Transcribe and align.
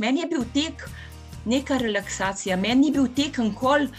Meni 0.00 0.20
je 0.20 0.26
bil 0.26 0.44
tek 0.54 0.86
neka 1.44 1.76
relaksacija, 1.76 2.56
meni 2.56 2.88
je 2.88 2.92
bil 2.94 3.08
tek 3.16 3.38
nikoli 3.38 3.90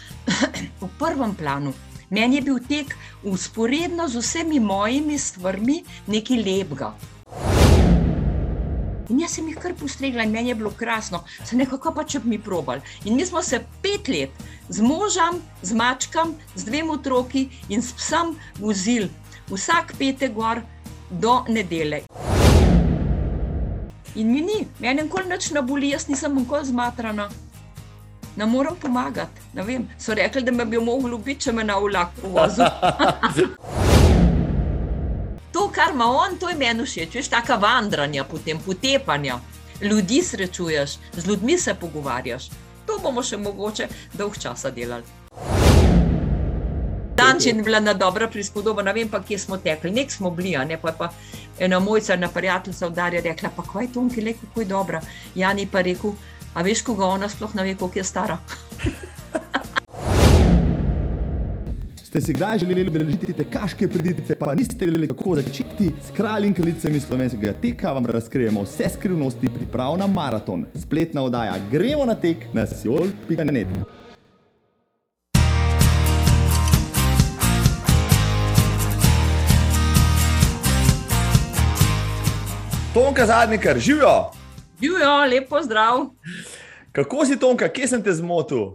v 0.81 0.87
prvem 0.97 1.35
planu. 1.37 1.73
Meni 2.09 2.39
je 2.39 2.41
bil 2.47 2.57
tek 2.65 2.95
usporedno 3.23 4.07
z 4.09 4.23
vsemi 4.23 4.59
mojimi 4.59 5.19
stvarmi 5.19 5.83
nekaj 6.07 6.41
lepega. 6.41 6.89
In 9.13 9.21
jaz 9.21 9.35
sem 9.37 9.51
jih 9.51 9.59
kar 9.61 9.75
postregla 9.77 10.25
in 10.25 10.33
meni 10.33 10.49
je 10.49 10.57
bilo 10.57 10.71
krasno, 10.73 11.21
se 11.45 11.59
nekako 11.59 11.93
pa 11.93 12.03
če 12.03 12.23
bi 12.23 12.33
mi 12.33 12.41
probali. 12.41 12.81
In 13.05 13.15
mi 13.15 13.25
smo 13.25 13.43
se 13.45 13.61
pet 13.83 14.09
let 14.09 14.41
z 14.69 14.81
možem, 14.81 15.37
z 15.61 15.77
mačkam, 15.77 16.33
z 16.55 16.65
dvemi 16.65 16.97
otroki 16.97 17.45
in 17.69 17.85
s 17.85 17.93
psom 17.93 18.33
vozili 18.57 19.11
vsak 19.53 19.93
petek 19.99 20.33
gor 20.33 20.65
do 21.11 21.43
nedele. 21.47 22.07
In 24.15 24.31
mi 24.31 24.41
ni, 24.41 24.67
meni 24.79 25.01
nikoli 25.03 25.29
nič 25.29 25.51
ne 25.55 25.61
boli, 25.63 25.93
jaz 25.93 26.07
nisem 26.09 26.35
nikoli 26.35 26.65
zmatrana. 26.67 27.29
Ne 28.35 28.45
morem 28.45 28.75
pomagati. 28.75 29.41
Ne 29.53 29.63
vem, 29.63 29.87
so 29.99 30.13
rekli, 30.13 30.43
da 30.43 30.51
me 30.51 30.65
bi 30.65 30.79
mogli 30.79 31.13
ubiti, 31.15 31.47
če 31.47 31.51
me 31.55 31.63
na 31.63 31.77
vlak 31.79 32.11
povozi. 32.21 32.67
to, 35.53 35.67
kar 35.71 35.91
ima 35.93 36.05
on, 36.05 36.35
to 36.39 36.49
je 36.49 36.55
meni 36.59 36.83
všeč, 36.83 37.15
veš, 37.15 37.31
taka 37.31 37.55
vandranja, 37.55 38.23
potem 38.27 38.59
potepanja. 38.59 39.39
Ljudi 39.81 40.21
srečuješ, 40.23 40.97
z 41.13 41.27
ljudmi 41.27 41.57
se 41.57 41.73
pogovarjaš. 41.73 42.49
To 42.85 42.99
bomo 42.99 43.23
še 43.23 43.37
mogoče 43.37 43.87
dolg 44.13 44.37
časa 44.39 44.71
delali. 44.71 45.07
Dančin 47.15 47.57
je 47.57 47.63
bila 47.63 47.79
na 47.79 47.93
dobra 47.93 48.27
prispodoba, 48.27 48.83
ne 48.83 48.93
vem 48.93 49.09
pa, 49.09 49.21
kje 49.23 49.39
smo 49.39 49.57
tekli, 49.57 49.91
nek 49.91 50.11
smo 50.11 50.31
bili, 50.31 50.55
ne 50.67 50.77
pa, 50.81 50.91
pa 50.91 51.11
ena 51.61 51.79
mojca 51.79 52.15
na 52.15 52.27
prijateljica 52.27 52.87
udarja, 52.87 53.21
rekla 53.21 53.49
pa, 53.55 53.63
kaj 53.63 53.83
je 53.83 53.93
to, 53.93 54.07
ki 54.13 54.21
je 54.21 54.33
kako 54.33 54.61
je 54.61 54.65
dobra. 54.65 55.01
Jani 55.35 55.67
pa 55.71 55.81
rekel, 55.81 56.11
a 56.53 56.61
veš, 56.61 56.81
koga 56.81 57.05
ona 57.05 57.29
sploh 57.29 57.55
ne 57.55 57.63
ve, 57.63 57.75
koliko 57.75 57.99
je 57.99 58.03
stara. 58.03 58.37
Ste 62.11 62.21
si 62.21 62.33
kdaj 62.33 62.57
želeli 62.59 62.87
udeležiti 62.87 63.33
tekaške 63.33 63.87
preditve, 63.87 64.35
pa 64.35 64.55
niste 64.55 64.85
vedeli, 64.85 65.07
kako 65.07 65.35
začeti 65.35 65.91
s 66.07 66.11
kralji 66.17 66.47
in 66.47 66.53
kraljicami 66.53 66.99
slovenskega 66.99 67.53
teka, 67.61 67.93
vam 67.93 68.05
razkrijemo 68.05 68.63
vse 68.63 68.89
skrivnosti 68.97 69.49
priprav 69.55 69.97
na 69.97 70.07
maraton. 70.07 70.65
Spletna 70.75 71.23
oddaja 71.23 71.55
Gremo 71.71 72.05
na 72.05 72.15
tek 72.15 72.37
na 72.53 72.67
siol.net. 72.67 74.00
Tonka 82.93 83.25
zadnjikar, 83.25 83.79
živijo! 83.79 84.31
Živijo, 84.81 85.25
lepo 85.25 85.61
zdrav. 85.63 85.99
Kako 86.91 87.25
si 87.25 87.39
Tonka, 87.39 87.69
kje 87.69 87.87
sem 87.87 88.03
te 88.03 88.11
zmotil? 88.13 88.65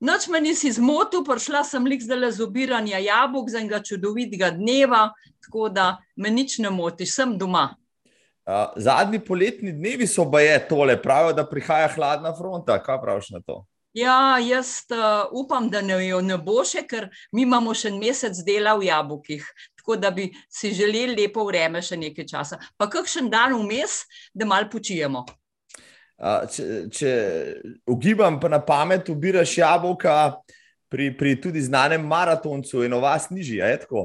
Noč 0.00 0.28
me 0.30 0.38
nisi 0.40 0.70
zmotil, 0.72 1.24
prišla 1.26 1.64
sem 1.66 1.86
lik 1.86 2.02
zdaj 2.02 2.30
z 2.36 2.44
obiranja 2.46 3.00
jabolk 3.02 3.50
za 3.50 3.58
enega 3.58 3.80
čudovitega 3.82 4.52
dneva, 4.54 5.08
tako 5.42 5.66
da 5.68 5.96
me 6.16 6.30
nič 6.30 6.60
ne 6.62 6.70
motiš, 6.70 7.16
sem 7.16 7.34
doma. 7.38 7.74
Uh, 8.46 8.70
zadnji 8.76 9.18
poletni 9.18 9.72
dnevi 9.72 10.06
so 10.06 10.24
baje 10.24 10.68
tole, 10.68 10.94
pravijo, 11.02 11.34
da 11.34 11.46
prihaja 11.46 11.88
hladna 11.96 12.36
fronta. 12.38 12.78
Kaj 12.82 13.00
praviš 13.02 13.32
na 13.34 13.40
to? 13.42 13.64
Ja, 13.98 14.38
jaz 14.38 14.86
uh, 14.94 15.26
upam, 15.32 15.66
da 15.70 15.82
ne, 15.82 15.98
ne 16.22 16.38
bo 16.38 16.62
še, 16.62 16.86
ker 16.86 17.10
mi 17.32 17.42
imamo 17.42 17.74
še 17.74 17.90
mesec 17.98 18.38
dela 18.46 18.78
v 18.78 18.92
jabolkih. 18.92 19.42
Tako 19.88 19.96
da 19.96 20.10
bi 20.10 20.34
si 20.48 20.68
želeli 20.76 21.14
lepo 21.16 21.46
vreme 21.48 21.80
še 21.80 21.96
nekaj 21.96 22.26
časa. 22.28 22.58
Pa 22.76 22.90
kakšen 22.92 23.30
dan 23.32 23.54
vmes, 23.56 24.02
da 24.36 24.44
malo 24.44 24.68
počijemo. 24.68 25.22
Če, 26.52 26.66
če 26.92 27.12
ugibam, 27.88 28.36
pa 28.36 28.50
na 28.52 28.58
pamet, 28.60 29.08
ubiraš 29.08 29.54
jabolka 29.56 30.34
pri, 30.92 31.06
pri 31.16 31.32
tudi 31.40 31.62
znanem 31.64 32.04
maratoncu 32.04 32.84
in 32.84 32.92
o 32.92 33.00
vas 33.00 33.30
nižji, 33.32 33.62
je 33.64 33.78
tako? 33.86 34.02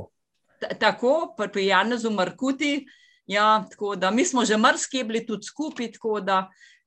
Tako, 0.80 1.34
pri 1.36 1.68
Janezu 1.68 2.14
Markuti. 2.16 2.86
Ja, 3.28 3.66
tako 3.68 3.98
da 4.00 4.12
mi 4.12 4.24
smo 4.24 4.46
že 4.48 4.56
mrski 4.56 5.04
bili 5.04 5.26
tudi 5.28 5.52
skupaj, 5.52 5.92
tako 5.98 6.22
da 6.24 6.46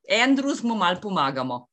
en 0.09 0.33
drugemu 0.41 0.73
malo 0.73 1.03
pomagamo. 1.03 1.67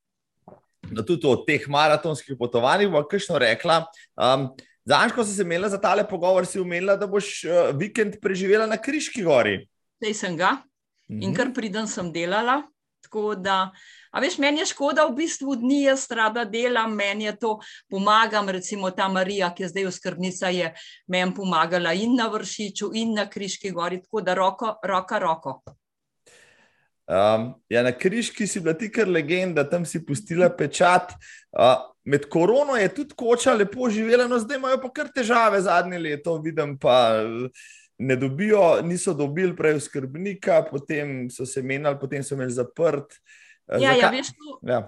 No, 0.92 1.08
tudi 1.08 1.24
o 1.24 1.40
teh 1.48 1.72
maratonskih 1.72 2.36
potovanjih 2.36 2.92
bo 2.92 3.08
kakšno 3.08 3.40
rekla. 3.40 3.86
Um, 4.20 4.50
Zanj, 4.86 5.14
ko 5.16 5.24
si 5.24 5.36
se 5.36 5.42
imela 5.42 5.70
za 5.70 5.80
tale 5.82 6.04
pogovor, 6.08 6.46
si 6.46 6.60
umela, 6.60 6.98
da 7.00 7.08
boš 7.08 7.44
uh, 7.48 7.72
vikend 7.80 8.20
preživela 8.22 8.68
na 8.68 8.78
Kriški 8.78 9.24
gori. 9.24 9.62
Sej 10.04 10.14
sem 10.14 10.38
ga 10.38 10.58
in 11.10 11.30
mhm. 11.30 11.36
kar 11.36 11.54
pridem 11.54 11.88
sem 11.88 12.12
delala. 12.12 12.64
Tako 13.04 13.36
da, 13.36 13.68
a 14.16 14.22
veš, 14.24 14.38
meni 14.40 14.62
je 14.62 14.70
škoda, 14.72 15.04
v 15.06 15.18
bistvu 15.18 15.58
dni 15.60 15.82
jaz 15.84 16.06
rada 16.16 16.46
delam, 16.48 16.96
meni 16.96 17.28
je 17.28 17.34
to 17.36 17.52
pomagam, 17.92 18.48
recimo 18.50 18.90
ta 18.96 19.10
Marija, 19.12 19.52
ki 19.54 19.66
je 19.66 19.70
zdaj 19.70 19.90
oskrbnica, 19.92 20.50
je 20.56 20.72
meni 21.12 21.36
pomagala 21.36 21.92
in 21.94 22.16
na 22.16 22.30
Vršiču, 22.32 22.94
in 22.96 23.14
na 23.20 23.28
Kriški 23.30 23.74
gori, 23.76 24.00
tako 24.02 24.24
da 24.24 24.34
roko, 24.40 24.72
roka, 24.88 25.20
roko. 25.20 25.60
Um, 27.04 27.52
ja, 27.70 27.84
na 27.84 27.92
Kriški 27.92 28.48
si 28.48 28.64
bila 28.64 28.74
ti 28.80 28.88
kar 28.92 29.12
legenda, 29.12 29.68
tam 29.70 29.86
si 29.86 30.00
pustila 30.06 30.48
pečat. 30.50 31.12
Uh, 31.52 31.93
med 32.06 32.26
korono 32.30 32.76
je 32.76 32.90
tudi 32.96 33.16
koča 33.16 33.54
lepo 33.54 33.90
živela, 33.90 34.28
no 34.28 34.40
zdaj 34.40 34.58
imajo 34.58 34.82
pa 34.82 34.90
kar 34.94 35.12
težave 35.16 35.62
zadnje 35.62 36.00
leto, 36.00 36.38
vidim 36.44 36.78
pa 36.80 37.24
ne 37.98 38.16
dobijo, 38.16 38.82
niso 38.84 39.14
dobili 39.14 39.56
prej 39.56 39.80
skrbnika, 39.80 40.64
potem 40.72 41.30
so 41.32 41.46
se 41.46 41.62
menjali, 41.62 42.00
potem 42.00 42.24
so 42.24 42.36
imeli 42.36 42.52
zaprt. 42.52 43.16
Eh, 43.68 43.80
ja, 43.82 43.96
ja, 43.96 44.10
veš, 44.12 44.34
tu, 44.36 44.58
ja. 44.68 44.82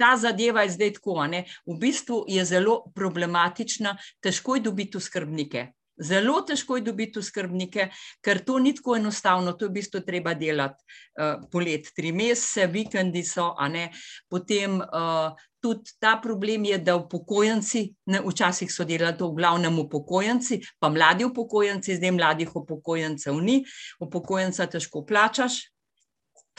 Ta 0.00 0.14
zadeva 0.16 0.62
je 0.62 0.76
zdaj 0.76 0.94
tako. 0.96 1.26
Ne? 1.26 1.44
V 1.66 1.76
bistvu 1.80 2.24
je 2.28 2.44
zelo 2.44 2.84
problematična, 2.94 3.96
težko 4.20 4.56
je 4.56 4.64
dobiti 4.68 5.00
skrbnike. 5.00 5.66
Zelo 6.00 6.40
težko 6.46 6.78
je 6.78 6.86
dobiti 6.86 7.22
skrbnike, 7.22 7.88
ker 8.24 8.40
to 8.44 8.58
ni 8.58 8.72
tako 8.74 8.96
enostavno, 8.96 9.52
to 9.52 9.66
je 9.66 9.68
v 9.68 9.76
bistvu 9.78 10.00
treba 10.06 10.34
delati 10.34 10.82
uh, 11.20 11.42
polet, 11.52 11.90
tri 11.96 12.12
mesece, 12.12 12.66
vikendi 12.72 13.22
so, 13.26 13.52
a 13.58 13.68
ne. 13.68 13.90
Potem 14.28 14.80
uh, 14.80 15.36
tudi 15.60 15.96
ta 16.00 16.16
problem 16.22 16.64
je, 16.64 16.78
da 16.78 16.96
upokojenci, 16.96 17.84
ne, 18.12 18.22
včasih 18.24 18.72
so 18.72 18.84
delali 18.88 19.18
to 19.18 19.28
v 19.28 19.40
glavnem 19.42 19.78
upokojenci, 19.84 20.60
pa 20.80 20.88
mladi 20.88 21.28
upokojenci, 21.28 21.98
zdaj 22.00 22.16
mladih 22.16 22.56
upokojencev 22.56 23.36
ni, 23.44 23.60
upokojenca 24.00 24.66
težko 24.66 25.04
plačaš. 25.06 25.60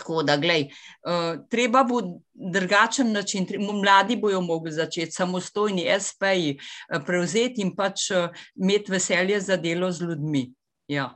Tako 0.02 0.24
da, 0.26 0.38
gledaj, 0.42 0.64
uh, 0.66 1.46
treba 1.50 1.84
bo 1.86 2.02
drugačen 2.34 3.12
način, 3.14 3.46
mladi 3.82 4.16
bojo 4.18 4.42
mogli 4.42 4.72
začeti 4.72 5.12
samostojni 5.12 5.86
SP-ji 6.06 6.56
uh, 6.58 7.04
prevzeti 7.06 7.62
in 7.62 7.76
pač 7.76 8.10
uh, 8.12 8.30
imeti 8.56 8.92
veselje 8.92 9.40
za 9.40 9.58
delo 9.62 9.92
z 9.92 10.10
ljudmi. 10.10 10.48
Ja. 10.88 11.12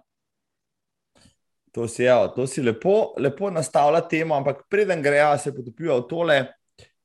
To 1.74 1.88
si, 1.88 2.04
ja, 2.04 2.28
to 2.28 2.46
si 2.48 2.62
lepo, 2.62 3.16
lepo 3.18 3.50
nastavlja 3.50 4.06
temo, 4.08 4.36
ampak 4.36 4.62
preden 4.70 5.02
greja, 5.02 5.34
se 5.38 5.52
potopijo 5.56 5.98
v 5.98 6.08
tole. 6.08 6.38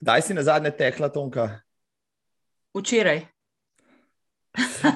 Kdaj 0.01 0.23
si 0.23 0.35
na 0.37 0.43
zadnje 0.43 0.71
tekla, 0.77 1.09
Tonka? 1.09 1.49
Včeraj. 2.77 3.25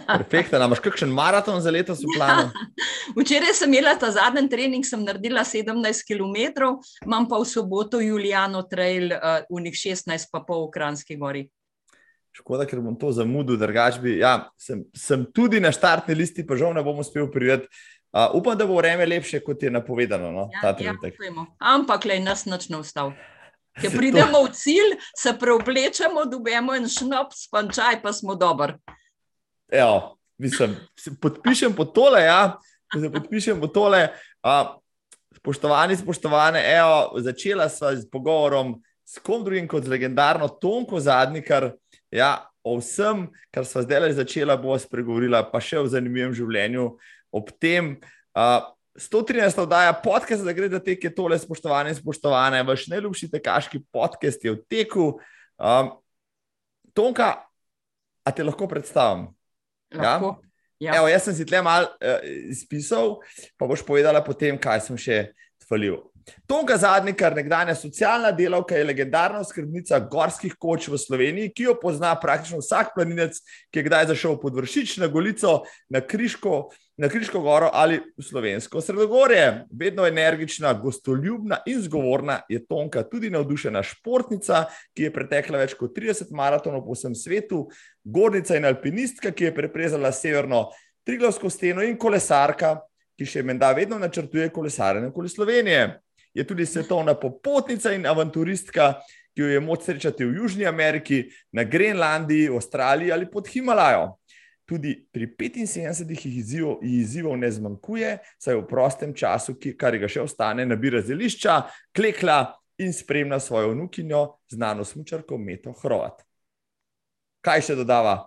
Perfektno, 0.06 0.59
imaš 0.59 0.81
kakšen 0.82 1.10
maraton 1.15 1.60
za 1.62 1.70
letos 1.70 2.03
v 2.03 2.16
planu? 2.16 2.48
Ja. 2.50 2.66
Včeraj 3.15 3.54
sem 3.54 3.70
imela 3.70 3.94
ta 3.98 4.10
zadnji 4.10 4.48
trening, 4.50 4.87
sem 4.87 5.03
naredila 5.04 5.44
17 5.47 6.03
km, 6.09 6.72
imam 7.06 7.28
pa 7.31 7.38
v 7.38 7.47
soboto 7.47 8.00
Juliano 8.03 8.65
trail 8.66 9.15
uh, 9.15 9.44
v 9.50 9.66
njih 9.69 9.76
16, 9.78 10.31
pa 10.32 10.42
pol 10.42 10.66
v 10.66 10.72
Kranski 10.75 11.16
gori. 11.20 11.44
Škoda, 12.34 12.66
ker 12.66 12.82
bom 12.82 12.97
to 12.98 13.12
zamudil, 13.15 13.54
drugač 13.60 14.00
bi. 14.03 14.16
Ja, 14.19 14.50
sem, 14.59 14.82
sem 14.91 15.22
tudi 15.31 15.62
na 15.62 15.71
štartni 15.71 16.16
listi, 16.19 16.42
pa 16.42 16.59
žal 16.59 16.75
ne 16.75 16.82
bom 16.82 16.98
uspel 16.98 17.31
priti. 17.31 17.71
Uh, 18.15 18.34
upam, 18.38 18.59
da 18.59 18.66
bo 18.66 18.78
vreme 18.78 19.06
lepše, 19.06 19.38
kot 19.42 19.62
je 19.62 19.71
napovedano. 19.71 20.31
No, 20.34 20.48
ja, 20.62 20.75
ja, 20.78 20.94
Ampak 21.59 22.06
le 22.10 22.19
nas 22.22 22.44
noč 22.47 22.69
ne 22.71 22.82
ustav. 22.82 23.15
Ker 23.78 23.94
pridemo 23.98 24.42
v 24.47 24.50
cilj, 24.54 24.98
se 25.18 25.34
preoblečemo, 25.39 26.27
dobimo 26.30 26.74
en 26.74 26.91
šnops, 26.91 27.48
pa 27.51 27.62
čaj, 27.71 28.03
pa 28.03 28.15
smo 28.15 28.34
dobri. 28.39 28.78
Evo, 29.74 30.18
mislim, 30.38 30.76
podpišem 31.21 31.72
po 31.74 31.84
tole, 31.84 32.22
ja, 32.22 32.59
se 33.00 33.10
podpišem 33.10 33.60
po 33.60 33.66
tole. 33.66 34.09
A, 34.42 34.76
spoštovani, 35.36 35.97
spoštovane, 35.97 36.62
evo, 36.76 37.18
začela 37.18 37.66
sva 37.68 37.91
z 37.97 38.06
pogovorom 38.10 38.76
s 39.04 39.18
kom 39.18 39.42
drugim 39.44 39.66
kot 39.68 39.84
z 39.84 39.91
legendarno 39.91 40.48
Tonko 40.48 41.00
Zadnikar. 41.00 41.72
Ja, 42.15 42.47
o 42.62 42.78
vsem, 42.78 43.26
kar 43.50 43.66
sva 43.66 43.82
zdaj 43.82 44.15
začela, 44.15 44.54
bo 44.56 44.78
spregovorila, 44.78 45.42
pa 45.50 45.59
še 45.59 45.82
o 45.82 45.91
zanimivem 45.91 46.32
življenju. 46.38 46.92
Ob 47.34 47.50
tem, 47.59 47.97
a, 48.30 48.70
113. 48.94 49.59
oddaja 49.59 49.91
podcast, 49.98 50.47
da 50.47 50.54
gre 50.54 50.70
za 50.70 50.78
te, 50.78 50.94
ki 50.94 51.10
je 51.10 51.16
tole, 51.18 51.34
spoštovane 51.42 51.91
in 51.91 51.98
spoštovane, 51.98 52.62
vaš 52.62 52.86
najljubši 52.94 53.32
tekaški 53.34 53.82
podcast 53.91 54.47
je 54.47 54.54
v 54.54 54.62
teku. 54.70 55.16
Um, 55.59 55.97
Tonka, 56.94 57.32
a 58.22 58.30
te 58.30 58.47
lahko 58.47 58.70
predstavim? 58.70 59.34
Ja? 59.94 60.18
Ja. 60.82 60.98
Evo, 60.98 61.08
jaz 61.08 61.28
sem 61.28 61.36
si 61.38 61.46
tle 61.48 61.62
malo 61.64 61.88
uh, 62.02 62.18
izpisal, 62.50 63.16
pa 63.56 63.68
boš 63.70 63.84
povedala 63.86 64.20
potem, 64.26 64.58
kaj 64.60 64.82
sem 64.88 64.98
še 65.00 65.18
tvalil. 65.66 66.03
Tonka 66.47 66.77
Zadnikar, 66.77 67.34
nekdanja 67.37 67.75
socialna 67.75 68.31
delavka, 68.33 68.77
je 68.77 68.84
legendarna 68.84 69.43
skrbnica 69.45 69.99
gorskih 70.11 70.55
koč 70.61 70.89
v 70.89 70.99
Sloveniji, 70.99 71.53
ki 71.53 71.66
jo 71.69 71.75
pozna 71.81 72.15
praktično 72.21 72.63
vsak 72.63 72.95
planinec, 72.95 73.41
ki 73.72 73.81
je 73.81 73.84
kdaj 73.89 74.09
zašel 74.15 74.39
pod 74.41 74.57
vršič 74.57 74.97
na 75.03 75.11
Golico, 75.13 75.59
na 75.93 76.01
Kriško, 76.01 76.71
na 76.97 77.11
Kriško 77.13 77.43
goro 77.45 77.69
ali 77.72 77.99
v 78.16 78.25
Slovensko 78.25 78.81
sredogorje. 78.81 79.66
Vedno 79.71 80.07
energična, 80.07 80.72
gostoljubna 80.72 81.61
in 81.66 81.83
zgovorna 81.83 82.41
je 82.49 82.63
Tonka, 82.66 83.03
tudi 83.03 83.31
navdušena 83.31 83.83
športnica, 83.83 84.65
ki 84.97 85.09
je 85.09 85.13
pretekla 85.13 85.61
več 85.61 85.77
kot 85.77 85.93
30 85.97 86.33
maratonov 86.33 86.87
po 86.87 86.97
vsem 86.97 87.15
svetu, 87.15 87.66
gornica 88.05 88.57
in 88.57 88.65
alpinistka, 88.65 89.34
ki 89.34 89.51
je 89.51 89.55
preprezala 89.61 90.13
severno 90.13 90.71
Triglavsko 91.05 91.51
steno 91.53 91.83
in 91.84 91.99
kolesarka, 92.01 92.78
ki 93.19 93.27
še 93.27 93.43
menda 93.43 93.72
vedno 93.72 93.99
načrtuje 93.99 94.49
kolesarjenje 94.53 95.13
okoli 95.13 95.28
Slovenije 95.28 95.84
je 96.34 96.47
tudi 96.47 96.66
svetovna 96.66 97.15
popotnica 97.15 97.93
in 97.93 98.07
avanturistka, 98.07 98.95
ki 99.34 99.43
jo 99.43 99.49
je 99.49 99.61
moč 99.61 99.87
srečati 99.87 100.25
v 100.25 100.37
Južni 100.37 100.66
Ameriki, 100.66 101.25
na 101.53 101.65
Grenlandiji, 101.65 102.51
Avstraliji 102.51 103.13
ali 103.13 103.31
pod 103.31 103.49
Himalajo. 103.49 104.16
Tudi 104.66 104.97
pri 105.13 105.27
75 105.39 106.27
izzivov, 106.27 106.78
izzivov 106.83 107.37
ne 107.39 107.51
zmanjkuje, 107.51 108.19
saj 108.41 108.57
v 108.57 108.66
prostem 108.66 109.15
času, 109.15 109.59
ki, 109.61 109.75
kar 109.77 109.99
ga 110.01 110.09
še 110.09 110.22
ostane, 110.25 110.65
nabira 110.66 111.03
zelišča, 111.05 111.59
klekla 111.95 112.55
in 112.81 112.93
spremlja 112.93 113.39
svojo 113.41 113.75
vnukinjo, 113.75 114.22
znano 114.51 114.84
smočarko 114.84 115.39
Meto 115.39 115.75
Hrvat. 115.83 116.25
Kaj 117.45 117.66
še 117.69 117.77
dodava? 117.77 118.22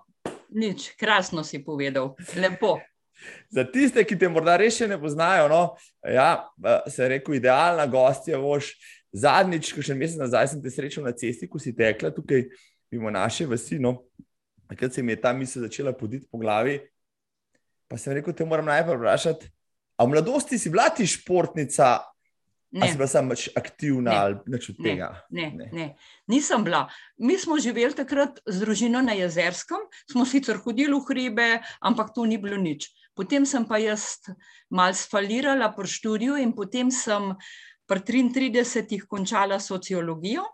Nič, 0.54 0.94
krasno 0.95 1.44
si 1.44 1.60
povedal, 1.66 2.13
lepo. 2.38 2.78
Za 3.49 3.63
tiste, 3.71 4.03
ki 4.05 4.17
te 4.19 4.29
morda 4.29 4.57
res 4.59 4.77
še 4.77 4.87
ne 4.87 4.97
poznajo, 5.01 5.47
no, 5.51 5.61
ja, 6.05 6.45
se 6.89 7.03
je 7.03 7.09
rekel, 7.15 7.39
idealna 7.39 7.87
gostja. 7.89 8.39
Voš. 8.41 8.73
Zadnjič, 9.17 9.71
ko 9.73 9.81
še 9.81 9.95
mesec 9.97 10.19
nazaj 10.19 10.51
sem 10.51 10.61
te 10.61 10.69
srečal 10.69 11.05
na 11.07 11.13
cesti, 11.15 11.47
ko 11.49 11.57
si 11.57 11.71
tekla 11.73 12.11
tukaj, 12.13 12.43
mimo 12.91 13.09
naše 13.09 13.47
vasi. 13.49 13.79
No, 13.81 14.03
takrat 14.69 14.93
se 14.93 15.01
mi 15.01 15.15
je 15.15 15.21
ta 15.23 15.31
misel 15.33 15.63
začela 15.63 15.95
poditi 15.95 16.27
po 16.29 16.37
glavi. 16.41 16.75
Pa 17.87 17.97
sem 17.97 18.13
rekel, 18.17 18.35
te 18.35 18.45
moram 18.45 18.67
najprej 18.67 18.99
vprašati. 18.99 19.49
A 19.97 20.05
v 20.05 20.13
mladosti 20.13 20.59
si 20.59 20.69
bila 20.69 20.91
ti 20.93 21.07
športnica, 21.07 21.95
Ne. 22.71 22.81
Ali 22.81 22.91
si 22.91 22.97
bila 22.97 23.07
samo 23.07 23.33
aktivna 23.55 24.11
ne. 24.11 24.17
ali 24.17 24.35
nič 24.45 24.69
od 24.69 24.77
tega? 24.83 25.23
Ne, 25.31 25.51
ne, 25.55 25.69
ne, 25.71 25.85
nisem 26.27 26.63
bila. 26.63 26.89
Mi 27.17 27.39
smo 27.39 27.55
živeli 27.59 27.95
takrat 27.95 28.43
z 28.43 28.59
družino 28.59 28.99
na 29.01 29.15
Jezerskem, 29.15 29.79
smo 30.11 30.25
sicer 30.27 30.59
hodili 30.59 30.91
v 30.91 30.99
hribe, 31.07 31.47
ampak 31.79 32.11
to 32.11 32.27
ni 32.27 32.35
bilo 32.35 32.59
nič. 32.59 32.91
Potem 33.17 33.45
sem 33.49 33.65
pa 33.65 33.79
jaz 33.81 34.21
mal 34.69 34.93
sfalirala 34.93 35.71
po 35.73 35.85
študiju 35.87 36.37
in 36.37 36.53
potem 36.53 36.91
sem 36.93 37.33
pri 37.87 38.03
33-ih 38.05 39.07
končala 39.09 39.59
sociologijo. 39.59 40.45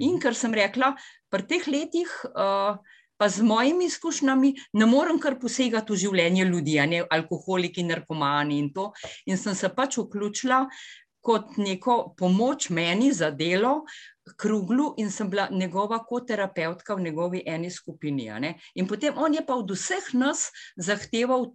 In 0.00 0.18
ker 0.22 0.34
sem 0.34 0.54
rekla, 0.54 0.94
pri 1.30 1.46
teh 1.46 1.66
letih, 1.66 2.10
uh, 2.30 2.78
pa 3.20 3.28
z 3.28 3.44
mojimi 3.44 3.84
izkušnjami, 3.90 4.54
ne 4.80 4.86
morem 4.88 5.18
kar 5.20 5.36
posegati 5.38 5.92
v 5.92 6.00
življenje 6.04 6.46
ljudi, 6.48 6.78
ne 6.88 7.02
alkoholiki, 7.04 7.84
narkomani 7.84 8.58
in 8.58 8.70
to. 8.72 8.90
In 9.28 9.36
sem 9.36 9.54
se 9.54 9.68
pač 9.68 9.98
vključila 10.00 10.64
kot 11.20 11.58
neko 11.60 12.14
pomoč 12.16 12.70
meni 12.72 13.10
za 13.12 13.28
delo, 13.30 13.82
kruglu 14.40 14.94
in 14.96 15.10
sem 15.10 15.28
bila 15.30 15.48
njegova 15.50 15.98
kot 16.04 16.28
terapeutka 16.28 16.94
v 16.94 17.04
njegovi 17.08 17.42
eni 17.46 17.70
skupini. 17.70 18.30
In 18.74 18.88
potem 18.88 19.18
on 19.18 19.34
je 19.34 19.44
pa 19.46 19.54
od 19.54 19.70
vseh 19.70 20.14
nas 20.14 20.50
zahteval. 20.76 21.52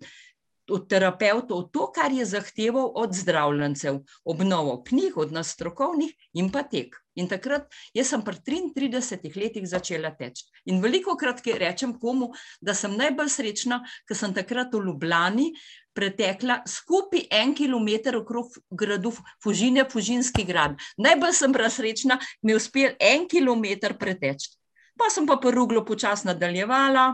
Od 0.72 0.88
terapeutov 0.90 1.70
to, 1.70 1.92
kar 1.94 2.12
je 2.12 2.26
zahteval 2.26 2.92
od 2.96 3.14
zdravljencev, 3.14 4.00
obnovo 4.26 4.80
knjig, 4.84 5.18
od 5.18 5.32
nas 5.32 5.54
strokovnih 5.54 6.14
in 6.34 6.50
pa 6.52 6.64
tek. 6.64 6.96
In 7.16 7.30
takrat, 7.32 7.70
jaz 7.96 8.10
sem 8.12 8.24
pri 8.26 8.40
33 8.44 9.32
letih 9.40 9.68
začela 9.70 10.12
teči. 10.12 10.50
In 10.66 10.82
veliko 10.84 11.16
krat 11.16 11.40
rečem 11.46 11.94
komu, 12.00 12.34
da 12.62 12.74
sem 12.74 12.98
najbolj 12.98 13.30
srečna, 13.30 13.84
ker 14.08 14.18
sem 14.18 14.34
takrat 14.34 14.74
v 14.74 14.84
Ljubljani 14.88 15.54
pretekla 15.96 16.60
skupaj 16.68 17.28
en 17.32 17.56
kilometr 17.56 18.18
okrog 18.18 18.58
gradu 18.70 19.14
Fužine, 19.44 19.86
Fužinski 19.92 20.44
grad. 20.44 20.76
Najbolj 20.98 21.34
sem 21.34 21.56
razrečna, 21.56 22.20
mi 22.42 22.52
je 22.52 22.60
uspel 22.60 22.98
en 23.00 23.30
kilometr 23.32 23.96
preteči. 23.98 24.52
Pa 25.00 25.10
sem 25.12 25.28
pa 25.28 25.38
pruglo 25.40 25.86
počasi 25.86 26.28
nadaljevala, 26.28 27.14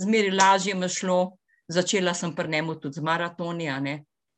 zmeri 0.00 0.30
lažje 0.30 0.74
mi 0.74 0.88
šlo, 0.88 1.39
začela 1.70 2.14
sem 2.14 2.34
pri 2.34 2.48
njemu 2.48 2.74
tudi 2.80 3.00
z 3.00 3.02
maratoni. 3.02 3.68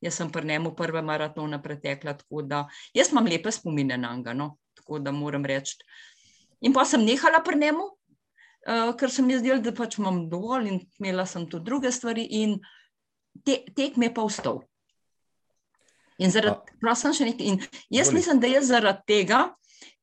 Jaz 0.03 0.19
sem 0.19 0.31
pri 0.31 0.47
njemu 0.47 0.75
prve 0.75 1.01
maratone 1.01 1.61
pretekla, 1.63 2.13
tako 2.19 2.41
da 2.41 2.67
jaz 2.93 3.11
imam 3.11 3.25
lepe 3.25 3.51
spomine 3.51 3.97
na 3.97 4.15
njega, 4.15 4.33
no? 4.33 4.57
tako 4.75 4.99
da 4.99 5.11
moram 5.11 5.45
reči. 5.45 5.77
In 6.61 6.73
pa 6.73 6.85
sem 6.85 7.05
nehala 7.05 7.39
pri 7.43 7.59
njemu, 7.59 7.85
uh, 8.67 8.91
ker 8.99 9.11
sem 9.11 9.29
jaz 9.29 9.41
delala, 9.43 9.63
da 9.63 9.71
pač 9.75 9.97
imam 9.97 10.25
dovolj 10.29 10.67
in 10.71 10.79
imela 10.99 11.25
sem 11.25 11.47
tudi 11.49 11.65
druge 11.65 11.91
stvari. 11.91 12.27
In 12.41 12.59
te, 13.45 13.61
tekme 13.75 14.11
pa 14.13 14.25
vstal. 14.27 14.61
In 16.19 16.31
zaradi 16.31 16.75
tega 16.81 16.95
sem 16.99 17.15
še 17.15 17.29
nekaj. 17.31 17.47
In 17.47 17.59
jaz 17.89 18.11
Boli. 18.11 18.19
mislim, 18.19 18.39
da 18.43 18.51
je 18.51 18.61
zaradi 18.67 19.07
tega, 19.07 19.43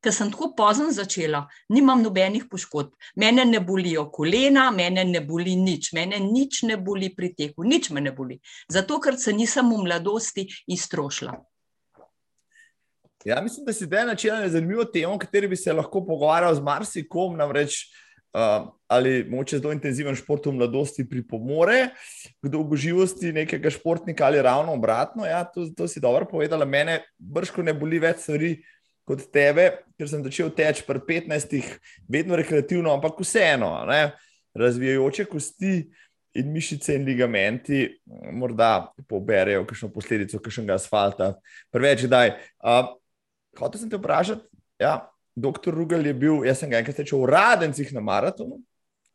ker 0.00 0.14
sem 0.14 0.30
tako 0.32 0.50
pozno 0.56 0.88
začela, 0.92 1.44
nimam 1.68 2.02
nobenih 2.02 2.46
poškodb. 2.50 2.94
Mene 3.20 3.44
ne 3.44 3.60
bolijo 3.60 4.06
kolena, 4.12 4.70
mene 4.74 5.04
ne 5.04 5.20
boli 5.20 5.56
nič, 5.56 5.92
mene 5.96 6.20
nič 6.24 6.62
ne 6.68 6.78
boli 6.80 7.12
pri 7.14 7.34
teku, 7.36 7.64
nič 7.68 7.90
me 7.90 8.00
ne 8.00 8.12
boli. 8.16 8.40
Zato, 8.72 9.00
ker 9.00 9.18
se 9.20 9.32
nisem 9.36 9.68
v 9.70 9.84
mladosti 9.84 10.48
iztrošila. 10.66 11.36
Ja, 13.24 13.40
mislim, 13.44 13.66
da 13.66 13.72
si 13.72 13.84
zdaj 13.84 14.06
načela 14.06 14.48
zanimivo 14.48 14.84
temo, 14.84 15.14
o 15.14 15.18
kateri 15.20 15.48
bi 15.48 15.56
se 15.56 15.72
lahko 15.72 16.00
pogovarjal 16.06 16.54
z 16.56 16.64
marsikom. 16.64 17.36
Namreč 17.36 17.82
uh, 18.32 18.70
ali 18.88 19.26
moče 19.28 19.58
zelo 19.58 19.74
intenziven 19.76 20.16
šport 20.16 20.46
v 20.46 20.54
mladosti 20.56 21.04
pripomore 21.08 21.90
k 22.40 22.48
dolgoživosti 22.48 23.34
nekega 23.36 23.70
športnika, 23.70 24.24
ali 24.24 24.42
ravno 24.42 24.72
obratno. 24.72 25.26
Ja, 25.28 25.44
to, 25.44 25.68
to 25.76 25.88
si 25.88 26.00
dobro 26.00 26.24
povedala. 26.30 26.64
Mene 26.64 27.02
brško 27.18 27.62
ne 27.62 27.76
boli 27.76 28.00
več 28.00 28.24
stvari 28.24 28.54
kot 29.10 29.26
tebe, 29.34 29.66
ker 29.98 30.08
sem 30.10 30.22
začel 30.24 30.52
teči 30.54 30.86
pri 30.86 31.02
15, 31.08 31.56
vedno 32.10 32.38
rekreativno, 32.38 32.92
ampak 32.94 33.18
vseeno, 33.20 33.72
ne? 33.90 34.12
razvijajoče 34.54 35.28
kosti. 35.30 35.74
In 36.38 36.52
mišice 36.54 36.94
in 36.94 37.02
ligamenti 37.02 37.88
morda 38.38 38.92
poberejo 39.10 39.64
kakšno 39.66 39.88
posledico, 39.90 40.38
kakšnega 40.38 40.76
asfalta. 40.78 41.32
Preveč, 41.74 42.04
da 42.06 42.20
je. 42.22 42.36
Uh, 42.62 42.92
hotel 43.58 43.80
sem 43.80 43.90
te 43.90 43.98
vprašati, 43.98 44.46
ja, 44.78 44.92
Doktor 45.34 45.74
Rugel 45.74 46.06
je 46.06 46.12
bil, 46.14 46.44
jaz 46.46 46.60
sem 46.62 46.70
ga 46.70 46.78
enkrat 46.78 47.00
srečal 47.00 47.24
v 47.24 47.32
Radencih 47.32 47.90
na 47.96 48.02
maratonu, 48.06 48.60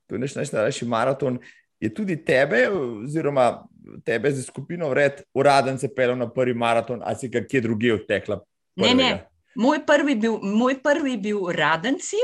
to 0.10 0.18
je 0.18 0.22
naš 0.26 0.36
najstarejši 0.36 0.90
maraton. 0.92 1.40
Je 1.80 1.94
tudi 1.94 2.18
tebe, 2.20 2.66
oziroma 2.68 3.64
tebe 4.04 4.32
za 4.32 4.44
skupino 4.44 4.90
vred, 4.90 5.24
uraden 5.34 5.80
se 5.80 5.88
pelil 5.96 6.16
na 6.20 6.28
prvi 6.32 6.54
maraton, 6.54 7.00
ali 7.04 7.16
si 7.16 7.32
kje 7.32 7.62
druge 7.62 7.94
odtekla? 7.94 8.40
Ne, 8.76 8.94
ne. 8.94 9.10
Moj 9.56 9.86
prvi, 9.88 10.16
bil, 10.16 10.40
moj 10.44 10.80
prvi 10.84 11.18
bil 11.18 11.48
Radenci, 11.56 12.20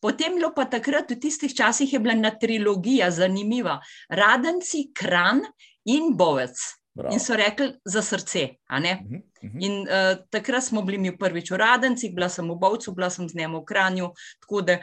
potem 0.00 0.38
je 0.38 0.50
pa 0.56 0.64
takrat, 0.64 1.10
v 1.10 1.20
tistih 1.20 1.52
časih, 1.52 1.92
je 1.92 2.00
bila 2.00 2.14
ena 2.16 2.32
trilogija 2.32 3.10
zanimiva. 3.10 3.80
Radenci, 4.08 4.90
Kran 4.94 5.44
in 5.84 6.16
Bovec. 6.16 6.56
Bravo. 6.96 7.12
In 7.12 7.20
so 7.20 7.36
rekli 7.36 7.74
za 7.84 8.02
srce. 8.02 8.56
Uh 8.70 8.78
-huh, 8.78 8.98
uh 9.04 9.20
-huh. 9.42 9.58
In 9.60 9.84
uh, 9.84 10.24
takrat 10.30 10.64
smo 10.64 10.82
bili 10.82 10.98
mi 10.98 11.18
prvič 11.18 11.50
v 11.50 11.56
Radencih, 11.56 12.14
bila 12.14 12.28
sem 12.28 12.50
v 12.50 12.56
Bovcu, 12.56 12.92
bila 12.92 13.10
sem 13.10 13.28
z 13.28 13.34
njim 13.34 13.54
v 13.54 13.64
Kranju. 13.64 14.10
Da, 14.64 14.78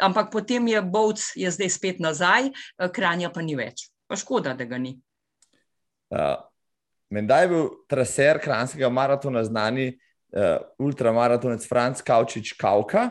ampak 0.00 0.30
potem 0.32 0.68
je 0.68 0.82
Bovc 0.82 1.20
je 1.36 1.50
zdaj 1.50 1.68
spet 1.68 1.98
nazaj, 1.98 2.46
uh, 2.46 2.90
Kranja 2.92 3.30
pa 3.30 3.42
ni 3.42 3.56
več. 3.56 3.90
Pa 4.06 4.16
škoda, 4.16 4.54
da 4.54 4.64
ga 4.64 4.78
ni. 4.78 5.00
Uh, 6.10 6.38
Menda 7.10 7.38
je 7.38 7.48
bil 7.48 7.68
traser 7.88 8.38
kranskega 8.42 8.88
maratona 8.88 9.44
znani 9.44 9.98
uh, 10.32 10.58
ultramaratonec 10.78 11.66
Franz 11.68 12.02
Kaučič 12.02 12.52
Kauka. 12.58 13.10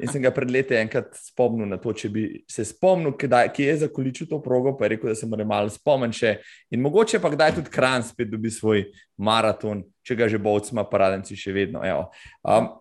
In 0.00 0.10
sem 0.10 0.22
ga 0.22 0.32
pred 0.34 0.50
leti 0.50 0.76
enkrat 0.76 1.14
spomnil 1.16 1.68
na 1.70 1.78
to, 1.80 1.94
če 1.96 2.10
bi 2.12 2.24
se 2.50 2.64
spomnil, 2.68 3.14
kdaj, 3.18 3.52
kje 3.56 3.68
je 3.68 3.78
zakoličil 3.84 4.28
to 4.30 4.40
progo, 4.42 4.74
pa 4.76 4.86
je 4.86 4.94
rekel, 4.96 5.12
da 5.12 5.16
se 5.18 5.28
mora 5.30 5.46
malo 5.48 5.72
spomniti. 5.72 6.36
In 6.74 6.84
mogoče 6.84 7.22
pa 7.22 7.32
kdaj 7.32 7.56
tudi 7.60 7.72
Kran 7.72 8.04
spet 8.06 8.30
dobi 8.32 8.52
svoj 8.52 8.86
maraton, 9.16 9.84
če 10.06 10.18
ga 10.18 10.28
že 10.28 10.42
bovcima, 10.42 10.86
paradenci 10.88 11.38
še 11.38 11.54
vedno. 11.56 11.82
Um, 12.44 12.72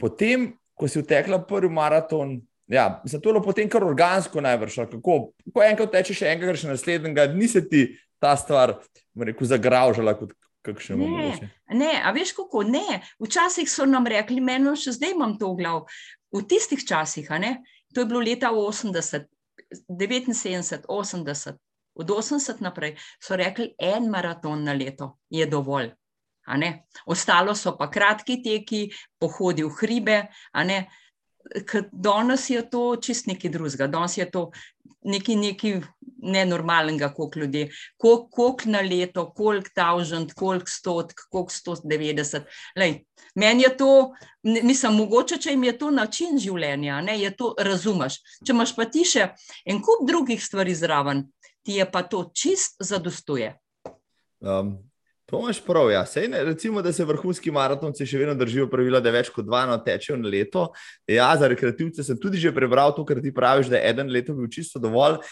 potem, 0.00 0.52
ko 0.74 0.90
si 0.90 1.02
vtekla 1.02 1.42
prvi 1.48 1.72
maraton. 1.72 2.40
Ja, 2.70 3.02
zato 3.04 3.28
je 3.28 3.32
bilo 3.34 3.44
potem 3.44 3.68
kar 3.68 3.84
organsko 3.84 4.40
najbrž. 4.40 4.86
Ko 5.04 5.60
enkrat 5.60 5.92
tečeš, 5.92 6.22
še 6.22 6.30
enkrat, 6.32 6.56
še 6.56 6.70
naslednjega, 6.72 7.28
ni 7.36 7.44
se 7.50 7.60
ti 7.60 7.90
ta 8.16 8.32
stvar 8.40 8.78
rekel, 9.12 9.46
zagražala 9.46 10.14
kot, 10.16 10.32
kakšne 10.64 10.96
možnosti. 10.96 11.48
Ne, 11.76 11.92
a 12.00 12.12
veš 12.16 12.32
kako? 12.36 12.64
Ne. 12.68 13.02
Včasih 13.22 13.70
so 13.70 13.86
nam 13.88 14.08
rekli, 14.10 14.40
meni 14.40 14.72
še 14.78 14.96
zdaj 14.96 15.14
imam 15.14 15.36
to 15.38 15.52
v 15.52 15.60
glavu. 15.62 15.84
V 16.34 16.42
tistih 16.50 16.80
časih, 16.82 17.28
to 17.94 18.02
je 18.02 18.08
bilo 18.10 18.20
leta 18.24 18.50
80, 18.50 19.28
79, 19.88 20.88
80, 20.88 21.60
od 21.94 22.10
80 22.10 22.60
naprej, 22.60 22.96
so 23.22 23.36
rekli, 23.36 23.74
en 23.78 24.10
maraton 24.10 24.64
na 24.64 24.74
leto 24.74 25.18
je 25.30 25.46
dovolj. 25.46 25.92
Ostalo 27.06 27.54
so 27.54 27.76
pa 27.78 27.88
kratki 27.90 28.42
teki, 28.42 28.90
pohodi 29.20 29.64
v 29.64 29.72
hribe. 29.80 30.18
Danes 31.92 32.50
je 32.50 32.62
to 32.70 32.96
čist 32.96 33.26
nekaj 33.26 33.50
drugega, 33.50 33.86
danes 33.86 34.16
je 34.18 34.26
to 34.30 34.50
nekaj, 35.04 35.36
nekaj 35.36 35.80
nenormalnega, 36.24 37.10
koliko 37.14 37.38
ljudi, 37.38 37.70
koliko, 37.96 38.28
koliko 38.30 38.70
na 38.70 38.80
leto, 38.80 39.26
koliko 39.36 39.70
tavžent, 39.74 40.32
koliko 40.32 40.70
stotk, 40.70 41.20
koliko 41.30 41.52
190. 41.52 42.40
Lej, 42.76 43.04
meni 43.34 43.62
je 43.62 43.76
to, 43.76 43.90
mislim, 44.42 44.94
mogoče, 44.94 45.38
če 45.38 45.50
jim 45.50 45.64
je 45.64 45.76
to 45.78 45.90
način 45.90 46.38
življenja, 46.38 47.02
ne, 47.04 47.18
je 47.20 47.34
to 47.36 47.54
razumeš. 47.58 48.20
Če 48.46 48.56
imaš 48.56 48.74
pa 48.76 48.88
ti 48.88 49.04
še 49.04 49.28
en 49.66 49.82
kup 49.84 50.08
drugih 50.08 50.42
stvari 50.42 50.74
zraven, 50.74 51.26
ti 51.64 51.78
je 51.80 51.90
pa 51.90 52.02
to 52.08 52.24
čist 52.32 52.80
zadostuje. 52.80 53.54
Um. 54.40 54.78
To 55.30 55.40
imaš 55.40 55.62
prav, 55.64 55.90
ja. 55.90 56.02
Sej, 56.06 56.28
ne, 56.28 56.42
recimo, 56.44 56.82
da 56.82 56.92
se 56.92 57.04
vrhunski 57.04 57.50
maratonci 57.50 58.06
še 58.06 58.20
vedno 58.20 58.34
držijo 58.36 58.68
pravila, 58.70 59.00
da 59.00 59.12
več 59.14 59.30
kot 59.32 59.46
dva 59.46 59.64
no 59.68 59.78
tečejo 59.80 60.18
na 60.20 60.28
leto. 60.28 60.66
Ja, 61.08 61.30
za 61.40 61.48
rekreativce 61.48 62.04
sem 62.04 62.18
tudi 62.20 62.42
že 62.42 62.52
prebral 62.52 62.92
to, 62.96 63.06
kar 63.08 63.22
ti 63.24 63.32
praviš, 63.34 63.72
da 63.72 63.80
je 63.80 63.88
eden 63.94 64.12
leto 64.12 64.36
bil 64.36 64.50
čisto 64.52 64.82
dovolj. 64.82 65.22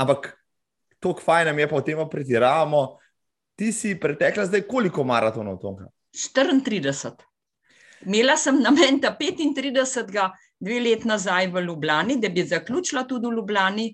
Ampak 0.00 0.32
to, 0.98 1.14
kaj 1.14 1.46
nam 1.46 1.62
je 1.62 1.68
pa 1.70 1.78
v 1.78 1.86
tem 1.86 2.02
pretiravamo. 2.10 2.82
Ti 3.60 3.72
si 3.76 3.94
pretekla 4.00 4.48
zdaj 4.48 4.66
koliko 4.66 5.04
maratonov, 5.04 5.60
Tonka? 5.62 5.86
34. 6.16 7.26
Imela 8.08 8.36
sem 8.40 8.56
namen, 8.58 8.98
da 8.98 9.12
35, 9.14 10.30
dve 10.60 10.80
let 10.80 11.04
nazaj 11.04 11.50
v 11.52 11.62
Ljubljani, 11.66 12.16
da 12.20 12.28
bi 12.28 12.42
zaključila 12.42 13.04
tudi 13.08 13.28
v 13.28 13.36
Ljubljani, 13.36 13.92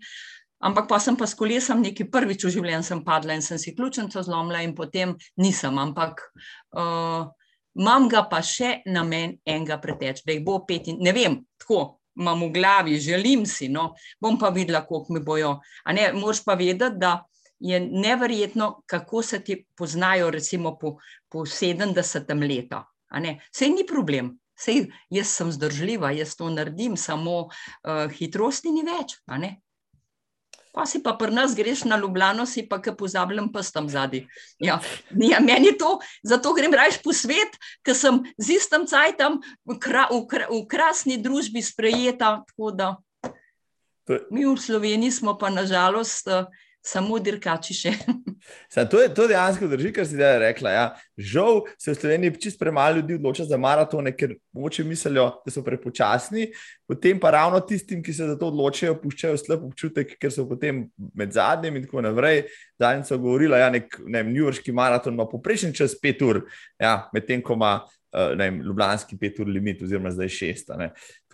ampak 0.65 0.89
pa 0.89 0.99
sem 1.03 1.17
pa 1.17 1.27
s 1.27 1.37
kolesom 1.37 1.83
neki 1.85 2.09
prvič 2.11 2.47
v 2.47 2.55
življenju 2.59 2.87
sem 2.87 3.03
padla 3.05 3.37
in 3.37 3.45
sem 3.45 3.59
si 3.59 3.75
ključnico 3.77 4.23
zlomila 4.23 4.63
in 4.65 4.75
potem 4.75 5.15
nisem, 5.37 5.79
ampak 5.79 6.23
uh, 6.77 7.29
imam 7.77 8.09
ga 8.09 8.25
pa 8.31 8.41
še 8.43 8.81
namen 8.87 9.37
enega 9.45 9.79
preteč, 9.83 10.25
da 10.25 10.33
jih 10.33 10.45
bo 10.45 10.63
pet 10.67 10.89
in 10.93 11.01
ne 11.05 11.13
vem, 11.17 11.41
tako, 11.61 11.99
imam 12.17 12.47
v 12.47 12.53
glavi, 12.55 12.97
želim 13.01 13.45
si, 13.47 13.69
no, 13.69 13.91
bom 14.21 14.39
pa 14.41 14.49
videla, 14.49 14.87
koliko 14.87 15.13
mi 15.13 15.21
bojo. 15.21 15.59
Moš 16.17 16.43
pa 16.45 16.57
vedeti, 16.57 16.97
da 16.97 17.27
je 17.61 17.81
neverjetno, 17.81 18.83
kako 18.87 19.23
se 19.23 19.43
ti 19.45 19.67
poznajo, 19.77 20.31
recimo 20.31 20.79
po, 20.79 20.97
po 21.29 21.45
70 21.45 22.49
letu. 22.49 22.81
Sej 23.53 23.71
ni 23.71 23.85
problem, 23.87 24.33
sej 24.57 24.87
jaz 25.13 25.37
sem 25.37 25.53
zdržljiva, 25.53 26.11
jaz 26.17 26.37
to 26.37 26.49
naredim, 26.51 26.97
samo 26.97 27.47
uh, 27.47 28.09
hitrosti 28.13 28.73
ni 28.73 28.85
več. 28.85 29.17
Pa 30.77 30.85
si 30.85 31.01
pa 31.01 31.15
pri 31.17 31.33
nas 31.33 31.55
greš 31.57 31.87
na 31.89 31.97
Ljubljano, 31.97 32.45
si 32.45 32.67
pa 32.69 32.77
ki 32.85 32.93
pozabljam 32.99 33.49
pa 33.53 33.63
tam 33.65 33.89
zadnji. 33.89 34.27
Ja, 34.61 34.77
ja, 35.17 35.41
meni 35.41 35.73
to, 35.81 35.97
zato 36.21 36.53
grem 36.53 36.75
rajš 36.77 37.01
po 37.01 37.17
svet, 37.17 37.57
ker 37.81 37.97
sem 37.97 38.21
z 38.37 38.59
istim 38.61 38.85
cajtom 38.85 39.41
v, 39.65 39.79
kra, 39.81 40.05
v, 40.13 40.21
kra, 40.29 40.51
v 40.53 40.61
krasni 40.69 41.17
družbi 41.17 41.65
sprejeta. 41.65 42.45
Mi 44.29 44.45
v 44.45 44.55
Sloveniji 44.61 45.17
smo 45.17 45.33
pa 45.41 45.49
nažalost 45.49 46.29
samo 46.87 47.19
dirkači 47.19 47.75
še. 47.75 47.93
Sam, 48.73 48.87
to, 48.91 49.01
je, 49.03 49.11
to 49.15 49.27
dejansko 49.31 49.69
drži, 49.71 49.91
kar 49.95 50.07
si 50.07 50.15
zdaj 50.15 50.39
rekla. 50.45 50.75
Ja. 50.75 50.85
Žal 51.19 51.65
se 51.81 51.93
v 51.93 51.99
Sloveniji 51.99 52.37
čist 52.47 52.61
premalo 52.61 53.01
ljudi 53.01 53.17
odloča 53.19 53.47
za 53.49 53.59
maratone, 53.59 54.13
ker 54.17 54.37
moče 54.55 54.85
mislijo, 54.87 55.29
da 55.43 55.55
so 55.55 55.65
prepočasni. 55.67 56.51
Potem 56.87 57.19
pa 57.19 57.33
ravno 57.35 57.59
tistim, 57.61 58.03
ki 58.03 58.13
se 58.15 58.29
za 58.29 58.37
to 58.39 58.47
odločajo, 58.53 58.95
puščajo 59.03 59.39
slab 59.41 59.65
občutek, 59.67 60.15
ker 60.23 60.31
so 60.31 60.45
potem 60.47 60.85
med 61.19 61.35
zadnjim 61.35 61.81
in 61.81 61.87
tako 61.87 62.05
naprej. 62.07 62.45
Zadnjič 62.79 63.11
so 63.11 63.19
govorili, 63.19 63.57
da 63.57 63.65
ja, 63.65 63.71
nek 63.75 63.97
ne, 64.07 64.23
New 64.29 64.45
Yorkski 64.45 64.75
maraton 64.75 65.17
ima 65.17 65.27
poprečen 65.27 65.75
čas 65.75 65.97
pet 65.99 66.23
ur, 66.23 66.45
ja, 66.79 67.09
medtem 67.15 67.43
ko 67.43 67.57
ima 67.59 67.73
uh, 67.83 68.39
Ljubljanski 68.39 69.19
pet 69.19 69.41
ur 69.43 69.51
limit, 69.51 69.83
oziroma 69.83 70.15
zdaj 70.15 70.31
šest. 70.37 70.71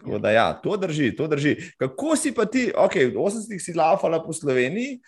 Tako 0.01 0.19
da 0.19 0.33
ja, 0.33 0.47
to 0.65 0.77
drži, 0.81 1.11
to 1.17 1.29
drži. 1.29 1.57
Kako 1.77 2.17
si 2.17 2.33
pa 2.33 2.49
ti, 2.49 2.71
ok, 2.73 2.97
v 3.13 3.21
80-ih 3.21 3.61
si 3.61 3.77
laufala 3.77 4.23
po 4.25 4.33
Sloveniji. 4.33 5.03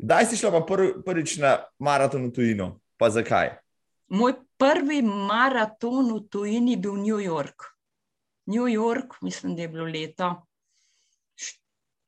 Kdaj 0.00 0.30
si 0.30 0.40
šla 0.40 0.54
pa 0.54 0.62
pr 0.64 0.86
prvič 1.04 1.36
na 1.42 1.58
maraton 1.76 2.24
v 2.30 2.32
tujino? 2.32 2.78
Pa 2.96 3.12
zakaj? 3.12 3.58
Moj 4.08 4.32
prvi 4.56 5.02
maraton 5.04 6.08
v 6.16 6.24
tujini 6.32 6.78
je 6.78 6.80
bil 6.88 6.96
New 6.96 7.20
York. 7.20 7.68
New 8.50 8.68
York, 8.68 9.20
mislim, 9.22 9.56
da 9.56 9.62
je 9.62 9.68
bilo 9.68 9.84
leta 9.84 10.34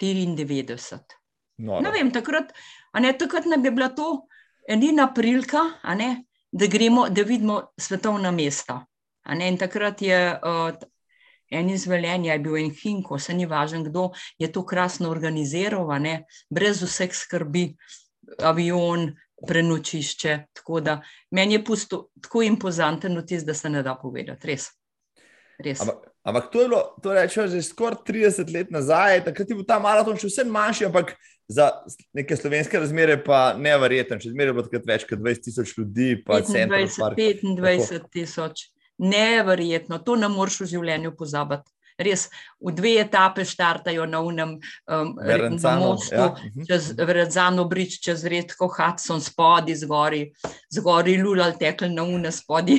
94. 0.02 0.98
No, 1.62 1.80
ne 1.80 1.90
vem, 1.94 2.10
takrat, 2.10 2.52
ne, 3.00 3.12
takrat 3.18 3.46
ne 3.46 3.58
bi 3.58 3.70
bila 3.70 3.88
to 3.94 4.26
edina 4.68 5.06
prilika, 5.14 5.62
ne, 5.96 6.24
da, 6.50 6.66
gremo, 6.66 7.08
da 7.08 7.22
vidimo 7.22 7.60
svetovna 7.78 8.30
mesta. 8.30 8.82
Ne, 9.38 9.48
in 9.48 9.58
takrat 9.58 10.02
je 10.02 10.18
uh, 10.34 10.74
en 11.50 11.70
izveljen, 11.70 12.24
je 12.24 12.38
bil 12.42 12.56
en 12.56 12.70
Hinko, 12.74 13.18
se 13.18 13.34
ni 13.34 13.46
važno, 13.46 13.84
kdo 13.86 14.08
je 14.38 14.50
to 14.52 14.64
krasno 14.66 15.10
organiziral, 15.10 15.86
ne, 16.02 16.24
brez 16.50 16.82
vseh 16.82 17.14
skrbi, 17.14 17.68
avion, 18.42 19.12
prenočišče. 19.46 20.38
Tako 20.52 20.80
da 20.80 21.00
meni 21.30 21.54
je 21.54 21.64
pusto 21.64 22.08
tako 22.22 22.42
impozanten 22.42 23.18
vtis, 23.18 23.44
da 23.46 23.54
se 23.54 23.70
ne 23.70 23.82
da 23.82 23.94
povedati. 23.94 24.46
Res. 24.46 24.70
Res. 25.62 25.82
Ampak, 25.84 26.11
ampak 26.22 26.50
to 26.52 26.62
je 26.62 26.68
bilo, 26.68 26.82
to 27.02 27.12
rečemo, 27.14 27.46
že 27.50 27.62
skoraj 27.66 28.02
30 28.06 28.52
let 28.54 28.70
nazaj, 28.70 29.24
takrat 29.26 29.50
je 29.50 29.58
bil 29.58 29.66
ta 29.66 29.78
maraton 29.82 30.18
še 30.18 30.30
vse 30.30 30.44
manjši, 30.46 30.88
ampak 30.88 31.14
za 31.50 31.68
neke 32.14 32.36
slovenske 32.36 32.78
razmere 32.78 33.18
pa 33.24 33.52
nevreten. 33.58 34.20
Če 34.22 34.32
zmeraj 34.32 34.56
bo 34.56 34.64
takrat 34.66 34.88
več 34.88 35.06
kot 35.08 35.20
20 35.20 35.44
tisoč 35.48 35.74
ljudi, 35.78 36.14
pa 36.24 36.40
25, 36.40 37.42
25 37.58 38.08
tisoč 38.12 38.68
neverjetno, 39.02 39.98
to 40.04 40.16
ne 40.16 40.30
moreš 40.30 40.62
v 40.62 40.72
življenju 40.76 41.14
pozabiti. 41.18 41.71
Res, 42.02 42.28
v 42.62 42.72
dve 42.74 42.94
etape 43.02 43.44
štartajo 43.46 44.06
na 44.06 44.20
unem 44.22 44.54
um, 44.86 45.14
mostu, 45.78 46.14
ja. 46.14 46.34
Mhm. 46.34 46.66
čez 46.68 46.92
Vredzano 46.98 47.64
brič, 47.66 47.98
čez 48.02 48.24
redko 48.24 48.70
Hudson 48.70 49.20
spodi, 49.20 49.74
zgori, 49.74 50.30
zgori 50.70 51.16
lulal 51.18 51.56
tekl 51.58 51.90
na 51.90 52.06
une 52.06 52.30
spodi. 52.32 52.78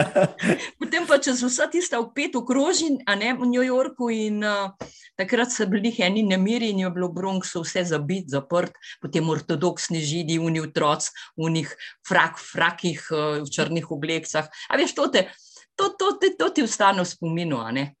Potem 0.80 1.04
pa 1.06 1.20
čez 1.20 1.44
vsa 1.44 1.68
tista 1.68 2.00
v 2.00 2.12
pet 2.16 2.36
okrožin, 2.36 3.00
a 3.06 3.14
ne 3.14 3.34
v 3.36 3.48
New 3.48 3.64
Yorku 3.64 4.08
in 4.08 4.40
uh, 4.40 4.72
takrat 5.20 5.52
so 5.52 5.66
bili 5.68 5.92
eni 5.98 6.24
nemiri 6.24 6.72
in 6.72 6.84
je 6.84 6.90
bilo 6.90 7.10
v 7.12 7.20
Bronxu 7.20 7.64
vse 7.64 7.84
zabit, 7.92 8.30
zaprt, 8.32 8.72
potem 9.02 9.28
ortodoksni 9.28 10.00
židi, 10.00 10.40
uni 10.40 10.64
otroc, 10.64 11.06
unih 11.36 11.68
frak, 12.06 12.40
frakih 12.40 13.00
uh, 13.12 13.42
v 13.44 13.48
črnih 13.50 13.90
oblekcah. 13.90 14.48
A 14.70 14.80
veš, 14.80 14.96
to 14.96 15.10
te, 15.12 15.28
to, 15.76 15.92
to, 15.98 16.16
to, 16.18 16.32
to 16.38 16.48
ti 16.54 16.64
ostane 16.64 17.04
v 17.04 17.08
spominu, 17.08 17.60
a 17.60 17.70
ne? 17.74 17.92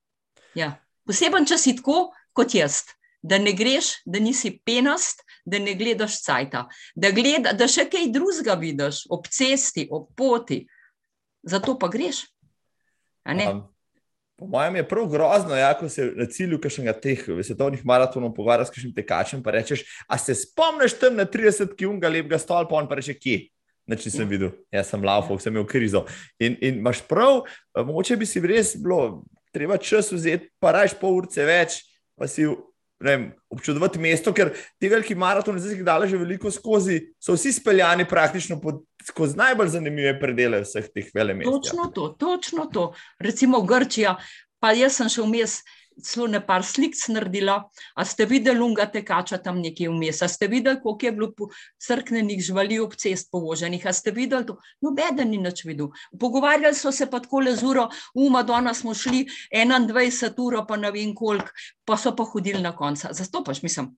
Ja. 0.54 0.74
Poseben 1.06 1.46
čas 1.46 1.66
je 1.66 1.76
tako 1.76 2.12
kot 2.32 2.54
jaz, 2.54 2.82
da 3.22 3.38
ne 3.38 3.52
greš, 3.52 4.02
da 4.04 4.20
nisi 4.20 4.58
penast, 4.64 5.22
da 5.44 5.58
ne 5.58 5.74
gledaš 5.74 6.22
cajta, 6.22 6.66
da, 6.94 7.10
gleda, 7.10 7.52
da 7.52 7.68
še 7.68 7.86
kaj 7.92 8.10
drugega 8.12 8.56
vidiš 8.60 9.04
ob 9.12 9.28
cesti, 9.32 9.86
ob 9.90 10.10
poti. 10.16 10.64
Zato 11.44 11.76
pa 11.78 11.88
greš. 11.92 12.24
Um, 13.24 13.62
po 14.36 14.48
mojem 14.48 14.76
je 14.76 14.86
prav 14.88 15.08
grozno, 15.12 15.56
ja, 15.56 15.72
ko 15.76 15.88
se 15.88 16.10
na 16.16 16.26
cilju 16.28 16.60
kašnega 16.60 16.94
teh 17.00 17.24
svetovnih 17.44 17.84
maratonov 17.84 18.34
pogovarjaš 18.36 18.70
s 18.70 18.76
kakšnim 18.76 18.94
tekačem. 18.96 19.42
Pa 19.44 19.56
rečeš, 19.56 19.84
a 20.08 20.18
se 20.18 20.36
spomniš 20.36 20.98
tam 21.00 21.20
na 21.20 21.28
30 21.28 21.76
km 21.76 22.00
lepega 22.08 22.40
stolpa, 22.40 22.76
on 22.76 22.88
pa 22.88 23.00
reče, 23.00 23.16
kje. 23.20 23.42
Neč 23.88 24.06
nisem 24.08 24.24
ja. 24.24 24.30
videl, 24.30 24.52
jaz 24.72 24.88
sem 24.88 25.02
laufal, 25.04 25.36
sem 25.40 25.52
imel 25.52 25.66
krizo. 25.68 26.06
In, 26.40 26.56
in 26.64 26.80
imaš 26.80 27.02
prav, 27.04 27.42
mogoče 27.76 28.16
bi 28.16 28.28
si 28.28 28.40
res 28.40 28.72
bilo 28.80 29.24
treba 29.54 29.78
čas 29.78 30.12
vzeti, 30.12 30.50
pa 30.60 30.74
raje 30.74 30.96
pol 31.00 31.20
ure 31.22 31.46
več, 31.46 31.82
pa 32.18 32.28
si 32.30 32.46
občudovati 33.50 33.98
mesto, 34.00 34.32
ker 34.32 34.52
ti 34.80 34.88
veliki 34.88 35.16
maratoni, 35.18 35.60
zdaj 35.60 35.76
jih 35.76 35.84
daleč 35.84 36.10
že 36.10 36.20
veliko 36.20 36.50
skozi, 36.50 37.00
so 37.20 37.34
vsi 37.36 37.52
speljani 37.52 38.06
praktično 38.08 38.56
pod, 38.62 38.82
skozi 39.04 39.36
najbolj 39.36 39.74
zanimive 39.74 40.14
predele 40.20 40.62
vseh 40.64 40.88
teh 40.88 41.10
velemest. 41.14 41.50
Točno 41.50 41.90
to, 41.94 42.08
točno 42.18 42.66
to. 42.72 42.92
Recimo 43.20 43.60
Grčija, 43.62 44.16
pa 44.62 44.72
jaz 44.72 45.00
sem 45.00 45.10
še 45.12 45.26
vmes 45.26 45.58
celo 46.02 46.26
nekaj 46.26 46.62
slik 46.62 46.94
naredila. 47.08 47.70
A 47.94 48.04
ste 48.04 48.26
videli, 48.26 48.58
lunga 48.58 48.86
tekača 48.86 49.38
tam 49.42 49.60
nekje 49.60 49.88
vmes? 49.88 50.22
A 50.22 50.28
ste 50.28 50.48
videli, 50.48 50.80
koliko 50.82 51.06
je 51.06 51.12
bilo 51.12 51.50
crkvenih 51.78 52.40
živali 52.42 52.78
ob 52.80 52.94
cest 52.94 53.30
povoženih? 53.30 53.86
A 53.86 53.92
ste 53.92 54.10
videli 54.10 54.46
to? 54.46 54.58
Nobeden 54.80 55.30
ni 55.30 55.38
nič 55.38 55.64
videl. 55.64 55.92
Pogovarjali 56.20 56.74
so 56.74 56.92
se 56.92 57.10
pa 57.10 57.20
tako 57.20 57.40
le 57.40 57.56
z 57.56 57.66
uro, 57.66 57.88
uma, 58.14 58.42
danes 58.42 58.80
smo 58.80 58.94
šli 58.94 59.26
21 59.52 60.34
ur, 60.38 60.60
pa 60.68 60.76
ne 60.76 60.90
vem 60.90 61.14
koliko, 61.14 61.50
pa 61.84 61.96
so 61.96 62.14
pa 62.16 62.24
hodili 62.24 62.62
na 62.62 62.74
konca. 62.76 63.12
Zato 63.12 63.44
pač 63.44 63.62
mislim, 63.62 63.94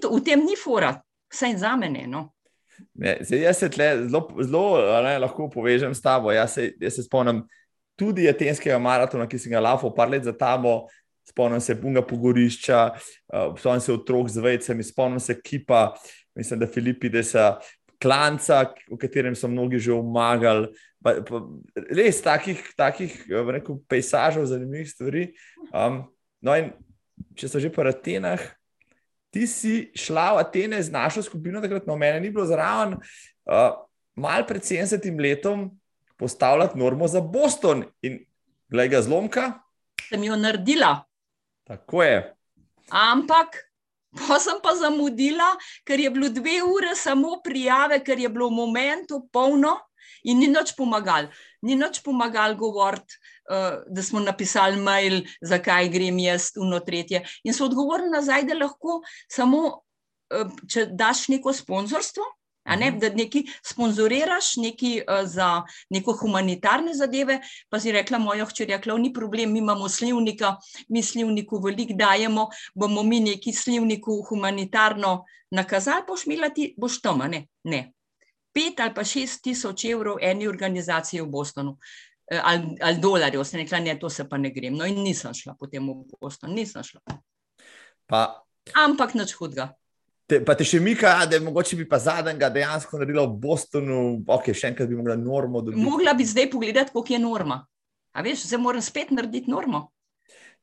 to, 0.00 0.10
v 0.10 0.22
tem 0.24 0.44
ni 0.44 0.56
fora, 0.56 0.94
vsaj 1.32 1.56
za 1.58 1.76
mene. 1.76 2.06
No? 2.06 2.30
Ne, 2.94 3.18
zdaj, 3.20 3.40
jaz 3.40 3.58
se 3.58 3.70
zelo, 4.08 4.28
zelo 4.42 5.02
ne, 5.02 5.18
lahko 5.18 5.48
povežem 5.50 5.94
s 5.94 6.02
tabo. 6.02 6.32
Jaz 6.32 6.54
se, 6.54 6.72
jaz 6.80 6.94
se 6.94 7.02
spomnim 7.02 7.44
tudi 7.96 8.28
atenskega 8.28 8.78
maratona, 8.78 9.26
ki 9.30 9.38
sem 9.38 9.54
ga 9.54 9.62
lafal 9.62 9.94
par 9.94 10.10
let 10.10 10.24
za 10.24 10.34
tabo, 10.34 10.88
spomnim 11.28 11.60
se 11.60 11.74
Bunga 11.74 12.02
Pogorišča, 12.02 12.80
uh, 12.94 13.54
spomnim 13.58 13.80
se 13.80 13.92
otrok 13.92 14.28
z 14.28 14.44
vejcem, 14.44 14.82
spomnim 14.82 15.20
se 15.20 15.40
Kipa, 15.40 15.94
mislim, 16.34 16.60
da 16.60 16.66
Filipi, 16.66 17.08
da 17.08 17.22
se 17.22 17.44
klanca, 18.02 18.74
v 18.90 18.98
katerem 19.00 19.36
so 19.36 19.48
mnogi 19.48 19.78
že 19.78 19.92
umagali. 19.92 20.68
Pa, 21.04 21.20
pa, 21.24 21.40
res 21.92 22.20
takih, 22.24 22.60
takih 22.76 23.12
rekel, 23.28 23.78
pejsažev, 23.88 24.46
zanimivih 24.48 24.88
stvari. 24.90 25.30
Um, 25.72 26.04
no, 26.44 26.56
in 26.56 26.72
če 27.38 27.48
so 27.48 27.62
že 27.62 27.72
po 27.72 27.84
Atenah, 27.86 28.40
ti 29.34 29.48
si 29.50 29.90
šla 29.98 30.34
v 30.36 30.44
Atene 30.44 30.78
z 30.82 30.92
našo 30.94 31.24
skupino, 31.24 31.62
takrat 31.64 31.88
no, 31.88 31.96
mene 31.98 32.20
ni 32.22 32.30
bilo 32.32 32.46
zraven, 32.46 32.98
uh, 33.48 33.72
malo 34.14 34.46
pred 34.46 34.62
70 34.62 35.02
letom 35.18 35.72
postavljati 36.16 36.78
normo 36.78 37.08
za 37.08 37.20
Boston. 37.20 37.84
In 38.02 38.22
glej 38.70 38.88
ga 38.94 39.02
zlomka. 39.02 39.52
Sem 40.08 40.24
jo 40.24 40.36
naredila. 40.36 41.02
Tako 41.64 42.02
je. 42.02 42.18
Ampak 42.90 43.56
Pa 44.14 44.38
sem 44.38 44.60
pa 44.62 44.74
zamudila, 44.78 45.56
ker 45.82 45.98
je 45.98 46.10
bilo 46.10 46.30
dve 46.30 46.62
ure 46.62 46.94
samo 46.94 47.40
prijave, 47.42 47.98
ker 48.04 48.18
je 48.18 48.30
bilo 48.30 48.46
v 48.48 48.58
momentu 48.62 49.24
polno 49.32 49.74
in 50.22 50.38
ni 50.38 50.46
nič 50.46 50.72
pomagal. 50.78 51.26
Ni 51.66 51.74
nič 51.74 51.98
pomagal 52.04 52.54
govoriti, 52.54 53.18
uh, 53.50 53.82
da 53.90 54.02
smo 54.02 54.22
napisali 54.22 54.78
mail, 54.78 55.24
zakaj 55.42 55.90
grem 55.90 56.18
jaz 56.22 56.52
v 56.54 56.68
no 56.70 56.78
tretje. 56.80 57.24
In 57.42 57.56
so 57.56 57.66
odgovorili 57.66 58.14
nazaj, 58.14 58.46
da 58.46 58.54
lahko 58.54 59.02
samo, 59.26 59.82
uh, 60.30 60.54
če 60.70 60.86
daš 60.94 61.26
neko 61.34 61.52
sponzorstvo, 61.52 62.24
Ne, 62.64 62.90
mhm. 62.90 62.98
da 62.98 63.10
nekaj 63.12 63.42
sponzoriraš, 63.62 64.56
nekaj 64.56 64.96
uh, 65.00 65.26
za 65.28 65.62
neko 65.90 66.16
humanitarne 66.20 66.94
zadeve. 66.94 67.40
Pa 67.68 67.80
si 67.80 67.92
rekla, 67.92 68.18
moja 68.18 68.46
hčer, 68.48 68.68
rekla, 68.68 68.96
ni 68.98 69.12
problem, 69.12 69.52
mi 69.52 69.58
imamo 69.58 69.88
slivnika, 69.88 70.56
mi 70.88 71.02
slivniku 71.02 71.60
veliko 71.64 71.96
dajemo, 71.98 72.48
bomo 72.74 73.02
mi 73.02 73.20
neki 73.20 73.52
slivniku 73.52 74.22
humanitarno 74.28 75.24
nakazali, 75.50 76.06
boš 76.08 76.26
imela 76.26 76.48
ti, 76.50 76.74
boš 76.78 77.00
tam, 77.00 77.22
ne? 77.28 77.46
ne. 77.64 77.84
Pet 78.54 78.80
ali 78.80 78.94
pa 78.94 79.04
šest 79.04 79.42
tisoč 79.42 79.84
evrov 79.90 80.18
eni 80.22 80.48
organizaciji 80.48 81.20
v 81.20 81.30
Bostonu. 81.30 81.76
Eh, 82.30 82.40
ali, 82.42 82.76
ali 82.80 83.00
dolarjev, 83.00 83.44
sem 83.44 83.60
rekla, 83.60 83.80
ne, 83.80 83.98
to 84.00 84.10
se 84.10 84.28
pa 84.28 84.38
ne 84.38 84.50
grem. 84.50 84.76
No, 84.76 84.86
in 84.86 85.02
nisem 85.04 85.34
šla 85.34 85.56
potem 85.60 85.88
v 85.90 86.18
Boston, 86.20 86.54
nisem 86.56 86.82
šla. 86.82 87.00
Pa. 88.06 88.22
Ampak 88.80 89.14
nič 89.14 89.34
hudega. 89.36 89.74
Te, 90.26 90.38
pa 90.40 90.54
te 90.56 90.64
še 90.64 90.80
mika, 90.80 91.18
da 91.28 91.36
je 91.36 91.44
mogoče 91.44 91.76
bi 91.76 91.84
pa 91.88 91.98
zadnjega 92.00 92.48
dejansko 92.52 92.96
naredila 92.96 93.26
v 93.28 93.36
Bostonu, 93.42 93.98
ok, 94.24 94.54
še 94.56 94.70
enkrat 94.72 94.88
bi 94.88 94.96
mogla 94.96 95.18
normo 95.20 95.60
dobiti. 95.60 95.84
Mogla 95.84 96.14
bi 96.16 96.24
zdaj 96.24 96.48
pogledati, 96.52 96.94
koliko 96.94 97.12
je 97.12 97.20
norma. 97.20 97.58
A 98.14 98.22
veš, 98.24 98.46
zdaj 98.48 98.62
moram 98.62 98.84
spet 98.84 99.12
narediti 99.12 99.52
normo. 99.52 99.88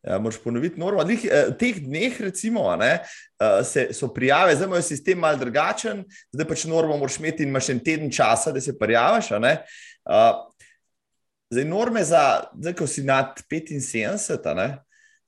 Ja, 0.02 0.18
moraš 0.18 0.40
ponoviti 0.42 0.80
normo. 0.82 1.04
V 1.06 1.14
eh, 1.30 1.52
teh 1.60 1.78
dneh, 1.84 2.16
recimo, 2.22 2.64
ne, 2.76 3.04
eh, 3.38 3.64
se, 3.64 3.92
so 3.94 4.10
prijave, 4.14 4.56
zdaj 4.56 4.72
imajo 4.72 4.82
sistem 4.82 5.20
mal 5.22 5.38
drugačen, 5.38 6.02
zdaj 6.34 6.48
pač 6.50 6.66
normo 6.66 6.98
moraš 6.98 7.20
imeti 7.22 7.46
in 7.46 7.54
imaš 7.54 7.70
en 7.70 7.84
teden 7.86 8.10
časa, 8.10 8.52
da 8.52 8.62
se 8.62 8.74
prijaviš. 8.80 9.30
Eh, 9.38 10.32
zdaj, 11.54 11.68
norme 11.70 12.04
za, 12.04 12.24
zdaj, 12.58 12.74
ko 12.82 12.88
si 12.88 13.06
nad 13.06 13.38
75, 13.46 14.56
ne, 14.58 14.72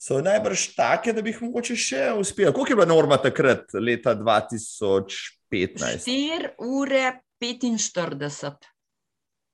so 0.04 0.20
najbrž 0.22 0.68
take, 0.76 1.14
da 1.16 1.22
bi 1.24 1.32
jih 1.32 1.42
mogoče 1.46 1.76
še 1.80 2.04
uspel. 2.20 2.52
Koliko 2.52 2.74
je 2.74 2.76
bila 2.76 2.90
norma 2.90 3.18
takrat, 3.24 3.72
leta 3.80 4.16
2015? 4.20 6.04
4 6.04 6.54
ure 6.60 7.04
45. 7.40 8.70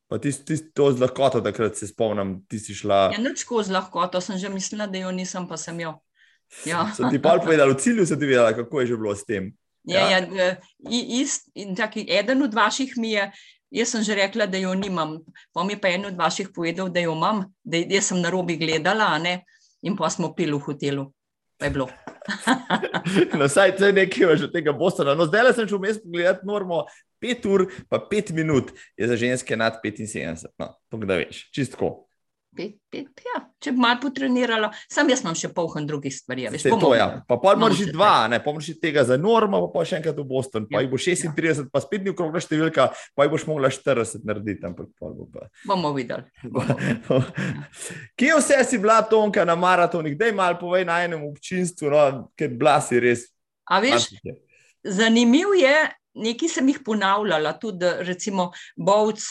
Pa 0.10 0.18
ti 0.18 0.32
si 0.34 0.58
to 0.74 0.90
z 0.90 1.04
lahkoto, 1.04 1.42
takrat 1.46 1.78
se 1.78 1.88
spomnim, 1.92 2.40
ti 2.50 2.58
si 2.58 2.74
šla. 2.74 3.12
Ja, 3.14 3.22
nič 3.22 3.46
tako 3.46 3.62
z 3.62 3.76
lahkoto, 3.76 4.22
sem 4.26 4.40
že 4.42 4.50
mislila, 4.50 4.90
da 4.90 4.98
jo 5.04 5.12
nisem, 5.14 5.46
pa 5.46 5.58
sem 5.58 5.78
jo. 5.86 6.00
Ja. 6.66 6.88
Sem 6.98 7.14
ti 7.14 7.22
pa 7.22 7.38
povedala, 7.38 7.78
v 7.78 7.78
cilju 7.78 8.08
si 8.10 8.18
ti 8.18 8.26
vedela, 8.26 8.50
kako 8.58 8.82
je 8.82 8.90
že 8.90 8.96
bilo 8.98 9.14
s 9.14 9.22
tem. 9.22 9.54
Ja, 9.86 10.10
ja. 10.10 10.26
ja 10.26 10.58
ist, 10.90 11.46
tak, 11.78 11.94
eden 11.94 12.42
od 12.42 12.58
vaših 12.58 12.98
mi 12.98 13.14
je. 13.14 13.30
Jaz 13.70 13.94
sem 13.94 14.02
že 14.02 14.18
rekla, 14.18 14.50
da 14.50 14.58
jo 14.58 14.74
nimam. 14.74 15.22
Pa 15.54 15.62
mi 15.62 15.78
je 15.78 15.82
pa 15.82 15.94
en 15.94 16.10
od 16.10 16.18
vaših 16.18 16.50
povedal, 16.50 16.90
da 16.90 17.06
jo 17.06 17.14
imam, 17.14 17.46
da 17.62 17.78
jaz 17.78 18.10
sem 18.10 18.18
na 18.18 18.34
robi 18.34 18.58
gledala. 18.58 19.14
Ne? 19.22 19.46
In 19.82 19.96
pa 19.98 20.10
smo 20.10 20.34
pili 20.36 20.54
v 20.54 20.64
hotelu. 20.66 21.08
no, 23.36 23.48
saj 23.48 23.74
to 23.78 23.90
je 23.90 23.94
nekaj 23.94 24.36
že 24.38 24.48
od 24.48 24.54
tega 24.54 24.74
Bostona. 24.74 25.16
No, 25.16 25.28
zdaj 25.28 25.54
sem 25.58 25.68
šel 25.68 25.82
vmes 25.82 26.02
pogledati 26.04 26.48
normo, 26.48 26.86
5 27.24 27.48
ur, 27.52 27.66
pa 27.90 28.00
5 28.12 28.34
minut 28.34 28.72
je 28.98 29.08
za 29.08 29.16
ženske 29.20 29.58
nad 29.58 29.80
75. 29.84 30.48
No, 30.60 30.74
to 30.90 30.98
da 31.04 31.20
veš, 31.20 31.50
čistko 31.52 32.09
pet, 32.60 32.76
pet, 32.92 33.22
ja. 33.24 33.40
če 33.64 33.72
bi 33.76 33.80
malo 33.80 34.02
potrenirala, 34.04 34.70
sam 34.92 35.08
jaz 35.12 35.22
imam 35.24 35.36
še 35.38 35.52
polhen 35.56 35.88
drugih 35.88 36.12
stvari. 36.12 36.48
Ja, 36.48 36.52
to, 36.52 36.92
ja. 36.98 37.08
Pa 37.28 37.38
pa 37.40 37.54
moraš 37.60 37.86
že 37.86 37.94
dva, 37.96 38.28
ne 38.32 38.42
pomoči 38.44 38.76
tega 38.82 39.06
za 39.08 39.16
normo, 39.20 39.62
pa, 39.68 39.80
pa 39.80 39.86
še 39.88 40.00
enkrat 40.00 40.20
v 40.20 40.26
Boston. 40.28 40.68
Pa 40.68 40.80
ja. 40.80 40.84
jih 40.84 40.92
bo 40.92 41.00
36, 41.00 41.64
ja. 41.64 41.68
pa 41.72 41.84
spet 41.84 42.04
ni 42.04 42.12
okrogla 42.12 42.44
številka, 42.44 42.90
pa 43.16 43.28
jih 43.28 43.34
boš 43.34 43.48
mogla 43.50 43.72
40 43.74 44.28
narediti. 44.28 44.66
Ampak, 44.68 44.92
bo 45.00 45.30
pa. 45.32 45.48
Bomo 45.70 45.94
videli. 45.96 46.28
Kje 48.20 48.36
vse 48.42 48.62
si 48.68 48.82
bila 48.82 49.00
tonka 49.08 49.48
na 49.48 49.56
maratonih? 49.60 50.18
Dej 50.20 50.36
malo 50.36 50.60
povej 50.60 50.88
na 50.90 51.00
enem 51.06 51.24
občinstvu, 51.30 51.94
no, 51.94 52.08
ker 52.40 52.52
blasi 52.60 53.00
res. 53.00 53.30
A 53.70 53.80
veš, 53.84 54.12
zanimiv 54.84 55.54
je, 55.56 55.76
nekaj 56.20 56.58
sem 56.60 56.74
jih 56.74 56.82
ponavljala, 56.84 57.56
tudi 57.62 57.94
recimo 58.04 58.50
Bovc 58.76 59.24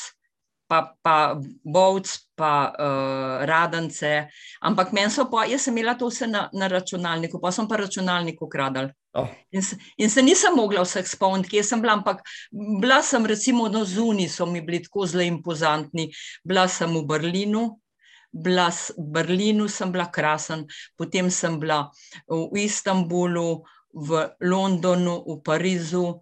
pa, 0.69 0.95
pa 1.03 1.41
Bovc, 1.65 2.29
pa 2.37 2.71
uh, 2.71 3.43
Radance. 3.49 4.29
Ampak 4.61 4.93
meni 4.93 5.11
so 5.11 5.27
pa, 5.33 5.49
jaz 5.49 5.65
sem 5.65 5.75
imela 5.75 5.97
to 5.97 6.13
vse 6.13 6.29
na, 6.29 6.47
na 6.53 6.69
računalniku, 6.69 7.41
pa 7.41 7.51
sem 7.51 7.67
pa 7.67 7.81
računalnik 7.81 8.39
ukradal. 8.45 8.93
Oh. 9.17 9.27
In, 9.51 9.65
in 9.97 10.13
se 10.13 10.23
nisem 10.23 10.55
mogla 10.55 10.85
vseh 10.85 11.09
spomniti, 11.09 11.57
kje 11.57 11.65
sem 11.65 11.81
bila, 11.83 11.97
ampak 11.99 12.21
bila 12.53 13.01
sem 13.03 13.25
recimo 13.27 13.67
na 13.73 13.83
Zuni, 13.89 14.29
so 14.29 14.47
mi 14.47 14.61
bili 14.61 14.85
tako 14.85 15.09
zelo 15.09 15.25
impozantni. 15.25 16.13
Bila 16.45 16.69
sem 16.69 16.93
v 16.93 17.03
Berlinu. 17.09 17.81
Bila 18.29 18.69
v 18.69 19.09
Berlinu 19.09 19.71
sem 19.73 19.89
bila 19.89 20.05
krasen, 20.13 20.69
potem 21.01 21.33
sem 21.33 21.57
bila 21.57 21.89
v 22.29 22.61
Istanbulu, 22.61 23.65
v 23.89 24.37
Londonu, 24.45 25.25
v 25.25 25.41
Parizu, 25.41 26.21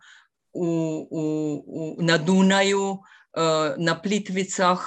v, 0.54 0.62
v, 1.10 1.16
v, 1.66 2.06
na 2.06 2.14
Dunaju, 2.14 2.94
uh, 2.94 3.15
na 3.76 3.94
Plitvicah, 4.00 4.80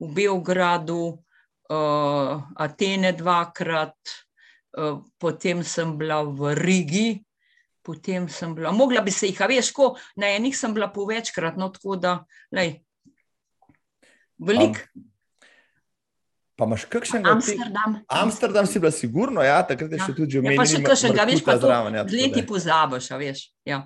v 0.00 0.08
Beogradu, 0.14 1.20
uh, 1.68 2.32
Atene 2.56 3.12
dvakrat, 3.12 3.98
uh, 4.78 5.04
potem 5.18 5.60
sem 5.66 5.98
bila 5.98 6.24
v 6.24 6.54
Rigi, 6.56 7.08
potem 7.84 8.28
sem 8.28 8.54
bila, 8.54 8.72
mogla 8.72 9.04
bi 9.04 9.12
se 9.12 9.28
jih, 9.28 9.40
a 9.40 9.48
veš, 9.50 9.72
ko 9.76 9.92
na 10.16 10.32
enih 10.32 10.56
sem 10.56 10.72
bila 10.72 10.88
po 10.88 11.04
večkrat, 11.08 11.60
no 11.60 11.68
tako 11.68 11.96
da, 12.00 12.24
lej, 12.54 12.80
velik. 14.38 14.80
Um. 14.94 15.09
Pa 16.60 16.66
imaš 16.68 16.82
kakšen 16.92 17.24
Amsterdam? 17.24 17.94
Amsterdam 18.08 18.66
si 18.66 18.78
bila 18.78 18.90
sigurno, 18.92 19.40
ja, 19.42 19.62
takrat 19.64 19.94
je 19.94 19.96
ja. 19.96 20.04
še 20.04 20.12
tudi 20.12 20.34
že 20.34 20.40
omenjeno. 20.42 20.60
Ja, 20.60 20.60
pa 20.60 20.68
še 20.68 20.80
kakšen, 20.84 21.14
ga 21.16 21.24
veš, 21.30 21.40
pa 21.46 21.54
zraven. 21.56 21.94
Ja, 21.96 22.02
leti 22.04 22.42
pozabiš, 22.44 23.06
a 23.16 23.16
veš. 23.16 23.40
Ja. 23.64 23.78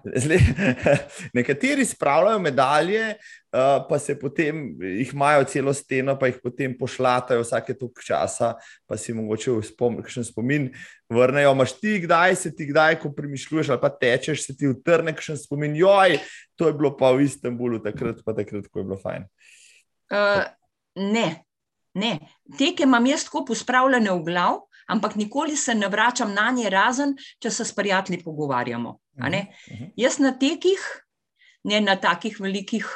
Nekateri 1.39 1.87
spravljajo 1.87 2.41
medalje, 2.43 3.13
uh, 3.15 3.77
pa 3.87 4.01
se 4.03 4.19
potem 4.19 4.65
jih 4.83 5.15
imajo 5.15 5.47
celo 5.55 5.77
steno, 5.79 6.17
pa 6.19 6.33
jih 6.33 6.43
potem 6.43 6.75
pošlatajo 6.81 7.47
vsake 7.47 7.79
toliko 7.79 8.09
časa, 8.09 8.51
pa 8.91 8.99
si 8.99 9.15
mogoče 9.15 9.55
v 9.55 9.63
spom, 9.71 10.03
spomin 10.33 10.69
vrnejo. 11.15 11.55
Maš 11.55 11.79
ti 11.79 12.01
kdaj, 12.09 12.41
se 12.43 12.55
ti 12.59 12.67
kdaj, 12.75 12.99
ko 13.07 13.15
premišljuješ 13.15 13.71
ali 13.71 13.85
pa 13.87 13.95
tečeš, 13.95 14.49
se 14.49 14.59
ti 14.59 14.75
utrne 14.75 15.15
kakšen 15.15 15.39
spomin, 15.47 15.79
joj, 15.79 16.19
to 16.59 16.73
je 16.73 16.75
bilo 16.75 16.97
pa 16.99 17.15
v 17.15 17.31
Istanbulu 17.31 17.79
takrat, 17.87 18.27
pa 18.27 18.35
takrat, 18.35 18.67
ko 18.67 18.83
je 18.83 18.91
bilo 18.91 18.99
fajn. 18.99 19.31
Uh, 20.11 20.43
ne. 20.99 21.29
Ne, 21.95 22.19
teke 22.59 22.83
imam 22.83 23.07
jaz 23.07 23.25
tako 23.29 23.45
pospravljene 23.47 24.11
v 24.11 24.23
glav, 24.27 24.59
ampak 24.91 25.15
nikoli 25.17 25.57
se 25.57 25.75
ne 25.75 25.89
vračam 25.89 26.35
na 26.35 26.51
nje, 26.51 26.69
razen 26.71 27.15
če 27.43 27.51
se 27.51 27.65
s 27.65 27.75
prijatelji 27.75 28.25
pogovarjamo. 28.25 28.91
Uh 28.91 29.25
-huh, 29.25 29.47
uh 29.47 29.79
-huh. 29.79 29.91
Jaz 29.97 30.19
na 30.19 30.39
tekih, 30.39 30.81
ne 31.65 31.81
na 31.81 31.97
takih 31.97 32.41
velikih, 32.41 32.87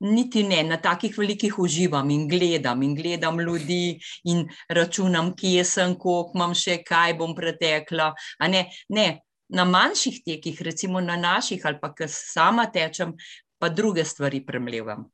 niti 0.00 0.42
ne 0.42 0.62
na 0.62 0.76
takih 0.76 1.18
velikih 1.18 1.58
uživam 1.58 2.10
in 2.10 2.28
gledam 2.28 2.82
in 2.82 2.94
gledam 2.94 3.40
ljudi 3.40 4.00
in 4.24 4.48
računam, 4.68 5.36
kje 5.36 5.64
sem, 5.64 5.94
koliko 5.94 6.32
imam 6.34 6.54
še, 6.54 6.82
kaj 6.82 7.14
bom 7.14 7.34
pretekla. 7.34 8.14
Ne, 8.48 8.70
ne, 8.88 9.20
na 9.48 9.64
manjših 9.64 10.22
tekih, 10.24 10.62
recimo 10.62 11.00
na 11.00 11.16
naših 11.16 11.66
ali 11.66 11.78
pa 11.80 11.94
kar 11.94 12.08
sama 12.08 12.66
tečem, 12.66 13.14
pa 13.58 13.68
druge 13.68 14.04
stvari 14.04 14.46
premlevam. 14.46 15.10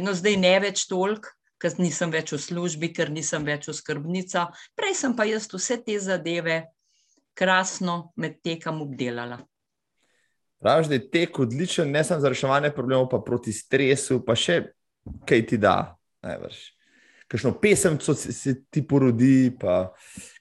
No, 0.00 0.14
zdaj 0.14 0.36
ne 0.36 0.60
več 0.60 0.86
toliko 0.86 1.28
ker 1.60 1.76
nisem 1.78 2.12
več 2.12 2.32
v 2.32 2.40
službi, 2.40 2.90
ker 2.96 3.12
nisem 3.12 3.44
več 3.44 3.68
v 3.68 3.76
skrbnica. 3.76 4.48
Prej 4.78 4.96
sem 5.02 5.14
pa 5.16 5.28
jaz 5.28 5.48
vse 5.52 5.78
te 5.84 5.98
zadeve 6.00 6.62
krasno 7.36 8.12
med 8.16 8.40
tekom 8.44 8.82
obdelala. 8.86 9.40
Praviš, 10.60 10.90
da 10.90 10.98
je 10.98 11.06
tek 11.08 11.38
odličen, 11.40 11.88
ne 11.92 12.02
samo 12.04 12.20
za 12.20 12.28
reševanje 12.28 12.72
problemov, 12.76 13.08
pa 13.08 13.22
proti 13.24 13.52
stresu, 13.52 14.20
pa 14.24 14.36
še 14.36 14.60
kaj 15.28 15.46
ti 15.48 15.56
da. 15.60 15.94
Kakšno 17.30 17.54
pesem 17.62 17.96
se 18.02 18.56
ti 18.68 18.82
porodi, 18.84 19.52
pa 19.60 19.94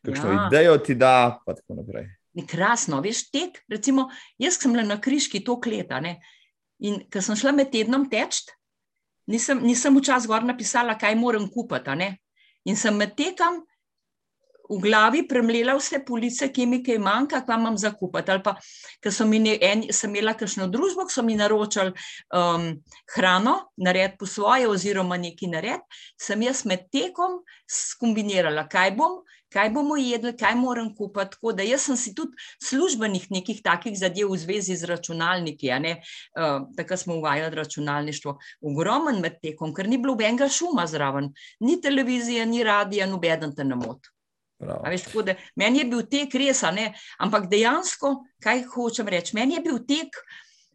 kakšno 0.03 0.33
ja. 0.33 0.47
idejo 0.47 0.75
ti 0.83 0.97
da, 0.99 1.39
pa 1.45 1.55
tako 1.55 1.79
naprej. 1.79 2.09
Ni 2.35 2.43
krasno, 2.47 2.99
veš, 3.03 3.29
tek. 3.31 3.61
Recimo, 3.71 4.09
jaz 4.41 4.59
sem 4.59 4.75
bila 4.75 4.83
na 4.87 4.99
križki 5.01 5.39
to 5.45 5.55
leta. 5.65 6.01
In 6.79 6.99
ker 7.11 7.23
sem 7.23 7.39
šla 7.39 7.55
med 7.55 7.71
tednom 7.71 8.09
teč, 8.11 8.43
nisem, 9.29 9.61
nisem 9.63 9.97
včasih 9.97 10.29
gor 10.29 10.45
napisala, 10.45 10.97
kaj 10.99 11.15
moram 11.15 11.47
kupiti. 11.51 12.13
In 12.67 12.75
sem 12.75 12.97
med 12.97 13.15
tekom 13.17 13.63
v 14.69 14.77
glavi 14.77 15.23
premlela 15.25 15.73
vse 15.77 16.03
police, 16.05 16.45
ki 16.53 16.67
mi 16.69 16.81
kaj 16.85 16.99
manjka, 17.01 17.41
kaj 17.45 17.57
imam 17.57 17.77
za 17.77 17.91
kupiti. 17.97 18.31
Ali 18.31 18.43
pa, 18.45 18.53
ker 19.01 19.13
so 19.13 19.25
mi 19.25 19.41
en, 19.41 19.87
sem 19.93 20.13
imela 20.13 20.35
kakšno 20.37 20.67
družbo, 20.69 21.07
ki 21.09 21.15
so 21.15 21.23
mi 21.25 21.37
naročali 21.39 21.93
um, 22.37 22.69
hrano, 23.15 23.55
nared 23.77 24.19
po 24.19 24.29
svoje, 24.29 24.69
oziroma 24.69 25.17
neki 25.17 25.49
nared, 25.49 25.81
sem 26.21 26.41
jaz 26.45 26.65
med 26.69 26.85
tekom 26.93 27.41
skombinirala, 27.65 28.67
kaj 28.69 28.93
bom. 28.97 29.21
Kaj 29.49 29.71
bomo 29.73 29.97
jedli, 29.97 30.35
kaj 30.37 30.55
moram 30.55 30.91
kupiti. 30.95 31.33
Tako 31.33 31.55
da 31.57 31.65
jaz 31.65 31.87
sem 31.89 31.97
si 31.97 32.13
tudi 32.15 32.37
službenih 32.61 33.25
nekih 33.33 33.63
takih 33.65 33.97
zadev 33.97 34.29
v 34.29 34.37
zvezi 34.37 34.77
z 34.77 34.89
računalniki. 34.91 35.71
Uh, 35.73 36.67
Takrat 36.77 36.99
smo 36.99 37.17
uvajali 37.17 37.55
računalništvo, 37.55 38.37
ogromen 38.61 39.21
med 39.21 39.41
tekom, 39.41 39.73
ker 39.73 39.89
ni 39.89 39.97
bilo 39.97 40.19
nobenega 40.19 40.49
šuma 40.49 40.85
zraven, 40.87 41.33
ni 41.59 41.81
televizije, 41.81 42.45
ni 42.45 42.63
radija, 42.63 43.07
noben 43.07 43.55
te 43.55 43.63
ne 43.63 43.75
moti. 43.75 44.09
Veš, 44.59 45.05
da, 45.25 45.35
meni 45.55 45.79
je 45.79 45.85
bil 45.87 46.03
tek 46.11 46.33
res, 46.35 46.63
ampak 47.19 47.47
dejansko, 47.47 48.25
kaj 48.43 48.65
hočem 48.73 49.07
reči, 49.07 49.35
meni 49.35 49.55
je 49.55 49.61
bil 49.63 49.79
tek 49.87 50.17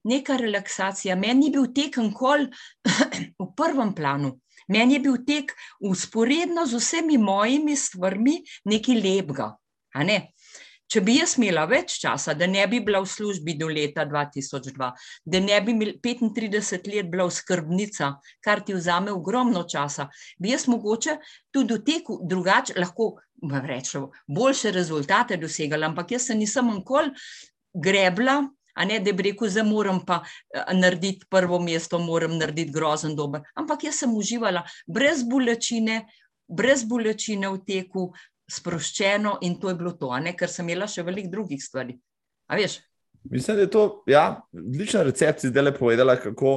neka 0.09 0.39
relaksacija, 0.41 1.17
meni 1.17 1.51
je 1.51 1.53
bil 1.59 1.69
tek 1.77 1.99
enkoli 2.01 2.49
v 3.41 3.49
prvem 3.57 3.93
planu, 3.95 4.39
meni 4.69 4.99
je 4.99 5.01
bil 5.07 5.19
tek 5.27 5.53
usporedno 5.81 6.67
z 6.67 6.81
vsemi 6.81 7.19
mojimi 7.19 7.77
stvarmi 7.77 8.41
nekaj 8.65 9.01
lepega. 9.01 9.53
Ne? 10.05 10.35
Če 10.91 11.01
bi 11.01 11.17
jaz 11.17 11.33
imela 11.39 11.65
več 11.67 11.97
časa, 12.03 12.35
da 12.39 12.47
ne 12.47 12.63
bi 12.71 12.79
bila 12.85 13.01
v 13.03 13.09
službi 13.09 13.55
do 13.59 13.67
leta 13.73 14.05
2002, 14.07 14.91
da 15.25 15.41
ne 15.41 15.61
bi 15.65 15.75
35 16.05 16.91
let 16.93 17.09
bila 17.11 17.27
skrbnica, 17.33 18.11
kar 18.45 18.63
ti 18.67 18.77
vzame 18.77 19.11
ogromno 19.11 19.65
časa, 19.71 20.07
bi 20.39 20.53
jaz 20.53 20.69
mogoče 20.69 21.17
tudi 21.55 21.79
v 21.79 21.85
teku 21.89 22.21
drugače 22.29 22.77
lahko 22.79 23.15
rečem, 23.65 24.07
boljše 24.29 24.71
rezultate 24.77 25.41
dosegali, 25.41 25.89
ampak 25.89 26.15
jaz 26.15 26.29
se 26.29 26.37
nisem 26.39 26.71
nikoli 26.77 27.11
grebla, 27.75 28.43
a 28.75 28.85
ne 28.85 28.99
da 29.01 29.13
bi 29.13 29.31
rekel, 29.31 29.51
da 29.55 29.65
moram 29.65 30.03
pa 30.07 30.21
eh, 30.25 30.75
narediti 30.75 31.27
prvo 31.31 31.61
mesto, 31.63 31.99
moram 31.99 32.37
narediti 32.39 32.73
grozen 32.73 33.17
dober. 33.17 33.43
Ampak 33.55 33.85
jaz 33.89 34.03
sem 34.03 34.15
uživala 34.17 34.65
brez 34.87 35.23
bolečine, 35.23 36.05
brez 36.49 36.85
bolečine 36.85 37.51
v 37.51 37.63
teku, 37.67 38.09
sproščeno 38.51 39.39
in 39.47 39.57
to 39.61 39.71
je 39.71 39.79
bilo 39.79 39.95
to, 39.97 40.11
ne? 40.21 40.35
ker 40.37 40.51
sem 40.53 40.69
imela 40.69 40.89
še 40.91 41.03
veliko 41.07 41.33
drugih 41.33 41.63
stvari. 41.63 41.97
Mislim, 43.33 43.57
da 43.57 43.65
je 43.65 43.71
to 43.73 43.85
ja, 44.07 44.25
odlična 44.53 45.03
recept, 45.07 45.47
zdaj 45.49 45.65
le 45.65 45.73
povedala, 45.73 46.19
kako 46.21 46.53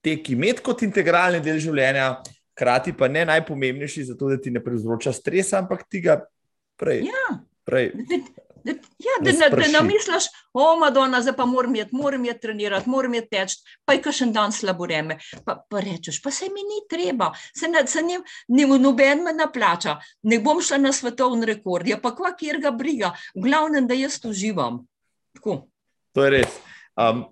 tek 0.00 0.30
imeti 0.32 0.64
kot 0.64 0.82
integralni 0.86 1.42
del 1.44 1.60
življenja 1.60 2.14
hkrati 2.58 2.94
pa 2.96 3.10
ne 3.12 3.26
najpomembnejši, 3.28 4.08
zato 4.08 4.32
da 4.32 4.40
ti 4.40 4.50
ne 4.50 4.62
povzroča 4.64 5.12
stresa, 5.12 5.60
ampak 5.60 5.84
ti 5.90 6.00
ga 6.02 6.16
prej. 6.80 7.04
Ja. 7.06 7.38
prej 7.68 7.92
Da, 8.64 8.72
ja, 8.98 9.14
da, 9.22 9.32
da, 9.32 9.48
da 9.56 9.68
ne 9.72 9.82
misliš, 9.86 10.24
o, 10.52 10.76
Madonna, 10.80 11.20
zdaj 11.22 11.36
pa 11.36 11.46
moram 11.46 11.74
jeti, 11.74 11.96
moram 11.96 12.24
jeti 12.24 12.40
trenirati, 12.40 12.90
moram 12.90 13.14
jeti 13.14 13.28
teč, 13.30 13.54
pa 13.84 13.94
je 13.94 14.02
kašen 14.02 14.32
dan 14.32 14.52
slabo 14.52 14.84
vreme. 14.84 15.18
Pa, 15.44 15.56
pa 15.70 15.80
rečeš, 15.80 16.22
pa 16.22 16.30
se 16.30 16.44
mi 16.44 16.64
ni 16.66 16.82
treba, 16.90 17.32
se, 17.56 17.68
ne, 17.68 17.86
se 17.86 18.02
ne, 18.02 18.20
ne, 18.48 18.66
noben 18.78 19.24
me 19.24 19.32
naplača, 19.32 19.98
ne 20.22 20.38
bom 20.42 20.62
šla 20.62 20.78
na 20.82 20.92
svetovni 20.92 21.46
rekord, 21.46 21.86
ja 21.88 22.00
pa 22.02 22.14
kva, 22.16 22.34
kjer 22.36 22.60
ga 22.62 22.74
briga, 22.74 23.12
v 23.34 23.46
glavnem, 23.48 23.86
da 23.86 23.94
jaz 23.94 24.20
uživam. 24.24 24.82
Tako. 25.36 25.60
To 26.14 26.24
je 26.24 26.30
res. 26.38 26.60
Um, 26.98 27.28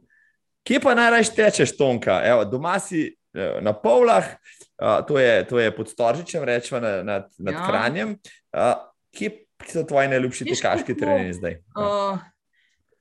kje 0.67 0.81
pa 0.83 0.95
najraje 0.95 1.33
tečeš, 1.35 1.77
Tonka? 1.77 2.21
Evo, 2.25 2.45
doma 2.45 2.79
si 2.81 3.09
eh, 3.11 3.59
na 3.61 3.73
povlah, 3.75 4.37
to, 5.09 5.19
je, 5.19 5.47
to 5.49 5.59
je 5.59 5.73
pod 5.73 5.89
Storžičem, 5.89 6.45
rečemo 6.45 6.81
nad, 6.81 7.33
nad 7.39 7.55
ja. 7.55 7.67
Kranjem. 7.67 8.19
Uh, 8.53 8.77
kje 9.17 9.46
so 9.65 9.85
tvoji 9.89 10.09
najljubši 10.13 10.49
tekaški 10.53 10.97
treningi 10.97 11.37
zdaj? 11.39 11.61
Uh, 11.79 12.19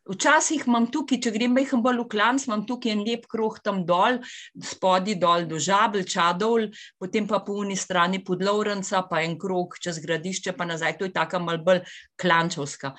Včasih 0.06 0.68
imam 0.70 0.86
tukaj, 0.94 1.18
če 1.26 1.32
grem 1.34 1.56
majhen 1.58 1.82
bolj 1.82 2.04
v 2.04 2.06
klan, 2.14 2.38
imam 2.46 2.62
tukaj 2.70 2.92
en 2.94 3.02
lep 3.08 3.24
kruh 3.32 3.56
tam 3.66 3.80
dol, 3.90 4.20
spodi 4.62 5.16
dol 5.18 5.48
do 5.50 5.58
žabel, 5.58 6.06
čadol, 6.06 6.68
potem 7.02 7.26
pa 7.26 7.40
po 7.42 7.56
uni 7.64 7.74
strani 7.74 8.22
pod 8.28 8.46
Lovrenca, 8.46 9.02
pa 9.10 9.24
en 9.26 9.34
kruh 9.42 9.74
čez 9.82 9.98
gradišče, 10.04 10.54
pa 10.54 10.70
nazaj. 10.70 11.00
To 11.00 11.10
je 11.10 11.16
taka 11.16 11.42
mal 11.42 11.58
bolj 11.66 11.82
klančovska. 12.22 12.94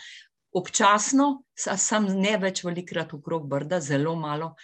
Občasno, 0.58 1.46
sem 1.54 2.10
ne 2.18 2.34
več 2.42 2.64
velikrat 2.66 3.14
v 3.14 3.22
krog 3.22 3.46
brda, 3.46 3.78
zelo 3.78 4.18
malo. 4.18 4.56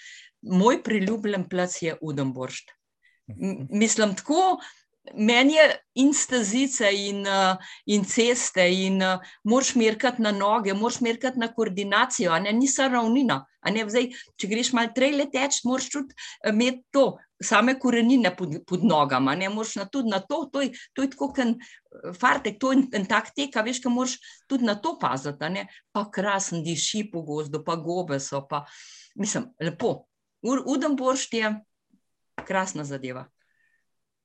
Moj 0.42 0.82
priljubljen 0.82 1.46
plac 1.46 1.78
je 1.78 1.94
Udemboršt 2.02 2.74
mislim, 3.70 4.14
tako. 4.14 4.58
Meni 5.02 5.56
je 5.56 5.64
in 5.98 6.12
stazice, 6.14 6.86
in, 6.94 7.26
uh, 7.26 7.56
in 7.90 8.04
ceste, 8.06 8.62
in 8.70 9.02
uh, 9.02 9.18
moraš 9.44 9.74
merkati 9.74 10.22
na 10.22 10.30
noge, 10.30 10.74
moraš 10.78 11.00
merkati 11.02 11.42
na 11.42 11.48
koordinacijo, 11.52 12.38
ne 12.38 12.52
nisa 12.52 12.86
ravnina. 12.88 13.40
Ne, 13.74 13.82
vzaj, 13.86 14.08
če 14.38 14.50
greš 14.50 14.70
malo 14.78 14.94
trele 14.94 15.26
teč, 15.30 15.58
moraš 15.66 15.88
tudi 15.90 16.14
uh, 16.14 16.52
imeti 16.52 16.84
to, 16.94 17.04
same 17.42 17.74
korenine 17.82 18.30
pod, 18.36 18.54
pod 18.66 18.86
nogama, 18.86 19.34
ne 19.34 19.50
moraš 19.50 19.74
na, 19.80 19.88
tudi 19.90 20.14
na 20.14 20.22
to. 20.22 20.44
To 20.54 20.62
je, 20.62 20.70
to 20.94 21.02
je 21.02 21.10
tako, 21.16 21.32
kot 21.34 22.14
fartek, 22.22 22.62
to 22.62 22.72
je 22.72 22.86
en 22.94 23.10
tak 23.10 23.34
tek, 23.34 23.58
veš, 23.66 23.82
ki 23.82 23.90
moraš 23.90 24.16
tudi 24.46 24.70
na 24.70 24.78
to 24.78 24.94
paziti. 25.02 25.66
Pa 25.92 26.06
krasen 26.14 26.62
diši 26.62 27.08
po 27.10 27.26
gozdu, 27.26 27.64
pa 27.66 27.74
gobe 27.76 28.22
so, 28.22 28.46
pa 28.46 28.64
mislim, 29.18 29.50
lepo. 29.60 30.06
Udem 30.42 30.94
boršt 30.98 31.34
je 31.34 31.54
krasna 32.46 32.86
zadeva. 32.86 33.26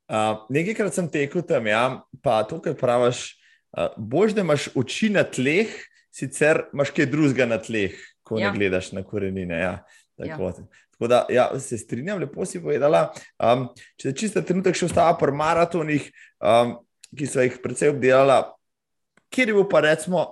Uh, 0.08 0.46
nekajkrat 0.54 0.96
sem 0.96 1.10
tekel 1.12 1.43
tam, 1.43 1.67
ja, 1.67 1.84
pa 2.24 2.39
to, 2.48 2.62
kar 2.63 2.78
praviš, 2.80 3.34
uh, 3.76 3.91
bož, 4.00 4.32
da 4.38 4.46
imaš 4.46 4.70
oči 4.80 5.10
na 5.12 5.26
tleh, 5.28 5.74
sicer 6.15 6.63
imaš 6.72 6.93
kaj 6.96 7.10
drugega 7.12 7.48
na 7.50 7.60
tleh, 7.60 7.98
ko 8.24 8.39
ja. 8.39 8.48
ne 8.48 8.56
gledaš 8.56 8.93
na 8.96 9.04
korenine. 9.04 9.60
Ja. 9.60 9.74
Tako, 10.17 10.50
ja. 10.50 10.65
tako 10.96 11.10
da 11.12 11.26
ja, 11.30 11.50
se 11.60 11.78
strinjam, 11.78 12.22
lepo 12.24 12.46
si 12.48 12.62
povedala. 12.63 13.10
Um, 13.36 13.67
če 14.00 14.10
se 14.10 14.15
čisto 14.24 14.41
trenutek 14.41 14.80
še 14.80 14.88
ostava 14.88 15.12
pri 15.20 15.36
maratonih, 15.36 16.08
um, 16.39 16.78
ki 17.12 17.28
so 17.28 17.43
jih 17.43 17.60
predvsej 17.63 17.91
obdelala, 17.91 18.39
kjer 19.34 19.52
je 19.52 19.58
bil 19.60 19.67
pa 19.70 19.84
recimo 19.86 20.24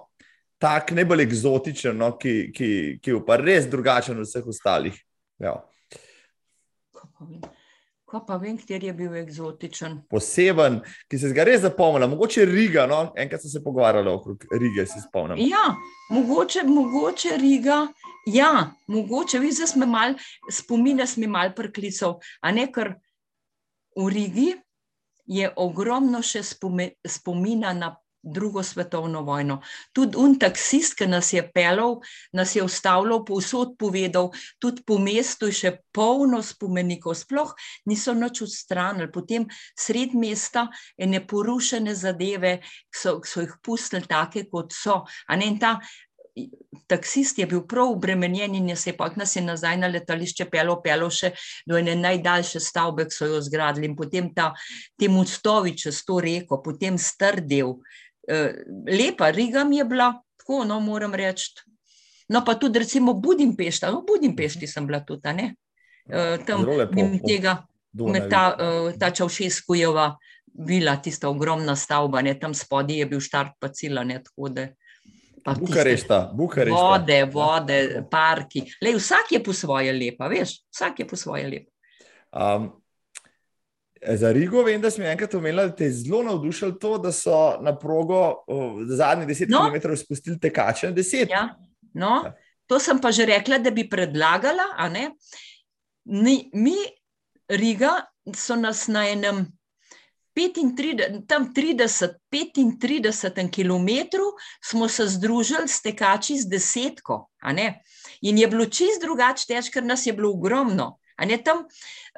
tak 0.62 0.96
najbolj 0.96 1.28
eksotičen, 1.28 2.00
no, 2.00 2.14
ki, 2.18 2.36
ki, 2.56 2.70
ki 3.04 3.12
je 3.12 3.22
pa 3.28 3.38
res 3.44 3.68
drugačen 3.70 4.18
od 4.24 4.28
vseh 4.28 4.48
ostalih. 4.48 4.96
Ja. 5.44 5.60
Ko 8.06 8.20
pa 8.28 8.38
vem, 8.38 8.58
kjer 8.62 8.84
je 8.86 8.94
bil 8.94 9.16
eksotičen. 9.18 9.96
Poseben, 10.14 10.78
ki 11.10 11.18
se 11.18 11.32
ga 11.34 11.44
res 11.48 11.64
zapomnila, 11.64 12.06
mogoče 12.12 12.46
Riga. 12.46 12.86
No? 12.90 13.00
Enkrat 13.18 13.42
sem 13.42 13.56
se 13.56 13.64
pogovarjala 13.66 14.14
okrog 14.14 14.46
Rige, 14.52 14.86
se 14.86 15.02
spomnim. 15.08 15.42
Ja, 15.42 15.72
mogoče, 16.14 16.64
mogoče 16.70 17.38
Riga. 17.42 17.80
Ja, 18.30 18.52
mogoče, 18.88 19.42
vi 19.42 19.52
zdaj 19.52 19.74
smo 19.74 19.90
mal, 19.90 20.14
spomine 20.52 21.08
smo 21.10 21.28
mal 21.34 21.54
priklical, 21.58 22.20
a 22.42 22.54
ne 22.54 22.68
kar 22.72 22.94
v 23.98 24.08
Rigi 24.14 24.52
je 25.26 25.50
ogromno 25.58 26.22
še 26.22 26.44
spomina 26.46 27.74
na 27.74 27.96
drugo 28.26 28.64
svetovno 28.64 29.22
vojno. 29.22 29.62
Tudi 29.94 30.18
un 30.18 30.40
taksist, 30.40 30.98
ki 30.98 31.08
nas 31.08 31.32
je 31.34 31.44
pelal, 31.54 32.00
nas 32.34 32.56
je 32.56 32.64
ustavljal, 32.64 33.24
povsod 33.26 33.76
povedal, 33.80 34.32
tudi 34.60 34.84
po 34.86 34.98
mestu 35.00 35.50
je 35.52 35.60
še 35.60 35.74
polno 35.94 36.42
spomenikov, 36.44 37.16
sploh 37.20 37.54
niso 37.86 38.16
noč 38.18 38.42
odstranili. 38.48 39.12
Potem 39.14 39.46
sred 39.78 40.18
mesta 40.18 40.68
ene 40.98 41.22
porušene 41.28 41.94
zadeve, 41.96 42.58
ki 42.90 43.02
so, 43.02 43.20
so 43.24 43.46
jih 43.46 43.54
pustili 43.64 44.10
take, 44.10 44.48
kot 44.50 44.74
so. 44.74 45.04
Ta, 45.62 45.78
Taksist 46.92 47.38
je 47.40 47.46
bil 47.48 47.62
prav 47.64 47.94
obremenjen 47.94 48.58
in 48.58 48.68
je 48.70 48.76
se 48.76 48.94
pa 48.98 49.08
nas 49.16 49.36
je 49.36 49.42
nazaj 49.42 49.78
na 49.80 49.88
letališče 49.88 50.50
pelo, 50.52 50.76
pelo 50.84 51.08
še 51.10 51.32
do 51.66 51.78
ene 51.80 51.94
najdaljše 51.96 52.60
stavbe, 52.60 53.06
ki 53.08 53.16
so 53.16 53.30
jo 53.30 53.40
zgradili 53.42 53.88
in 53.88 53.96
potem 53.96 54.28
ta, 54.36 54.50
te 55.00 55.08
mostovi 55.08 55.72
čez 55.80 56.02
to 56.04 56.20
reko, 56.20 56.60
potem 56.66 57.00
strdel, 57.00 57.72
uh, 57.78 58.05
lepa 58.88 59.32
Riga 59.32 59.64
mi 59.64 59.78
je 59.78 59.86
bila, 59.86 60.14
tako 60.38 60.64
no, 60.64 60.80
moram 60.80 61.14
reči. 61.14 61.52
No, 62.30 62.42
pa 62.46 62.56
tudi, 62.58 62.80
recimo, 62.80 63.14
Budimpešta, 63.14 63.92
no, 63.92 64.02
Budimpešti 64.08 64.68
sem 64.68 64.88
bila 64.88 65.00
tudi, 65.06 65.34
ne? 65.34 65.54
Uh, 66.06 66.38
tam 66.46 66.66
jim 66.94 67.20
tega, 67.22 67.60
med 67.94 68.30
ta, 68.30 68.48
uh, 68.58 68.90
ta 68.98 69.12
Čaušeskujeva 69.14 70.16
vila, 70.66 70.96
tista 71.02 71.30
ogromna 71.30 71.76
stavba, 71.76 72.22
ne? 72.22 72.36
tam 72.40 72.54
spodaj 72.54 73.00
je 73.00 73.06
bil 73.06 73.22
štart 73.22 73.58
pa 73.60 73.70
cila, 73.74 74.04
ne, 74.04 74.22
tako 74.24 74.50
da. 74.50 74.68
Bukarešta, 75.46 76.32
Bukarešta. 76.34 76.82
Vode, 76.82 77.20
vode, 77.34 77.80
parki. 78.12 78.64
Lej, 78.82 78.98
vsak 78.98 79.36
je 79.36 79.44
po 79.44 79.54
svoje 79.54 79.94
lepa, 79.94 80.30
veš, 80.32 80.58
vsak 80.74 81.04
je 81.04 81.08
po 81.08 81.20
svoje 81.20 81.46
lepa. 81.50 81.72
Um, 82.34 82.72
Za 84.08 84.32
Rigo 84.32 84.64
vem, 84.64 84.82
da 84.82 84.92
smo 84.92 85.06
enkrat 85.06 85.34
omenili, 85.34 85.70
da 85.70 85.76
te 85.76 85.84
je 85.84 85.92
zelo 85.92 86.24
navdušilo 86.24 86.72
to, 86.72 86.98
da 86.98 87.12
so 87.12 87.58
na 87.62 87.76
progo 87.80 88.46
zadnjih 88.88 89.28
10 89.28 89.50
no. 89.50 89.60
km 89.70 89.96
spustili 89.96 90.40
tekače. 90.40 90.94
Ja. 91.30 91.56
No. 91.94 92.22
Ja. 92.26 92.34
To 92.68 92.80
sem 92.80 93.00
pa 93.02 93.12
že 93.12 93.26
rekla, 93.26 93.58
da 93.58 93.72
bi 93.72 93.90
predlagala. 93.90 94.64
ni, 96.06 96.50
mi, 96.54 96.76
Riga, 97.50 98.02
so 98.36 98.56
nas 98.56 98.88
na 98.88 99.08
enem 99.10 99.46
35, 100.36 101.28
tam 101.28 101.54
30, 101.54 102.14
35 102.32 103.52
km 103.52 104.18
smo 104.64 104.88
se 104.88 105.08
združili 105.08 105.68
s 105.68 105.82
tekači 105.82 106.38
z 106.38 106.50
desetko. 106.50 107.30
In 108.22 108.38
je 108.38 108.48
bilo 108.48 108.66
čist 108.66 109.02
drugače 109.02 109.46
teč, 109.48 109.70
ker 109.70 109.84
nas 109.84 110.06
je 110.06 110.14
bilo 110.14 110.34
ogromno. 110.34 110.98
Ne, 111.18 111.38
tam, 111.38 111.64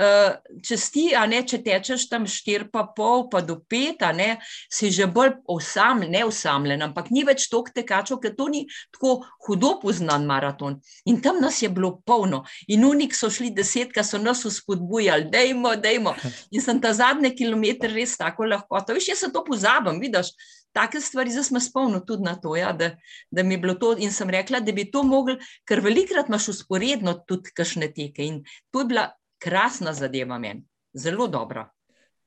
uh, 0.02 0.38
če, 0.64 0.78
sti, 0.80 1.06
ne, 1.30 1.42
če 1.48 1.60
tečeš 1.66 2.08
tam 2.12 2.28
4,5 2.30 3.28
pa 3.32 3.42
do 3.46 3.58
5, 3.70 4.06
ne, 4.18 4.30
si 4.72 4.92
že 4.94 5.08
bolj 5.12 5.36
osamljen, 5.50 6.14
ne 6.14 6.24
osamljen, 6.28 6.86
ampak 6.90 7.10
ni 7.14 7.26
več 7.28 7.48
toliko 7.52 7.76
tekačev, 7.76 8.22
ker 8.24 8.36
to 8.38 8.50
ni 8.54 8.66
tako 8.96 9.18
hudo 9.48 9.76
poznan 9.82 10.28
maraton. 10.30 10.80
In 11.10 11.22
tam 11.24 11.42
nas 11.44 11.62
je 11.64 11.72
bilo 11.74 11.98
polno. 12.06 12.44
In 12.72 12.86
unik 12.88 13.16
so 13.18 13.32
šli 13.34 13.52
desetka, 13.56 14.06
so 14.06 14.22
nas 14.22 14.46
uspodbujali, 14.48 15.30
dejmo, 15.34 15.76
dejmo. 15.82 16.16
In 16.52 16.64
sem 16.64 16.82
ta 16.84 16.94
zadnji 16.98 17.34
kilometr 17.38 17.92
res 17.94 18.18
tako 18.20 18.48
lahko. 18.50 18.80
To 18.86 18.96
veš, 18.98 19.12
jaz 19.14 19.26
se 19.26 19.34
to 19.34 19.44
pozabim, 19.48 20.02
vidiš 20.04 20.34
take 20.78 21.02
stvari, 21.02 21.32
zdaj 21.34 21.44
smo 21.44 21.60
spomnili 21.60 22.06
tudi 22.06 22.24
na 22.24 22.36
to, 22.38 22.56
ja, 22.56 22.72
da, 22.74 22.92
da 23.32 23.44
mi 23.44 23.56
je 23.56 23.62
bilo 23.64 23.74
to. 23.74 23.96
In 23.98 24.12
sem 24.14 24.30
rekla, 24.30 24.60
da 24.62 24.72
bi 24.72 24.86
to 24.92 25.04
mogli, 25.04 25.38
ker 25.66 25.82
velikrat 25.82 26.30
imaš 26.30 26.52
usporedno 26.54 27.16
tudi 27.28 27.54
kašne 27.58 27.90
teke. 27.94 28.26
In 28.26 28.44
to 28.72 28.84
je 28.84 28.92
bila 28.92 29.08
krasna 29.40 29.94
zadeva 29.94 30.40
meni, 30.40 30.66
zelo 30.94 31.28
dobra. 31.28 31.68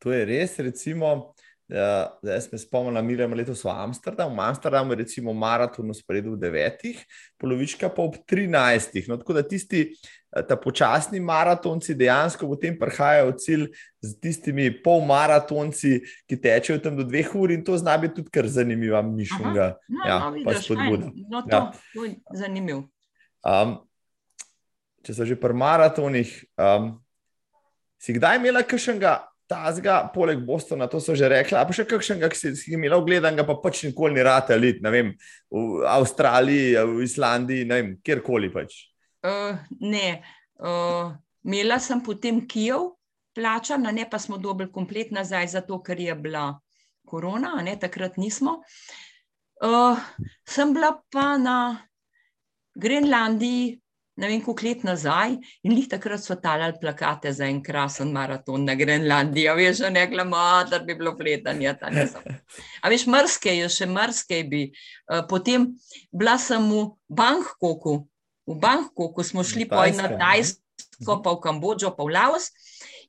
To 0.01 0.12
je 0.12 0.25
res, 0.25 0.59
recimo. 0.59 1.33
Ja, 1.70 2.18
zdaj 2.18 2.40
se 2.40 2.59
spomnim, 2.59 3.16
da 3.16 3.23
je 3.23 3.35
letos 3.38 3.61
v 3.62 3.70
Amsterdamu. 3.70 4.35
V 4.35 4.42
Amsterdamu 4.42 4.92
je 4.92 4.96
recimo 5.05 5.33
maraton 5.33 5.90
usporedil 5.90 6.35
v 6.35 6.40
devetih, 6.42 7.05
polovička 7.38 7.92
pa 7.94 8.03
ob 8.03 8.16
trinajstih. 8.27 9.07
No, 9.07 9.20
tako 9.20 9.37
da 9.38 9.44
tisti 9.46 9.85
Eh, 10.31 10.46
ta 10.46 10.55
počasni 10.57 11.18
maratonci 11.20 11.94
dejansko 11.99 12.46
potem 12.46 12.77
prihajajo 12.79 13.33
v 13.33 13.37
cilj 13.42 13.64
z 13.99 14.11
tistimi 14.23 14.68
polmaratonci, 14.70 15.99
ki 16.31 16.37
tečejo 16.38 16.79
tam 16.79 16.94
do 16.94 17.03
dveh 17.03 17.35
ur, 17.35 17.51
in 17.51 17.64
to 17.66 17.75
zna 17.75 17.96
biti 17.99 18.23
tudi 18.23 18.31
kar 18.31 18.46
zanimiva 18.46 19.03
mišljenja. 19.03 19.75
No, 19.90 20.07
ja, 20.07 20.18
no, 20.23 20.44
pa 20.46 20.55
spodbuda. 20.55 21.11
No, 21.27 21.42
to, 21.42 21.51
ja. 21.51 21.62
to 21.94 22.07
je 22.07 22.14
zanimivo. 22.38 22.87
Um, 23.42 23.81
če 25.06 25.16
so 25.16 25.26
že 25.28 25.36
pri 25.40 25.56
maratonih, 25.56 26.30
um, 26.60 26.94
si 28.00 28.16
kdaj 28.16 28.40
imela 28.40 28.64
kakšnega? 28.66 29.26
Tazga, 29.50 30.04
poleg 30.14 30.38
Bostona, 30.46 30.86
to 30.86 31.00
so 31.02 31.10
že 31.18 31.26
rekli, 31.26 31.56
a 31.58 31.66
pa 31.66 31.74
še 31.74 31.82
kakšnega, 31.82 32.28
ki 32.30 32.38
si 32.38 32.50
jih 32.54 32.76
imel 32.76 32.94
ogledan, 32.94 33.34
pa 33.42 33.56
pač 33.58 33.80
nikoli 33.82 34.14
ni 34.14 34.22
rad 34.22 34.46
ali 34.54 34.70
v 34.78 35.62
Avstraliji, 35.90 36.78
v 36.78 37.02
Islandiji, 37.02 37.66
ne 37.66 37.74
vem, 37.80 37.88
kjerkoli 37.98 38.46
pač. 38.54 38.76
Uh, 39.26 39.58
ne, 39.82 40.22
uh, 40.62 41.10
imela 41.42 41.80
sem 41.82 41.98
potem 41.98 42.38
Kijev, 42.46 42.94
plačana, 43.34 43.90
ne 43.90 44.06
pa 44.06 44.22
smo 44.22 44.38
dobili 44.38 44.70
komplet 44.70 45.10
nazaj, 45.10 45.50
zato 45.58 45.82
ker 45.82 45.98
je 45.98 46.14
bila 46.14 46.54
korona, 47.02 47.58
ne, 47.58 47.74
takrat 47.74 48.22
nismo. 48.22 48.62
Uh, 49.58 49.98
sem 50.46 50.70
bila 50.70 50.94
pa 51.10 51.34
na 51.42 51.58
Grenlandiji, 52.78 53.80
ne 54.16 54.29
vem, 54.29 54.40
koliko 54.44 54.66
let 54.66 54.85
nazaj, 54.85 55.37
in 55.62 55.77
jih 55.77 55.88
takrat 55.88 56.23
so 56.25 56.35
talali 56.37 56.77
plakate 56.81 57.33
za 57.33 57.46
en 57.46 57.62
krasen 57.62 58.12
maraton 58.12 58.64
na 58.64 58.75
Grenlandiji. 58.75 59.49
A 59.49 59.55
veš, 59.55 59.85
ne 59.90 60.07
glamo, 60.11 60.44
da 60.70 60.79
bi 60.79 60.94
bilo 60.94 61.14
fletanje. 61.16 61.75
A 62.83 62.92
veš, 62.92 63.07
mrske 63.07 63.55
je 63.62 63.68
še 63.70 63.88
mrske 63.88 64.44
bi. 64.51 64.66
Uh, 65.11 65.23
potem 65.29 65.70
bila 66.12 66.37
sem 66.38 66.68
v 66.68 66.88
Bangkoku 67.09 68.01
v 68.51 68.59
Bangkoku, 68.59 69.14
ko 69.14 69.23
smo 69.23 69.46
šli 69.46 69.68
po 69.70 69.83
eno 69.87 70.11
Tajsko, 70.18 71.23
pa 71.23 71.31
v 71.31 71.38
Kambodžo, 71.38 71.94
pa 71.94 72.03
v 72.03 72.14
Laos. 72.14 72.51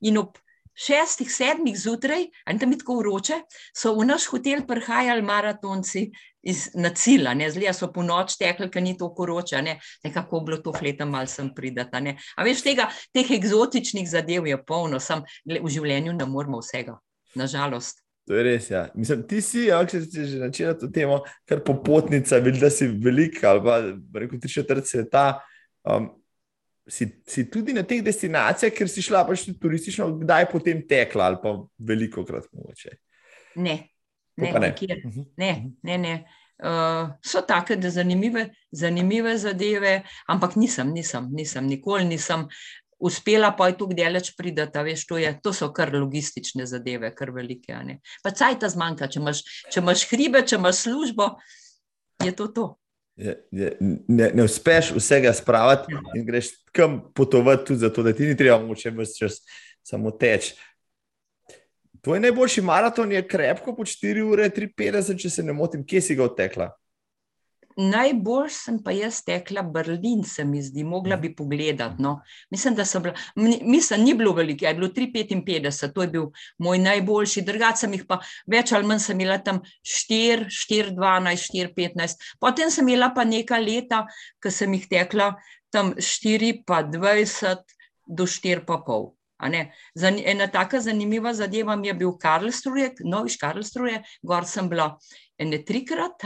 In 0.06 0.22
ob 0.22 0.38
šestih, 0.74 1.30
sedmih 1.32 1.76
zjutraj, 1.78 2.26
in 2.50 2.58
tam 2.58 2.72
je 2.72 2.78
tako 2.82 2.98
vroče, 3.00 3.40
so 3.76 3.94
v 3.98 4.06
naš 4.08 4.26
hotel 4.32 4.64
prihajali 4.68 5.22
maratonci 5.22 6.10
iz, 6.42 6.68
na 6.74 6.90
cilj, 6.94 7.28
zelo 7.54 7.72
so 7.76 7.90
po 7.92 8.02
noč 8.02 8.36
tekli, 8.40 8.70
ker 8.70 8.82
ni 8.82 8.96
tako 8.98 9.26
vroče, 9.26 9.62
ne? 9.62 9.78
nekako 10.04 10.40
bilo 10.46 10.58
to 10.62 10.72
fleta, 10.72 11.04
malo 11.04 11.26
sem 11.26 11.52
pridata. 11.54 12.00
Ne? 12.00 12.16
A 12.36 12.44
veš, 12.44 12.64
tega, 12.64 12.88
teh 13.14 13.30
eksotičnih 13.30 14.08
zadev 14.08 14.46
je 14.46 14.58
polno, 14.64 15.00
sem 15.00 15.22
v 15.46 15.68
življenju 15.68 16.16
ne 16.16 16.26
moramo 16.26 16.62
vsega, 16.62 16.98
nažalost. 17.34 18.02
To 18.30 18.36
je 18.38 18.42
res. 18.46 18.70
Ja. 18.70 18.86
Mislim, 18.94 19.24
ti 19.26 19.40
si, 19.42 19.66
če 19.66 20.00
si 20.04 20.26
že 20.30 20.42
začela 20.44 20.76
to 20.78 20.88
temo, 20.94 21.22
kar 21.48 21.62
popotnica, 21.66 22.38
vidiš, 22.38 22.62
da 22.62 22.70
si 22.70 22.86
velika, 22.86 23.50
ali 23.50 23.62
pa 23.66 23.78
reko 24.22 24.38
tri 24.38 24.50
četrt 24.50 24.86
sveta. 24.86 25.42
Um, 25.82 26.12
si, 26.88 27.08
si 27.28 27.46
tudi 27.50 27.72
na 27.72 27.84
teh 27.86 28.02
destinacijah, 28.04 28.74
ker 28.74 28.90
si 28.90 29.04
šla 29.04 29.24
pač 29.28 29.46
turistično, 29.60 30.10
kdaj 30.22 30.48
potem 30.50 30.82
tekla, 30.88 31.30
ali 31.30 31.40
pa 31.42 31.56
veliko 31.78 32.26
krat 32.28 32.48
mogoče. 32.52 32.96
Ne, 33.56 33.76
ne, 34.36 34.52
ne. 34.52 34.72
Mhm. 35.04 35.26
ne, 35.36 35.52
ne, 35.82 35.98
ne. 35.98 36.14
Uh, 36.62 37.08
so 37.26 37.40
take, 37.42 37.74
da 37.76 37.90
zanimive, 37.90 38.44
zanimive 38.70 39.32
zadeve, 39.38 40.02
ampak 40.30 40.54
nisem, 40.54 40.92
nisem, 40.94 41.26
nisem, 41.34 41.66
nikoli 41.66 42.04
nisem 42.06 42.46
uspela 43.02 43.50
pa 43.56 43.66
je 43.68 43.76
tukaj 43.78 43.98
daleč 43.98 44.30
pridati, 44.38 44.78
veš, 44.86 45.06
to, 45.10 45.18
je, 45.18 45.32
to 45.42 45.52
so 45.52 45.72
kar 45.74 45.90
logistične 45.94 46.66
zadeve, 46.70 47.10
kar 47.14 47.32
velike. 47.34 47.74
Pa 48.22 48.30
caj 48.30 48.60
ta 48.62 48.70
zmanjka, 48.70 49.08
če 49.10 49.18
imaš, 49.20 49.42
če 49.74 49.82
imaš 49.82 50.04
hribe, 50.12 50.44
če 50.46 50.60
imaš 50.60 50.84
službo, 50.86 51.28
je 52.22 52.34
to 52.38 52.46
to. 52.54 52.66
Je, 53.16 53.36
ne, 54.08 54.30
ne 54.34 54.44
uspeš 54.44 54.94
vsega 54.96 55.32
spraviti 55.36 55.92
in 56.16 56.24
greš 56.26 56.48
kam 56.72 57.00
potovati, 57.14 57.66
tudi 57.66 57.80
zato, 57.84 58.02
da 58.02 58.12
ti 58.12 58.26
ni 58.26 58.36
treba 58.36 58.58
moče 58.64 58.90
vse 58.96 59.18
čas 59.18 59.40
samo 59.84 60.10
teč. 60.10 60.54
Tvoj 62.02 62.20
najboljši 62.20 62.62
maraton 62.66 63.12
je 63.12 63.26
krepko 63.28 63.76
po 63.76 63.84
4 63.84 64.22
ure 64.26 64.48
53, 64.50 65.18
če 65.22 65.30
se 65.30 65.42
ne 65.42 65.52
motim, 65.52 65.84
kje 65.86 66.00
si 66.00 66.16
ga 66.18 66.24
odtekla? 66.24 66.70
Najbolj 67.76 68.50
sem 68.52 68.78
pa 68.84 68.92
jaz 68.92 69.22
tekla 69.24 69.62
Berlin, 69.62 70.24
se 70.24 70.44
mi 70.44 70.62
zdi, 70.62 70.84
mogla 70.84 71.16
bi 71.16 71.30
pogledati. 71.36 72.02
No. 72.02 72.20
Mislim, 72.50 72.74
da 72.74 72.84
sem 72.84 73.02
bila, 73.02 73.14
mislim, 73.36 74.04
ni 74.04 74.14
bilo 74.14 74.32
veliko, 74.32 74.66
je 74.66 74.74
bilo 74.74 74.88
3,55, 74.88 75.92
to 75.94 76.02
je 76.02 76.08
bil 76.08 76.26
moj 76.58 76.78
najboljši, 76.78 77.44
drugače 77.46 77.84
sem 77.84 77.96
jih 77.96 78.04
pa 78.08 78.20
več 78.46 78.72
ali 78.72 78.86
manj 78.86 79.00
sem 79.06 79.20
imela 79.20 79.38
tam 79.38 79.62
4, 79.82 80.50
4, 80.68 80.92
12, 80.98 81.48
4, 81.54 81.72
15. 81.78 82.28
Potem 82.40 82.70
sem 82.70 82.88
imela 82.88 83.12
pa 83.14 83.24
nekaj 83.24 83.64
leta, 83.64 84.04
ko 84.42 84.50
sem 84.50 84.74
jih 84.76 84.86
tekla 84.90 85.32
tam 85.72 85.94
4, 85.96 86.62
pa 86.66 86.82
20 86.84 87.76
do 88.06 88.28
4, 88.28 88.66
pa 88.68 88.82
pol. 88.86 89.12
Ena 89.42 90.46
taka 90.46 90.80
zanimiva 90.80 91.34
zadeva 91.34 91.76
mi 91.76 91.88
je 91.88 91.94
bil 91.94 92.12
Karlstruje, 92.18 92.92
noviš 93.04 93.36
Karlstruje, 93.40 94.02
gor 94.22 94.46
sem 94.46 94.68
bila 94.70 94.92
ene 95.38 95.62
trikrat, 95.64 96.22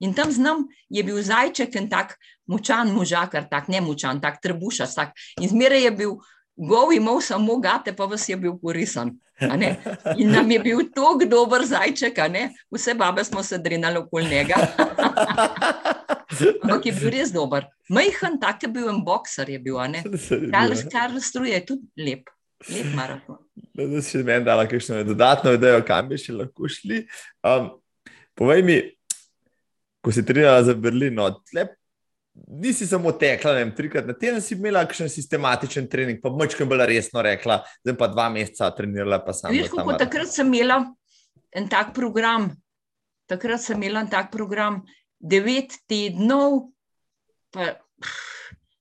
in 0.00 0.14
tam 0.14 0.32
znam 0.32 0.66
je 0.88 1.02
bil 1.04 1.22
zajček 1.22 1.76
en 1.76 1.88
tak 1.88 2.16
močan 2.46 2.92
možakar, 2.92 3.48
tak 3.50 3.68
ne 3.68 3.80
močan, 3.80 4.20
tak 4.20 4.40
trebušas, 4.42 4.94
tak. 4.94 5.12
in 5.40 5.48
zmeraj 5.48 5.82
je 5.84 5.90
bil 5.90 6.16
gov, 6.56 6.92
imel 6.92 7.20
samo 7.20 7.58
gate, 7.60 7.92
pa 7.96 8.04
vas 8.06 8.28
je 8.28 8.36
bil 8.36 8.58
porisan. 8.58 9.16
In 10.16 10.30
nam 10.30 10.50
je 10.50 10.58
bil 10.60 10.82
tako 10.94 11.24
dober 11.24 11.64
zajček, 11.64 12.18
vse 12.70 12.94
babe 12.94 13.24
smo 13.24 13.42
se 13.42 13.58
drinali 13.58 13.98
okoli 13.98 14.28
njega. 14.28 14.54
Ampak 16.62 16.86
je 16.86 16.92
bil 16.92 17.10
res 17.10 17.32
dober. 17.32 17.66
Majhen, 17.88 18.38
tak 18.40 18.62
je 18.62 18.68
bil 18.68 18.88
en 18.90 19.00
bokser, 19.04 19.48
je 19.50 19.58
bil, 19.58 19.78
Karlstruje 20.94 21.54
je 21.54 21.64
tudi 21.66 21.86
lep. 21.96 22.28
Lep 22.68 22.94
maraton. 22.94 23.40
Da 23.74 24.02
si 24.02 24.20
meni 24.22 24.44
dala 24.44 24.66
kakšno 24.68 25.02
dodatno 25.04 25.54
idejo, 25.56 25.80
kam 25.86 26.10
bi 26.10 26.18
še 26.20 26.36
lahko 26.36 26.68
šli. 26.68 27.06
Um, 27.46 27.70
povej 28.40 28.64
mi, 28.64 28.78
ko 30.00 30.12
si 30.12 30.24
trenirala 30.24 30.64
za 30.64 30.74
Berlino, 30.74 31.28
tle, 31.44 31.66
nisi 32.48 32.86
samo 32.88 33.12
tekla, 33.12 33.52
vem, 33.58 33.74
trikrat 33.76 34.06
na 34.08 34.16
teden 34.16 34.40
si 34.40 34.54
imela 34.56 34.86
kakšen 34.88 35.10
sistematičen 35.12 35.90
trening, 35.92 36.22
pa 36.22 36.32
močkaj 36.32 36.68
bila 36.68 36.86
resno 36.88 37.20
rekla, 37.24 37.60
zdaj 37.84 37.98
pa 38.00 38.08
dva 38.08 38.30
meseca 38.32 38.70
trenirala. 38.76 39.20
Veš, 39.26 39.68
kako 39.74 39.98
takrat 40.00 40.32
sem 40.32 40.48
imela 40.48 40.80
en 41.52 41.68
tak 41.68 41.92
program, 41.96 42.48
takrat 43.28 43.60
sem 43.60 43.76
imela 43.76 44.06
en 44.06 44.10
tak 44.10 44.32
program, 44.32 44.80
devet 45.20 45.76
tednov, 45.90 46.70
pa 47.52 47.74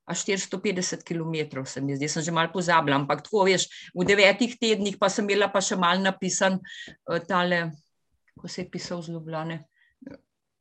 a 0.09 0.15
450 0.15 1.03
km, 1.05 1.61
se 1.69 1.81
mi 1.81 1.93
zdi, 1.93 2.07
sem 2.09 2.23
že 2.25 2.33
malo 2.33 2.49
pozabila, 2.49 2.97
ampak 2.97 3.21
tako 3.21 3.45
veš, 3.45 3.67
v 3.93 4.07
devetih 4.09 4.57
tednih 4.57 4.97
pa 4.97 5.05
sem 5.05 5.21
imela 5.27 5.51
pa 5.53 5.61
še 5.61 5.77
malo 5.77 6.01
napisan 6.01 6.57
uh, 6.57 7.19
tale, 7.29 7.69
ko 8.39 8.47
se 8.47 8.61
je 8.61 8.69
pisal 8.71 9.01
z 9.01 9.11
Ljubljane, 9.13 9.59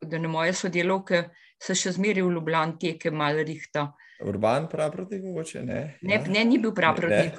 da 0.02 0.18
ne 0.18 0.28
moje 0.28 0.52
sodelovke 0.54 1.22
se 1.62 1.74
še 1.74 1.94
zmeri 1.94 2.22
v 2.22 2.34
Ljubljani 2.34 2.78
teke 2.80 3.10
malo 3.10 3.42
rihta. 3.46 3.88
Urban 4.26 4.66
prav 4.70 4.92
proti 4.92 5.20
mogoče, 5.22 5.62
ne? 5.62 5.80
Ne, 6.02 6.14
ja. 6.14 6.24
ne, 6.26 6.44
ni 6.44 6.58
bil 6.58 6.74
prav 6.74 6.96
proti. 6.98 7.30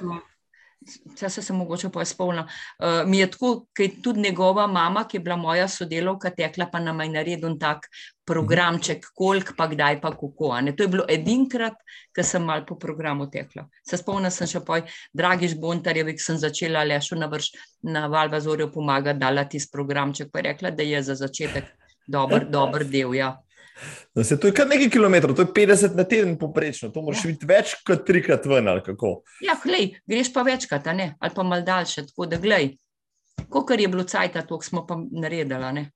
Vse 0.80 1.28
se 1.28 1.42
sem 1.42 1.56
mogoče 1.56 1.90
pa 1.92 2.04
spomnila. 2.04 2.46
Uh, 2.78 3.02
mi 3.08 3.18
je 3.18 3.26
tako, 3.30 3.50
ker 3.76 3.84
je 3.84 4.02
tudi 4.02 4.20
njegova 4.20 4.66
mama, 4.66 5.04
ki 5.08 5.18
je 5.18 5.24
bila 5.26 5.36
moja 5.36 5.66
sodelovka, 5.68 6.30
tekla 6.30 6.70
pa 6.72 6.80
nam 6.80 7.00
je 7.00 7.08
naredil 7.12 7.58
tak 7.60 7.84
programček, 8.24 9.04
koliko 9.14 9.52
pa 9.58 9.66
kdaj 9.68 10.00
pa 10.00 10.10
kako. 10.10 10.54
To 10.76 10.82
je 10.82 10.88
bilo 10.88 11.04
edinkrat, 11.08 11.76
ko 12.16 12.24
sem 12.24 12.44
mal 12.44 12.64
po 12.66 12.78
programu 12.78 13.28
tekla. 13.30 13.66
Se 13.84 14.00
spomnim, 14.00 14.30
sem 14.32 14.48
še 14.48 14.64
poj, 14.64 14.86
dragi 15.12 15.52
Žbontarjevi, 15.52 16.16
ki 16.16 16.24
sem 16.24 16.40
začela 16.40 16.86
lešu 16.88 17.18
na 17.20 17.28
vrš 17.28 17.52
na 17.82 18.06
Valvazorju 18.06 18.70
pomagati, 18.72 19.20
dala 19.20 19.44
ti 19.44 19.60
s 19.60 19.68
programček, 19.70 20.32
pa 20.32 20.40
je 20.40 20.48
rekla, 20.48 20.70
da 20.70 20.86
je 20.86 21.02
za 21.02 21.14
začetek 21.14 21.68
dober, 22.08 22.48
dober 22.48 22.88
del. 22.88 23.14
Ja. 23.14 23.34
No, 24.14 24.24
se, 24.24 24.36
to 24.40 24.50
je 24.50 24.54
kar 24.54 24.68
nekaj 24.68 24.90
kilometrov, 24.90 25.36
to 25.36 25.46
je 25.46 25.52
50 25.54 25.94
na 25.96 26.04
teden 26.04 26.36
poprečno, 26.38 26.90
to 26.90 27.02
moraš 27.02 27.24
ja. 27.24 27.30
videti 27.30 27.46
več 27.46 27.74
kot 27.86 28.02
trikrat 28.06 28.46
ven. 28.50 28.68
Ja, 29.44 29.54
glej, 29.62 29.94
greš 30.10 30.32
pa 30.34 30.42
večkrat, 30.46 30.90
ali 30.90 31.34
pa 31.36 31.46
mal 31.46 31.62
daljše. 31.66 32.06
Tako 32.10 32.26
da, 32.26 32.40
glej, 32.42 32.74
koliko 33.48 33.78
je 33.78 33.88
bilo 33.88 34.04
cajt, 34.04 34.40
to 34.48 34.60
smo 34.62 34.86
pa 34.86 34.98
naredili. 34.98 35.86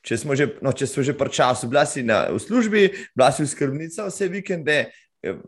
Če 0.00 0.16
smo 0.16 0.36
že, 0.36 0.46
no, 0.64 0.72
če 0.72 0.88
smo 0.88 1.04
že 1.04 1.14
par 1.16 1.28
časa, 1.32 1.68
bila 1.68 1.84
si 1.88 2.02
na, 2.06 2.24
v 2.32 2.40
službi, 2.40 2.84
bila 3.12 3.28
si 3.36 3.44
v 3.44 3.50
skrbnici 3.52 4.00
vse 4.00 4.28
vikende, 4.32 4.78
eh, 5.20 5.42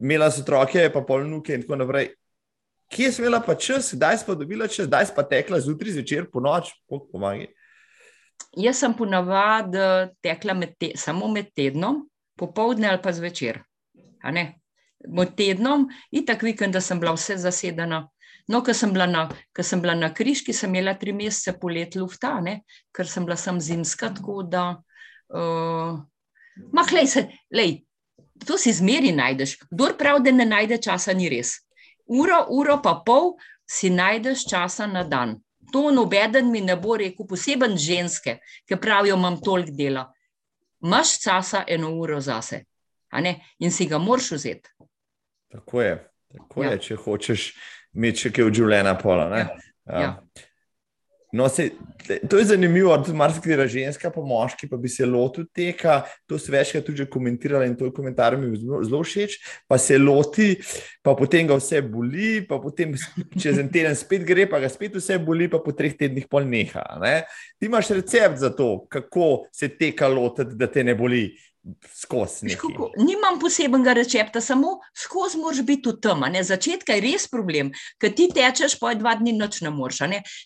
imela 0.00 0.30
si 0.32 0.40
otroke, 0.40 0.88
pa 0.92 1.02
polnuke 1.04 1.52
in 1.52 1.64
tako 1.64 1.82
naprej. 1.84 2.14
Kje 2.92 3.10
si 3.12 3.20
imela 3.20 3.42
pa 3.42 3.56
čas, 3.58 3.92
kdaj 3.92 4.22
si 4.22 4.24
pa 4.24 4.36
dobila 4.38 4.68
čas, 4.70 4.88
kdaj 4.88 5.10
si 5.10 5.16
pa 5.16 5.26
tekla 5.26 5.60
zjutraj, 5.60 5.98
zvečer, 5.98 6.30
po 6.32 6.40
noč, 6.40 6.72
pomagaj. 6.88 7.50
Jaz 8.56 8.80
sem 8.80 8.94
ponavadi 8.96 9.78
tekla 10.24 10.54
med 10.56 10.76
te, 10.80 10.92
samo 10.96 11.28
med 11.28 11.52
tednom, 11.56 12.00
popoldne 12.38 12.88
ali 12.88 13.02
pa 13.02 13.12
zvečer. 13.12 13.60
Med 14.24 15.34
tednom 15.36 15.86
in 16.10 16.26
tako 16.26 16.48
vikend, 16.48 16.72
da 16.72 16.80
sem 16.80 17.00
bila 17.00 17.12
vse 17.16 17.36
zasedena. 17.40 18.06
No, 18.48 18.62
ko 18.62 18.72
sem, 18.74 18.92
sem 19.62 19.80
bila 19.82 19.94
na 19.94 20.12
križki, 20.14 20.52
sem 20.54 20.70
imela 20.70 20.94
tri 20.94 21.12
mesece 21.12 21.56
polet 21.58 21.96
lufta, 21.96 22.38
ne? 22.40 22.60
ker 22.94 23.06
sem 23.06 23.24
bila 23.26 23.36
sem 23.36 23.60
zimska. 23.60 24.12
Da, 24.50 24.64
uh, 25.34 25.98
mah, 26.72 26.92
lej 26.92 27.10
se, 27.10 27.26
lej, 27.50 27.80
to 28.46 28.58
si 28.58 28.72
zmeri 28.72 29.12
najdeš. 29.12 29.56
Kdor 29.66 29.96
pravi, 29.98 30.24
da 30.24 30.32
ne 30.32 30.46
najde 30.46 30.78
časa, 30.78 31.12
ni 31.12 31.28
res. 31.28 31.58
Uro, 32.06 32.46
uro 32.54 32.78
pa 32.82 33.00
pol 33.06 33.34
si 33.66 33.90
najdeš 33.90 34.46
časa 34.46 34.86
na 34.86 35.02
dan. 35.02 35.36
To 35.72 35.90
nobeden 35.90 36.50
mi 36.50 36.60
ne 36.60 36.76
bo 36.76 36.96
rekel, 36.96 37.26
poseben 37.26 37.76
ženske, 37.76 38.38
ki 38.68 38.78
pravijo, 38.80 39.16
imam 39.16 39.40
toliko 39.42 39.74
dela. 39.76 40.06
Maš 40.80 41.18
časa 41.22 41.64
eno 41.68 41.90
uro 41.96 42.20
zase 42.20 42.64
in 43.58 43.70
si 43.70 43.86
ga 43.86 43.98
moraš 43.98 44.30
vzeti. 44.30 44.70
Tako 45.52 45.82
je, 45.82 46.08
tako 46.32 46.64
ja. 46.64 46.70
je 46.70 46.78
če 46.78 46.96
hočeš 46.96 47.46
imeti 47.94 48.26
še 48.26 48.32
kaj 48.32 48.44
v 48.44 48.54
življenju 48.54 48.94
pola. 49.02 49.26
Ja. 49.38 49.48
Ja. 49.86 50.10
No, 51.36 51.48
se, 51.48 51.70
to 52.30 52.38
je 52.38 52.44
zanimivo, 52.44 52.96
tudi 53.04 53.16
marsikatera 53.16 53.66
ženska, 53.68 54.10
pa 54.10 54.22
moški, 54.24 54.68
pa 54.70 54.78
bi 54.80 54.88
se 54.88 55.06
lotil 55.06 55.44
teka. 55.54 55.98
To 56.26 56.38
se 56.38 56.52
večkrat 56.52 56.86
tudi 56.86 57.04
komentirala 57.10 57.66
in 57.68 57.74
to 57.76 57.84
je 57.84 57.92
komentar 57.92 58.38
mi 58.40 58.56
zelo 58.56 59.02
všeč. 59.04 59.36
Pa 59.68 59.78
se 59.78 59.98
loti, 59.98 60.54
pa 61.04 61.12
potem 61.18 61.48
ga 61.48 61.58
vse 61.60 61.82
boli, 61.84 62.40
pa 62.48 62.56
potem 62.62 62.94
čez 63.42 63.60
en 63.60 63.68
teden 63.72 63.96
spet 63.98 64.24
gre, 64.24 64.46
pa 64.48 64.62
ga 64.62 64.70
spet 64.72 64.96
vse 64.96 65.18
boli, 65.20 65.50
pa 65.52 65.60
po 65.60 65.76
treh 65.76 65.98
tednih 65.98 66.24
pol 66.30 66.48
neha. 66.48 66.86
Ne? 67.02 67.18
Ti 67.60 67.68
imaš 67.68 67.92
recept 67.98 68.40
za 68.40 68.50
to, 68.56 68.86
kako 68.88 69.46
se 69.52 69.68
teka 69.76 70.08
lotiti, 70.08 70.56
da 70.56 70.70
te 70.72 70.84
ne 70.84 70.96
boli 70.96 71.26
skozi. 71.94 72.56
Nimam 72.96 73.38
posebnega 73.40 73.94
recepta, 73.96 74.40
samo 74.40 74.78
skozi 74.96 75.38
moraš 75.38 75.62
biti 75.66 75.90
v 75.90 76.00
tem. 76.02 76.26
Začetka 76.44 76.96
je 76.96 77.04
res 77.04 77.28
problem, 77.30 77.72
ker 78.00 78.14
ti 78.14 78.28
tečeš, 78.32 78.78
pa 78.80 78.92
je 78.92 79.00
dva 79.02 79.16
dni 79.18 79.36
noč 79.36 79.62
ne 79.66 79.72
moreš. 79.74 80.04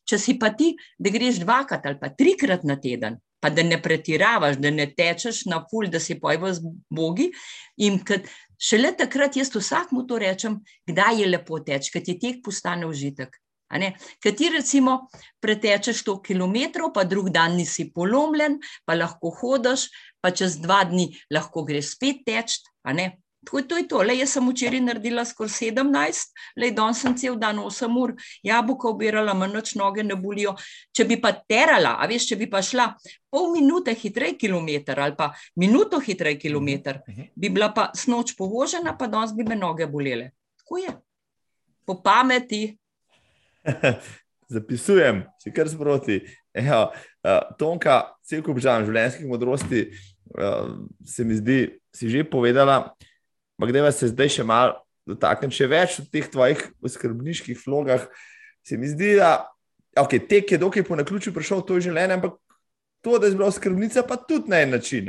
Če 0.08 0.18
si 0.18 0.38
pa 0.38 0.52
ti, 0.56 0.72
da 0.98 1.12
greš 1.12 1.42
dvakrat 1.44 1.86
ali 1.86 2.00
pa 2.00 2.12
trikrat 2.14 2.64
na 2.64 2.78
teden, 2.80 3.18
pa 3.40 3.50
da 3.50 3.64
ne 3.66 3.80
pretiravaš, 3.82 4.60
da 4.60 4.70
ne 4.70 4.88
tečeš 4.94 5.44
na 5.50 5.62
ful, 5.70 5.90
da 5.90 6.00
si 6.00 6.18
pojvo 6.20 6.52
z 6.52 6.64
bogi. 6.90 7.30
In 7.84 8.00
šele 8.60 8.94
takrat 8.96 9.36
jaz 9.36 9.52
vsakmu 9.54 10.06
to 10.08 10.18
rečem, 10.20 10.60
kdaj 10.88 11.22
je 11.22 11.30
lepo 11.30 11.60
teč, 11.64 11.92
ker 11.92 12.04
ti 12.04 12.18
tek 12.20 12.42
postane 12.44 12.88
užitek. 12.88 13.36
Ker 13.70 14.34
ti 14.36 14.50
recimo 14.50 15.08
pretečeš 15.40 16.02
100 16.04 16.18
km, 16.26 16.90
pa 16.94 17.04
drug 17.04 17.30
dan 17.30 17.56
nisi 17.56 17.90
polomljen, 17.94 18.58
pa 18.84 18.98
lahko 18.98 19.30
hodiš, 19.30 19.88
pa 20.20 20.30
čez 20.30 20.58
dva 20.60 20.84
dni 20.84 21.10
lahko 21.30 21.64
greš 21.64 21.94
spet 21.96 22.24
teč. 22.26 22.60
Tako 23.44 23.62
to, 23.62 23.76
je 23.76 23.88
to. 23.88 24.02
Le, 24.02 24.14
jaz 24.18 24.34
sem 24.36 24.48
včeraj 24.48 24.80
naredila 24.84 25.24
skoraj 25.24 25.54
17, 25.72 26.42
le 26.60 26.70
danes 26.76 26.98
sem 27.00 27.14
cel 27.16 27.38
dan 27.40 27.56
8 27.58 27.96
ur, 27.96 28.12
jabolka 28.44 28.88
obirala, 28.88 29.34
manj 29.34 29.72
noge 29.80 30.04
ne 30.04 30.16
bolijo. 30.16 30.52
Če 30.92 31.06
bi 31.08 31.16
pa 31.20 31.32
terala, 31.32 31.94
a 31.96 32.06
veš, 32.06 32.28
če 32.28 32.36
bi 32.36 32.50
pa 32.50 32.60
šla 32.60 32.90
pol 33.32 33.48
minute 33.54 33.94
hitreje 33.96 34.36
kilometr 34.36 35.00
ali 35.00 35.16
pa 35.16 35.30
minuto 35.56 36.00
hitreje 36.00 36.38
kilometr, 36.38 37.00
mhm. 37.08 37.32
bi 37.34 37.48
bila 37.48 37.72
pa 37.72 37.90
snoč 37.94 38.36
povožena, 38.36 38.96
pa 38.98 39.08
danes 39.08 39.32
bi 39.32 39.46
me 39.48 39.56
noge 39.56 39.86
bolele. 39.86 40.32
Tako 40.60 40.84
je. 40.84 40.92
Po 41.86 42.02
pameti. 42.04 42.76
Zapisujem, 44.52 45.24
si 45.38 45.52
kar 45.54 45.68
sproti. 45.70 46.20
Ejo, 46.54 46.88
uh, 46.90 47.42
Tonka, 47.58 48.16
cel 48.26 48.42
kup 48.42 48.58
življenjskih 48.58 49.28
modrosti, 49.30 49.86
uh, 50.34 50.74
se 51.06 51.24
mi 51.24 51.38
zdi, 51.38 51.60
si 51.94 52.10
že 52.10 52.24
povedala. 52.26 52.90
Ampak, 53.60 53.74
da 53.76 53.92
se 53.92 54.10
zdaj 54.10 54.40
še 54.40 54.46
malo 54.46 54.80
dotaknem, 55.06 55.52
še 55.52 55.68
več 55.70 56.00
v 56.00 56.08
teh 56.10 56.26
tvojih 56.32 56.60
skrbniških 56.80 57.58
vlogah, 57.66 58.06
se 58.66 58.78
mi 58.80 58.88
zdi, 58.88 59.16
da 59.20 59.50
okay, 59.98 60.20
tek 60.22 60.52
je 60.52 60.58
dokaj 60.58 60.84
po 60.86 60.96
naključju 60.96 61.34
prišel 61.34 61.62
v 61.62 61.66
to 61.68 61.78
življenje, 61.82 62.16
ampak 62.18 62.36
to, 63.04 63.18
da 63.18 63.28
je 63.28 63.36
bila 63.36 63.50
skrbnica, 63.52 64.04
pa 64.06 64.16
tudi 64.16 64.52
na 64.52 64.60
en 64.64 64.74
način. 64.76 65.08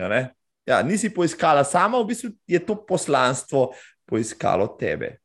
Ja, 0.67 0.81
nisi 0.85 1.11
poiskala 1.13 1.63
sama, 1.67 1.99
v 1.99 2.11
bistvu 2.13 2.31
je 2.47 2.61
to 2.65 2.77
poslanstvo 2.87 3.71
poiskalo 4.07 4.69
tebe. 4.79 5.17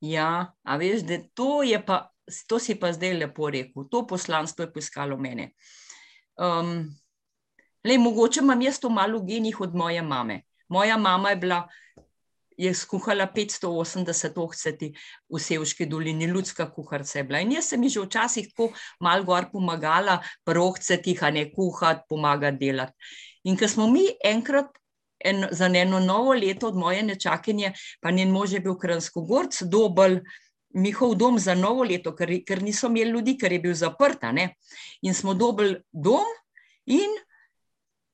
Ja, 0.00 0.52
a 0.64 0.76
veš, 0.80 1.04
da 1.04 1.20
to 1.36 1.60
je 1.66 1.80
pa. 1.84 2.06
To 2.48 2.58
si 2.58 2.76
pa 2.78 2.92
zdaj 2.92 3.14
lepo 3.18 3.50
rekel, 3.50 3.88
to 3.90 4.06
poslanstvo 4.06 4.64
je 4.64 4.72
poiskalo 4.72 5.16
mene. 5.18 5.50
Um, 6.38 6.86
lej, 7.84 7.98
mogoče 7.98 8.40
imam 8.40 8.62
jaz 8.62 8.78
to 8.80 8.88
malo 8.88 9.20
genih 9.24 9.60
od 9.60 9.74
moje 9.74 10.02
mame. 10.02 10.42
Moja 10.68 10.96
mama 10.96 11.30
je 11.30 11.36
bila 11.36 11.64
je 12.60 12.74
skuhala 12.74 13.24
580 13.34 14.36
ohceti 14.36 14.90
v 15.32 15.40
Sevški 15.40 15.86
dolini, 15.88 16.28
ljudska 16.28 16.66
kuharica 16.74 17.18
je 17.18 17.24
bila. 17.24 17.40
In 17.40 17.54
jaz 17.56 17.70
sem 17.72 17.82
ji 17.82 17.94
že 17.94 18.04
včasih 18.04 18.50
tako 18.50 18.68
malo 19.00 19.24
gor 19.24 19.48
pomagala, 19.52 20.18
pri 20.44 20.60
ohcetih, 20.60 21.22
a 21.24 21.30
ne 21.30 21.46
kuhati, 21.54 22.04
pomagati 22.08 22.60
delati. 22.60 22.92
In 23.48 23.56
ko 23.56 23.68
smo 23.68 23.88
mi 23.88 24.04
enkrat 24.24 24.76
en, 25.24 25.46
za 25.50 25.70
eno 25.72 26.00
novo 26.00 26.34
leto 26.36 26.68
od 26.68 26.76
moje 26.76 27.02
nečakinje, 27.02 27.72
pa 28.00 28.10
njen 28.10 28.30
mož 28.30 28.52
je 28.52 28.60
bil 28.60 28.76
Kransko 28.76 29.24
gorc, 29.24 29.62
dobel 29.62 30.20
njihov 30.74 31.14
dom 31.14 31.38
za 31.38 31.54
novo 31.54 31.84
leto, 31.84 32.14
ker, 32.16 32.30
ker 32.46 32.62
niso 32.62 32.86
imeli 32.86 33.10
ljudi, 33.10 33.36
ker 33.38 33.52
je 33.52 33.58
bil 33.58 33.74
zaprt. 33.74 34.22
In 35.02 35.14
smo 35.14 35.34
dobili 35.34 35.82
dom 35.92 36.26
in 36.86 37.10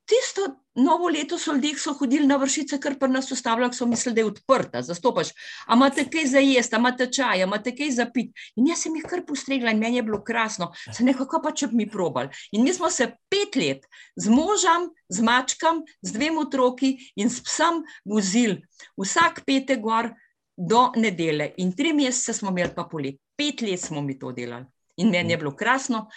tisto 0.07 0.47
novo 0.77 1.09
leto 1.09 1.37
so 1.37 1.53
ljudje, 1.53 1.73
ki 1.73 1.81
so 1.81 1.93
hodili 1.97 2.27
na 2.27 2.37
vršice, 2.37 2.77
kar 2.79 2.95
pa 2.99 3.07
nas 3.07 3.31
ustavljajo, 3.31 3.73
so 3.73 3.85
mislili, 3.85 4.15
da 4.15 4.21
je 4.21 4.25
odprta. 4.25 4.81
Zastopaš, 4.81 5.31
a 5.65 5.75
imate 5.75 6.05
kaj 6.09 6.25
za 6.31 6.39
jesti, 6.39 6.75
a 6.75 6.79
imate 6.79 7.07
čaj, 7.11 7.41
a 7.41 7.47
imate 7.47 7.73
kaj 7.75 7.91
za 7.91 8.05
pit. 8.13 8.31
In 8.55 8.69
jaz 8.69 8.85
sem 8.85 8.95
jih 8.95 9.07
kar 9.09 9.23
postregla 9.27 9.73
in 9.73 9.81
meni 9.81 9.97
je 9.97 10.03
bilo 10.03 10.21
krasno. 10.23 10.69
Se 10.93 11.03
nekako 11.03 11.41
pa 11.43 11.51
če 11.51 11.67
bi 11.71 11.81
mi 11.81 11.89
probali. 11.89 12.29
In 12.51 12.63
mi 12.63 12.73
smo 12.73 12.89
se 12.93 13.09
pet 13.29 13.57
let 13.57 13.89
z 14.15 14.29
možem, 14.29 14.89
z 15.09 15.25
mačkam, 15.25 15.81
z 16.01 16.13
dvem 16.13 16.37
otroki 16.37 16.95
in 17.15 17.29
s 17.29 17.41
psom 17.43 17.83
vozili 18.05 18.61
vsak 19.01 19.43
petek 19.45 19.81
gor 19.81 20.13
do 20.57 20.91
nedele. 20.95 21.53
In 21.57 21.75
tri 21.75 21.93
mesece 21.93 22.33
smo 22.33 22.49
imeli 22.49 22.73
pa 22.75 22.87
polet. 22.89 23.19
Pet 23.37 23.61
let 23.61 23.81
smo 23.81 24.01
mi 24.01 24.17
to 24.19 24.31
delali. 24.31 24.65
In 24.97 25.09
meni 25.09 25.31
je 25.31 25.37
bilo 25.37 25.53
krasno, 25.55 26.07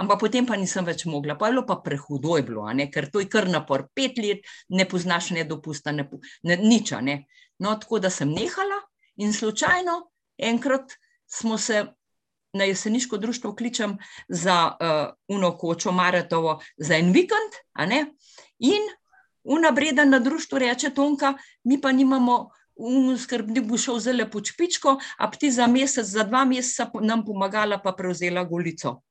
ampak 0.00 0.20
potem 0.20 0.46
pa 0.48 0.56
nisem 0.56 0.84
več 0.84 1.04
mogla, 1.04 1.36
pa 1.36 1.50
je 1.50 1.52
bilo 1.52 1.66
pa 1.68 1.76
prehudo, 1.84 2.38
je 2.38 2.42
bilo, 2.48 2.64
ker 2.92 3.10
to 3.12 3.20
je 3.20 3.28
kar 3.28 3.48
napor. 3.48 3.84
Pet 3.94 4.16
let 4.16 4.40
ne 4.68 4.86
poznaš, 4.88 5.30
ne 5.36 5.44
dopusta, 5.44 5.92
ne, 5.92 6.08
ne, 6.42 6.56
nič. 6.56 6.94
Ne. 7.02 7.26
No, 7.58 7.76
tako 7.76 7.98
da 8.00 8.10
sem 8.10 8.32
nehala 8.32 8.80
in 9.16 9.32
slučajno 9.32 10.10
enkrat 10.40 10.96
smo 11.26 11.58
se 11.58 11.84
na 12.52 12.64
jeseniško 12.64 13.16
društvo 13.16 13.54
kličem 13.56 13.98
za 14.28 14.72
uh, 14.72 15.36
uno 15.36 15.58
kočo 15.58 15.92
Maratovo 15.92 16.60
za 16.76 16.96
en 16.96 17.12
vikend. 17.12 17.52
In 18.58 18.82
unabreda 19.44 20.04
na 20.04 20.18
društvu 20.18 20.58
reče 20.58 20.90
Tonka, 20.90 21.34
mi 21.64 21.80
pa 21.80 21.92
nimamo 21.92 22.48
skrbnik 23.18 23.66
bo 23.68 23.78
šel 23.78 23.98
zelo 24.00 24.26
po 24.30 24.40
čpičko, 24.40 24.96
a 25.18 25.30
ti 25.30 25.50
za 25.50 25.66
mesec, 25.66 26.06
za 26.06 26.24
dva 26.24 26.44
meseca 26.44 26.90
nam 27.00 27.24
pomagala, 27.24 27.78
pa 27.78 27.92
prevzela 27.92 28.44
golico. 28.44 29.02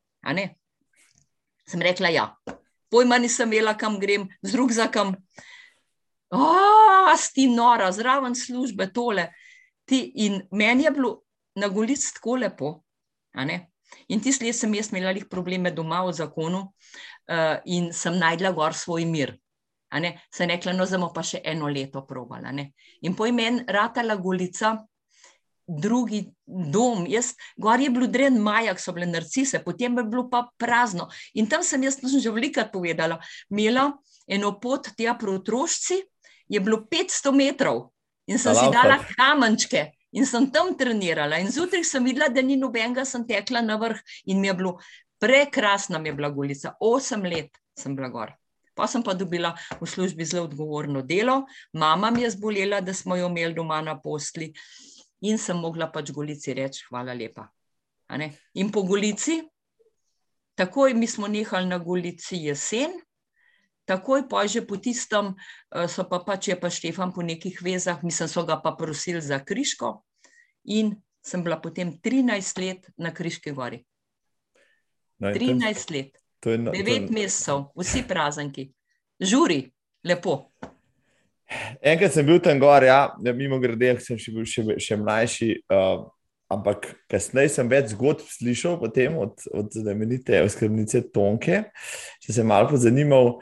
Sem 1.70 1.82
rekla, 1.82 2.09
ja, 2.09 2.26
pojma 2.89 3.17
nisem 3.17 3.53
imela, 3.53 3.76
kam 3.78 3.99
grem, 3.99 4.28
z 4.41 4.55
rugzakom. 4.55 5.15
A, 6.34 7.15
sti 7.17 7.47
nora, 7.53 7.91
zraven 7.91 8.36
službe, 8.36 8.89
tole. 8.93 9.30
Ti, 9.86 10.01
in 10.26 10.41
meni 10.51 10.86
je 10.86 10.91
bilo 10.91 11.13
na 11.55 11.67
golic 11.67 12.01
tako 12.13 12.36
lepo. 12.36 12.84
In 14.09 14.22
tisti 14.22 14.45
let 14.45 14.57
sem 14.57 14.74
jaz 14.74 14.91
imela 14.91 15.13
probleme 15.30 15.72
doma 15.72 16.03
v 16.05 16.13
zakonu 16.13 16.61
uh, 17.30 17.57
in 17.65 17.93
sem 17.93 18.17
najdla 18.17 18.51
gor 18.51 18.74
svoj 18.74 19.05
mir. 19.05 19.38
Se 19.90 20.44
je 20.44 20.48
rekla, 20.48 20.74
no, 20.78 20.86
zdaj 20.86 21.10
pa 21.14 21.24
še 21.26 21.42
eno 21.44 21.68
leto 21.68 22.06
probala. 22.06 22.52
Ne? 22.54 22.72
In 23.02 23.16
po 23.18 23.26
imenu 23.26 23.66
Ratala 23.68 24.16
Golica, 24.22 24.78
drugi 25.70 26.24
dom, 26.46 27.06
jaz, 27.10 27.34
gor 27.58 27.82
je 27.82 27.90
bil 27.94 28.08
dren 28.10 28.40
majak, 28.42 28.80
so 28.82 28.94
bile 28.94 29.06
narcise, 29.10 29.62
potem 29.66 29.98
je 29.98 30.06
bilo 30.10 30.26
pa 30.30 30.48
prazno. 30.58 31.10
In 31.38 31.50
tam 31.50 31.64
sem 31.64 31.84
jaz, 31.86 32.00
sem 32.02 32.22
že 32.22 32.34
velikrat 32.34 32.72
povedala, 32.74 33.20
imela 33.54 33.92
eno 34.30 34.56
pot 34.62 34.90
tja 34.98 35.14
proti 35.18 35.42
otrošci, 35.42 36.00
je 36.50 36.60
bilo 36.60 36.82
500 36.90 37.36
metrov 37.38 37.90
in 38.30 38.42
sem 38.42 38.58
si 38.58 38.66
dala 38.74 38.98
kamenčke. 39.14 39.90
In 40.18 40.26
sem 40.26 40.48
tam 40.50 40.74
trenirala, 40.74 41.38
in 41.38 41.52
zjutraj 41.54 41.84
sem 41.86 42.02
videla, 42.02 42.32
da 42.34 42.42
ni 42.42 42.58
nobenega, 42.58 43.06
sem 43.06 43.28
tekla 43.30 43.62
na 43.62 43.78
vrh, 43.78 44.00
in 44.34 44.42
mi 44.42 44.50
je 44.50 44.56
bilo 44.58 44.72
prekrasna, 45.22 46.02
mi 46.02 46.10
je 46.10 46.16
bila 46.18 46.32
golica. 46.34 46.74
Osem 46.82 47.28
let 47.30 47.62
sem 47.78 47.94
bila 47.94 48.10
gor. 48.10 48.34
Pa 48.80 48.88
sem 48.88 49.03
pa 49.03 49.11
dobila 49.13 49.51
v 49.75 49.84
službi 49.84 50.23
zelo 50.23 50.47
odgovorno 50.47 51.03
delo, 51.03 51.43
mama 51.75 52.11
mi 52.15 52.23
je 52.23 52.32
zbolela, 52.38 52.80
da 52.82 52.95
smo 52.95 53.19
jo 53.19 53.27
imeli 53.27 53.53
doma 53.53 53.82
na 53.84 53.97
posli 53.99 54.53
in 55.27 55.38
sem 55.38 55.57
mogla 55.59 55.89
pač 55.91 56.13
golici 56.15 56.55
reči: 56.55 56.86
Hvala 56.88 57.13
lepa. 57.13 57.49
In 58.55 58.71
po 58.71 58.84
golici, 58.88 59.41
takoj 60.55 60.95
mi 60.95 61.07
smo 61.07 61.27
nehali 61.27 61.67
na 61.67 61.77
golici 61.77 62.39
jesen, 62.47 62.95
takoj 63.86 64.23
pa 64.32 64.47
že 64.47 64.63
po 64.63 64.80
tistem, 64.80 65.36
eh, 65.75 65.88
so 65.91 66.07
pa 66.07 66.23
pač 66.23 66.47
je 66.47 66.55
pa 66.55 66.71
Štefan 66.71 67.11
po 67.11 67.21
nekih 67.21 67.59
vezah, 67.61 67.99
mislim, 68.03 68.32
so 68.32 68.47
ga 68.47 68.61
pa 68.63 68.71
prosili 68.71 69.21
za 69.21 69.43
kriško 69.43 69.99
in 70.63 70.95
sem 71.21 71.43
bila 71.43 71.59
potem 71.61 71.99
13 72.01 72.57
let 72.63 72.88
na 72.97 73.11
Kriški 73.13 73.51
gori. 73.51 73.84
13 75.19 75.91
let. 75.91 76.15
To 76.40 76.54
je 76.54 76.58
na, 76.58 76.72
Devet 76.72 77.08
to 77.08 77.14
je... 77.14 77.16
mesecev, 77.20 77.66
vsi 77.76 78.04
prazniki, 78.08 78.70
žuri, 79.20 79.64
lepo. 80.08 80.38
Enkrat 81.82 82.14
sem 82.14 82.26
bil 82.26 82.40
tam 82.44 82.60
gor, 82.62 82.86
ja, 82.86 83.10
mimo 83.34 83.58
grede, 83.60 83.96
sem 84.06 84.20
še 84.22 84.34
bil 84.36 84.46
še, 84.48 84.64
še 84.80 84.98
mlajši, 85.02 85.50
uh, 85.74 86.04
ampak 86.54 86.92
kasneje 87.10 87.56
sem 87.56 87.70
več 87.70 87.96
zgodb 87.96 88.26
slišal 88.30 88.78
potem 88.82 89.18
od, 89.18 89.42
od 89.54 89.74
znamenite 89.74 90.44
oskrbnice 90.46 91.08
Tonke. 91.14 91.64
Če 92.22 92.38
sem 92.38 92.48
malo 92.50 92.70
pozanimal 92.72 93.40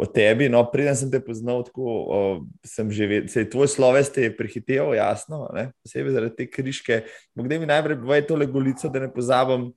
o 0.00 0.06
tebi, 0.08 0.48
no, 0.48 0.62
preden 0.72 0.96
sem 0.96 1.10
te 1.12 1.20
poznal, 1.20 1.60
tako 1.66 1.84
uh, 2.00 2.40
sem 2.64 2.88
že 2.88 3.08
vedel, 3.08 3.28
se 3.28 3.44
je 3.44 3.50
tvoj 3.52 3.68
sloves 3.68 4.08
te 4.14 4.30
prehiteval, 4.32 4.94
jasno, 4.96 5.44
ne? 5.52 5.68
posebej 5.84 6.16
zaradi 6.16 6.36
te 6.38 6.48
kriške. 6.48 7.02
Kde 7.36 7.60
mi 7.60 7.68
najprej 7.68 8.00
boje 8.00 8.24
tole 8.30 8.48
golico, 8.48 8.88
da 8.88 9.04
ne 9.04 9.12
pozabim, 9.12 9.68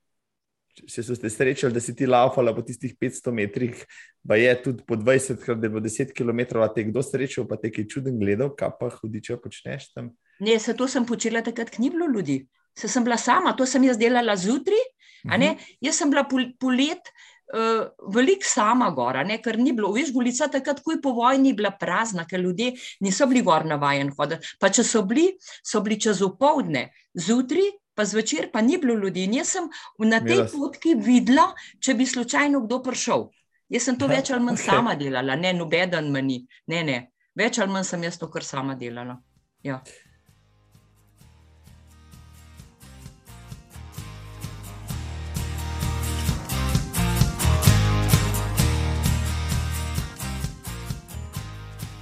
če 0.74 1.04
so 1.06 1.16
ste 1.16 1.30
srečali, 1.30 1.74
da 1.74 1.82
si 1.84 1.96
ti 1.96 2.08
laufala 2.10 2.54
po 2.56 2.64
tistih 2.66 2.96
500 3.00 3.34
metrih, 3.36 3.84
pa 4.28 4.38
je 4.40 4.54
tudi 4.64 4.86
po 4.88 4.98
20, 4.98 5.38
krat, 5.44 5.60
da 5.62 5.70
je 5.70 5.74
bilo 5.76 5.84
10 5.86 6.14
km, 6.18 6.42
a 6.64 6.70
te 6.74 6.88
kdo 6.90 7.04
srečal, 7.06 7.48
pa 7.50 7.60
te 7.62 7.72
je 7.74 7.86
čuden 7.90 8.18
gledal, 8.20 8.54
kaj 8.58 8.74
pa 8.80 8.90
hudiče 8.96 9.38
počneš 9.44 9.92
tam. 9.94 10.10
Ne, 10.44 10.58
se 10.60 10.76
to 10.78 10.88
sem 10.90 11.06
počela 11.06 11.44
takrat, 11.46 11.70
ko 11.74 11.84
ni 11.84 11.92
bilo 11.94 12.10
ljudi. 12.10 12.42
Se 12.78 12.90
sem 12.90 13.06
bila 13.06 13.20
sama, 13.22 13.54
to 13.58 13.68
sem 13.70 13.84
jaz 13.86 14.00
delala 14.02 14.36
zjutraj. 14.36 14.82
Uh 15.24 15.32
mhm. 15.32 15.42
-huh. 15.42 15.76
Jaz 15.82 15.96
sem 15.96 16.10
bila 16.10 16.26
polet 16.60 17.14
uh, 17.54 17.88
veliko 18.16 18.44
sama 18.46 18.90
gora, 18.90 19.24
ne? 19.24 19.38
ker 19.42 19.58
ni 19.58 19.74
bilo. 19.74 19.92
Veš, 19.94 20.12
Golica 20.14 20.48
takrat, 20.48 20.82
ko 20.84 20.92
je 20.92 21.02
po 21.02 21.14
vojni 21.14 21.54
bila 21.54 21.72
prazna, 21.72 22.26
ker 22.28 22.40
ljudje 22.40 22.74
niso 23.00 23.28
bili 23.28 23.42
gor 23.42 23.66
navajen 23.66 24.12
hoditi. 24.18 24.56
Pa 24.60 24.70
če 24.70 24.84
so 24.84 25.04
bili, 25.04 25.34
so 25.64 25.82
bili 25.82 26.00
čez 26.00 26.22
opoldne, 26.22 26.90
zjutraj 27.14 27.72
pa 27.96 28.06
zvečer 28.06 28.50
pa 28.52 28.62
ni 28.62 28.78
bilo 28.78 28.94
ljudi. 28.94 29.24
In 29.24 29.34
jaz 29.40 29.56
sem 29.58 29.70
na 30.00 30.20
tej 30.20 30.46
potki 30.52 30.96
videla, 30.96 31.52
če 31.80 31.94
bi 31.94 32.06
slučajno 32.06 32.64
kdo 32.66 32.82
prišel. 32.84 33.28
Jaz 33.74 33.90
sem 33.90 33.98
to 33.98 34.08
več 34.12 34.32
ali 34.32 34.46
manj 34.46 34.60
okay. 34.60 34.70
sama 34.70 34.96
delala, 34.96 35.36
ne 35.36 35.54
nobeden 35.54 36.12
meni. 36.14 36.44
Ne, 36.70 36.84
ne, 36.84 36.98
več 37.36 37.60
ali 37.60 37.74
manj 37.74 37.88
sem 37.90 38.04
jaz 38.06 38.20
to 38.22 38.30
kar 38.30 38.46
sama 38.46 38.76
delala. 38.78 39.18
Ja. 39.64 39.82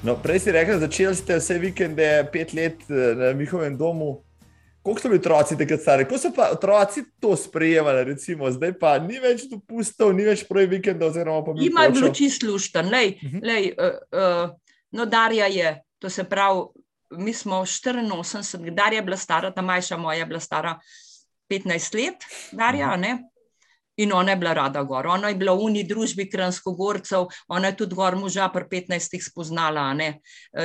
No, 0.01 0.15
prej 0.17 0.39
si 0.41 0.51
rekel, 0.51 0.79
začeli 0.81 1.13
ste 1.13 1.35
vse 1.37 1.59
vikende, 1.61 2.05
pet 2.33 2.55
let 2.57 2.81
eh, 2.89 3.13
na 3.15 3.31
njihovem 3.37 3.77
domu. 3.77 4.23
Kako 4.83 4.99
so 4.99 5.09
bili 5.09 5.19
otroci 5.19 5.57
takrat 5.57 5.81
stari? 5.81 6.05
Kako 6.05 6.17
so 6.17 6.31
pa 6.35 6.49
otroci 6.51 7.03
to 7.19 7.35
sprejemali, 7.35 8.03
recimo, 8.03 8.51
zdaj 8.51 8.73
pa 8.79 8.97
ni 8.99 9.19
več 9.21 9.45
dopustov, 9.51 10.13
ni 10.17 10.25
več 10.25 10.43
prvi 10.49 10.65
vikend, 10.77 11.03
oziroma 11.03 11.45
pa 11.45 11.53
bi. 11.53 11.67
Ima 11.69 11.87
bilo 11.93 12.09
čisto 12.09 12.49
luštan. 12.49 12.89
Lej, 12.89 13.17
uh 13.21 13.29
-huh. 13.29 13.45
lej, 13.45 13.73
uh, 13.77 13.97
uh, 14.17 14.49
no, 14.91 15.05
Darja 15.05 15.47
je, 15.47 15.81
to 15.99 16.09
se 16.09 16.23
pravi, 16.23 16.61
mi 17.11 17.33
smo 17.33 17.55
84, 17.55 18.75
Darja 18.75 18.97
je 18.97 19.01
bila 19.01 19.17
stara, 19.17 19.51
ta 19.51 19.61
majša 19.61 19.97
moja 19.97 20.19
je 20.19 20.25
bila 20.25 20.39
stara 20.39 20.79
15 21.49 21.95
let, 21.95 22.15
Darja, 22.51 22.87
uh 22.87 22.93
-huh. 22.93 22.99
ne? 22.99 23.30
In 24.01 24.13
ona 24.13 24.33
je 24.33 24.39
bila 24.41 24.53
rada 24.57 24.81
gor. 24.83 25.07
Ona 25.07 25.29
je 25.29 25.37
bila 25.37 25.53
v 25.53 25.67
uni 25.67 25.83
družbi 25.85 26.25
Kranskogorcev, 26.29 27.27
ona 27.51 27.71
je 27.71 27.77
tudi 27.83 27.95
gor 27.95 28.15
moža 28.17 28.47
pri 28.53 28.65
15 28.71 29.19
spoznala 29.21 29.91
ne? 29.93 30.09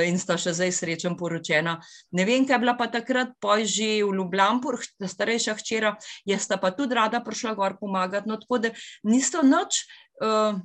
in 0.07 0.17
sta 0.17 0.37
še 0.41 0.55
zdaj 0.57 0.73
srečen 0.73 1.17
poročena. 1.19 1.77
Ne 2.17 2.25
vem, 2.25 2.47
kaj 2.47 2.57
je 2.57 2.63
bila 2.65 2.73
pa 2.79 2.87
takrat, 2.91 3.35
poj 3.43 3.67
že 3.67 3.89
v 4.01 4.15
Ljubljani, 4.17 4.79
starejša 5.05 5.57
hčera, 5.61 5.93
jaz 6.25 6.47
sta 6.47 6.57
pa 6.57 6.71
tudi 6.71 6.97
rada 6.97 7.21
prišla 7.21 7.53
gor 7.57 7.77
pomagati. 7.79 8.29
No, 8.29 8.39
tako 8.41 8.61
da 8.63 8.73
niste 9.05 9.43
noč, 9.45 9.83
uh, 10.23 10.57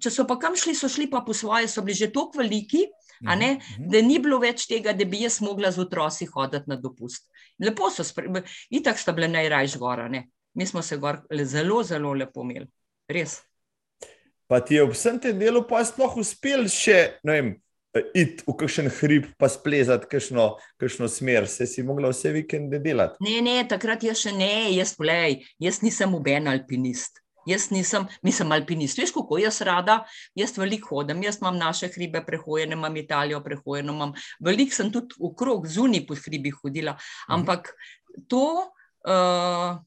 če 0.00 0.14
so 0.14 0.24
pa 0.24 0.38
kam 0.40 0.56
šli, 0.56 0.76
so 0.78 0.88
šli 0.88 1.10
pa 1.10 1.24
po 1.26 1.36
svoje, 1.36 1.68
so 1.68 1.84
bili 1.84 1.98
že 1.98 2.12
tako 2.14 2.40
veliki. 2.40 2.86
Ne, 3.20 3.34
mhm, 3.36 3.60
mhm. 3.60 3.88
da 3.92 4.00
ni 4.00 4.14
bilo 4.16 4.38
več 4.40 4.64
tega, 4.64 4.94
da 4.96 5.04
bi 5.04 5.18
jaz 5.20 5.42
mogla 5.44 5.68
z 5.68 5.82
otroci 5.82 6.24
hoditi 6.32 6.70
na 6.72 6.78
dopust. 6.80 7.26
Lepo 7.60 7.90
so, 7.92 8.06
itak 8.72 8.96
sta 8.96 9.12
bile 9.12 9.28
najrajš 9.28 9.76
gora. 9.76 10.06
Ne 10.08 10.30
mi 10.54 10.66
smo 10.66 10.82
se 10.82 10.96
gor 10.96 11.22
zelo, 11.44 11.82
zelo 11.82 12.12
lepo 12.14 12.44
imeli, 12.44 12.66
res. 13.08 13.40
Pa 14.50 14.60
ti 14.60 14.74
je 14.74 14.82
ob 14.82 14.94
vsem 14.96 15.20
tem 15.22 15.38
delu 15.38 15.62
pa 15.68 15.84
sploh 15.86 16.16
uspel 16.18 16.66
še, 16.66 17.20
ne 17.22 17.36
vem, 17.36 17.50
iti 18.14 18.44
v 18.46 18.54
kakšen 18.58 18.90
hrib, 19.00 19.30
pa 19.38 19.48
splezati 19.50 20.08
kakšno, 20.10 20.52
kakšno 20.80 21.08
smer, 21.10 21.48
se 21.50 21.66
si 21.66 21.82
mogla 21.86 22.10
vse 22.12 22.32
vikende 22.34 22.78
delati. 22.82 23.18
Ne, 23.24 23.40
ne, 23.46 23.56
takrat 23.68 24.04
jaz 24.06 24.22
še 24.22 24.34
ne, 24.34 24.70
jaz 24.74 24.94
plej, 24.98 25.40
jaz 25.62 25.80
nisem 25.86 26.14
uben 26.14 26.50
alpinist. 26.50 27.22
Jaz 27.48 27.70
nisem, 27.72 28.04
nisem 28.22 28.50
alpinist, 28.52 28.98
veš, 29.00 29.14
kako 29.16 29.38
jaz 29.40 29.62
rada, 29.66 30.00
jaz 30.36 30.52
veliko 30.60 30.98
hodim, 30.98 31.22
jaz 31.24 31.38
imam 31.40 31.56
naše 31.58 31.88
hribe 31.94 32.20
prehojene, 32.26 32.76
imam 32.76 32.96
Italijo 33.00 33.40
prehojeno, 33.42 33.94
imam 33.96 34.12
veliko 34.44 34.76
sem 34.76 34.90
tudi 34.92 35.16
v 35.18 35.32
krog 35.38 35.66
zunaj 35.66 36.04
po 36.06 36.18
hribih 36.20 36.58
hodila, 36.60 36.94
mhm. 36.98 37.38
ampak 37.38 37.72
to, 38.28 38.44
uh, 39.08 39.80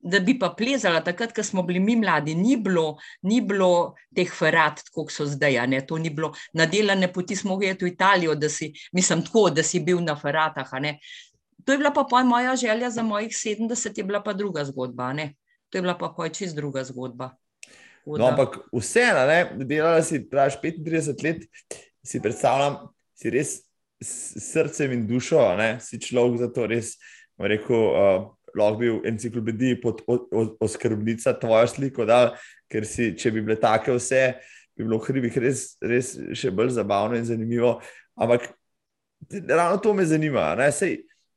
da 0.00 0.20
bi 0.20 0.38
pa 0.38 0.48
plezala, 0.56 1.02
takrat, 1.04 1.32
ko 1.36 1.42
smo 1.44 1.62
bili 1.62 1.80
mi 1.80 1.96
mladi, 1.96 2.34
ni 2.34 2.56
bilo, 2.56 2.96
ni 3.22 3.40
bilo 3.40 3.94
teh 4.16 4.30
ferat, 4.32 4.82
kot 4.92 5.12
so 5.12 5.26
zdaj. 5.28 5.58
To 5.88 5.98
ni 5.98 6.10
bilo 6.10 6.32
na 6.56 6.66
delane 6.66 7.12
poti, 7.12 7.36
smo 7.36 7.54
mogli 7.54 7.68
iti 7.70 7.84
v 7.84 7.92
Italijo, 7.92 8.34
da 8.34 8.48
si, 8.48 8.72
mislim, 8.92 9.24
tako, 9.24 9.50
da 9.50 9.62
si 9.62 9.80
bil 9.80 10.00
na 10.00 10.16
feratah. 10.16 10.70
To 11.64 11.72
je 11.72 11.78
bila 11.78 11.92
pa 11.92 12.24
moja 12.24 12.56
želja 12.56 12.90
za 12.90 13.02
mojih 13.02 13.30
70, 13.30 13.98
je 13.98 14.04
bila 14.04 14.22
pa 14.22 14.32
druga 14.32 14.64
zgodba. 14.64 15.12
Ne? 15.12 15.34
To 15.68 15.78
je 15.78 15.82
bila 15.82 15.98
pa 15.98 16.28
čist 16.28 16.56
druga 16.56 16.84
zgodba. 16.84 17.34
No, 18.06 18.26
ampak 18.26 18.58
vseeno, 18.72 19.26
delala 19.64 20.02
si, 20.02 20.22
praviš, 20.30 20.56
35 20.62 21.24
let, 21.24 21.44
si 22.02 22.20
predstavljam, 22.20 22.88
si 23.14 23.30
res 23.30 23.58
s 24.00 24.40
srcem 24.40 24.92
in 24.92 25.06
dušo, 25.06 25.42
ne? 25.56 25.76
si 25.80 26.00
človek 26.00 26.40
za 26.40 26.48
to 26.48 26.66
res, 26.66 26.96
rekel. 27.38 27.76
Uh, 27.76 28.39
lahko 28.58 28.78
bil 28.80 29.00
enciklopedij 29.08 29.80
pod 29.82 30.02
oskrbnica 30.60 31.36
tvojo 31.40 31.66
sliko, 31.66 32.06
da, 32.08 32.36
ker 32.70 32.86
si, 32.86 33.12
če 33.18 33.32
bi 33.34 33.44
bile 33.44 33.58
take 33.60 33.94
vse, 33.96 34.24
bi 34.76 34.86
bilo 34.86 35.00
v 35.00 35.08
hribih 35.08 35.38
res, 35.42 35.74
res 35.82 36.14
še 36.36 36.52
bolj 36.54 36.74
zabavno 36.78 37.18
in 37.18 37.28
zanimivo. 37.28 37.78
Ampak 38.20 38.50
ravno 39.48 39.80
to 39.82 39.94
me 39.94 40.04
zanima. 40.04 40.54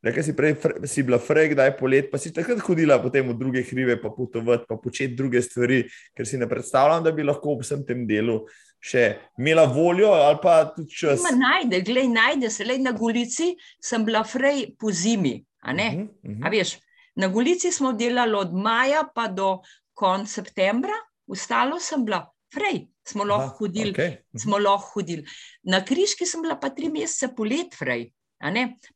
Rekla 0.03 0.23
si 0.23 0.33
prej, 0.35 0.57
si 0.83 1.03
bila 1.03 1.15
frek, 1.15 1.53
da 1.55 1.69
je 1.69 1.77
polet, 1.79 2.09
pa 2.11 2.19
si 2.19 2.33
takrat 2.35 2.59
hodila 2.59 2.97
potem 2.99 3.23
v 3.23 3.37
druge 3.39 3.61
hribe, 3.63 3.95
pa 4.01 4.09
potovati, 4.11 4.67
pa 4.67 4.75
početi 4.75 5.15
druge 5.15 5.39
stvari, 5.41 5.85
ker 6.11 6.27
si 6.27 6.35
ne 6.37 6.47
predstavljam, 6.49 7.05
da 7.05 7.13
bi 7.15 7.23
lahko 7.23 7.55
v 7.55 7.63
vsem 7.63 7.85
tem 7.87 8.03
delu 8.09 8.41
še 8.83 9.03
imela 9.39 9.63
voljo 9.63 10.11
ali 10.11 10.39
pa 10.43 10.57
tudi 10.75 10.91
čas. 10.91 11.23
Najde, 11.23 11.79
gledaj, 11.87 12.09
najde 12.11 12.49
se, 12.51 12.67
le 12.67 12.77
na 12.83 12.91
Golici 12.91 13.53
sem 13.79 14.03
bila 14.03 14.25
frej 14.27 14.73
po 14.79 14.91
zimi, 14.91 15.37
a 15.63 15.73
ne? 15.73 15.87
Uh 15.87 15.93
-huh, 15.93 16.03
uh 16.03 16.35
-huh. 16.35 16.47
A 16.47 16.49
veš, 16.49 16.77
Na 17.15 17.27
Golici 17.27 17.71
smo 17.71 17.93
delali 17.93 18.35
od 18.35 18.53
maja 18.53 19.03
pa 19.15 19.27
do 19.27 19.59
konca 19.93 20.31
septembra, 20.31 20.95
ostalo 21.27 21.79
sem 21.79 22.05
bila 22.05 22.23
frej, 22.53 22.87
smo 23.07 23.23
lahko 23.23 23.65
hodili. 23.65 23.93
Okay. 23.93 24.09
Mhm. 24.09 24.39
Smo 24.39 24.57
lahko 24.57 24.99
hodili. 24.99 25.25
Na 25.63 25.83
Križki 25.85 26.25
sem 26.25 26.41
bila 26.41 26.59
pa 26.59 26.69
tri 26.69 26.89
mesece 26.89 27.35
polet 27.35 27.75
frej. 27.77 28.11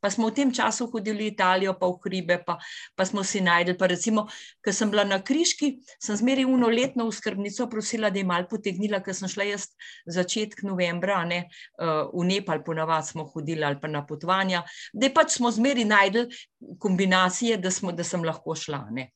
Pa 0.01 0.11
smo 0.11 0.27
v 0.27 0.35
tem 0.35 0.51
času 0.51 0.89
hodili 0.91 1.27
v 1.27 1.31
Italijo, 1.31 1.73
pa 1.79 1.87
v 1.87 1.99
hribe, 2.03 2.37
pa, 2.43 2.57
pa 2.95 3.05
smo 3.07 3.23
si 3.23 3.39
najdeli. 3.39 3.79
Recimo, 3.87 4.27
ko 4.63 4.73
sem 4.75 4.91
bila 4.91 5.07
na 5.07 5.21
Križki, 5.23 5.77
sem 5.99 6.19
zmeri 6.19 6.43
uno 6.43 6.67
letno 6.67 7.07
v 7.07 7.15
skrbnico 7.15 7.69
prosila, 7.71 8.11
da 8.11 8.19
je 8.19 8.27
mal 8.27 8.47
potegnila, 8.49 8.99
ker 8.99 9.15
sem 9.15 9.31
šla 9.31 9.47
jaz 9.47 9.69
začetek 10.05 10.65
novembra 10.67 11.23
ne, 11.25 11.47
uh, 11.79 12.11
v 12.11 12.27
Nepal, 12.27 12.63
ponavadi 12.63 13.13
smo 13.13 13.27
hodili 13.31 13.63
ali 13.63 13.79
pa 13.79 13.87
na 13.87 14.03
potovanja, 14.05 14.65
da 14.93 15.09
pač 15.13 15.39
smo 15.39 15.51
zmeri 15.51 15.87
najdeli 15.87 16.77
kombinacije, 16.79 17.57
da, 17.57 17.71
smo, 17.71 17.95
da 17.95 18.03
sem 18.03 18.23
lahko 18.23 18.55
šla. 18.55 18.87
Ne. 18.91 19.11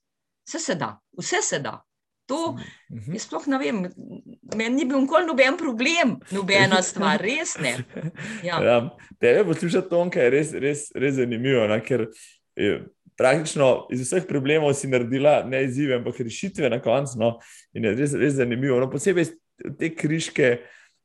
Vse 0.47 0.59
se 0.59 0.75
da, 0.75 0.95
vse 1.17 1.41
se 1.43 1.59
da. 1.59 1.81
To, 2.31 2.55
mhm. 2.91 3.17
jaz 3.17 3.27
sploh 3.27 3.47
ne 3.51 3.59
vem, 3.59 3.83
meni 4.55 4.75
ni 4.77 4.87
bil 4.87 5.03
nikoli 5.03 5.27
noben 5.27 5.57
problem, 5.59 6.15
nobena 6.31 6.79
stvar, 6.85 7.19
res 7.19 7.57
ne. 7.59 7.75
Ja. 8.47 8.61
Ja, 8.63 8.77
tebe 9.19 9.43
poslušati 9.51 9.89
Tonka 9.91 10.23
je 10.23 10.31
res, 10.33 10.55
res, 10.55 10.87
res 10.95 11.17
zanimivo, 11.19 11.67
ne, 11.67 11.81
ker 11.83 12.07
je, 12.55 12.79
praktično 13.19 13.87
iz 13.93 14.01
vseh 14.05 14.25
problemov 14.29 14.73
si 14.77 14.89
naredila 14.89 15.41
ne 15.45 15.63
izzive, 15.67 15.99
ampak 15.99 16.23
rešitve 16.23 16.69
na 16.71 16.79
koncu. 16.81 17.19
No, 17.19 17.31
in 17.73 17.85
je 17.85 17.95
res, 17.99 18.15
res 18.17 18.37
zanimivo. 18.39 18.79
No, 18.81 18.89
posebej 18.89 19.33
te 19.79 19.91
križke 19.95 20.55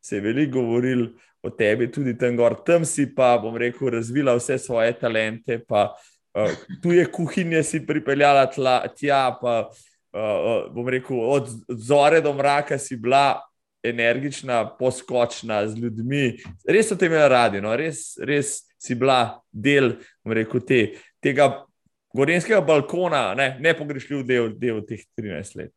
se 0.01 0.17
je 0.17 0.25
veliko 0.25 0.61
govoril 0.61 1.09
o 1.45 1.51
tebi, 1.51 1.91
tudi 1.93 2.17
tam 2.19 2.39
gor. 2.39 2.57
Tam 2.67 2.87
si 2.89 3.09
pa, 3.15 3.35
bom 3.43 3.57
rekel, 3.59 3.91
razvila 3.99 4.37
vse 4.39 4.59
svoje 4.63 4.95
talente, 4.99 5.59
pa 5.69 5.91
uh, 5.93 6.55
tu 6.83 6.95
je 6.95 7.05
kuhinje 7.11 7.63
si 7.67 7.83
pripeljala 7.87 8.47
tla, 8.51 8.79
tja. 8.97 9.29
Pa, 9.43 9.59
uh, 9.67 9.85
bom 10.75 10.89
rekel, 10.89 11.21
od 11.21 11.51
zore 11.69 12.21
do 12.21 12.33
mraka 12.35 12.79
si 12.79 12.97
bila 12.97 13.41
energična, 13.83 14.77
poskočna 14.79 15.69
z 15.69 15.79
ljudmi. 15.79 16.39
Res 16.69 16.89
so 16.91 16.97
te 16.97 17.07
imeli 17.07 17.29
radi, 17.29 17.61
no? 17.61 17.77
res, 17.77 18.17
res 18.19 18.61
si 18.79 18.95
bila 18.99 19.41
del 19.53 19.95
rekel, 20.25 20.63
te, 20.67 20.81
tega 21.23 21.51
gorenskega 22.17 22.61
balkona, 22.65 23.35
ne, 23.39 23.57
ne 23.61 23.75
pogrešljiv 23.77 24.25
del, 24.27 24.55
del 24.59 24.83
teh 24.89 25.05
13 25.19 25.61
let. 25.61 25.73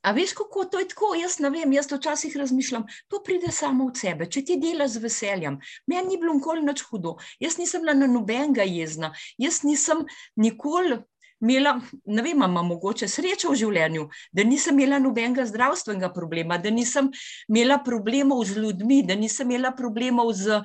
A 0.00 0.14
veš, 0.16 0.32
kako 0.32 0.64
to 0.64 0.80
je 0.80 0.86
tako? 0.88 1.10
Jaz 1.18 1.38
ne 1.44 1.50
vem, 1.52 1.72
jaz 1.76 1.90
včasih 1.92 2.36
razmišljam, 2.40 2.86
to 3.08 3.20
pride 3.24 3.50
samo 3.52 3.90
od 3.90 3.98
sebe. 4.00 4.30
Če 4.32 4.42
ti 4.48 4.56
delaš 4.60 4.94
z 4.94 5.02
veseljem, 5.04 5.58
meni 5.86 6.14
ni 6.14 6.16
bilo 6.20 6.32
nikoli 6.38 6.64
nič 6.64 6.86
hudo. 6.88 7.18
Jaz 7.40 7.58
nisem 7.60 7.84
bila 7.84 7.94
na 7.98 8.08
nobenega 8.08 8.64
jezna, 8.64 9.12
jaz 9.38 9.60
nisem 9.68 10.06
nikoli 10.40 11.02
imela, 11.40 11.80
ne 12.04 12.22
vem, 12.22 12.36
imam 12.36 12.66
mogoče 12.66 13.08
srečo 13.08 13.52
v 13.52 13.58
življenju, 13.62 14.06
da 14.32 14.44
nisem 14.44 14.78
imela 14.78 14.98
nobenega 15.02 15.46
zdravstvenega 15.48 16.12
problema, 16.14 16.58
da 16.58 16.70
nisem 16.70 17.10
imela 17.48 17.80
problemov 17.84 18.44
z 18.48 18.60
ljudmi, 18.60 19.00
da 19.08 19.16
nisem 19.18 19.50
imela 19.50 19.72
problemov 19.76 20.32
z 20.36 20.60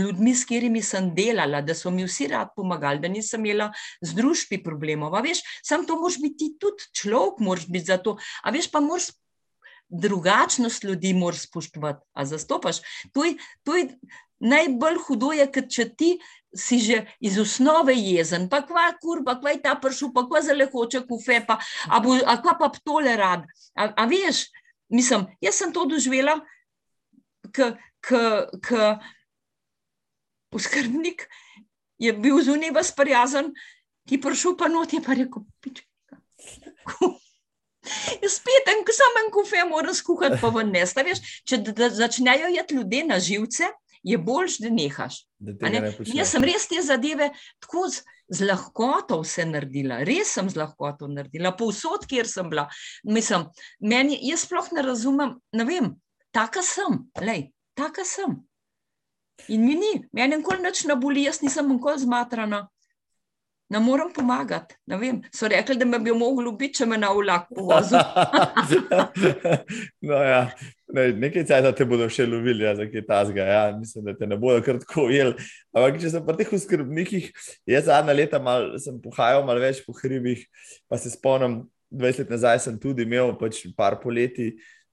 ljudmi, 0.00 0.34
s 0.34 0.48
katerimi 0.48 0.82
sem 0.82 1.12
delala, 1.14 1.62
da 1.62 1.76
so 1.76 1.92
mi 1.94 2.06
vsi 2.08 2.30
rad 2.32 2.54
pomagali, 2.56 3.02
da 3.04 3.12
nisem 3.12 3.44
imela 3.44 3.70
z 4.00 4.16
družbi 4.16 4.62
problemov. 4.64 5.14
A 5.14 5.22
veš, 5.24 5.44
sam 5.62 5.86
to 5.86 5.98
moraš 6.00 6.20
biti 6.22 6.54
tudi 6.60 6.90
človek, 6.96 7.42
moraš 7.44 7.68
biti 7.68 7.90
za 7.92 7.98
to. 8.02 8.18
A 8.42 8.54
veš, 8.54 8.70
pa 8.72 8.84
moraš. 8.84 9.12
Drugačnost 9.88 10.82
ljudi 10.84 11.14
moraš 11.16 11.46
spoštovati, 11.46 12.02
a 12.12 12.26
zastopaš. 12.28 12.82
To 13.16 13.24
je, 13.24 13.38
to 13.64 13.72
je 13.72 13.86
najbolj 14.38 14.98
hudo, 15.06 15.30
je, 15.32 15.46
če 15.48 15.86
ti 15.96 16.10
si 16.56 16.78
že 16.80 17.04
iz 17.20 17.38
osnove 17.38 17.94
jezen, 17.94 18.48
pa 18.48 18.62
kva 18.64 18.92
kurba, 19.00 19.36
kva 19.40 19.52
je 19.52 19.62
ta 19.62 19.74
pršil, 19.76 20.12
pa 20.14 20.24
kva 20.24 20.40
zelo 20.42 20.66
hoče 20.72 21.04
kufe, 21.08 21.40
pa 21.46 21.58
a, 21.88 22.00
bo, 22.00 22.16
a 22.16 22.38
kva 22.40 22.56
pa 22.58 22.70
tole 22.80 23.16
rad. 23.16 23.44
A, 23.76 23.92
a 23.92 24.06
veš, 24.08 24.48
mislim, 24.88 25.26
jaz 25.44 25.60
sem 25.60 25.72
to 25.72 25.84
doživela, 25.84 26.38
k 27.52 27.76
uskrbnik 30.54 31.28
je 31.98 32.12
bil 32.12 32.40
zunaj 32.42 32.72
vas 32.72 32.92
prijazen, 32.96 33.52
ki 34.08 34.20
pršil 34.22 34.56
pa 34.56 34.68
not 34.72 34.92
je 34.92 35.00
pa 35.04 35.16
rekel, 35.18 35.44
pič. 35.60 35.84
Spet 38.28 38.68
en, 38.68 38.82
sem 38.84 39.20
en 39.24 39.30
kufe, 39.32 39.60
moram 39.68 39.94
skuhati 39.94 40.40
pa 40.40 40.50
ven 40.52 40.72
nesta, 40.72 41.04
veš, 41.04 41.20
če 41.48 41.60
začnejo 41.96 42.50
jeti 42.52 42.76
ljudje 42.76 43.04
na 43.08 43.18
živce, 43.20 43.70
je 44.08 44.18
boljš, 44.18 44.58
da 44.64 44.70
nehaš. 44.72 45.20
Da 45.38 45.70
ne? 45.72 45.92
Jaz 46.14 46.32
sem 46.32 46.44
res 46.46 46.66
te 46.70 46.80
zadeve 46.82 47.30
tako 47.60 47.88
z, 47.92 48.02
z 48.32 48.48
lahkoto 48.48 49.20
vse 49.22 49.44
naredila, 49.48 50.00
res 50.08 50.32
sem 50.38 50.48
z 50.50 50.60
lahkoto 50.60 51.08
naredila, 51.12 51.52
povsod, 51.56 52.06
kjer 52.08 52.28
sem 52.28 52.48
bila. 52.50 52.68
Mislim, 53.04 53.48
meni, 53.80 54.18
jaz 54.28 54.46
sploh 54.46 54.72
ne 54.76 54.84
razumem, 54.86 55.36
ne 55.52 55.68
vem, 55.68 55.92
taka 56.34 56.64
sem, 56.64 57.02
lej, 57.24 57.50
taka 57.78 58.06
sem. 58.08 58.38
In 59.54 59.62
mi 59.64 59.76
ni, 59.78 59.92
meni 60.12 60.40
nikoli 60.40 60.64
nič 60.64 60.82
ne 60.88 60.96
boli, 60.98 61.28
jaz 61.28 61.42
nisem 61.44 61.68
nikoli 61.70 62.02
zmatrana. 62.02 62.66
Ne 63.68 63.80
morem 63.84 64.08
pomagati. 64.16 64.78
Ne 64.88 64.96
vem. 64.96 65.20
So 65.34 65.48
rekli, 65.48 65.76
da 65.76 65.84
me 65.84 65.98
bi 66.00 66.12
mogli 66.16 66.48
ubiti, 66.48 66.80
če 66.80 66.86
me 66.88 66.96
na 66.96 67.10
vlaku 67.12 67.66
vozijo. 67.68 68.00
no, 70.08 70.22
ja. 70.24 70.40
Ne, 70.94 71.08
nekaj 71.12 71.46
časa 71.48 71.72
te 71.76 71.86
bodo 71.88 72.08
še 72.12 72.26
lovili, 72.28 72.64
ja, 72.66 72.74
za 72.78 72.86
kaj 72.88 73.04
tasga. 73.08 73.46
Ja. 73.46 73.62
Mislim, 73.76 74.04
da 74.08 74.14
te 74.16 74.28
ne 74.28 74.38
bodo 74.40 74.62
kar 74.64 74.80
tako 74.82 75.08
ujeli. 75.08 75.34
Ampak, 75.74 75.98
če 76.02 76.12
sem 76.12 76.24
pri 76.26 76.38
teh 76.40 76.54
skrbnikih, 76.64 77.32
jaz 77.68 77.88
zadnja 77.90 78.16
leta 78.16 78.40
mal, 78.42 78.74
sem 78.82 79.00
pohajal 79.02 79.44
malo 79.48 79.62
več 79.62 79.82
po 79.86 79.96
hribih, 79.98 80.44
pa 80.90 81.00
se 81.00 81.12
spomnim, 81.14 81.62
20 81.88 82.20
let 82.20 82.32
nazaj 82.34 82.58
sem 82.66 82.74
tudi 82.80 83.06
imel 83.06 83.32
pač 83.40 83.62
par 83.76 83.96
poleti. 84.02 84.50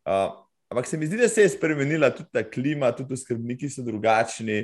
Uh, 0.07 0.29
ampak 0.71 0.87
se 0.87 0.99
mi 0.99 1.09
zdi, 1.09 1.19
da 1.19 1.27
se 1.27 1.43
je 1.43 1.55
spremenila 1.55 2.07
tudi 2.13 2.31
ta 2.31 2.43
klima, 2.43 2.93
tudi 2.95 3.17
skrbniki 3.19 3.67
so 3.71 3.83
drugačni. 3.83 4.63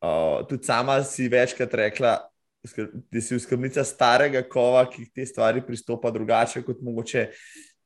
Uh, 0.00 0.42
tudi 0.48 0.68
sama 0.68 0.98
si 1.04 1.28
večkrat 1.28 1.74
rekla, 1.80 2.18
da 2.60 3.20
si 3.24 3.38
skrbnica 3.40 3.84
starega 3.88 4.42
kova, 4.48 4.84
ki 4.92 5.06
te 5.14 5.24
stvari 5.24 5.64
pristopa 5.64 6.12
drugače 6.12 6.62
kot 6.66 6.82
mogoče 6.84 7.26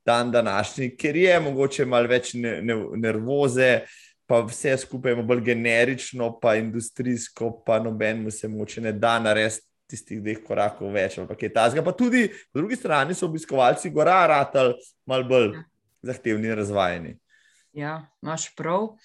dan 0.05 0.31
današnji, 0.31 0.95
ker 0.97 1.15
je 1.15 1.39
mogoče 1.39 1.85
malo 1.85 2.07
več 2.07 2.33
ne, 2.33 2.59
ne, 2.61 2.75
nervoze, 3.01 3.85
pa 4.25 4.41
vse 4.45 4.77
skupaj 4.77 5.13
je 5.13 5.23
bolj 5.23 5.41
generično, 5.49 6.31
pa 6.41 6.55
industrijsko, 6.55 7.51
pa 7.65 7.79
nobenemu 7.79 8.31
se 8.31 8.47
moče 8.47 8.81
ne 8.81 8.91
da 8.91 9.19
narediti. 9.19 9.65
Tistih 9.85 10.17
dveh 10.17 10.39
korakov 10.41 10.89
več, 10.89 11.19
ampak 11.21 11.43
je 11.45 11.49
ta 11.53 11.67
zga. 11.69 11.83
Pa 11.85 11.91
tudi 11.93 12.23
po 12.49 12.57
drugi 12.57 12.73
strani 12.73 13.13
so 13.13 13.27
obiskovalci 13.27 13.91
gora, 13.93 14.15
ratali 14.25 14.73
malo 15.05 15.27
bolj 15.29 15.51
zahtevni 16.01 16.49
in 16.49 16.55
razvajeni. 16.57 17.11
Ja, 17.77 17.99
imaš 18.23 18.47
prav. 18.55 18.95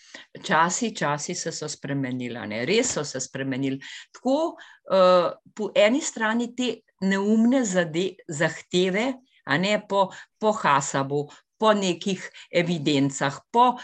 Časi, 0.46 0.94
časi 0.96 1.34
se 1.34 1.52
so 1.52 1.68
spremenili, 1.68 2.40
ne? 2.48 2.62
res 2.64 2.94
so 2.94 3.04
se 3.04 3.20
spremenili. 3.20 3.80
Tako 4.16 4.36
uh, 4.54 5.32
po 5.52 5.68
eni 5.74 6.00
strani 6.00 6.48
te 6.56 6.70
neumne 7.04 7.64
zade, 7.64 8.14
zahteve, 8.28 9.10
a 9.50 9.58
ne 9.58 9.76
po, 9.88 10.08
po 10.38 10.54
Hasabu, 10.54 11.26
po 11.60 11.74
nekih 11.76 12.22
evidencah, 12.56 13.36
po, 13.52 13.74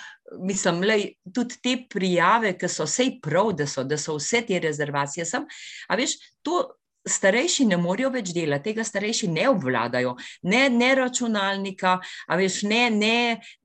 mislim, 0.41 0.81
lej, 0.87 1.11
tudi 1.35 1.61
te 1.63 1.77
prijave, 1.91 2.55
ki 2.57 2.71
so 2.73 2.87
vse 2.89 3.11
prav, 3.23 3.53
da 3.59 3.67
so, 3.69 3.85
da 3.85 3.99
so 4.01 4.17
vse 4.17 4.47
te 4.49 4.61
rezervacije. 4.63 5.27
Sem, 5.29 5.45
a 5.89 5.99
veš, 5.99 6.17
to 6.47 6.63
starejši 7.07 7.69
ne 7.71 7.79
morejo 7.79 8.11
več 8.15 8.33
delati, 8.35 8.71
tega 8.71 8.85
starejši 8.85 9.29
ne 9.31 9.47
obvladajo, 9.53 10.17
ne, 10.51 10.65
ne 10.73 10.91
računalnika, 10.99 11.97
veš, 12.41 12.63
ne, 12.67 12.83
ne, 12.91 13.17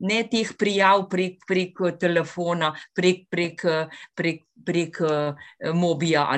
ne 0.06 0.22
teh 0.30 0.52
prijav 0.58 1.08
prek, 1.10 1.42
prek 1.48 1.84
telefona, 2.00 2.72
prek, 2.94 3.26
prek, 3.32 3.66
prek, 4.18 4.44
prek 4.62 5.02
uh, 5.08 5.48
mobija. 5.74 6.28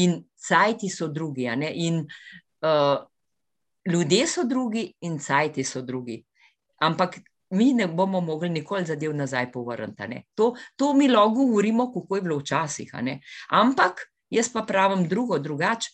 In 0.00 0.20
cajti 0.48 0.88
so 0.90 1.10
drugi. 1.12 1.50
In 1.74 2.04
uh, 2.64 3.02
ljudje 3.88 4.26
so 4.26 4.44
drugi, 4.44 4.92
in 5.00 5.18
cajti 5.18 5.64
so 5.64 5.82
drugi. 5.82 6.24
Ampak. 6.80 7.20
Mi 7.52 7.74
ne 7.76 7.84
bomo 7.86 8.20
mogli 8.24 8.48
nikoli 8.48 8.86
zadev 8.88 9.12
nazaj 9.12 9.50
povrniti. 9.52 10.22
To, 10.34 10.54
to 10.76 10.94
mi 10.96 11.08
lahko 11.08 11.34
govorimo, 11.34 11.92
kako 11.92 12.16
je 12.16 12.22
bilo 12.22 12.38
včasih. 12.38 12.92
Ampak 13.50 14.00
jaz 14.30 14.48
pa 14.52 14.62
pravim 14.62 15.08
drugo, 15.08 15.38
drugače 15.38 15.90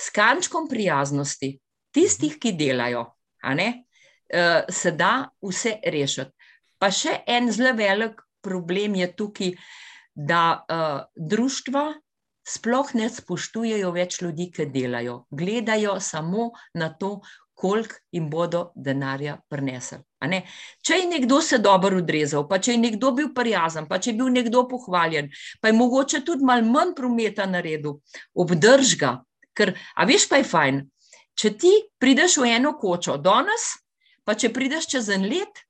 s 0.00 0.10
kančkom 0.10 0.68
prijaznosti 0.68 1.60
tistih, 1.94 2.38
ki 2.42 2.52
delajo, 2.58 3.04
ne, 3.54 3.68
uh, 4.34 4.66
se 4.68 4.90
da 4.90 5.28
vse 5.42 5.76
rešiti. 5.86 6.32
Pa 6.78 6.90
še 6.90 7.20
en 7.26 7.50
zelo 7.52 7.74
velik 7.76 8.22
problem 8.42 8.94
je 8.98 9.10
tukaj, 9.16 9.54
da 10.14 10.42
uh, 10.58 11.02
društva 11.14 11.84
sploh 12.50 12.90
ne 12.98 13.08
spoštujejo 13.10 13.92
več 13.94 14.20
ljudi, 14.22 14.50
ki 14.54 14.66
delajo. 14.74 15.24
Gledajo 15.30 15.98
samo 16.00 16.50
na 16.74 16.90
to, 16.90 17.20
koliko 17.60 17.94
jim 18.12 18.30
bodo 18.32 18.70
denarja 18.74 19.36
prinesli. 19.48 20.00
Če 20.82 20.96
je 20.96 21.08
nekdo 21.08 21.40
se 21.44 21.58
dobro 21.60 22.00
odrezal, 22.00 22.46
pa 22.48 22.58
če 22.58 22.74
je 22.74 22.80
nekdo 22.80 23.12
bil 23.16 23.32
prijazen, 23.36 23.88
pa 23.88 23.98
če 24.00 24.10
je 24.12 24.18
bil 24.18 24.30
nekdo 24.32 24.64
pohvaljen, 24.68 25.28
pa 25.60 25.68
je 25.68 25.76
mogoče 25.76 26.22
tudi 26.24 26.44
malo 26.44 26.64
manj 26.72 26.94
prometa 26.96 27.46
na 27.46 27.60
redu, 27.64 27.98
obdržga, 28.34 29.18
Ker, 29.56 29.74
a 29.96 30.06
veš, 30.08 30.28
pa 30.30 30.40
je 30.40 30.46
fajn. 30.46 30.76
Če 31.36 31.50
ti 31.58 31.72
prideš 32.00 32.38
v 32.40 32.52
eno 32.56 32.74
kočo 32.78 33.16
danes, 33.20 33.72
pa 34.24 34.36
če 34.38 34.52
prideš 34.54 34.88
čez 34.94 35.10
en 35.12 35.26
let, 35.28 35.64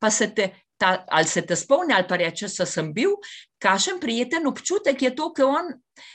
pa 0.00 0.10
se 0.10 0.30
te 0.34 0.50
ta, 0.80 1.04
ali 1.08 1.28
se 1.28 1.42
te 1.46 1.56
spomni, 1.56 1.92
ali 1.94 2.08
pa 2.08 2.16
reče, 2.16 2.48
da 2.56 2.66
sem 2.66 2.92
bil, 2.96 3.12
kakšen 3.60 4.00
prijeten 4.00 4.48
občutek 4.48 5.02
je 5.02 5.12
to, 5.16 5.28
ki 5.36 5.44
on, 5.44 5.72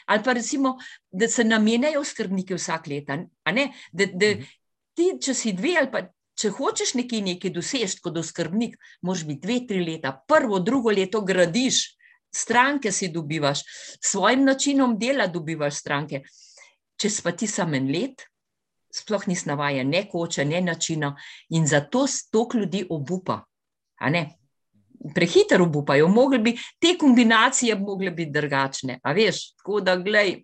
ali 0.09 0.23
pa 0.25 0.33
recimo, 0.33 0.75
da 1.11 1.29
se 1.29 1.45
namenjajo 1.45 2.03
skrbniki 2.03 2.57
vsak 2.57 2.89
let. 2.89 3.11
Da, 3.11 3.17
da 3.93 4.31
mhm. 4.33 4.45
ti, 4.97 5.11
če 5.21 5.37
si 5.37 5.53
dve 5.53 5.77
ali 5.83 5.91
pa. 5.93 6.07
Če 6.35 6.49
hočeš 6.51 6.89
nekaj, 6.99 7.21
nekaj 7.23 7.51
doseči 7.55 8.01
kot 8.03 8.17
skrbnik, 8.27 8.73
moraš 9.07 9.21
biti 9.23 9.39
dve, 9.45 9.55
tri 9.69 9.77
leta, 9.85 10.09
prvo, 10.27 10.57
drugo 10.59 10.91
leto 10.91 11.21
gradiš, 11.23 11.77
stranke 12.27 12.91
si 12.91 13.07
dobivaš, 13.07 13.61
s 13.63 14.11
svojim 14.11 14.43
načinom 14.43 14.97
dela 14.99 15.29
dobivaš 15.31 15.79
stranke. 15.79 16.25
Če 16.99 17.13
pa 17.23 17.31
ti 17.31 17.47
samo 17.47 17.79
en 17.79 17.87
let, 17.87 18.25
sploh 18.91 19.23
nisi 19.31 19.47
navajen, 19.47 19.87
ne 19.87 20.03
koče, 20.11 20.43
ne 20.43 20.59
načina, 20.61 21.13
in 21.55 21.71
zato 21.71 22.03
stok 22.03 22.59
ljudi 22.59 22.83
obupa 22.91 23.45
prehiter 25.15 25.61
obupajo, 25.61 26.07
mogli 26.07 26.39
bi 26.39 26.55
te 26.79 26.95
kombinacije 26.99 27.75
mogle 27.75 28.11
biti 28.11 28.31
drugačne. 28.31 28.99
A 29.03 29.13
veš, 29.13 29.51
tako 29.57 29.81
da, 29.81 29.95
glej, 29.95 30.35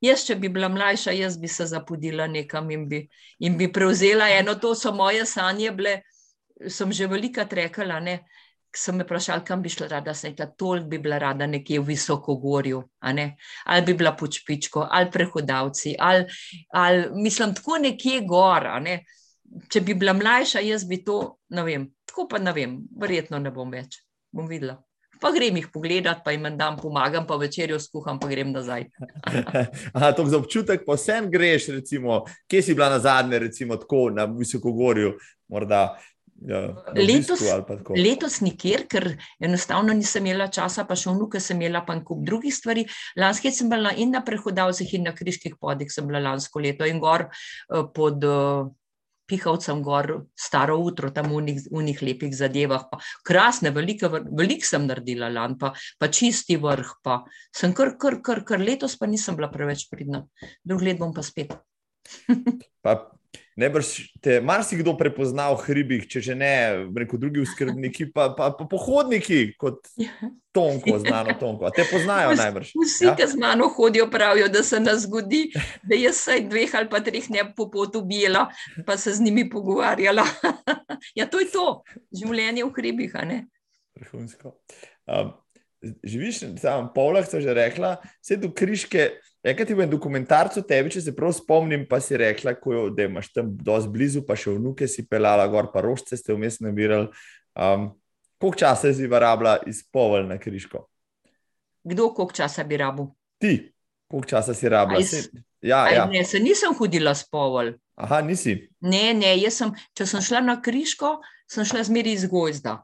jaz, 0.00 0.24
če 0.26 0.36
bi 0.40 0.48
bila 0.52 0.68
mlajša, 0.72 1.14
jaz 1.16 1.38
bi 1.40 1.48
se 1.48 1.66
zapudila 1.66 2.26
nekam 2.26 2.70
in 2.70 2.88
bi, 2.88 3.02
in 3.38 3.56
bi 3.58 3.72
prevzela 3.72 4.28
eno, 4.30 4.54
to 4.60 4.74
so 4.74 4.92
moje 4.94 5.26
sanje 5.26 5.70
bile, 5.70 6.00
sem 6.68 6.92
že 6.92 7.06
velika 7.06 7.44
trekala, 7.48 8.00
ne, 8.00 8.20
sem 8.76 8.96
me 8.96 9.04
vprašala, 9.04 9.44
kam 9.44 9.62
bi 9.64 9.72
šla 9.72 9.88
rada, 9.88 10.14
sem 10.14 10.32
rekla, 10.32 10.46
toliko 10.58 10.88
bi 10.90 10.98
bila 11.00 11.18
rada 11.18 11.46
nekje 11.46 11.80
v 11.80 11.90
visokogorju, 11.92 12.82
ali 13.00 13.82
bi 13.86 13.94
bila 13.94 14.12
počpičko, 14.16 14.86
ali 14.90 15.10
prehodavci, 15.10 15.94
ali, 15.98 16.26
ali 16.72 17.06
mislim, 17.14 17.54
tako 17.54 17.78
nekje 17.78 18.20
gor, 18.28 18.68
ne. 18.82 19.02
Če 19.70 19.80
bi 19.80 19.94
bila 19.94 20.12
mlajša, 20.12 20.60
jaz 20.66 20.84
bi 20.84 20.98
to, 21.04 21.38
ne 21.54 21.62
vem, 21.62 21.84
tako 22.16 22.28
pa 22.32 22.38
ne 22.38 22.52
vem, 22.56 22.78
verjetno 22.96 23.38
ne 23.38 23.52
bom 23.52 23.68
več. 23.68 24.00
Bom 24.32 24.48
videla. 24.48 24.78
Pa 25.20 25.30
grem 25.32 25.56
jih 25.60 25.68
pogledat, 25.72 26.22
pa 26.24 26.32
jim 26.32 26.48
dan 26.56 26.76
pomagam, 26.80 27.26
pa 27.28 27.36
večerjo 27.40 27.76
skuham, 27.80 28.18
pa 28.20 28.28
grem 28.28 28.52
nazaj. 28.52 28.86
Aha, 29.96 30.12
to 30.16 30.24
za 30.28 30.40
občutek, 30.40 30.84
pa 30.84 30.96
vsem 30.96 31.28
greš, 31.32 31.70
recimo, 31.76 32.22
kje 32.48 32.62
si 32.62 32.76
bila 32.76 32.90
na 32.92 32.98
zadnje, 33.00 33.40
recimo 33.46 33.76
tako 33.80 34.10
na 34.16 34.24
Visokogorju, 34.24 35.16
morda. 35.52 35.98
Ja, 36.44 36.60
letos, 36.92 37.40
letos 37.96 38.42
nikjer, 38.44 38.84
ker 38.92 39.06
enostavno 39.40 39.94
nisem 39.96 40.26
imela 40.28 40.50
časa, 40.52 40.84
pa 40.84 40.96
še 40.96 41.14
vnuke 41.14 41.40
sem 41.40 41.60
imela, 41.60 41.80
pa 41.84 41.96
kup 42.04 42.24
drugih 42.24 42.52
stvari. 42.52 42.84
Lansko 43.16 43.48
leto 43.48 43.60
sem 43.60 43.72
bila 43.72 43.92
in 43.96 44.12
na 44.12 44.20
prehodavcih, 44.24 44.92
in 44.98 45.08
na 45.08 45.16
kriških 45.16 45.56
podih, 45.56 45.88
sem 45.92 46.04
bila 46.08 46.20
lansko 46.20 46.60
leto 46.60 46.88
in 46.88 47.00
gor 47.00 47.28
eh, 47.28 47.86
pod. 47.96 48.24
Uh, 48.24 48.74
pihavcem 49.26 49.82
gor, 49.82 50.26
staro 50.38 50.78
utro, 50.82 51.10
tam 51.14 51.30
v 51.32 51.58
unih 51.70 52.02
lepih 52.02 52.32
zadevah. 52.34 52.86
Pa. 52.90 53.00
Krasne, 53.26 53.72
velike, 53.74 54.10
velik 54.30 54.64
sem 54.64 54.86
naredila 54.86 55.28
lan, 55.32 55.58
pa, 55.58 55.74
pa 55.98 56.06
čisti 56.08 56.56
vrh. 56.60 56.96
Pa. 57.02 57.22
Sem 57.54 57.74
kar, 57.76 57.96
kar, 58.00 58.20
kar, 58.22 58.42
kar 58.46 58.62
letos 58.62 58.96
pa 58.96 59.10
nisem 59.10 59.36
bila 59.38 59.50
preveč 59.52 59.88
pridna. 59.90 60.24
Drug 60.64 60.82
let 60.86 60.98
bom 61.02 61.14
pa 61.14 61.26
spet. 61.26 61.54
pa 62.84 62.96
Najbrž 63.56 63.90
te 64.20 64.36
marsikdo 64.44 64.92
prepozna 65.00 65.48
v 65.54 65.62
hribih, 65.64 66.02
če 66.12 66.20
že 66.20 66.34
ne, 66.36 66.84
reko 66.92 67.16
drugi 67.16 67.46
skrbniki, 67.48 68.10
pa, 68.12 68.28
pa, 68.36 68.50
pa 68.52 68.66
pohodniki 68.68 69.56
kot. 69.56 69.80
Tonko, 70.56 70.98
znano 71.00 71.32
Tonko. 71.40 71.64
A 71.68 71.72
te 71.72 71.84
poznajo 71.88 72.34
najbrž. 72.36 72.74
Vsi, 72.76 73.08
ja? 73.08 73.14
ki 73.16 73.28
z 73.28 73.40
mano 73.40 73.68
hodijo, 73.72 74.10
pravijo, 74.12 74.48
da 74.52 74.60
se 74.64 74.80
nas 74.80 75.02
zgodi, 75.04 75.50
da 75.84 75.96
jaz 75.96 76.20
saj 76.24 76.46
dveh 76.48 76.76
ali 76.76 76.88
pa 76.92 77.00
treh 77.04 77.28
ne 77.32 77.44
po 77.56 77.68
potu 77.72 78.00
bijela, 78.04 78.46
pa 78.88 78.96
se 79.00 79.12
z 79.16 79.24
njimi 79.24 79.44
pogovarjala. 79.52 80.24
ja, 81.18 81.28
to 81.28 81.40
je 81.40 81.48
to, 81.52 81.66
življenje 82.12 82.64
v 82.64 82.72
hribih. 82.76 83.16
Vrhunsko. 83.96 84.56
Um, 85.08 85.32
živiš, 86.04 86.44
samo 86.60 86.92
Pavlah, 86.92 87.24
so 87.28 87.40
že 87.40 87.56
rekla, 87.56 87.96
vse 88.20 88.36
do 88.40 88.52
križke. 88.52 89.10
Enkrat 89.46 89.70
je 89.70 89.76
bil 89.78 89.86
dokumentarc 89.86 90.56
o 90.58 90.62
tebi, 90.66 90.90
če 90.90 91.04
se 91.04 91.12
prav 91.14 91.30
spomnim, 91.36 91.84
pa 91.86 92.00
si 92.02 92.18
rekla, 92.18 92.56
jo, 92.66 92.88
da 92.90 93.06
imaš 93.06 93.28
tam 93.30 93.52
dosti 93.54 93.92
blizu, 93.94 94.24
pa 94.26 94.34
še 94.34 94.56
vnuke 94.56 94.88
si 94.90 95.04
pelala 95.06 95.46
gor, 95.52 95.68
pa 95.70 95.84
rožce 95.84 96.18
ste 96.18 96.34
vmes 96.34 96.58
nabirali. 96.64 97.06
Um, 97.54 97.92
koliko 98.42 98.58
časa 98.64 98.90
si 98.94 99.06
varabla 99.06 99.60
iz 99.70 99.84
Povel 99.86 100.26
na 100.26 100.40
križko? 100.42 100.88
Kdo 101.86 102.10
koliko 102.10 102.34
časa 102.34 102.66
bi 102.66 102.80
rabil? 102.82 103.06
Ti, 103.38 103.54
koliko 104.10 104.32
časa 104.34 104.54
si 104.54 104.66
rabila? 104.68 104.98
Iz... 104.98 105.30
Ja, 105.62 105.86
ja. 105.94 106.10
Ne, 106.10 106.24
se 106.26 106.42
nisem 106.42 106.74
hodila 106.74 107.14
s 107.14 107.22
Povel. 107.30 107.76
Aha, 107.94 108.20
nisi. 108.26 108.58
Ne, 108.82 109.14
ne, 109.14 109.30
sem, 109.50 109.70
če 109.94 110.10
sem 110.10 110.26
šla 110.26 110.42
na 110.42 110.58
križko, 110.62 111.20
sem 111.46 111.64
šla 111.64 111.86
zmeri 111.86 112.18
iz 112.18 112.26
gozda. 112.26 112.80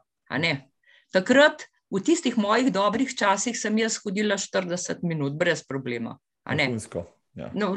Takrat, 1.13 1.67
v 1.91 1.99
tistih 2.01 2.39
mojih 2.39 2.71
dobrih 2.73 3.11
časih, 3.11 3.53
sem 3.59 3.83
jaz 3.83 3.99
hodila 4.01 4.39
40 4.39 5.03
minut, 5.03 5.35
brez 5.37 5.61
problema. 5.61 6.15
Ja. 7.35 7.49
No, 7.53 7.73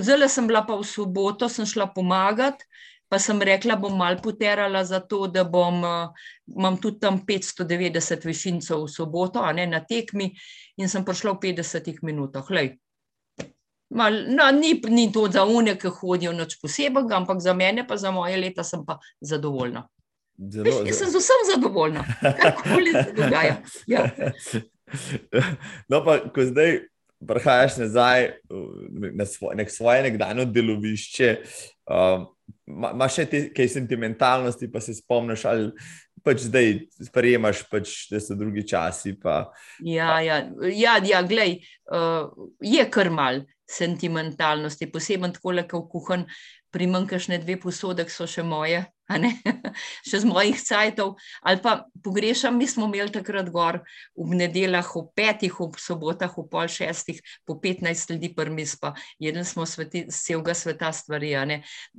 Zdaj 0.00 0.28
sem 0.28 0.46
bila 0.48 0.64
pa 0.66 0.76
v 0.76 0.84
soboto, 0.84 1.48
sem 1.48 1.66
šla 1.68 1.88
pomagati, 1.92 2.64
pa 3.08 3.18
sem 3.18 3.40
rekla, 3.40 3.76
bom 3.80 3.96
mal 3.96 4.18
poterala 4.20 4.84
za 4.84 5.00
to, 5.00 5.26
da 5.32 5.44
bom, 5.44 5.80
uh, 5.84 6.12
imam 6.56 6.76
tudi 6.76 7.00
tam 7.00 7.20
590 7.24 8.26
višincev 8.28 8.84
v 8.84 8.90
soboto, 8.92 9.40
a 9.40 9.52
ne 9.52 9.66
na 9.66 9.80
tekmi, 9.80 10.28
in 10.76 10.92
sem 10.92 11.04
prišla 11.04 11.36
v 11.36 11.52
50 11.56 12.04
minutah. 12.04 12.44
Mal, 13.88 14.18
no, 14.28 14.50
ni, 14.52 14.74
ni 14.92 15.08
to 15.12 15.24
za 15.32 15.46
une, 15.48 15.78
ki 15.80 15.88
hodijo 15.88 16.34
noč 16.36 16.58
posebej, 16.60 17.08
ampak 17.16 17.40
za 17.40 17.56
mene, 17.56 17.86
pa 17.88 17.96
za 17.96 18.12
moje 18.12 18.36
leta, 18.36 18.64
sem 18.64 18.84
pa 18.84 18.98
zadovoljna. 19.20 19.86
Zelo, 20.38 20.64
Veš, 20.64 20.86
jaz 20.86 20.98
sem 21.00 21.10
z 21.10 21.18
vsem 21.18 21.46
zadovoljna, 21.48 22.04
karkoli 22.20 22.92
se 22.92 23.12
dogaja. 23.16 23.56
Ja. 23.86 24.04
No, 25.92 25.98
pa 26.00 26.14
ko 26.32 26.40
zdaj 26.48 26.78
prihajaš 27.26 27.76
nazaj 27.76 28.28
na 29.14 29.26
svoj, 29.26 29.56
nek 29.58 29.70
svoje 29.70 30.02
nekdanje 30.02 30.44
delovišče, 30.54 31.30
imaš 32.68 33.10
um, 33.10 33.14
še 33.16 33.24
te 33.30 33.40
kaj 33.54 33.70
sentimentalnosti, 33.74 34.70
pa 34.72 34.80
se 34.84 34.94
spomniš, 34.98 35.44
ali 35.48 35.70
pač 36.24 36.44
zdaj 36.46 36.74
sprejemaš, 37.08 37.64
pač, 37.70 37.94
da 38.12 38.20
so 38.22 38.36
drugi 38.38 38.66
časi. 38.68 39.16
Pa, 39.20 39.48
ja, 39.84 40.18
ja, 40.24 40.42
ja, 40.74 40.98
ja 41.04 41.22
glej, 41.26 41.58
uh, 41.90 42.30
je 42.62 42.84
kar 42.92 43.10
mal 43.14 43.42
sentimentalnosti, 43.68 44.90
posebej 44.92 45.36
tako, 45.38 45.54
kot 45.68 45.90
kuhan, 45.92 46.28
primanjkaš 46.74 47.30
ne 47.32 47.40
dve 47.42 47.58
posodek, 47.60 48.12
so 48.12 48.28
še 48.28 48.44
moje. 48.46 48.84
Še 50.08 50.20
z 50.20 50.28
mojih 50.28 50.58
cajtov, 50.60 51.16
ali 51.40 51.60
pa 51.64 51.88
pogrešam, 52.04 52.56
mi 52.58 52.68
smo 52.68 52.88
imeli 52.88 53.12
takrat 53.12 53.48
gor 53.52 53.80
v 54.12 54.36
nedeljah, 54.36 54.84
v 54.84 55.04
petih, 55.16 55.54
v 55.54 55.80
sobotah, 55.80 56.32
v 56.32 56.44
pol 56.50 56.68
šestih, 56.68 57.20
po 57.48 57.56
petnajst 57.60 58.12
ljudi 58.12 58.32
prmis, 58.36 58.76
pa 58.76 58.92
jedli 59.18 59.44
smo 59.48 59.66
sveti, 59.66 60.06
celega 60.12 60.54
sveta 60.54 60.92
stvari. 60.92 61.34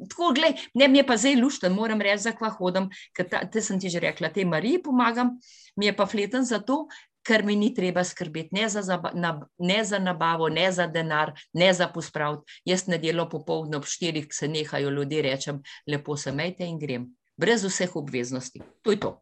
Tako, 0.10 0.34
gled, 0.38 0.62
ne, 0.74 0.88
mi 0.88 1.01
je 1.01 1.07
pa 1.07 1.18
zdaj 1.18 1.39
lušten, 1.41 1.74
moram 1.74 2.01
reči, 2.01 2.30
za 2.30 2.34
kva 2.38 2.51
hodam, 2.53 2.89
ker 3.18 3.30
te 3.30 3.62
sem 3.62 3.80
ti 3.82 3.89
že 3.89 4.01
rekla, 4.03 4.30
te 4.34 4.45
Mariji 4.45 4.84
pomagam, 4.84 5.38
mi 5.80 5.89
je 5.89 5.95
pa 5.95 6.05
fleten 6.10 6.45
zato, 6.45 6.86
ker 7.30 7.45
mi 7.45 7.55
ni 7.55 7.69
treba 7.77 8.01
skrbeti 8.03 8.55
ne 8.57 8.65
za, 8.69 8.97
na, 9.13 9.34
ne 9.57 9.80
za 9.86 9.99
nabavo, 10.01 10.49
ne 10.49 10.71
za 10.71 10.88
denar, 10.89 11.34
ne 11.53 11.69
za 11.73 11.88
pospraviti. 11.93 12.59
Jaz 12.65 12.88
nedeljo 12.89 13.27
popoldne 13.30 13.77
ob 13.77 13.86
štirih 13.86 14.27
se 14.34 14.47
nehajo 14.47 14.89
ljudje, 14.89 15.21
rečem, 15.21 15.61
lepo 15.88 16.17
se 16.17 16.32
mejte 16.32 16.65
in 16.65 16.80
grem, 16.80 17.09
brez 17.38 17.65
vseh 17.65 17.95
obveznosti. 17.95 18.61
To 18.82 18.95
je 18.95 18.99
to. 18.99 19.19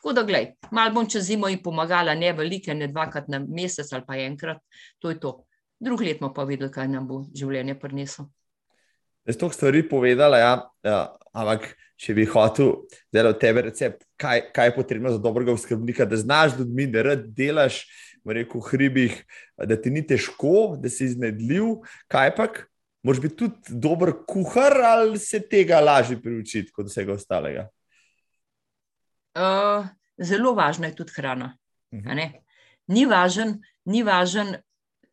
Tako 0.00 0.12
da, 0.16 0.22
gledaj, 0.24 0.54
malo 0.72 0.94
bom 0.94 1.06
čez 1.10 1.28
zimo 1.28 1.48
in 1.48 1.62
pomagala, 1.62 2.14
ne 2.14 2.32
velike, 2.32 2.74
ne 2.74 2.88
dvakrat 2.88 3.28
na 3.28 3.38
mesec 3.38 3.92
ali 3.92 4.04
pa 4.06 4.16
enkrat, 4.16 4.58
to 4.98 5.10
je 5.10 5.20
to. 5.20 5.34
Drug 5.80 6.00
let 6.00 6.20
bomo 6.20 6.32
pa 6.34 6.44
videli, 6.48 6.72
kaj 6.72 6.88
nam 6.88 7.06
bo 7.08 7.22
življenje 7.36 7.76
prineslo. 7.78 8.26
Jaz 9.28 9.36
to 9.36 9.50
stvari 9.52 9.84
povedala, 9.88 10.38
ja, 10.40 10.52
ja, 10.82 11.00
ampak 11.36 11.68
če 12.00 12.14
bi 12.16 12.24
hotel 12.28 12.72
zdaj 13.10 13.28
od 13.28 13.40
tebe 13.40 13.66
recept, 13.66 14.04
kaj, 14.20 14.46
kaj 14.56 14.70
je 14.70 14.74
potrebno 14.78 15.12
za 15.12 15.20
dobrega 15.20 15.56
skrbnika, 15.60 16.06
da 16.08 16.16
znaš 16.16 16.56
ljudmi, 16.58 16.86
da 16.88 17.04
rad 17.04 17.26
delaš 17.36 17.82
v 18.24 18.36
reku 18.40 18.60
hribih, 18.64 19.18
da 19.56 19.76
ti 19.76 19.92
ni 19.92 20.02
težko, 20.06 20.76
da 20.80 20.88
si 20.92 21.10
iznedljiv, 21.10 21.82
kaj 22.08 22.32
pa, 22.36 22.48
moš 23.04 23.20
biti 23.20 23.36
tudi 23.42 23.76
dober 23.84 24.12
kuhar 24.28 24.76
ali 24.84 25.20
se 25.20 25.40
tega 25.40 25.80
lažje 25.84 26.18
priučiti 26.22 26.72
kot 26.72 26.88
vsega 26.88 27.16
ostalega? 27.16 27.66
Uh, 29.36 29.86
zelo 30.18 30.54
važna 30.56 30.90
je 30.90 30.96
tudi 30.96 31.16
hrana. 31.16 31.56
Uh 31.92 31.98
mhm. 31.98 32.08
-huh. 32.08 32.32
Ni 32.86 33.06
važen, 33.06 33.60
ni 33.84 34.02
važen, 34.02 34.56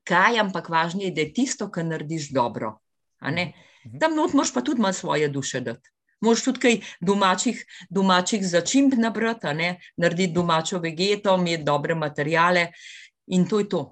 kaj, 0.03 0.39
ampak 0.39 0.69
važno 0.69 1.03
je, 1.03 1.11
da 1.11 1.21
je 1.21 1.33
tisto, 1.33 1.69
kar 1.71 1.85
narediš 1.85 2.31
dobro. 2.31 2.79
Uh 3.21 3.27
mhm. 3.27 3.38
-huh. 3.38 3.99
Tam 3.99 4.15
not 4.15 4.33
moš 4.33 4.53
pa 4.53 4.61
tudi 4.61 4.81
malo 4.81 4.93
svoje 4.93 5.27
duše 5.27 5.59
dati. 5.61 5.89
Moš 6.22 6.43
tudi 6.43 6.59
kaj 6.59 6.80
domačih, 7.01 7.59
domačih 7.89 8.45
začimb 8.47 8.95
nabrati, 8.97 9.74
narediti 9.97 10.34
domačo 10.34 10.80
vegeto, 10.80 11.36
imeti 11.38 11.63
dobre 11.63 11.95
materijale 11.95 12.72
in 13.28 13.47
to 13.47 13.59
je 13.59 13.70
to. 13.70 13.89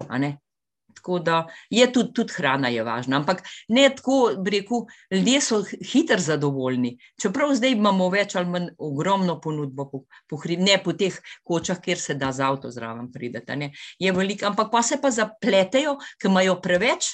Tako 0.95 1.19
da 1.19 1.47
je 1.69 1.85
tudi, 1.93 2.13
tudi 2.13 2.33
hrana 2.33 2.67
je 2.67 2.83
važna. 2.83 3.17
Ampak 3.17 3.43
ne 3.67 3.89
tako, 3.95 4.31
rekel, 4.51 4.85
ljudje 5.11 5.41
so 5.41 5.59
hitro 5.91 6.17
zadovoljni. 6.17 6.97
Čeprav 7.21 7.53
zdaj 7.55 7.75
imamo 7.75 8.07
več 8.09 8.35
ali 8.35 8.49
manj 8.49 8.69
ogromno 8.77 9.35
ponudbo, 9.41 9.89
po, 9.91 10.01
po, 10.29 10.39
ne 10.57 10.79
po 10.83 10.93
teh 10.93 11.19
kočah, 11.43 11.81
kjer 11.81 11.99
se 11.99 12.15
da 12.15 12.31
z 12.31 12.41
avto 12.47 12.71
zraven 12.71 13.11
prideti. 13.11 13.69
Je 13.99 14.11
veliko, 14.11 14.47
ampak 14.49 14.71
pa 14.71 14.81
se 14.81 14.97
pa 15.01 15.11
zapletejo, 15.11 15.99
ker 16.17 16.31
imajo 16.31 16.61
preveč, 16.61 17.11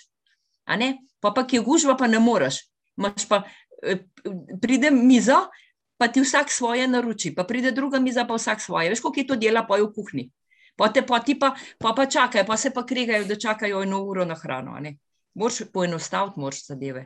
pa 1.20 1.32
pa 1.36 1.48
ki 1.48 1.60
je 1.60 1.66
gužva, 1.66 1.98
pa 1.98 2.08
ne 2.08 2.20
moreš. 2.20 2.62
Pa, 2.96 3.38
eh, 3.38 3.61
pride 4.62 4.92
mizo, 4.92 5.50
pa 5.98 6.08
ti 6.08 6.22
vsak 6.22 6.52
svoje 6.52 6.88
naroči, 6.88 7.36
pa 7.36 7.44
pride 7.44 7.72
druga 7.72 8.00
miza, 8.00 8.26
pa 8.26 8.36
vsak 8.36 8.62
svoje. 8.62 8.90
Veš, 8.90 9.02
kako 9.02 9.20
je 9.20 9.28
to 9.28 9.36
dela, 9.36 9.66
pa 9.68 9.78
je 9.78 9.84
v 9.84 9.94
kuhinji. 9.94 10.30
Pa 10.76 10.90
te 10.90 11.04
pa 11.06 11.20
ti 11.20 11.36
pa, 11.40 11.54
pa, 11.80 11.94
pa 11.94 12.06
čakajo, 12.06 12.46
pa 12.48 12.58
se 12.58 12.72
pa 12.74 12.86
kregajo, 12.86 13.28
da 13.30 13.36
čakajo 13.36 13.84
eno 13.84 14.04
uro 14.04 14.26
na 14.26 14.36
hrano. 14.36 14.80
Moš 15.34 15.62
poenostaviti, 15.74 16.40
moš 16.40 16.66
zadeve. 16.66 17.06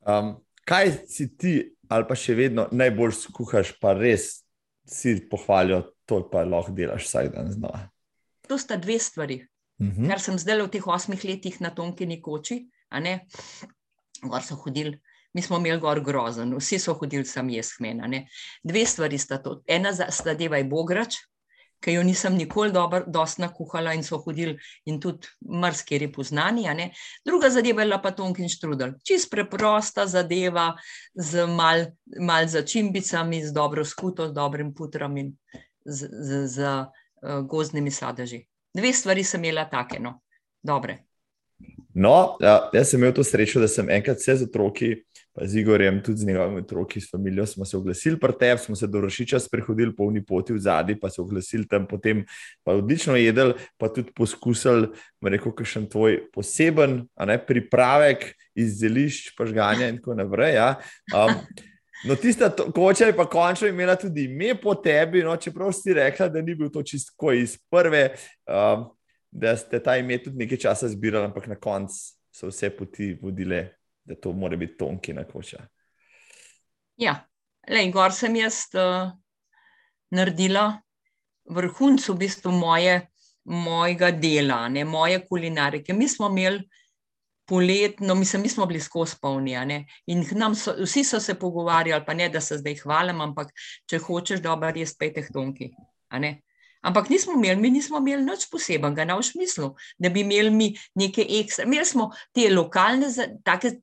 Um, 0.00 0.36
kaj 0.64 0.92
si 1.08 1.28
ti, 1.36 1.52
ali 1.88 2.06
pa 2.08 2.16
še 2.16 2.34
vedno 2.34 2.66
najbolj 2.72 3.12
skuhaš, 3.20 3.74
pa 3.80 3.92
res 3.94 4.42
si 4.88 5.18
pohvalijo, 5.30 5.82
to 6.06 6.22
pa 6.30 6.46
lahko 6.46 6.72
delaš 6.74 7.06
vsak 7.06 7.34
dan 7.34 7.52
znova? 7.52 7.84
To 8.48 8.58
sta 8.58 8.76
dve 8.76 8.98
stvari. 8.98 9.42
Uh 9.78 9.86
mhm. 9.86 10.02
-huh. 10.02 10.08
Kar 10.08 10.20
sem 10.20 10.38
zdaj 10.38 10.62
v 10.62 10.70
teh 10.70 10.86
osmih 10.86 11.24
letih 11.24 11.60
na 11.60 11.70
Tonkini 11.70 12.22
koči, 12.22 12.68
gor 14.22 14.42
so 14.42 14.54
hodili. 14.54 15.00
Mi 15.32 15.42
smo 15.42 15.56
imeli 15.56 15.80
gor 15.80 16.00
grozen, 16.04 16.54
vsi 16.58 16.78
so 16.78 16.94
hodili 16.94 17.24
sam 17.24 17.50
jaz, 17.50 17.72
hmena. 17.78 18.08
Dve 18.62 18.86
stvari 18.86 19.18
sta 19.18 19.38
to. 19.42 19.62
Ena 19.66 19.92
zadeva 19.92 20.60
je 20.60 20.64
bograč, 20.68 21.16
ki 21.82 21.96
jo 21.96 22.02
nisem 22.02 22.36
nikoli 22.38 22.72
dobro, 22.72 23.02
dosti 23.06 23.42
nakuhala 23.42 23.94
in 23.94 24.04
so 24.06 24.18
hodili 24.22 24.54
in 24.86 25.00
tudi 25.00 25.26
marsikeri 25.40 26.12
poznani. 26.12 26.68
Druga 27.24 27.50
zadeva 27.50 27.82
je 27.82 27.98
pa 28.02 28.10
tonkin 28.10 28.48
štrudel. 28.48 28.94
Čist 29.04 29.30
preprosta 29.30 30.06
zadeva 30.06 30.72
z 31.14 31.46
mal, 31.46 31.86
mal 32.20 32.46
začimbicami, 32.46 33.42
z 33.44 33.52
dobro 33.52 33.84
skuto, 33.84 34.28
z 34.28 34.32
dobrim 34.32 34.74
putrom 34.74 35.16
in 35.16 35.32
z, 35.84 36.08
z, 36.12 36.46
z 36.46 36.58
uh, 36.62 37.40
gozdnimi 37.46 37.90
sadeži. 37.90 38.44
Dve 38.74 38.92
stvari 38.92 39.24
sem 39.24 39.44
imela 39.44 39.64
take, 39.68 39.98
no, 40.00 40.20
dobre. 40.62 41.02
No, 41.94 42.36
ja, 42.40 42.70
jaz 42.72 42.90
sem 42.90 43.00
imel 43.00 43.12
to 43.12 43.24
srečo, 43.24 43.60
da 43.60 43.68
sem 43.68 43.90
enkrat 43.90 44.22
vse 44.22 44.36
z 44.36 44.46
otroki 44.48 44.94
pa 45.32 45.46
z 45.46 45.62
Igorjem, 45.62 46.02
tudi 46.04 46.18
z 46.18 46.26
njegovimi 46.26 46.60
otroki, 46.60 47.00
s 47.00 47.10
familijo, 47.10 47.46
smo 47.46 47.64
se 47.64 47.76
oglasili 47.76 48.20
pri 48.20 48.32
tebi, 48.38 48.60
smo 48.60 48.76
se 48.76 48.86
do 48.86 49.00
Rošiča 49.00 49.40
sprehodili 49.40 49.96
po 49.96 50.04
uni 50.04 50.24
poti 50.24 50.52
v 50.52 50.58
zadnji, 50.58 50.98
pa 51.00 51.10
se 51.10 51.22
oglasili 51.22 51.68
tam, 51.68 51.86
potem 51.88 52.24
pa 52.64 52.72
odlično 52.72 53.16
jedli, 53.16 53.54
pa 53.78 53.88
tudi 53.88 54.12
poskusili, 54.16 54.88
rekel, 55.24 55.52
kakšen 55.56 55.88
tvoj 55.88 56.20
poseben 56.32 57.02
ne, 57.26 57.38
pripravek 57.46 58.32
iz 58.54 58.78
zelišč, 58.80 59.32
pa 59.38 59.46
žganja 59.48 59.88
in 59.88 60.00
tako 60.02 60.20
naprej. 60.20 60.54
Ja. 60.54 60.74
Um, 61.16 61.38
No, 62.02 62.16
tista 62.18 62.48
koča 62.74 63.06
je 63.06 63.16
pa 63.16 63.28
končno 63.30 63.68
imela 63.68 63.94
tudi 63.96 64.24
ime 64.24 64.56
po 64.60 64.74
tebi, 64.74 65.22
no, 65.22 65.36
čeprav 65.36 65.70
si 65.72 65.94
rekla, 65.94 66.26
da 66.28 66.40
ni 66.42 66.54
bil 66.54 66.70
to 66.70 66.82
čisto 66.82 67.32
iz 67.32 67.54
prve, 67.70 68.16
um, 68.50 68.88
da 69.30 69.56
ste 69.56 69.78
ta 69.78 69.94
ime 69.96 70.18
tudi 70.18 70.36
nekaj 70.42 70.58
časa 70.58 70.88
zbirali, 70.88 71.30
ampak 71.30 71.46
na 71.46 71.54
koncu 71.54 71.94
so 72.34 72.50
vse 72.50 72.70
poti 72.74 73.12
vodile 73.22 73.68
da 74.04 74.14
to 74.14 74.32
mora 74.32 74.56
biti 74.56 74.76
tonki 74.76 75.12
na 75.12 75.24
koča. 75.24 75.66
Ja, 76.96 77.16
le 77.68 77.84
in 77.84 77.92
gor 77.94 78.12
sem 78.12 78.36
jaz 78.36 78.64
uh, 78.74 79.12
naredila 80.10 80.66
vrhunc 81.50 82.04
v 82.08 82.18
bistvu 82.18 82.52
moje, 82.54 83.00
mojega 83.44 84.12
dela, 84.14 84.68
ne 84.68 84.84
moje 84.84 85.24
kulinarike. 85.26 85.94
Mi 85.94 86.08
smo 86.08 86.28
imeli 86.30 86.62
poletno, 87.48 88.14
mislim, 88.14 88.42
mi 88.42 88.48
smo 88.48 88.66
bili 88.66 88.80
skozi 88.80 89.16
polni. 89.20 89.56
In 90.06 90.24
so, 90.54 90.74
vsi 90.78 91.04
so 91.04 91.20
se 91.20 91.34
pogovarjali, 91.34 92.04
pa 92.06 92.14
ne 92.14 92.28
da 92.28 92.40
se 92.40 92.58
zdaj 92.58 92.76
hvalim, 92.84 93.20
ampak 93.20 93.50
če 93.90 93.98
hočeš 93.98 94.40
dobro 94.40 94.72
jesti, 94.76 94.98
peteh 94.98 95.28
tonki. 95.32 95.72
Ampak 96.82 97.10
nismo 97.10 97.34
imeli, 97.34 97.60
mi 97.60 97.70
nismo 97.70 97.98
imeli 97.98 98.24
nič 98.24 98.48
posebenega, 98.50 99.04
na 99.04 99.18
všmislu, 99.20 99.74
da 99.98 100.10
bi 100.10 100.20
imeli 100.20 100.50
mi 100.50 100.72
neke 100.94 101.26
ekstra. 101.40 101.66
Imeli 101.66 101.86
smo 101.86 102.10
te 102.34 102.48
lokalne, 102.50 103.10
take 103.44 103.76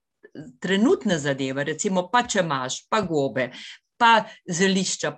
trenutne 0.60 1.18
zadeve, 1.20 1.64
recimo 1.64 2.08
pa 2.12 2.24
če 2.28 2.44
imaš, 2.44 2.84
pa 2.90 3.02
gobe, 3.02 3.50
pa 3.98 4.24
zelišča. 4.46 5.14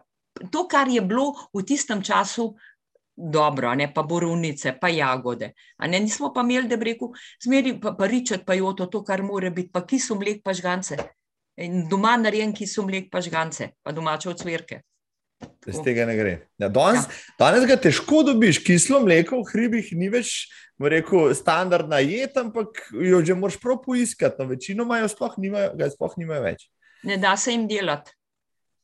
To, 0.52 0.66
kar 0.68 0.90
je 0.90 1.02
bilo 1.04 1.34
v 1.54 1.64
tistem 1.68 2.02
času 2.02 2.52
dobro, 3.16 3.74
ne 3.76 3.92
pa 3.94 4.04
borovnice, 4.04 4.78
pa 4.82 4.90
jagode. 4.90 5.52
Ne, 5.88 6.00
nismo 6.00 6.32
pa 6.34 6.42
imeli, 6.42 6.68
da 6.68 6.78
bi 6.78 6.92
rekel, 6.92 7.12
zmeri 7.44 7.76
pa, 7.82 7.94
pa 7.98 8.08
ričet, 8.08 8.46
pa 8.46 8.56
joto, 8.58 8.88
to, 8.88 9.04
kar 9.04 9.24
more 9.24 9.52
biti, 9.52 9.72
pa 9.72 9.84
kiso 9.86 10.16
mlek, 10.16 10.42
pa 10.44 10.56
žgance. 10.58 10.98
In 11.62 11.86
doma 11.90 12.16
narejen 12.18 12.56
kiso 12.56 12.86
mlek, 12.88 13.12
pa 13.12 13.22
žgance, 13.22 13.74
pa 13.84 13.92
domače 13.92 14.32
odsvirke. 14.32 14.82
Z 15.66 15.84
tega 15.86 16.08
ne 16.10 16.16
gre. 16.18 16.34
Ja, 16.58 16.70
danes, 16.74 17.06
ja. 17.06 17.36
danes 17.40 17.68
ga 17.70 17.78
težko 17.78 18.24
dobiš, 18.26 18.64
kislo 18.66 19.02
mleko 19.06 19.44
v 19.44 19.50
hribih 19.54 19.92
ni 19.98 20.10
več 20.10 20.48
rekel, 20.82 21.36
standardna 21.38 22.00
jed, 22.02 22.34
ampak 22.38 22.82
jo 22.90 23.22
že 23.26 23.38
moraš 23.38 23.60
prav 23.62 23.82
poiskati. 23.86 24.42
No, 24.42 24.50
večino 24.50 24.88
imajo, 24.88 25.12
sploh 25.12 25.38
nimajo, 25.38 25.76
ga 25.78 25.92
sploh 25.94 26.18
nimajo 26.18 26.48
več. 26.48 26.66
Ne 27.06 27.18
da 27.22 27.36
se 27.38 27.54
jim 27.54 27.68
delati. 27.70 28.14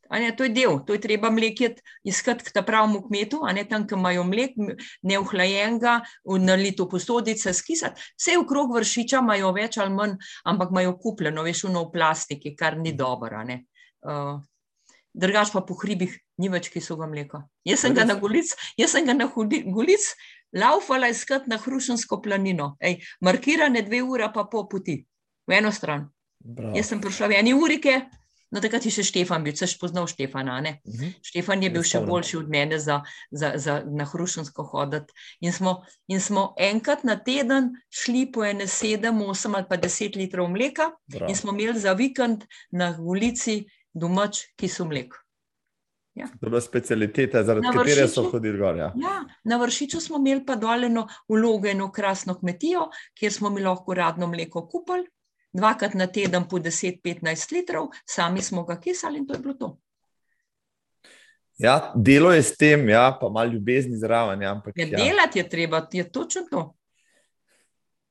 Ne, 0.08 0.30
to 0.32 0.46
je 0.46 0.52
del, 0.56 0.78
to 0.88 0.94
je 0.96 1.02
treba 1.04 1.28
mlekjet 1.30 1.82
iskati 2.06 2.46
k 2.46 2.52
ta 2.56 2.62
pravmu 2.64 3.02
kmetu, 3.04 3.42
a 3.44 3.52
ne 3.52 3.66
tam, 3.68 3.84
ki 3.84 3.92
imajo 3.98 4.22
mlek, 4.24 4.54
neuhlajenega, 5.04 5.98
na 6.40 6.56
litu 6.56 6.86
posodice 6.88 7.52
skisati. 7.52 8.00
Vse 8.16 8.38
v 8.38 8.46
krog 8.48 8.72
vršiča 8.72 9.20
imajo 9.20 9.52
več 9.52 9.76
ali 9.76 9.92
manj, 9.92 10.16
ampak 10.48 10.72
imajo 10.72 10.94
kupljeno, 11.02 11.44
veš, 11.44 11.66
v 11.68 11.84
plastiki, 11.92 12.54
kar 12.56 12.78
ni 12.80 12.94
dobro. 12.96 13.42
Uh, 14.00 14.40
Drugač 15.18 15.50
pa 15.50 15.64
po 15.66 15.74
hribih 15.74 16.12
ni 16.38 16.50
več 16.52 16.68
kisovega 16.70 17.08
mleka. 17.10 17.40
Jaz 17.66 17.82
sem 17.82 17.94
ga 17.94 18.04
na 18.06 18.14
gulic, 18.20 18.52
jaz 18.78 18.94
sem 18.94 19.06
ga 19.06 19.16
na 19.18 19.26
gulic 19.26 20.04
laufala 20.54 21.08
iskati 21.10 21.50
na 21.50 21.58
Hrušensko 21.58 22.20
planino, 22.22 22.76
Ej, 22.80 23.02
markirane 23.20 23.82
dve 23.82 24.02
ure 24.02 24.30
pa 24.34 24.44
po 24.44 24.68
poti, 24.68 25.02
v 25.46 25.58
eno 25.58 25.72
stran. 25.72 26.06
Bravo. 26.38 26.76
Jaz 26.76 26.92
sem 26.92 27.02
prišla 27.02 27.28
v 27.28 27.38
eni 27.40 27.52
urike, 27.54 27.98
no 28.54 28.62
takrat 28.64 28.86
je 28.86 28.92
še 28.94 29.04
Štefan 29.04 29.42
bil, 29.44 29.56
seš 29.58 29.74
poznal 29.80 30.06
Štefana. 30.08 30.60
Uh 30.60 30.62
mhm. 30.62 31.02
-huh. 31.02 31.12
Štefan 31.22 31.62
je 31.62 31.70
bil 31.70 31.82
še 31.82 32.00
boljši 32.00 32.36
od 32.36 32.48
mene 32.48 32.78
za, 32.78 33.02
za, 33.30 33.52
za 33.56 33.82
na 33.84 34.04
Hrušensko 34.04 34.62
hoditi. 34.62 35.12
In 35.40 35.52
smo, 35.52 35.82
in 36.08 36.20
smo 36.20 36.54
enkrat 36.56 37.04
na 37.04 37.16
teden 37.16 37.74
šli 37.90 38.32
po 38.32 38.44
ene 38.44 38.66
sedem, 38.66 39.22
osem 39.22 39.54
ali 39.54 39.66
pa 39.68 39.76
deset 39.76 40.16
litrov 40.16 40.48
mleka 40.48 40.90
Bravo. 41.06 41.28
in 41.28 41.36
smo 41.36 41.52
imeli 41.52 41.80
za 41.80 41.92
vikend 41.92 42.44
na 42.70 42.96
ulici 43.00 43.66
domač, 43.94 44.44
ki 44.56 44.68
so 44.68 44.84
mleko. 44.84 45.16
Ja. 46.18 46.26
To 46.26 46.46
je 46.46 46.50
bila 46.50 46.60
specialiteta, 46.60 47.42
zaradi 47.46 47.66
katere 47.74 48.08
so 48.08 48.24
hodili 48.30 48.58
gor. 48.58 48.76
Ja. 48.76 48.92
Ja, 48.98 49.18
na 49.44 49.56
vršiču 49.56 50.00
smo 50.00 50.18
imeli 50.18 50.46
pa 50.46 50.56
doljeno 50.56 51.06
vlogo 51.28 51.68
eno 51.68 51.92
krasno 51.92 52.34
kmetijo, 52.38 52.88
kjer 53.14 53.32
smo 53.32 53.50
mi 53.50 53.62
lahko 53.62 53.94
radno 53.94 54.26
mleko 54.26 54.66
kupili, 54.68 55.06
dvakrat 55.52 55.94
na 55.94 56.06
teden 56.06 56.48
po 56.48 56.58
10-15 56.58 57.52
litrov, 57.52 57.92
sami 58.06 58.42
smo 58.42 58.64
ga 58.64 58.80
kisali 58.80 59.18
in 59.18 59.26
to 59.26 59.34
je 59.34 59.40
bilo 59.40 59.54
to. 59.54 59.78
Ja, 61.58 61.92
delo 61.94 62.32
je 62.32 62.42
s 62.42 62.56
tem, 62.56 62.88
ja, 62.88 63.18
pa 63.20 63.28
malo 63.28 63.52
ljubezni 63.52 63.96
zraven. 63.98 64.42
Ja, 64.42 64.62
ja, 64.76 64.86
ja. 64.86 64.96
Delati 64.96 65.38
je 65.38 65.48
treba, 65.48 65.86
je 65.92 66.12
točno 66.12 66.42
to. 66.50 66.77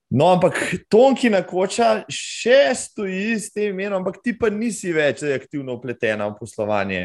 No, 0.09 0.29
ampak 0.31 0.55
Tonki 0.87 1.27
na 1.29 1.41
koča 1.43 2.05
še 2.07 2.71
stoji 2.79 3.35
s 3.35 3.51
tem 3.51 3.73
imenom, 3.73 3.99
ampak 3.99 4.21
ti 4.23 4.31
pa 4.39 4.47
nisi 4.49 4.93
več 4.95 5.25
aktivno 5.27 5.75
upletena 5.75 6.29
v 6.31 6.37
poslovanje. 6.39 7.01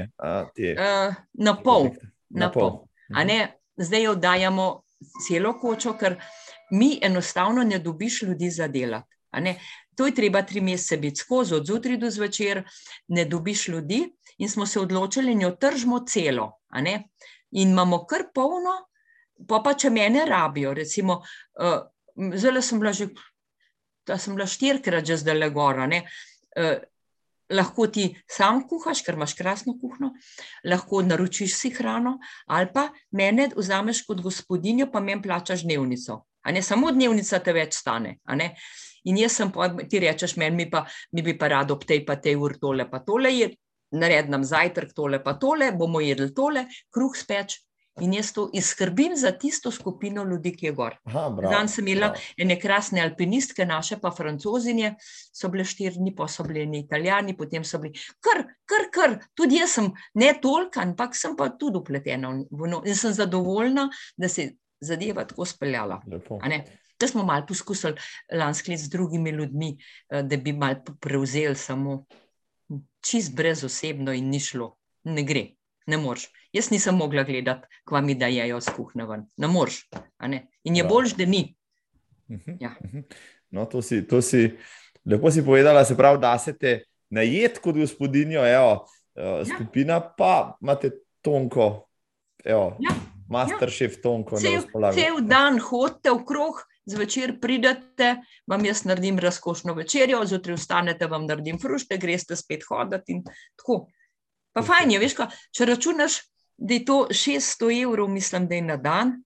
Te, 0.54 0.74
uh, 0.78 1.16
na 1.42 1.56
pol. 1.58 1.90
Na 2.30 2.50
pol. 2.54 2.70
pol. 2.86 3.24
Ne, 3.26 3.40
zdaj 3.74 4.06
jo 4.06 4.14
dajemo 4.14 4.66
celo 5.26 5.56
kočo, 5.58 5.96
ker 5.98 6.14
mi 6.78 6.94
enostavno 7.02 7.64
ne 7.66 7.82
dobiš 7.82 8.22
ljudi 8.22 8.50
za 8.54 8.68
delati. 8.70 9.08
To 9.98 10.06
je 10.06 10.14
treba 10.14 10.40
tri 10.46 10.62
mesece 10.64 10.96
biti 10.96 11.20
skozi, 11.20 11.54
od 11.58 11.66
zjutraj 11.66 11.98
do 12.00 12.08
zvečer, 12.10 12.62
ne 13.12 13.24
dobiš 13.28 13.66
ljudi, 13.68 14.06
in 14.38 14.48
smo 14.48 14.66
se 14.66 14.80
odločili, 14.80 15.34
da 15.34 15.42
jo 15.42 15.56
tržimo 15.60 16.04
celo. 16.08 16.46
In 16.78 17.74
imamo 17.74 18.04
kar 18.06 18.30
polno, 18.34 18.78
pa, 19.48 19.60
pa 19.64 19.74
če 19.74 19.90
mene 19.90 20.24
rabijo, 20.24 20.72
recimo. 20.74 21.20
Uh, 21.58 21.82
zelo 22.36 22.62
sem 22.62 22.80
bila 22.80 22.92
že, 22.92 23.08
da 24.06 24.18
sem 24.18 24.34
bila 24.34 24.46
štirikrat 24.46 25.06
že 25.06 25.20
zdaj 25.22 25.38
le 25.38 25.50
gora. 25.50 25.88
Uh, 26.52 26.80
lahko 27.52 27.86
ti 27.92 28.08
sam 28.30 28.62
kuhaš, 28.68 29.02
ker 29.04 29.16
imaš 29.18 29.34
krasno 29.38 29.74
kuhno, 29.80 30.12
lahko 30.64 31.02
naročiš 31.04 31.56
si 31.56 31.70
hrano, 31.74 32.18
ali 32.46 32.70
pa 32.74 32.88
mene 33.12 33.50
vzameš 33.56 34.04
kot 34.06 34.22
gospodinjo, 34.24 34.88
pa 34.92 35.00
meni 35.00 35.22
plačaš 35.22 35.64
dnevnico. 35.66 36.22
Ne, 36.50 36.62
samo 36.62 36.90
dnevnica 36.90 37.38
te 37.38 37.52
več 37.54 37.76
stane. 37.78 38.18
In 39.04 39.18
jaz 39.18 39.36
sem 39.38 39.50
pa, 39.52 39.68
ti 39.90 40.00
rečeš, 40.02 40.36
meni 40.38 40.68
pa, 40.70 40.84
mi 41.12 41.22
bi 41.22 41.36
pa 41.38 41.50
rado 41.50 41.76
ob 41.76 41.84
tej 41.86 42.04
pa 42.06 42.16
tej 42.16 42.38
ur 42.38 42.56
tole, 42.58 42.88
pa 42.90 43.02
tole 43.06 43.30
je, 43.34 43.50
naredim 43.92 44.44
zajtrk 44.46 44.94
tole, 44.96 45.20
pa 45.22 45.34
tole, 45.38 45.72
bomo 45.76 46.00
jedli 46.00 46.30
tole, 46.34 46.66
kruh 46.90 47.14
speč 47.18 47.58
In 48.00 48.14
jaz 48.16 48.30
to 48.32 48.46
izkrbim 48.56 49.12
za 49.16 49.32
tisto 49.36 49.70
skupino 49.70 50.24
ljudi, 50.24 50.54
ki 50.56 50.66
je 50.66 50.72
gor. 50.72 50.94
Zdaj 51.04 51.68
sem 51.68 51.88
imela 51.88 52.14
ene 52.40 52.56
krasne 52.60 53.02
alpinistke, 53.02 53.66
naše 53.68 53.98
pa 54.00 54.10
francozinje, 54.16 54.94
so 55.32 55.50
bile 55.52 55.64
štiri 55.68 56.00
dni, 56.00 56.14
pa 56.16 56.28
so 56.28 56.46
bili 56.46 56.64
italijani, 56.78 57.36
potem 57.36 57.64
so 57.64 57.78
bili 57.82 58.00
kar, 58.20 58.46
kar, 58.64 58.88
kar. 58.94 59.18
Tudi 59.36 59.60
jaz 59.60 59.76
sem 59.76 59.90
ne 60.14 60.32
toliko, 60.40 60.80
ampak 60.80 61.16
sem 61.16 61.36
pa 61.36 61.50
tudi 61.52 61.82
upletena 61.82 62.32
v 62.32 62.72
no. 62.72 62.80
In 62.86 62.96
sem 62.96 63.12
zadovoljna, 63.12 63.90
da 64.16 64.28
se 64.28 64.42
je 64.42 64.56
zadeva 64.80 65.26
tako 65.28 65.44
speljala. 65.44 66.00
Da 67.00 67.08
smo 67.08 67.24
malo 67.24 67.46
poskusili 67.46 67.94
lansko 68.32 68.70
leto 68.70 68.82
z 68.82 68.88
drugimi 68.88 69.30
ljudmi, 69.30 69.76
eh, 70.10 70.22
da 70.22 70.36
bi 70.36 70.52
malo 70.52 70.96
prevzeli 71.00 71.56
samo 71.56 72.04
čist 73.04 73.34
brez 73.36 73.64
osebno 73.64 74.12
in 74.12 74.30
ni 74.30 74.40
šlo. 74.40 74.76
Ne 75.04 75.22
gre, 75.22 75.48
ne 75.86 75.98
moreš. 75.98 76.28
Jaz 76.52 76.70
nisem 76.70 76.96
mogla 76.96 77.24
gledati, 77.24 77.66
kva 77.84 78.00
mi 78.00 78.14
da 78.14 78.26
jejo 78.26 78.60
z 78.60 78.74
kuhne 78.76 79.06
ven. 79.06 79.26
Ne 79.36 79.48
moreš. 79.48 79.86
In 80.64 80.76
je 80.76 80.84
boljš, 80.84 81.16
da 81.18 81.26
ni. 81.26 81.54
Mhm, 82.30 82.56
ja. 82.60 82.74
Mhm. 82.84 82.98
No, 83.50 83.66
to 83.66 83.82
si, 83.82 84.06
to 84.08 84.22
si, 84.22 84.56
lepo 85.04 85.30
si 85.30 85.44
povedala, 85.44 85.84
se 85.84 85.96
pravi, 85.96 86.18
da 86.20 86.38
se 86.38 86.56
te 86.58 86.84
najet 87.10 87.58
kot 87.58 87.76
gospodinjo, 87.76 88.46
evo, 88.48 88.86
ja. 89.14 89.44
skupina, 89.44 90.00
pa 90.00 90.56
imate 90.62 90.90
tonko, 91.20 91.88
evo, 92.44 92.76
ja. 92.80 92.94
master 93.28 93.70
šef 93.70 93.98
ja. 93.98 94.02
tonko. 94.02 94.40
Cel, 94.40 94.64
cel 94.96 95.20
dan 95.28 95.60
hodite 95.60 96.14
v 96.16 96.24
krog, 96.24 96.62
zvečer 96.88 97.36
pridete, 97.40 98.14
vam 98.48 98.64
jaz 98.64 98.86
naredim 98.88 99.20
razkošno 99.20 99.74
večerjo, 99.76 100.24
zjutraj 100.26 100.56
vstanete, 100.56 101.06
vam 101.06 101.28
naredim 101.28 101.60
frušte, 101.60 102.00
greste 102.00 102.36
spet 102.36 102.64
hoditi 102.68 103.18
in 103.18 103.26
tako. 103.60 103.84
Pa 104.52 104.62
fajn 104.62 104.94
je, 104.94 104.98
veš, 105.02 105.16
kaj, 105.18 105.38
če 105.54 105.68
računaš, 105.72 106.18
da 106.56 106.74
je 106.74 106.84
to 106.84 106.98
600 107.10 107.70
evrov, 107.82 108.10
mislim, 108.12 108.46
da 108.48 108.54
je 108.54 108.62
na 108.62 108.76
dan, 108.76 109.16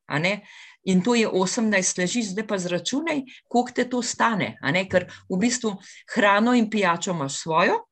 in 0.86 1.02
to 1.02 1.14
je 1.14 1.28
18 1.28 1.98
leži, 1.98 2.22
zdaj 2.22 2.46
pa 2.46 2.58
zračunaj, 2.58 3.24
koliko 3.48 3.74
te 3.74 3.84
to 3.90 4.02
stane, 4.02 4.54
ker 4.90 5.08
v 5.28 5.38
bistvu 5.42 5.74
hrano 6.14 6.54
in 6.54 6.70
pijačo 6.70 7.10
imaš 7.10 7.42
svojo, 7.42 7.82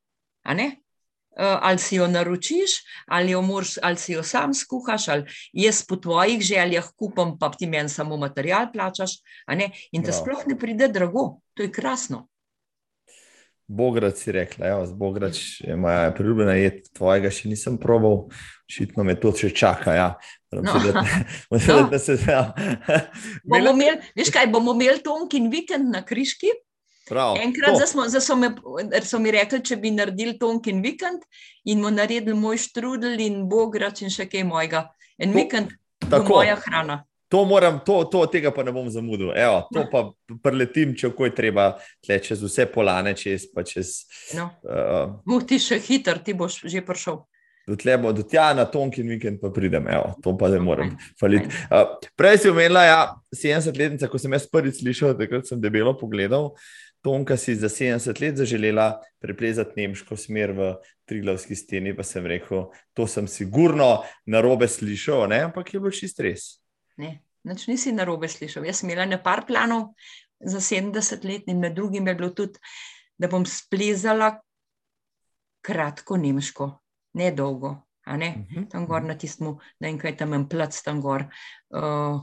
Eh, 1.35 1.57
ali 1.61 1.79
si 1.79 1.95
jo 1.95 2.07
naročiš, 2.07 2.71
ali, 3.07 3.31
jo 3.31 3.41
moraš, 3.41 3.75
ali 3.81 3.97
si 3.97 4.13
jo 4.13 4.23
sam 4.23 4.53
skuhaš, 4.53 5.07
ali 5.07 5.25
jaz 5.53 5.83
po 5.85 5.95
tvojih 5.95 6.41
željah 6.41 6.87
kupam, 6.95 7.39
pa 7.39 7.51
ti 7.51 7.67
meni 7.67 7.89
samo 7.89 8.17
material 8.17 8.71
plačaš. 8.73 9.11
In 9.91 10.03
te 10.03 10.13
sploh 10.13 10.47
ne 10.47 10.55
pride 10.59 10.87
drago, 10.87 11.41
to 11.53 11.63
je 11.63 11.71
krasno. 11.71 12.27
Bograd 13.67 14.17
si 14.17 14.31
rekla, 14.31 14.75
Bograč 14.93 15.61
je 15.65 15.75
moja 15.75 16.11
priljubljena 16.13 16.53
jed, 16.59 16.83
tvojega 16.93 17.31
še 17.33 17.49
nisem 17.49 17.79
probal, 17.81 18.27
očitno 18.69 19.03
me 19.07 19.15
to 19.17 19.31
še 19.33 19.49
čaka. 19.57 19.95
Ja. 19.97 20.09
No. 20.53 20.75
Se, 21.59 21.73
da, 21.73 21.87
da 21.91 21.99
se, 21.99 22.19
ja. 22.27 22.43
bomo 23.49 23.73
imeli, 23.73 23.97
veš 24.15 24.29
kaj, 24.35 24.51
bomo 24.53 24.75
imeli 24.77 25.01
tonkin 25.03 25.49
vikend 25.51 25.89
na 25.91 26.03
Kriški, 26.05 26.53
Prav, 27.05 27.35
Enkrat 27.37 27.77
smo, 27.89 28.07
so, 28.09 28.35
me, 28.35 28.49
so 29.05 29.19
mi 29.21 29.29
rekli, 29.33 29.59
če 29.61 29.77
bi 29.77 29.91
naredili 29.93 30.39
tonkin 30.41 30.79
vikend 30.81 31.21
in 31.69 31.83
mu 31.83 31.91
naredili 31.93 32.33
moj 32.37 32.57
štrudel 32.63 33.19
in 33.21 33.43
bograč 33.49 34.01
in 34.01 34.09
še 34.13 34.25
kaj 34.29 34.41
mojega. 34.49 34.87
En 35.21 35.29
to, 35.29 35.37
vikend, 35.37 35.75
tako 36.09 36.39
moja 36.39 36.55
hrana. 36.63 37.03
To 37.33 37.45
moram, 37.45 37.79
to, 37.85 38.03
to, 38.11 38.25
tega 38.29 38.51
pa 38.53 38.63
ne 38.63 38.71
bom 38.71 38.89
zamudil. 38.89 39.31
Evo, 39.33 39.63
to 39.73 39.81
no. 39.81 39.87
pa 39.89 40.37
preletim, 40.45 40.93
če 40.97 41.09
ko 41.15 41.25
je 41.25 41.33
treba, 41.35 41.71
tle, 42.05 42.19
čez 42.21 42.43
vse 42.45 42.67
polane, 42.69 43.15
čez. 43.17 43.47
čez 43.65 43.95
no. 44.37 44.51
uh, 44.61 45.41
ti 45.47 45.57
še 45.61 45.79
hiter, 45.81 46.21
ti 46.21 46.37
boš 46.37 46.61
že 46.69 46.85
prišel. 46.85 47.23
Do 47.65 48.21
tja 48.21 48.51
na 48.53 48.67
tonkin 48.69 49.07
vikend 49.09 49.39
pa 49.41 49.49
pridem, 49.49 49.87
evo, 49.89 50.13
to 50.21 50.35
pa 50.37 50.51
ne 50.53 50.59
morem 50.61 50.91
faliti. 51.17 51.49
Uh, 51.65 51.97
prej 52.13 52.43
si 52.43 52.51
omenila, 52.53 52.83
ja, 52.85 52.99
70-letnica, 53.33 54.09
ko 54.11 54.21
sem 54.21 54.35
jaz 54.37 54.45
prvič 54.45 54.83
slišal, 54.83 55.15
takrat 55.17 55.49
sem 55.49 55.61
debelo 55.61 55.95
pogledal. 55.97 56.51
Tonka 57.05 57.37
si 57.37 57.53
za 57.57 57.69
70 57.69 58.21
let 58.21 58.37
zaželela 58.37 58.99
preplezati 59.21 59.81
nemško 59.81 60.17
smer 60.17 60.53
v 60.57 60.69
Triglavski 61.09 61.57
steni, 61.57 61.93
pa 61.97 62.05
sem 62.05 62.25
rekel, 62.25 62.69
to 62.97 63.05
sem 63.09 63.27
sigurno 63.29 64.05
na 64.25 64.41
robe 64.41 64.69
slišal, 64.69 65.27
ne? 65.29 65.43
ampak 65.49 65.73
je 65.73 65.81
bilo 65.81 65.93
čist 65.93 66.21
res. 66.21 66.64
Ne, 66.97 67.21
nič 67.43 67.67
nisi 67.67 67.91
na 67.91 68.05
robe 68.07 68.27
slišal. 68.31 68.65
Jaz 68.65 68.81
sem 68.81 68.89
imela 68.89 69.05
nekaj 69.05 69.45
planov 69.47 69.93
za 70.39 70.59
70 70.59 71.25
let 71.25 71.47
in 71.47 71.59
med 71.59 71.75
drugim 71.75 72.07
je 72.07 72.15
bilo 72.15 72.29
tudi, 72.29 72.59
da 73.17 73.27
bom 73.27 73.45
splezala 73.45 74.35
kratko 75.65 76.17
nemško, 76.17 76.69
ne 77.13 77.31
dolgo. 77.31 77.75
Ne? 78.05 78.29
Uh 78.29 78.41
mhm, 78.41 78.63
-huh. 78.63 78.69
Tam 78.69 78.85
gor 78.85 78.99
mhm. 79.01 79.07
na 79.07 79.17
tistem, 79.17 79.57
da 79.79 79.97
kaj 79.97 80.17
tam 80.17 80.33
en 80.33 80.49
plac, 80.49 80.81
tam 80.81 81.01
gor, 81.01 81.25
uh, 81.69 82.21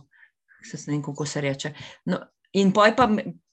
se 0.62 0.76
ne 0.86 0.92
vem, 0.92 1.02
kako 1.02 1.26
se 1.26 1.40
reče. 1.40 1.74
No, 2.04 2.18
in 2.52 2.72
poj 2.72 2.96
pa 2.96 3.08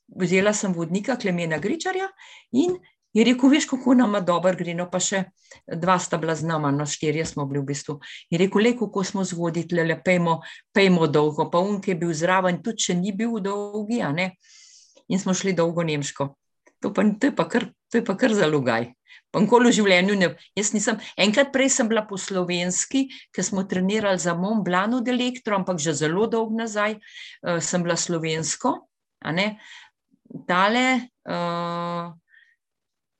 vzela 0.07 0.53
sem 0.53 0.73
vodnika 0.73 1.15
Klemena 1.15 1.57
Gričarja 1.57 2.07
in 2.51 2.77
je 3.13 3.25
rekel, 3.25 3.49
veš, 3.49 3.65
kako 3.65 3.93
nam 3.97 4.17
dobro 4.25 4.53
gre, 4.57 4.73
no 4.77 4.85
pa 4.91 4.99
še 5.01 5.23
dva 5.65 5.97
sta 5.99 6.17
bila 6.21 6.35
z 6.35 6.45
nama, 6.45 6.71
no 6.71 6.85
štirje 6.85 7.25
smo 7.25 7.45
bili 7.49 7.63
v 7.63 7.69
bistvu. 7.71 7.97
Je 8.29 8.37
rekel, 8.41 8.63
le 8.63 8.75
kako 8.77 9.03
smo 9.03 9.25
zgodili, 9.25 9.83
le 9.83 9.97
pejmo, 10.03 10.39
pejmo 10.73 11.07
dolgo, 11.07 11.49
pa 11.49 11.61
unke 11.63 11.93
je 11.93 11.99
bil 11.99 12.13
zraven, 12.13 12.61
tudi 12.63 12.85
če 12.85 12.99
ni 12.99 13.15
bil 13.15 13.39
dolgi, 13.41 14.01
a 14.05 14.11
ne. 14.13 14.31
In 15.09 15.19
smo 15.19 15.33
šli 15.33 15.55
dolgo 15.57 15.83
nemško. 15.83 16.29
To, 16.79 16.93
pa, 16.93 17.03
to, 17.19 17.31
je, 17.31 17.35
pa 17.35 17.47
kar, 17.49 17.65
to 17.89 17.99
je 17.99 18.05
pa 18.05 18.15
kar 18.15 18.33
zalogaj. 18.35 18.93
Pa 19.33 19.41
nikoli 19.41 19.69
v 19.69 19.75
življenju 19.77 20.15
ne. 20.17 20.29
Jaz 20.57 20.71
nisem, 20.73 21.01
enkrat 21.17 21.51
prej 21.53 21.69
sem 21.73 21.89
bila 21.89 22.05
po 22.07 22.17
slovenski, 22.17 23.07
ker 23.33 23.45
smo 23.45 23.65
trenirali 23.69 24.21
za 24.21 24.33
Mont 24.37 24.63
Blanc 24.65 25.01
od 25.01 25.09
elektro, 25.09 25.57
ampak 25.57 25.81
že 25.81 25.97
zelo 25.97 26.25
dolgo 26.29 26.57
nazaj 26.57 26.97
uh, 26.97 27.59
sem 27.61 27.85
bila 27.85 27.97
slovensko, 27.97 28.73
a 29.21 29.33
ne. 29.35 29.51
Tale, 30.49 30.85
uh, 31.25 32.13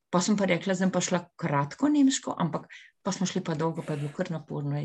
pa 0.10 0.22
sem 0.22 0.38
pa 0.38 0.45
rekla, 0.49 0.74
da 0.74 0.80
sem 0.80 0.91
pa 0.91 1.01
šla 1.01 1.22
kratko 1.39 1.89
nemško, 1.89 2.36
ampak 2.38 2.68
pa 3.03 3.12
smo 3.12 3.28
šli 3.30 3.43
pa 3.45 3.55
dolgo, 3.55 3.84
pa 3.86 3.93
je 3.93 4.03
bilo 4.03 4.14
kar 4.16 4.32
naporno. 4.32 4.82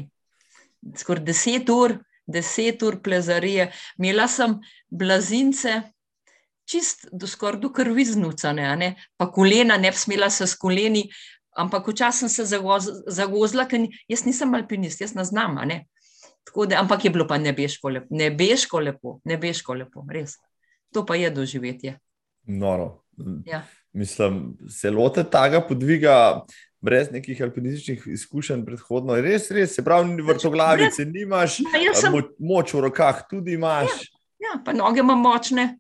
Skoraj 0.97 1.25
deset 1.25 1.71
ur, 1.73 1.97
deset 2.27 2.83
ur 2.83 3.01
plezarije. 3.03 3.71
Imela 3.99 4.29
sem 4.29 4.59
blazince, 4.91 5.81
čist 6.69 7.09
do 7.13 7.29
skoraj 7.29 7.61
do 7.61 7.73
krvi 7.73 8.05
znucane, 8.05 8.95
pa 9.17 9.31
kolena, 9.33 9.79
ne 9.81 9.91
bi 9.91 9.97
smela 9.97 10.31
se 10.31 10.47
s 10.47 10.59
koleni. 10.61 11.09
Ampak 11.57 11.87
včasih 11.89 12.27
sem 12.27 12.47
se 12.47 12.61
zagozila, 13.15 13.69
ker 13.71 13.87
jaz 14.11 14.25
nisem 14.27 14.55
alpinist, 14.59 15.01
jaz 15.01 15.15
ne 15.15 15.25
znam. 15.25 15.61
Ne? 15.69 15.85
Da, 16.69 16.81
ampak 16.81 17.05
je 17.05 17.11
bilo 17.15 17.29
pa 17.31 17.39
nebeško 17.39 17.89
lepo, 17.89 18.11
nebeško 18.11 18.81
lepo, 18.81 19.21
nebeško 19.25 19.77
lepo, 19.79 20.03
res. 20.11 20.35
To 20.93 21.07
pa 21.07 21.17
je 21.17 21.31
doživetje 21.31 21.99
noro. 22.47 23.05
Ja. 23.47 23.63
Mislim, 23.95 24.57
se 24.69 24.91
lote 24.91 25.23
tega 25.31 25.61
podviga 25.63 26.17
brez 26.85 27.09
nekih 27.13 27.43
alpinističnih 27.43 28.03
izkušenj 28.13 28.65
predhodno. 28.67 29.17
Res, 29.23 29.49
res, 29.55 29.77
se 29.77 29.85
pravi, 29.85 30.19
vrtoglavice 30.23 31.07
nimaš, 31.09 31.61
ja, 31.63 31.95
sem... 31.97 32.13
mo 32.13 32.21
moč 32.39 32.75
v 32.75 32.85
rokah 32.89 33.23
tudi 33.31 33.57
imaš. 33.57 33.95
Ja, 34.43 34.51
ja 34.51 34.59
pa 34.65 34.75
noge 34.77 35.01
imam 35.01 35.23
močne. 35.25 35.71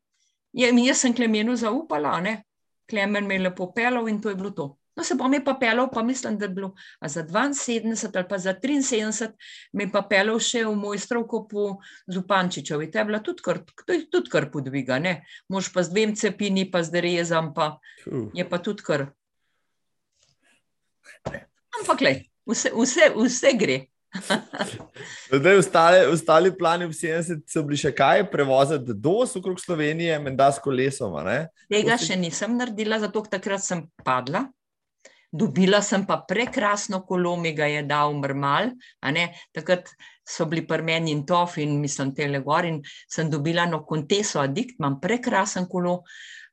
Je, 0.54 0.70
jaz 0.86 1.02
sem 1.02 1.14
Klemenu 1.14 1.56
zaupala, 1.58 2.16
ne? 2.22 2.38
Klemen 2.88 3.26
me 3.26 3.36
je 3.36 3.48
lepo 3.48 3.72
pelal 3.74 4.08
in 4.08 4.20
to 4.22 4.30
je 4.30 4.38
bilo 4.38 4.54
to. 4.54 4.68
No, 4.96 5.02
se 5.02 5.14
bom 5.18 5.32
je 5.34 5.40
pa 5.44 5.56
pelal, 5.58 5.88
pa 5.90 6.02
mislim, 6.02 6.38
da 6.38 6.44
je 6.44 6.48
bilo 6.54 6.74
za 7.02 7.24
72 7.24 8.10
ali 8.14 8.28
pa 8.28 8.38
za 8.38 8.54
73, 8.54 9.30
me 9.72 9.84
je 9.84 9.92
pa 9.92 10.02
pelal 10.02 10.38
še 10.38 10.62
v 10.64 10.74
moj 10.78 10.98
stroko 11.02 11.42
po 11.50 11.64
Zupančičevi. 12.06 12.90
To 12.90 12.98
je 12.98 13.04
bila 13.04 13.18
tudi 13.18 13.42
kar, 13.42 13.58
tudi 13.86 14.30
kar 14.30 14.50
podviga, 14.52 14.98
ne? 14.98 15.24
Mož 15.48 15.72
pa 15.74 15.82
z 15.82 15.90
dvem 15.90 16.14
cepini, 16.14 16.70
pa 16.70 16.82
z 16.82 16.94
derezam, 16.94 17.50
pa 17.54 17.74
je 18.06 18.46
pa 18.46 18.62
tudi 18.62 18.86
kar. 18.86 19.08
Ampak, 21.80 22.00
le, 22.00 22.14
vse, 22.46 22.70
vse, 22.70 23.10
vse 23.18 23.52
gre. 23.58 23.82
Zdaj, 25.34 25.56
ostali, 25.58 26.06
ostali 26.06 26.50
plani 26.54 26.86
v 26.86 26.94
70 26.94 27.42
so 27.50 27.62
bili 27.66 27.78
še 27.82 27.90
kaj, 27.90 28.28
prevoziti 28.30 28.94
do 28.94 29.16
okrog 29.26 29.58
Slovenije, 29.58 30.18
menda 30.22 30.52
s 30.54 30.62
kolesom. 30.62 31.18
Tega 31.66 31.98
še 31.98 32.14
nisem 32.14 32.54
naredila, 32.54 33.00
zato 33.02 33.24
takrat 33.26 33.64
sem 33.64 33.82
padla. 34.06 34.46
Dobila 35.34 35.80
sem 35.82 36.04
pa 36.06 36.20
prekrasno 36.28 37.00
kolo, 37.02 37.34
mi 37.36 37.50
ga 37.58 37.66
je 37.66 37.82
dal 37.82 38.14
mrmal. 38.14 38.70
Takrat 39.54 39.88
so 40.22 40.46
bili 40.46 40.62
pri 40.66 40.82
meni 40.86 41.10
in 41.10 41.24
tof 41.26 41.56
in 41.58 41.80
mislim, 41.80 42.12
te 42.14 42.28
le 42.30 42.38
gor 42.40 42.64
in 42.64 42.78
sem 43.10 43.30
dobila 43.30 43.66
no 43.66 43.82
konteso 43.84 44.38
adikt, 44.40 44.78
imam 44.78 45.00
prekrasen 45.00 45.66
kolo. 45.66 46.02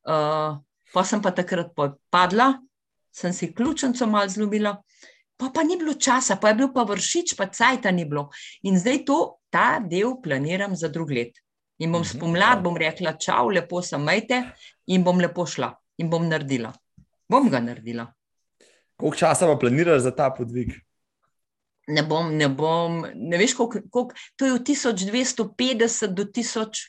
Uh, 0.01 0.57
pa 0.93 1.03
sem 1.05 1.21
pa 1.21 1.29
takrat 1.31 1.69
padla, 2.09 2.55
sem 3.13 3.33
si 3.33 3.51
ključnico 3.53 4.07
mal 4.09 4.29
zlobila, 4.29 4.73
pa 5.37 5.51
pa 5.53 5.63
ni 5.63 5.77
bilo 5.77 5.93
časa, 5.93 6.39
pa 6.41 6.49
je 6.49 6.57
bil 6.63 6.71
pa 6.73 6.83
vršič, 6.87 7.35
pa 7.37 7.47
cajta 7.53 7.91
ni 7.91 8.05
bilo. 8.05 8.29
In 8.65 8.79
zdaj 8.81 9.03
to, 9.05 9.19
ta 9.53 9.77
del 9.79 10.17
planiram 10.23 10.73
za 10.75 10.89
drug 10.89 11.11
let. 11.11 11.37
In 11.81 11.91
bom 11.91 12.01
mhm, 12.01 12.09
spomlad, 12.15 12.63
bom 12.65 12.77
rekla, 12.77 13.13
čau, 13.17 13.49
lepo 13.49 13.81
sem 13.85 14.01
majte 14.01 14.41
in 14.89 15.05
bom 15.05 15.21
lepo 15.21 15.45
šla 15.45 15.69
in 16.01 16.09
bom 16.09 16.25
naredila. 16.25 16.73
Bom 17.29 17.49
ga 17.49 17.61
naredila. 17.61 18.07
Koliko 19.01 19.17
časa 19.17 19.49
pa 19.49 19.57
planiraš 19.59 20.05
za 20.05 20.15
ta 20.15 20.29
podvig? 20.29 20.77
ne 21.91 22.03
bom, 22.03 22.29
ne 22.37 22.47
bom, 22.49 23.01
ne 23.15 23.37
veš, 23.37 23.53
koliko, 23.57 23.81
koliko, 23.89 24.15
to 24.35 24.45
je 24.45 24.53
v 24.53 24.59
1250 24.69 26.13
do 26.15 26.25
1000, 26.25 26.81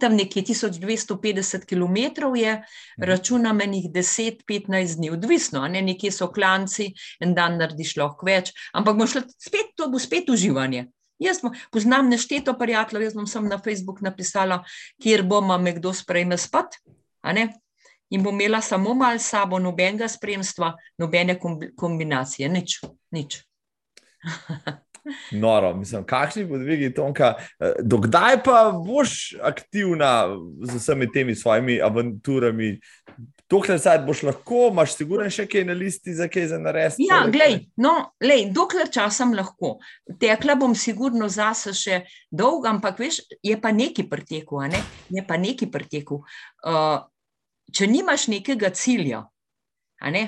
tam 0.00 0.16
nekje 0.16 0.42
1250 0.42 1.66
km 1.66 2.30
je, 2.36 2.52
mhm. 2.54 3.04
računam 3.10 3.60
enih 3.60 3.90
10-15 3.92 4.96
dni, 4.96 5.10
odvisno, 5.10 5.66
ne, 5.68 5.82
nekje 5.82 6.12
so 6.12 6.30
klanci, 6.32 6.92
en 7.20 7.34
dan 7.34 7.58
narediš 7.60 7.96
lahko 8.00 8.26
več, 8.26 8.52
ampak 8.72 8.96
bo 8.96 9.06
šlo 9.06 9.24
spet, 9.38 9.74
to 9.76 9.90
bo 9.90 9.98
spet 9.98 10.30
uživanje. 10.30 10.86
Jaz 11.18 11.40
poznam 11.72 12.10
nešteto 12.12 12.52
prijateljev, 12.58 13.06
jaz 13.06 13.14
bom 13.16 13.26
sem 13.26 13.46
na 13.48 13.56
Facebook 13.58 14.02
napisala, 14.04 14.60
kjer 15.00 15.24
bomo 15.24 15.56
me 15.58 15.72
kdo 15.78 15.94
sprejme 15.96 16.36
spat, 16.36 16.76
in 18.10 18.22
bom 18.22 18.34
imela 18.34 18.60
samo 18.62 18.94
malo 18.94 19.18
sabo, 19.18 19.58
nobenega 19.58 20.08
spremstva, 20.08 20.74
nobene 20.98 21.38
kombinacije, 21.76 22.48
nič, 22.48 22.80
nič. 23.10 23.40
Noro, 25.30 25.74
mislim, 25.76 26.04
kakšni 26.04 26.48
podvigi 26.48 26.94
Tonka. 26.94 27.34
Eh, 27.60 27.72
dokdaj 27.82 28.42
pa 28.44 28.72
boš 28.86 29.34
aktivna 29.42 30.26
z 30.62 30.74
vsemi 30.74 31.12
temi 31.12 31.34
svojimi 31.34 31.80
avanturami? 31.82 32.80
Dokler 33.50 33.78
zdaj 33.78 34.00
boš 34.02 34.24
lahko, 34.26 34.68
imaš 34.72 34.96
sigurno 34.96 35.28
še 35.30 35.44
kaj 35.46 35.64
na 35.68 35.74
listi 35.78 36.14
za 36.14 36.26
kaj 36.28 36.48
za 36.50 36.58
narediti? 36.58 37.06
Ja, 37.06 37.20
glej, 37.30 37.60
no, 37.78 37.92
lej, 38.18 38.48
dokler 38.54 38.90
časam 38.90 39.36
lahko. 39.38 39.76
Tekla 40.18 40.56
bom 40.58 40.74
sigurno 40.74 41.28
zase 41.30 41.74
še 41.74 42.00
dolgo, 42.30 42.66
ampak 42.66 42.98
veš, 42.98 43.22
je 43.46 43.54
pa 43.62 43.70
neki 43.70 44.08
preteku, 44.10 44.64
ne? 44.66 44.82
je 45.14 45.22
pa 45.22 45.38
neki 45.38 45.70
preteku. 45.70 46.24
Uh, 46.66 47.06
če 47.72 47.86
nimaš 47.86 48.28
nekega 48.28 48.70
cilja, 48.70 49.24
ne? 50.12 50.26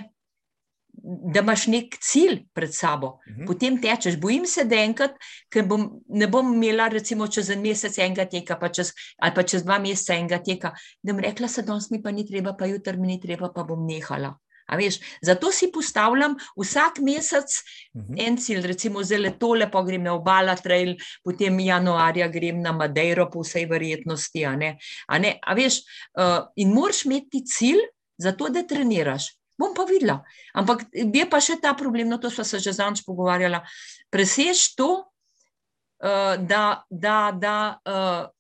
da 0.99 1.41
imaš 1.41 1.67
nek 1.71 1.95
cilj 2.03 2.41
pred 2.55 2.75
sabo, 2.75 3.07
uh 3.07 3.33
mhm. 3.33 3.41
-huh. 3.41 3.47
potem 3.47 3.81
tečeš. 3.83 4.17
Bojim 4.21 4.47
se, 4.47 4.65
da 4.65 4.77
enkrat, 4.77 5.15
ker 5.49 5.67
bom, 5.67 6.03
ne 6.09 6.27
bom 6.27 6.55
imela, 6.55 6.89
recimo, 6.89 7.29
čez 7.29 7.51
en 7.51 7.63
mesec 7.63 7.99
enega 7.99 8.25
teka, 8.25 8.57
pa 8.59 8.69
čez, 8.69 8.93
ali 9.19 9.35
pa 9.35 9.43
čez 9.43 9.63
dva 9.63 9.79
meseca 9.79 10.15
enega 10.15 10.43
teka, 10.43 10.73
da 11.03 11.13
bom 11.13 11.23
rekla, 11.23 11.49
da 11.57 11.63
danes 11.63 11.91
mi 11.91 12.03
pa 12.03 12.11
ni 12.11 12.27
treba, 12.27 12.53
pa 12.53 12.67
jutri 12.67 12.97
mi 12.97 13.07
ni 13.07 13.21
treba, 13.21 13.53
pa 13.55 13.65
bom 13.65 13.87
nehala. 13.87 14.39
Veš, 14.77 14.99
zato 15.23 15.53
si 15.53 15.71
postavljam 15.73 16.37
vsak 16.57 16.99
mesec 17.01 17.49
uh 17.95 18.03
mhm. 18.03 18.15
-huh. 18.15 18.27
en 18.27 18.37
cilj, 18.37 18.67
recimo 18.67 19.03
zelo 19.03 19.31
tole, 19.31 19.71
pa 19.71 19.83
grem 19.83 20.03
na 20.03 20.15
obala, 20.15 20.57
trail, 20.57 20.97
potem 21.25 21.61
januarja 21.61 22.29
grem 22.29 22.61
na 22.63 22.73
Madeiro, 22.73 23.31
po 23.31 23.41
vsej 23.41 23.67
verjetnosti. 23.67 24.45
A 24.45 24.57
ne? 24.57 24.79
A 25.09 25.19
ne? 25.19 25.39
A 25.43 25.55
veš, 25.55 25.81
uh, 26.19 26.47
in 26.57 26.73
moraš 26.73 27.05
imeti 27.05 27.45
cilj, 27.45 27.81
zato 28.19 28.49
da 28.49 28.63
treniraš 28.67 29.39
bom 29.59 29.75
pa 29.75 29.85
videla. 29.85 30.23
Ampak 30.55 30.87
je 30.95 31.27
pa 31.31 31.41
še 31.43 31.59
ta 31.63 31.75
problem, 31.75 32.09
no 32.09 32.19
to 32.23 32.31
smo 32.31 32.47
se 32.47 32.63
že 32.63 32.73
zanč 32.73 33.03
pogovarjala. 33.07 33.65
Presež 34.11 34.75
to, 34.79 35.03
uh, 35.03 36.39
da, 36.39 36.85
da, 36.91 37.19
da 37.35 37.57
uh, 37.83 38.31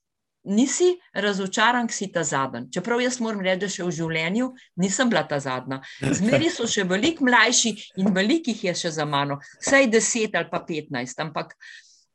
nisi 0.45 0.93
razočaran, 1.15 1.89
ki 1.89 1.95
si 1.95 2.09
ta 2.13 2.23
zadnji. 2.25 2.69
Čeprav 2.75 3.01
jaz 3.03 3.19
moram 3.21 3.43
reči, 3.45 3.61
da 3.65 3.71
še 3.73 3.85
v 3.85 3.95
življenju 3.99 4.49
nisem 4.83 5.11
bila 5.11 5.25
ta 5.29 5.41
zadnja. 5.43 5.81
Zmeri 6.01 6.51
so 6.53 6.67
še 6.71 6.87
veliko 6.89 7.27
mlajši 7.27 7.75
in 8.03 8.13
velikih 8.15 8.65
je 8.69 8.75
še 8.75 8.95
za 9.01 9.07
mano, 9.09 9.41
vsaj 9.61 9.91
deset 9.93 10.39
ali 10.39 10.51
pa 10.51 10.63
petnajst. 10.65 11.21
Ampak 11.27 11.57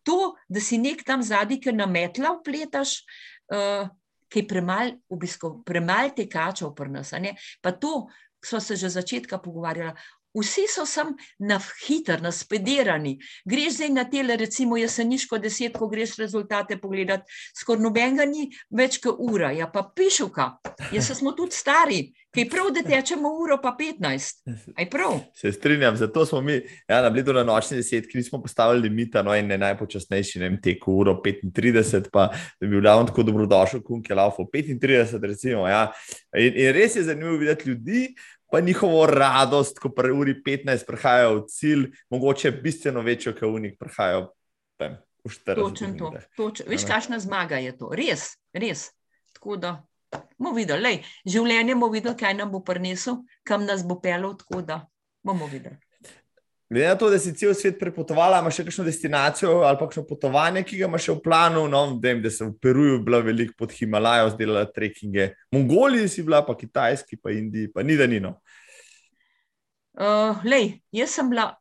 to, 0.03 0.33
da 0.49 0.63
si 0.63 0.79
nek 0.81 1.03
tam 1.07 1.23
zadnji, 1.23 1.61
ki 1.63 1.75
nametla 1.75 2.37
vpletaš. 2.39 3.01
Uh, 3.51 3.91
Ki 4.33 4.41
je 4.41 4.47
premalo, 4.49 5.59
premalo 5.61 6.09
tekačev 6.17 6.71
pri 6.73 6.89
nas. 6.89 7.11
Pa 7.61 7.69
to, 7.69 8.07
smo 8.41 8.57
se 8.59 8.73
že 8.75 8.89
začetka 8.89 9.37
pogovarjali. 9.37 9.93
Vsi 10.33 10.65
so 10.67 10.85
sam 10.85 11.13
na 11.39 11.59
hitro, 11.87 12.17
na 12.17 12.31
spedirani. 12.31 13.19
Greš 13.45 13.75
zdaj 13.77 13.89
na 13.89 14.03
tele, 14.09 14.35
recimo, 14.37 14.77
jeseniško 14.77 15.37
deset, 15.37 15.77
ko 15.77 15.87
greš 15.87 16.15
rezultate 16.17 16.77
pogledati, 16.81 17.31
skoraj 17.59 17.83
nobenega 17.83 18.25
ni 18.25 18.49
več 18.69 18.97
kot 19.03 19.21
ura, 19.21 19.51
ja 19.53 19.67
pa 19.69 19.85
pišuka. 19.95 20.49
Jaz 20.93 21.11
smo 21.19 21.35
tudi 21.37 21.53
stari, 21.53 22.01
ki 22.33 22.47
prav, 22.49 22.71
da 22.73 22.81
tečemo 22.81 23.29
uro 23.43 23.59
pa 23.61 23.75
petnajst. 23.77 24.41
Aj 24.73 24.89
prav. 24.89 25.19
Se 25.37 25.51
strinjam, 25.53 25.97
zato 25.97 26.25
smo 26.25 26.41
mi 26.41 26.57
ja, 26.89 27.01
na 27.01 27.09
blizu 27.13 27.33
na 27.33 27.45
nočni 27.45 27.77
deset, 27.77 28.09
ki 28.09 28.17
nismo 28.17 28.41
postavili 28.41 28.87
limita, 28.87 29.21
no 29.21 29.35
in 29.37 29.47
ne 29.47 29.57
najpočasnejši, 29.61 30.41
ne 30.41 30.49
vem, 30.49 30.59
teku 30.61 30.97
uro 31.03 31.19
35, 31.21 32.09
pa 32.13 32.31
da 32.33 32.65
bi 32.65 32.73
bil 32.73 32.81
davno 32.81 33.05
tako 33.11 33.29
dobrodošel, 33.29 33.85
kunke 33.85 34.17
laufo 34.17 34.47
35, 34.49 35.21
recimo, 35.21 35.67
ja. 35.69 35.91
In, 36.33 36.57
in 36.57 36.73
res 36.73 36.97
je 36.97 37.05
zanimivo 37.05 37.37
videti 37.37 37.69
ljudi, 37.69 38.07
pa 38.53 38.59
njihovo 38.61 39.05
radost, 39.05 39.79
ko 39.79 39.89
pri 39.89 40.11
uri 40.11 40.35
15 40.45 40.85
prihajajo 40.85 41.35
v 41.35 41.45
cilj, 41.49 41.85
mogoče 42.09 42.51
bistveno 42.51 43.01
večjo, 43.01 43.33
kot 43.33 43.49
v 43.49 43.61
njih 43.63 43.73
prihajajo 43.79 44.27
tam, 44.77 44.99
v 45.25 45.31
40. 45.31 45.55
Točen 45.55 45.95
to. 45.97 46.11
Točen. 46.37 46.69
Veš, 46.69 46.85
kakšna 46.85 47.17
zmaga 47.19 47.57
je 47.57 47.71
to? 47.77 47.89
Res, 47.97 48.27
res. 48.53 48.91
Tako 49.33 49.57
da 49.57 49.71
bomo 50.37 50.53
videli, 50.53 50.85
Lej, 50.85 50.99
življenje 51.25 51.73
bomo 51.73 51.89
videli, 51.95 52.13
kaj 52.19 52.37
nam 52.37 52.53
bo 52.53 52.61
prinesel, 52.61 53.23
kam 53.41 53.65
nas 53.65 53.81
bo 53.81 53.97
pelil, 53.97 54.37
tako 54.37 54.61
da 54.61 54.83
bomo 55.25 55.49
videli. 55.49 55.81
Glede 56.73 56.87
na 56.87 56.95
to, 56.95 57.09
da 57.09 57.19
si 57.19 57.33
cel 57.37 57.53
svet 57.53 57.75
prepotovala, 57.77 58.39
imaš 58.41 58.55
še 58.57 58.63
kakšno 58.65 58.83
destinacijo 58.87 59.59
ali 59.67 59.77
pa 59.77 59.85
kakšno 59.85 60.05
potovanje, 60.09 60.63
ki 60.65 60.79
ga 60.79 60.87
imaš 60.87 61.09
v 61.11 61.19
planu? 61.21 61.67
No, 61.69 61.83
vem, 62.01 62.21
da 62.23 62.31
sem 62.33 62.49
v 62.49 62.57
Peruju 62.61 63.01
bila 63.05 63.19
veliko 63.21 63.53
pod 63.59 63.75
Himalajo, 63.77 64.31
zdelala 64.33 64.69
trekkinge. 64.73 65.27
Mongoliji 65.53 66.09
si 66.09 66.25
bila, 66.25 66.41
pa 66.45 66.55
Kitajski, 66.57 67.19
pa 67.21 67.33
Indiji, 67.33 67.69
pa 67.73 67.85
ni 67.85 67.97
da 67.99 68.07
nino. 68.09 68.39
Uh, 69.93 70.41
lej, 70.43 70.81
jaz 70.91 71.13
sem 71.13 71.29
bila 71.29 71.51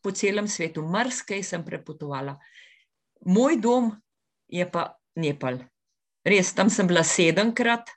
po 0.00 0.12
celem 0.12 0.48
svetu, 0.48 0.84
marsikaj 0.84 1.42
sem 1.44 1.64
prepotovala. 1.64 2.38
Moj 3.28 3.56
dom 3.60 3.92
je 4.48 4.64
pa 4.68 4.92
Nepal. 5.16 5.60
Res, 6.24 6.52
tam 6.56 6.72
sem 6.72 6.88
bila 6.88 7.04
sedemkrat, 7.04 7.88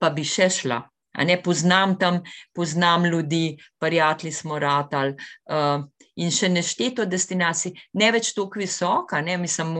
pa 0.00 0.08
bi 0.12 0.24
še 0.24 0.48
šla. 0.52 0.80
Ne 1.24 1.36
poznam 1.40 1.96
tam, 1.96 2.20
poznam 2.52 3.06
ljudi, 3.08 3.56
prijatelji 3.80 4.32
smo 4.32 4.58
ratali. 4.60 5.16
Uh, 5.48 5.84
in 6.16 6.32
še 6.32 6.48
nešteto 6.48 7.04
destinacij, 7.08 7.74
ne 8.00 8.08
več 8.14 8.32
tako 8.36 8.60
visoka, 8.62 9.20
ne 9.24 9.36
mislim, 9.40 9.74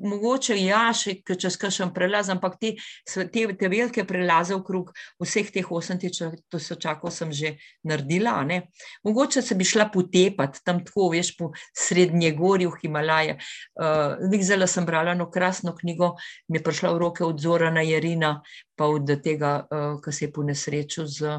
mogoče 0.00 0.56
ja, 0.60 0.88
še 0.96 1.18
čez 1.28 1.58
kakšen 1.60 1.92
prelaz, 1.96 2.30
ampak 2.32 2.56
te, 2.60 2.74
te, 3.04 3.44
te 3.52 3.70
velike 3.70 4.04
prelaze 4.08 4.56
okrog 4.56 4.92
vseh 5.20 5.50
teh 5.52 5.68
8000, 5.68 6.40
to 6.48 7.10
sem 7.12 7.32
že 7.32 7.54
naredila. 7.84 8.38
Ne? 8.48 8.62
Mogoče 9.04 9.42
se 9.42 9.54
bi 9.58 9.66
šla 9.68 9.88
potepati 9.92 10.64
tam 10.64 10.82
tako, 10.84 11.10
veš, 11.12 11.34
po 11.38 11.52
srednje 11.76 12.32
gorju 12.38 12.72
Himalaje. 12.80 13.38
Uh, 13.78 14.40
zelo 14.42 14.66
sem 14.66 14.86
brala 14.88 15.12
eno 15.12 15.28
krasno 15.30 15.74
knjigo, 15.76 16.14
mi 16.48 16.58
je 16.58 16.64
prišla 16.64 16.94
v 16.94 17.02
roke 17.04 17.24
od 17.24 17.40
Zorana 17.40 17.84
Jarina, 17.84 18.38
pa 18.78 18.88
od 18.88 19.10
tega, 19.22 19.60
uh, 19.68 19.98
ki 20.00 20.12
se 20.14 20.24
je 20.24 20.32
po 20.32 20.46
nesreču 20.46 21.06
z 21.06 21.38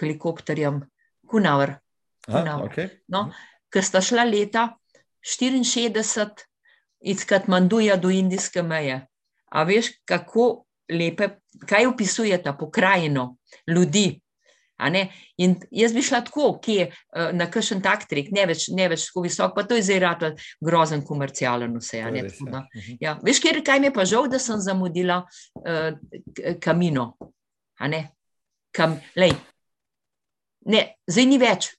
helikopterjem. 0.00 0.84
Kunavr, 2.26 2.68
Okay. 2.70 2.88
No, 3.08 3.28
ker 3.72 3.84
sta 3.84 4.00
šla 4.00 4.24
leta 4.24 4.68
64 5.24 6.46
iz 7.04 7.24
Katmanduja 7.28 7.96
do 7.96 8.10
indijske 8.10 8.62
meje. 8.62 9.06
A 9.52 9.62
veš, 9.64 9.90
kako 10.08 10.64
lepe, 10.92 11.28
kaj 11.68 11.86
opisuje 11.86 12.42
ta 12.42 12.52
pokrajino 12.52 13.36
ljudi. 13.66 14.20
In 15.36 15.54
jaz 15.70 15.92
bi 15.94 16.02
šla 16.02 16.20
tako, 16.26 16.58
ki 16.62 16.74
je 16.74 16.86
eh, 16.86 17.28
na 17.32 17.46
kakšen 17.50 17.82
tak 17.82 18.08
trik, 18.10 18.32
ne 18.34 18.46
več, 18.50 18.66
ne 18.74 18.88
več 18.90 19.06
tako 19.06 19.22
visok, 19.24 19.54
pa 19.54 19.62
to 19.68 19.78
je 19.78 19.84
zdaj 19.86 20.00
rado 20.02 20.30
grozen 20.60 21.04
komercialen 21.06 21.76
vse. 21.78 22.00
Ja, 22.02 22.10
mhm. 22.10 22.98
ja. 23.00 23.14
Veš, 23.22 23.40
kjer, 23.44 23.62
kaj 23.64 23.80
mi 23.80 23.88
je 23.92 23.94
pa 23.94 24.04
žal, 24.08 24.26
da 24.28 24.40
sem 24.42 24.60
zamudila 24.60 25.22
uh, 25.62 25.94
kamino. 26.60 27.14
Kam, 28.74 28.98
ne, 30.66 30.84
zdaj 31.06 31.26
ni 31.30 31.38
več, 31.38 31.70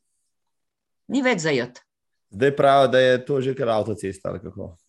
ni 1.11 1.21
več 1.25 1.45
zajet. 1.45 1.85
Zdaj 2.35 2.55
pravijo, 2.55 2.87
da 2.87 2.99
je 2.99 3.25
to 3.25 3.41
že 3.41 3.53
kar 3.55 3.69
avtocesta. 3.69 4.33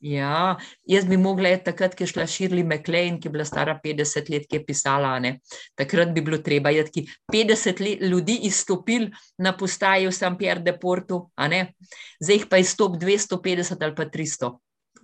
Ja, 0.00 0.56
jaz 0.84 1.04
bi 1.06 1.16
mogla 1.16 1.48
je 1.48 1.60
takrat, 1.68 1.94
ki 1.94 2.02
je 2.02 2.10
šla 2.10 2.26
Shirley 2.26 2.64
McLean, 2.64 3.20
ki 3.20 3.28
je 3.28 3.32
bila 3.32 3.44
stara 3.44 3.76
50 3.84 4.30
let, 4.32 4.48
ki 4.50 4.56
je 4.56 4.64
pisala. 4.66 5.12
Ne? 5.22 5.38
Takrat 5.78 6.10
bi 6.14 6.24
bilo 6.26 6.38
treba, 6.38 6.72
da 6.72 6.82
je 6.82 7.04
50 7.32 7.82
let 7.84 8.02
ljudi 8.02 8.40
izstopil 8.48 9.10
na 9.38 9.52
postaji 9.56 10.08
v 10.08 10.12
San 10.12 10.38
Pierre 10.38 10.64
de 10.64 10.74
Portu, 10.78 11.30
zdaj 11.36 12.36
jih 12.36 12.46
pa 12.50 12.58
izstop 12.58 12.96
250 12.96 13.84
ali 13.84 13.94
pa 13.94 14.04
300. 14.04 14.50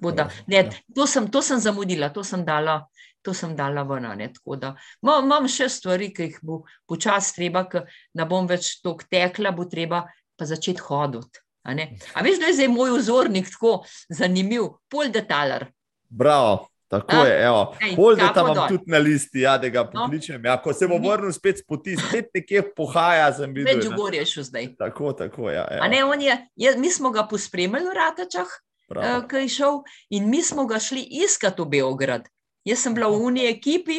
Da, 0.03 0.29
ne, 0.47 0.57
ja. 0.57 0.71
to, 0.95 1.07
sem, 1.07 1.31
to 1.31 1.43
sem 1.43 1.61
zamudila, 1.61 2.09
to 2.11 2.25
sem 2.25 2.43
dala, 2.45 2.89
to 3.23 3.35
sem 3.35 3.55
dala 3.55 3.85
ven. 3.87 4.09
Imam 5.05 5.47
še 5.47 5.69
stvari, 5.71 6.11
ki 6.11 6.27
jih 6.27 6.41
bo 6.43 6.65
počasi 6.91 7.37
treba, 7.37 7.69
ker 7.71 7.87
ne 8.19 8.27
bom 8.27 8.49
več 8.51 8.81
tok 8.83 9.07
tekla, 9.07 9.55
bo 9.55 9.69
treba 9.71 10.09
pa 10.37 10.49
začeti 10.49 10.83
hoditi. 10.89 11.43
A, 11.63 11.77
a 12.15 12.23
veš, 12.27 12.41
da 12.43 12.51
je 12.51 12.59
zdaj 12.59 12.69
moj 12.73 12.97
vzornik 12.99 13.51
tako 13.51 13.85
zanimiv, 14.11 14.73
pol 14.91 15.13
detaljer. 15.15 15.69
Bravo, 16.11 16.73
Tako 16.93 17.17
A? 17.17 17.27
je, 17.27 17.45
evo. 17.45 17.75
Holde 17.97 18.27
tam 18.35 18.51
imam 18.51 18.69
tudi 18.69 18.85
na 18.87 18.99
listi, 18.99 19.41
ja, 19.41 19.59
da 19.59 19.69
ga 19.69 19.83
no. 19.83 19.91
pokličem. 19.93 20.43
No. 20.43 20.51
Ja, 20.51 20.59
ko 20.63 20.75
se 20.77 20.85
bo 20.89 20.99
vrnil 21.01 21.33
spet 21.33 21.63
s 21.63 21.65
poti, 21.65 21.95
spet 21.97 22.29
nekje 22.37 22.61
pohaja, 22.77 23.31
sem 23.33 23.55
videl. 23.57 23.81
Več 23.81 23.89
ugorje 23.89 24.27
še 24.29 24.45
zdaj. 24.51 24.69
Tako, 24.77 25.15
tako, 25.17 25.49
ja. 25.49 25.65
Ne, 25.89 26.03
je, 26.21 26.37
je, 26.67 26.75
mi 26.77 26.91
smo 26.93 27.09
ga 27.15 27.25
pospremili 27.31 27.89
v 27.89 27.97
Ratačah, 27.97 28.53
uh, 28.93 29.23
ki 29.25 29.47
je 29.47 29.55
šel 29.57 29.81
in 30.13 30.29
mi 30.29 30.43
smo 30.45 30.67
ga 30.69 30.77
šli 30.77 31.07
iskati 31.25 31.65
v 31.65 31.79
Beograd. 31.79 32.29
Jaz 32.69 32.85
sem 32.85 32.93
bila 32.93 33.09
v 33.09 33.25
uniji 33.25 33.49
ekipi. 33.55 33.99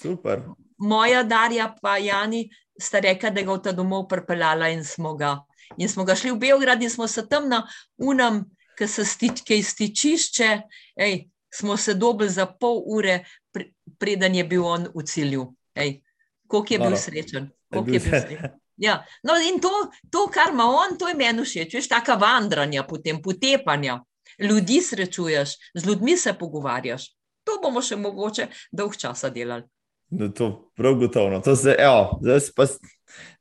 Super. 0.00 0.46
Moja 0.80 1.20
Darja 1.28 1.68
pa 1.76 1.98
Jani 2.00 2.46
sta 2.80 3.04
rekla, 3.04 3.34
da 3.36 3.44
ga 3.44 3.52
v 3.52 3.64
ta 3.68 3.76
domov 3.76 4.08
pripeljala 4.08 4.72
in 4.72 4.80
smo 4.80 5.12
ga. 5.12 5.36
In 5.78 5.88
smo 5.88 6.04
ga 6.04 6.14
šli 6.14 6.32
v 6.32 6.38
Beograd 6.38 6.82
in 6.82 6.90
smo 6.90 7.06
se 7.08 7.26
tam 7.28 7.48
na 7.48 7.62
unem, 7.98 8.44
ki 8.78 8.88
se 8.88 9.04
stiče 9.04 9.58
iz 9.58 9.68
stičišče. 9.74 10.50
Ej, 10.96 11.28
smo 11.54 11.76
se 11.76 11.94
dobili 11.94 12.30
za 12.30 12.46
pol 12.46 12.82
ure, 12.86 13.24
preden 13.98 14.34
je 14.34 14.44
bil 14.44 14.64
on 14.64 14.88
v 14.94 15.04
cilju. 15.04 15.54
Kako 16.50 16.66
je 16.70 16.78
bil 16.78 16.96
srečen. 16.96 17.50
Je 17.74 17.82
bil 17.82 18.00
srečen. 18.00 18.60
Ja. 18.80 19.04
No, 19.22 19.36
in 19.36 19.60
to, 19.60 19.68
to, 20.10 20.26
kar 20.32 20.52
ima 20.52 20.64
on, 20.64 20.96
to 20.98 21.08
je 21.08 21.14
meni 21.14 21.44
všeč. 21.44 21.74
Veš, 21.74 21.88
taka 21.88 22.16
vandranja, 22.16 22.86
potem 22.88 23.20
potepanja. 23.22 24.00
Ljudi 24.40 24.80
srečuješ, 24.80 25.56
z 25.74 25.86
ljudmi 25.86 26.16
se 26.16 26.32
pogovarjaš. 26.32 27.10
To 27.44 27.58
bomo 27.62 27.82
še 27.84 27.98
mogoče 28.00 28.48
dolg 28.72 28.96
časa 28.96 29.28
delali. 29.28 29.66
No, 30.10 30.30
to 30.32 30.72
prav 30.76 30.96
gotovo. 30.96 31.30
No. 31.30 31.42
To 31.44 31.56
se, 31.56 31.74
evo, 31.78 32.18
zdaj 32.22 32.40
pa 32.56 32.66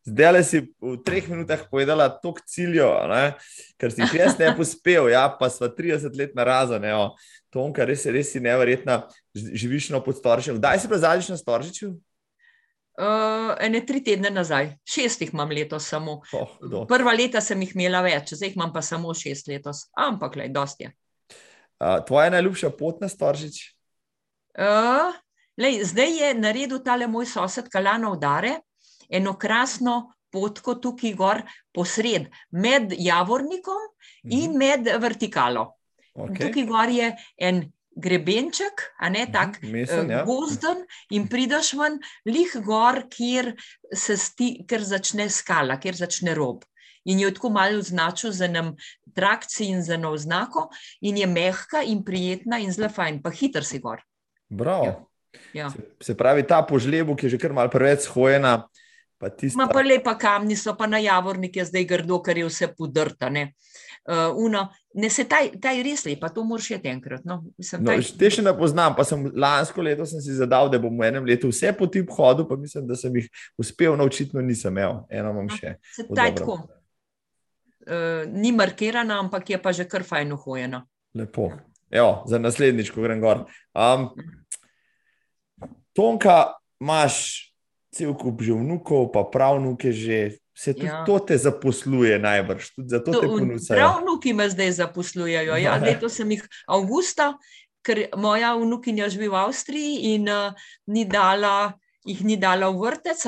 zdaj 0.07 0.34
le 0.34 0.43
si 0.43 0.61
v 0.82 0.97
treh 1.05 1.28
minutah 1.32 1.63
povedala 1.70 2.09
toliko 2.09 2.45
ciljev, 2.47 3.34
ker 3.80 3.93
si 3.93 4.03
jih 4.03 4.17
jaz 4.22 4.38
ne 4.39 4.51
uspel, 4.63 5.09
ja, 5.13 5.28
pa 5.30 5.49
sva 5.53 5.72
30 5.72 6.17
let 6.17 6.36
na 6.38 6.47
razen. 6.47 6.86
Tonka, 7.49 7.86
res, 7.86 8.05
res 8.05 8.36
je 8.36 8.41
neverjetna, 8.45 9.07
živiš 9.34 9.89
na 9.89 10.03
podstoržiču. 10.05 10.59
Kdaj 10.59 10.84
si 10.84 10.89
pa 10.91 11.01
zadnjič 11.01 11.32
na 11.34 11.38
storžiču? 11.39 11.95
Uh, 12.99 13.53
ene 13.63 13.80
tri 13.88 14.01
tedne 14.03 14.28
nazaj, 14.28 14.74
šest 14.84 15.22
jih 15.24 15.30
imam 15.32 15.49
letos 15.55 15.86
samo. 15.88 16.17
Oh, 16.36 16.57
Prva 16.89 17.13
leta 17.15 17.39
sem 17.41 17.61
jih 17.63 17.72
imela 17.78 18.01
več, 18.03 18.34
zdaj 18.36 18.51
jih 18.51 18.57
imam 18.59 18.74
pa 18.76 18.84
samo 18.84 19.13
šest 19.15 19.47
letos, 19.47 19.86
ampak 19.95 20.36
le, 20.36 20.49
dosti 20.51 20.84
je. 20.84 20.91
Uh, 21.80 22.01
tvoja 22.03 22.34
najljubša 22.34 22.74
pot 22.76 22.99
na 22.99 23.07
storžič? 23.07 23.61
Uh, 24.59 25.15
lej, 25.55 25.80
zdaj 25.88 26.11
je 26.11 26.34
naredil 26.36 26.84
tale 26.84 27.07
moj 27.07 27.30
sosed 27.32 27.72
Kalano 27.72 28.11
Udare, 28.17 28.57
eno 29.10 29.36
krasno 29.38 30.14
potko 30.32 30.76
tukaj 30.78 31.14
gor 31.18 31.41
posred, 31.74 32.30
med 32.51 32.93
Javornikom 32.97 33.82
-hmm. 34.24 34.43
in 34.43 34.57
med 34.57 34.88
vertikalo. 35.01 35.74
Okay. 36.14 36.47
Tukaj 36.47 36.66
gor 36.66 36.89
je 36.89 37.16
en 37.38 37.72
grebenček, 37.95 38.93
a 38.99 39.10
ne 39.10 39.24
mhm, 39.24 39.32
tak 39.32 39.62
Mesen, 39.62 40.10
ja. 40.10 40.24
gozden, 40.24 40.86
in 41.12 41.28
prideš 41.28 41.74
ven, 41.74 41.99
lih 42.26 42.51
gor, 42.66 43.03
kjer 43.10 43.53
se 43.93 44.18
sti, 44.18 44.66
kjer 44.68 44.84
začne 44.84 45.30
skala, 45.30 45.80
kjer 45.80 45.95
začne 45.95 46.36
rob. 46.38 46.64
In 47.10 47.20
je 47.20 47.32
tako 47.34 47.49
malo 47.49 47.80
označil 47.80 48.32
za 48.32 48.47
nam 48.47 48.76
trakci 49.16 49.70
in 49.72 49.84
za 49.84 49.97
nov 49.97 50.18
znako, 50.18 50.70
in 51.01 51.18
je 51.18 51.28
mehka 51.28 51.82
in 51.84 52.03
prijetna 52.05 52.60
in 52.60 52.72
zelo 52.72 52.89
fajn, 52.89 53.22
pa 53.24 53.32
hiter 53.32 53.66
si 53.66 53.80
gor. 53.80 54.03
Bravo. 54.49 54.86
Ja. 54.86 54.97
Ja. 55.53 55.70
Se, 55.70 55.80
se 56.01 56.18
pravi, 56.18 56.43
ta 56.47 56.62
požlebu, 56.66 57.16
ki 57.16 57.28
je 57.28 57.38
že 57.38 57.41
kar 57.41 57.53
malo 57.53 57.70
preveč 57.70 58.07
hojena. 58.10 58.70
Pa, 59.20 59.30
tista... 59.30 59.67
pa 59.67 59.82
lepa 59.84 60.15
kamni 60.15 60.55
so, 60.55 60.72
pa 60.80 60.88
na 60.88 61.01
javornike 61.03 61.65
zdaj 61.67 61.86
grdo, 61.86 62.22
ker 62.24 62.38
je 62.39 62.47
vse 62.47 62.70
podrtane. 62.72 63.49
Uh, 64.07 64.32
uno, 64.39 64.61
ne 64.95 65.09
se 65.11 65.26
taj, 65.28 65.51
taj 65.61 65.82
res 65.84 66.05
lepa, 66.07 66.30
to 66.34 66.45
moraš 66.47 66.70
še 66.72 66.78
enkrat. 66.88 67.26
No. 67.28 67.41
Mislim, 67.59 67.84
taj... 67.86 67.99
no, 67.99 68.13
te 68.22 68.30
še 68.32 68.45
ne 68.45 68.53
poznam, 68.55 68.95
pa 68.95 69.03
sem 69.05 69.28
lansko 69.36 69.84
leto 69.84 70.07
sem 70.07 70.24
si 70.24 70.38
zadal, 70.38 70.72
da 70.72 70.80
bom 70.82 70.95
v 70.95 71.09
enem 71.11 71.28
letu 71.28 71.51
vse 71.51 71.74
po 71.76 71.89
tip 71.91 72.09
hodu, 72.15 72.47
pa 72.47 72.55
mislim, 72.57 72.88
da 72.88 72.95
sem 72.97 73.20
jih 73.20 73.28
uspel, 73.59 73.97
no 73.99 74.07
očitno 74.07 74.41
nisem 74.45 74.72
imel, 74.72 75.03
eno 75.11 75.36
imam 75.36 75.51
še. 75.51 75.76
Se 75.97 76.07
taj 76.07 76.38
tako. 76.39 76.61
Uh, 77.89 78.24
ni 78.32 78.53
markirana, 78.55 79.20
ampak 79.20 79.51
je 79.51 79.59
pa 79.59 79.76
že 79.76 79.84
kar 79.89 80.07
fajn 80.07 80.32
uhojena. 80.38 80.86
Lepo. 81.17 81.51
Evo, 81.91 82.24
za 82.30 82.39
naslednjič, 82.39 82.93
ko 82.93 83.03
grem 83.03 83.20
gor. 83.20 83.47
Um, 83.76 84.11
tonka, 85.97 86.53
imaš 86.80 87.48
cel 87.99 88.15
kup 88.15 88.41
že 88.45 88.55
vnukov, 88.55 89.11
pa 89.11 89.27
pravnuke 89.27 89.91
že. 89.91 90.39
Se 90.59 90.73
tudi 90.75 90.91
ja. 90.91 91.05
to 91.07 91.23
te 91.23 91.37
zaposluje, 91.39 92.19
najbrž, 92.19 92.75
tudi 92.75 92.91
zato 92.91 93.13
to, 93.15 93.19
te 93.23 93.27
ponujajo. 93.31 93.79
Pravnuki 93.79 94.33
me 94.35 94.49
zdaj 94.51 94.73
zaposlujejo. 94.75 95.55
Ja, 95.55 95.77
leto 95.79 96.09
sem 96.11 96.33
jih 96.35 96.43
avgusta, 96.67 97.29
ker 97.79 98.09
moja 98.19 98.51
vnukinja 98.59 99.07
živi 99.07 99.29
v 99.31 99.39
Avstriji 99.39 100.11
in 100.17 100.27
uh, 100.27 100.51
ni 100.91 101.05
dala, 101.07 101.79
jih 102.03 102.25
ni 102.27 102.35
dala 102.35 102.67
v 102.75 102.91
vrtec. 102.91 103.23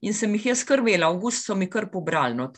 In 0.00 0.16
sem 0.16 0.32
jih 0.38 0.46
jaz 0.54 0.64
skrbela, 0.64 1.10
avgust 1.12 1.44
so 1.44 1.52
mi 1.52 1.68
kar 1.68 1.90
pobrali. 1.92 2.32
No, 2.32 2.48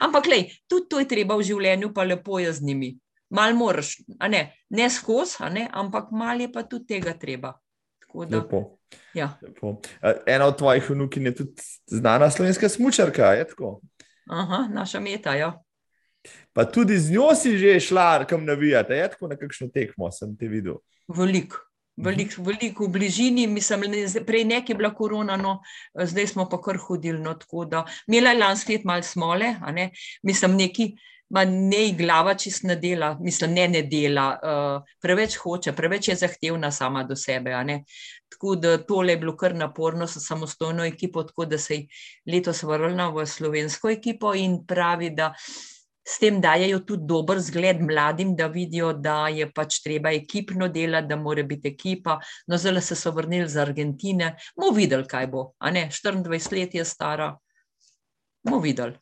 Ampak, 0.00 0.24
lej, 0.32 0.48
tudi 0.64 0.88
to 0.88 1.04
je 1.04 1.08
treba 1.12 1.36
v 1.36 1.44
življenju, 1.44 1.92
pa 1.92 2.08
lepo 2.08 2.40
je 2.40 2.48
z 2.48 2.64
njimi. 2.64 2.96
Mal 3.32 3.52
moraš, 3.52 4.00
ne, 4.28 4.56
ne 4.72 4.88
skozi, 4.88 5.68
ampak 5.68 6.08
mal 6.12 6.40
je 6.40 6.48
pa 6.48 6.64
tudi 6.64 6.96
tega 6.96 7.12
treba. 7.12 7.52
Lepo. 8.14 8.78
Ja. 9.14 9.38
Ena 10.26 10.46
od 10.46 10.58
tvojih 10.58 10.90
vnukin 10.90 11.26
je 11.26 11.34
tudi 11.34 11.52
znana 11.86 12.30
slovenska 12.30 12.68
smočarka. 12.68 13.34
Aha, 14.30 14.68
naša 14.72 15.00
meta. 15.00 15.34
Ja. 15.34 15.52
Pa 16.52 16.64
tudi 16.64 16.98
z 16.98 17.10
njo 17.12 17.34
si 17.34 17.58
že 17.58 17.80
šla, 17.80 18.24
kam 18.24 18.44
navijate, 18.44 18.94
je 18.94 19.10
tako 19.10 19.28
na 19.28 19.36
kakšno 19.36 19.68
tekmo, 19.74 20.10
sem 20.12 20.36
te 20.36 20.48
videl. 20.48 20.78
Veliko. 21.08 21.56
Veliko 21.96 22.42
velik 22.42 22.78
v 22.80 22.88
bližini, 22.88 23.46
mislim, 23.46 23.82
prej 24.26 24.44
nekaj 24.48 24.72
je 24.72 24.76
bila 24.76 24.94
korona, 24.94 25.36
no, 25.36 25.58
zdaj 25.92 26.26
smo 26.26 26.46
pa 26.48 26.60
kar 26.62 26.78
hodili. 26.80 27.20
No, 27.20 27.36
Mela 28.06 28.30
je 28.30 28.38
lansko 28.38 28.72
let 28.72 28.84
malo 28.84 29.02
smole, 29.02 29.54
ne? 29.72 29.90
mislim, 30.22 30.56
neki 30.56 30.94
ma 31.32 31.44
ne 31.48 31.82
glava 31.96 32.34
čist 32.36 32.66
ne 32.68 32.76
dela, 32.76 33.14
mislim, 33.20 33.54
ne 33.56 33.66
ne 33.68 33.82
dela, 33.88 34.26
uh, 34.36 34.94
preveč 35.00 35.38
hoče, 35.40 35.72
preveč 35.76 36.10
je 36.10 36.16
zahtevna 36.20 36.70
sama 36.70 37.04
do 37.08 37.16
sebe. 37.16 37.56
Tako 38.32 38.56
da 38.56 38.76
tole 38.78 39.14
je 39.14 39.20
bilo 39.20 39.36
kar 39.36 39.54
naporno 39.56 40.06
s 40.06 40.20
samostojno 40.26 40.84
ekipo, 40.84 41.22
tako 41.22 41.44
da 41.44 41.58
se 41.58 41.74
je 41.74 41.86
letos 42.26 42.62
vrnila 42.62 43.08
v 43.10 43.26
slovensko 43.26 43.90
ekipo 43.90 44.34
in 44.34 44.58
pravi, 44.66 45.10
da 45.10 45.32
s 46.04 46.18
tem 46.18 46.40
dajo 46.40 46.80
tudi 46.84 47.06
dober 47.06 47.40
zgled 47.40 47.80
mladim, 47.80 48.34
da 48.36 48.46
vidijo, 48.46 48.92
da 48.92 49.28
je 49.28 49.46
pač 49.52 49.78
treba 49.84 50.12
ekipno 50.12 50.68
delati, 50.68 51.08
da 51.08 51.16
mora 51.16 51.42
biti 51.42 51.72
ekipa. 51.72 52.18
No, 52.46 52.58
zelo 52.58 52.80
se 52.80 52.96
so 52.96 53.12
vrnili 53.14 53.48
z 53.48 53.62
Argentine, 53.62 54.34
bomo 54.56 54.74
videli, 54.76 55.08
kaj 55.08 55.30
bo. 55.32 55.52
24 55.62 56.58
let 56.58 56.74
je 56.74 56.84
stara, 56.84 57.30
bomo 58.44 58.60
videli 58.60 59.01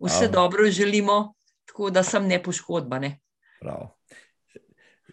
vse 0.00 0.26
um, 0.26 0.32
dobro 0.32 0.70
želimo, 0.70 1.34
tako 1.64 1.90
da 1.90 2.02
sem 2.02 2.26
ne 2.26 2.42
poškodbane. 2.42 3.18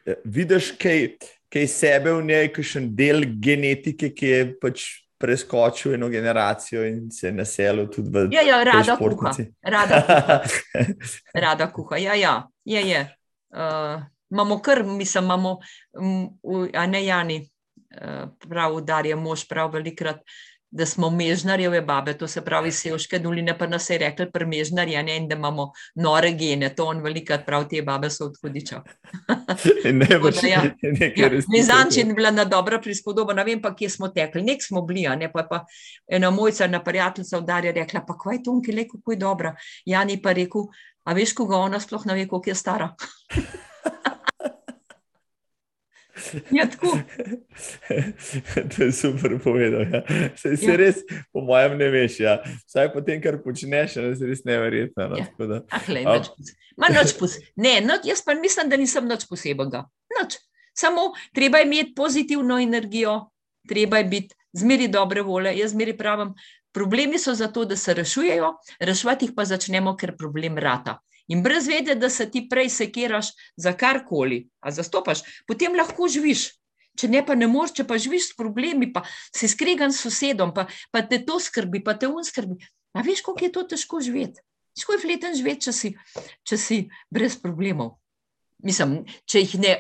E, 0.06 0.16
vidiš, 0.24 0.72
kaj, 0.82 1.10
kaj 1.54 1.68
sebe 1.68 2.14
v 2.14 2.24
njej, 2.26 2.54
kakšen 2.54 2.96
del 2.96 3.26
genetike, 3.44 4.14
ki 4.16 4.32
je 4.32 4.42
pač 4.62 4.88
preskočil 5.18 5.94
eno 5.94 6.10
generacijo 6.10 6.86
in 6.86 7.12
se 7.12 7.28
je 7.28 7.34
naselil 7.34 7.88
tudi 7.90 8.10
v 8.14 8.28
ja, 8.32 8.42
ja, 8.42 8.64
rada 8.64 8.98
kuha. 8.98 9.34
Rada 9.62 10.02
kuha. 10.02 10.40
rada 11.46 11.72
kuha. 11.72 11.98
Ja, 11.98 12.14
ja, 12.14 12.36
je. 12.66 12.82
je. 12.90 13.02
Uh, 13.50 14.04
imamo 14.30 14.60
kar, 14.62 14.84
mislim, 14.84 15.24
imamo, 15.24 15.60
um, 16.00 16.70
a 16.74 16.86
ne 16.86 17.06
Jani, 17.06 17.50
uh, 18.02 18.30
prav 18.50 18.76
udarje 18.76 19.16
mož, 19.16 19.48
prav 19.48 19.72
velikrat 19.74 20.22
da 20.72 20.86
smo 20.86 21.10
mežnarjeve 21.10 21.82
babe, 21.82 22.14
to 22.18 22.28
se 22.28 22.42
pravi 22.46 22.72
sevške 22.72 23.20
doline, 23.20 23.58
pa 23.58 23.68
nas 23.68 23.90
je 23.90 23.98
rekli 23.98 24.32
premežnarje 24.32 25.04
in 25.18 25.28
da 25.28 25.36
imamo 25.36 25.72
nore 25.96 26.32
gene, 26.34 26.70
to 26.76 26.86
on 26.86 27.00
velikrat 27.02 27.46
prav 27.46 27.68
te 27.70 27.82
babe 27.82 28.10
so 28.10 28.26
odhodiča. 28.26 28.82
ne, 30.02 30.10
pač 30.22 30.44
ja, 30.44 30.64
ja, 31.22 31.30
Mizančin 31.50 32.16
bila 32.16 32.32
na 32.32 32.46
dobra 32.46 32.82
prispodoba, 32.82 33.34
ne 33.34 33.44
vem 33.48 33.62
pa, 33.62 33.74
kje 33.76 33.90
smo 33.90 34.12
tekli, 34.12 34.44
nek 34.44 34.64
smo 34.64 34.82
bili, 34.82 35.08
ne, 35.18 35.32
pa, 35.32 35.48
pa 35.50 35.64
ena 36.08 36.32
mojca 36.32 36.68
na 36.68 36.84
prijateljca 36.84 37.40
vdarja 37.40 37.72
rekla, 37.72 38.04
pa 38.08 38.18
kvaj 38.18 38.44
to, 38.44 38.60
ki 38.66 38.76
le, 38.76 38.88
kako 38.92 39.16
je 39.16 39.24
dobra. 39.24 39.56
Jani 39.86 40.22
pa 40.22 40.36
rekel, 40.36 40.68
a 41.08 41.16
veš, 41.16 41.34
koga 41.34 41.64
ona 41.64 41.80
sploh 41.80 42.06
ne 42.06 42.20
ve, 42.20 42.28
koliko 42.28 42.50
je 42.50 42.56
stara. 42.56 42.92
Ja, 46.52 46.68
to 48.72 48.84
je 48.84 48.92
super 48.92 49.40
povedal. 49.44 49.86
Ja. 49.92 50.02
Se, 50.36 50.58
se 50.58 50.72
ja. 50.72 50.78
res, 50.78 51.04
po 51.34 51.44
mojem, 51.48 51.78
ne 51.78 51.90
veš. 51.94 52.20
Ja. 52.24 52.38
Vsaj 52.68 52.92
po 52.94 53.04
tem, 53.06 53.22
kar 53.24 53.40
počneš, 53.44 54.00
je 54.00 54.28
res 54.28 54.44
neverjetno. 54.48 55.12
No, 55.14 55.22
ja. 55.22 55.62
ah, 55.70 55.92
lej, 55.92 56.08
noč 56.08 56.32
noč 56.78 57.16
pos... 57.20 57.38
ne, 57.56 57.80
noč, 57.82 58.06
jaz 58.06 58.22
pa 58.26 58.36
mislim, 58.38 58.70
da 58.70 58.78
nisem 58.78 59.08
nič 59.10 59.26
posebnega. 59.30 59.86
Noč. 60.18 60.38
Samo 60.78 61.10
treba 61.34 61.64
imeti 61.66 61.96
pozitivno 61.98 62.60
energijo, 62.62 63.32
treba 63.68 63.98
je 63.98 64.10
biti 64.12 64.36
zmeri 64.54 64.88
dobre 64.88 65.24
vole. 65.26 65.56
Jaz 65.58 65.74
zmeri 65.74 65.96
pravim, 65.98 66.36
problemi 66.72 67.18
so 67.20 67.34
zato, 67.34 67.66
da 67.66 67.76
se 67.76 67.96
rešujejo, 67.98 68.54
reševati 68.80 69.26
jih 69.26 69.34
pa 69.36 69.46
začnemo, 69.46 69.96
ker 69.98 70.14
problem 70.18 70.62
rata. 70.62 71.00
In 71.28 71.44
brez 71.44 71.68
vede, 71.68 71.96
da 71.96 72.10
se 72.10 72.30
ti 72.32 72.46
prej 72.50 72.70
sekiraš 72.72 73.34
za 73.60 73.74
karkoli, 73.74 74.46
a 74.64 74.72
zastopaš, 74.72 75.24
potem 75.48 75.76
lahko 75.76 76.08
živiš. 76.08 76.50
Če 76.98 77.12
ne, 77.14 77.22
pa 77.26 77.36
ne 77.38 77.46
moreš, 77.52 77.76
če 77.78 77.86
pa 77.86 78.00
živiš 78.02 78.32
s 78.32 78.38
problemi, 78.38 78.90
pa 78.94 79.04
si 79.36 79.50
skregan 79.52 79.94
s 79.94 80.02
sosedom, 80.08 80.54
pa, 80.56 80.66
pa 80.90 81.04
te 81.06 81.20
to 81.26 81.38
skrbi, 81.44 81.84
pa 81.86 81.94
te 81.94 82.10
un 82.10 82.26
skrbi. 82.26 82.58
A 82.98 83.04
veš, 83.06 83.22
kako 83.26 83.46
je 83.46 83.52
to 83.54 83.64
težko 83.76 84.02
živeti? 84.02 84.42
Težko 84.74 84.96
je 84.96 85.04
fleten 85.04 85.36
živeti, 85.38 85.68
če 85.68 85.74
si, 85.76 85.92
če 86.48 86.58
si 86.58 86.80
brez 87.14 87.38
problemov. 87.42 88.00
Mislim, 88.66 89.04
če 89.30 89.44
jih 89.44 89.58
ne, 89.62 89.74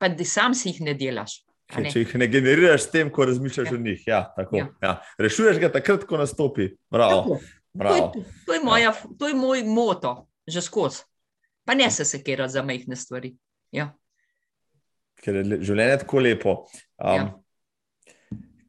pa 0.00 0.10
da 0.10 0.26
sam 0.26 0.56
si 0.58 0.72
jih 0.72 0.82
ne 0.88 0.96
delaš. 0.98 1.44
Ne? 1.74 1.90
Če 1.90 2.02
jih 2.02 2.14
ne 2.18 2.26
generiraš 2.30 2.86
s 2.86 2.92
tem, 2.94 3.10
ko 3.14 3.26
razmišljaš 3.26 3.70
ja. 3.70 3.74
o 3.74 3.82
njih. 3.82 4.02
Ja, 4.06 4.20
ja. 4.54 4.66
Ja. 4.82 4.92
Rešuješ 5.22 5.58
ga 5.62 5.70
takrat, 5.74 6.06
ko 6.06 6.18
nastopi. 6.18 6.72
Bravo. 6.90 7.38
Bravo. 7.76 8.10
To, 8.14 8.18
je, 8.18 8.42
to, 8.46 8.54
je 8.54 8.60
moja, 8.64 8.82
ja. 8.88 8.92
to 9.18 9.28
je 9.28 9.34
moj 9.36 9.62
moto, 9.68 10.14
že 10.46 10.62
skozi. 10.62 11.04
Pa 11.66 11.74
ne 11.74 11.90
se 11.90 12.04
sekira 12.04 12.48
za 12.48 12.62
majhne 12.62 12.96
stvari. 12.96 13.34
Ja. 13.74 13.90
Ker 15.22 15.40
je 15.40 15.58
življenje 15.66 15.98
tako 16.04 16.22
lepo. 16.22 16.54
Um, 17.02 17.16
ja. 17.16 17.24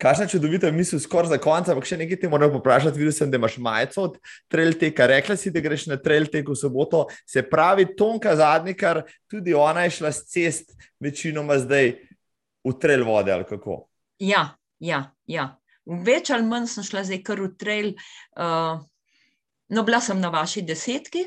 Kakšna 0.02 0.28
čudovita 0.30 0.70
misel, 0.74 1.02
skoraj 1.02 1.32
za 1.32 1.40
konec, 1.41 1.70
ampak 1.74 1.88
še 1.90 1.98
nekaj 1.98 2.20
ti 2.22 2.30
moram 2.30 2.54
vprašati. 2.54 2.98
Videla 2.98 3.14
sem, 3.14 3.30
da 3.34 3.40
imaš 3.40 3.58
majico 3.62 4.08
od 4.08 4.18
Trailteka. 4.49 5.08
Rekla 5.10 5.38
si, 5.38 5.54
da 5.54 5.62
greš 5.62 5.88
na 5.90 5.98
Trailtek 6.02 6.49
v 6.49 6.58
soboto. 6.58 7.06
Se 7.30 7.41
pravi, 7.45 7.88
Tonka 7.98 8.36
Zadnikar, 8.38 9.04
tudi 9.30 9.56
ona 9.58 9.88
je 9.88 9.95
šla 9.98 10.14
s 10.14 10.26
cest, 10.30 10.76
večinoma 11.02 11.58
zdaj 11.62 11.95
v 12.66 12.76
Trail 12.82 13.06
vode 13.06 13.34
ali 13.34 13.48
kako. 13.49 13.84
Ja, 14.22 14.52
ja, 14.82 15.08
ja. 15.30 15.49
Več 15.86 16.30
ali 16.34 16.45
manj 16.45 16.70
sem 16.74 16.86
šla 16.86 17.06
zdaj 17.08 17.24
kar 17.26 17.41
v 17.41 17.54
Trail. 17.58 17.91
Uh, 18.38 18.86
No, 19.70 19.84
bila 19.84 19.99
sem 20.02 20.20
na 20.20 20.30
vaši 20.32 20.62
desetki, 20.64 21.26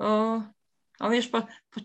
uh, 0.00 0.42
a 0.98 1.10
veš, 1.12 1.30
pa, 1.32 1.44
pa 1.74 1.82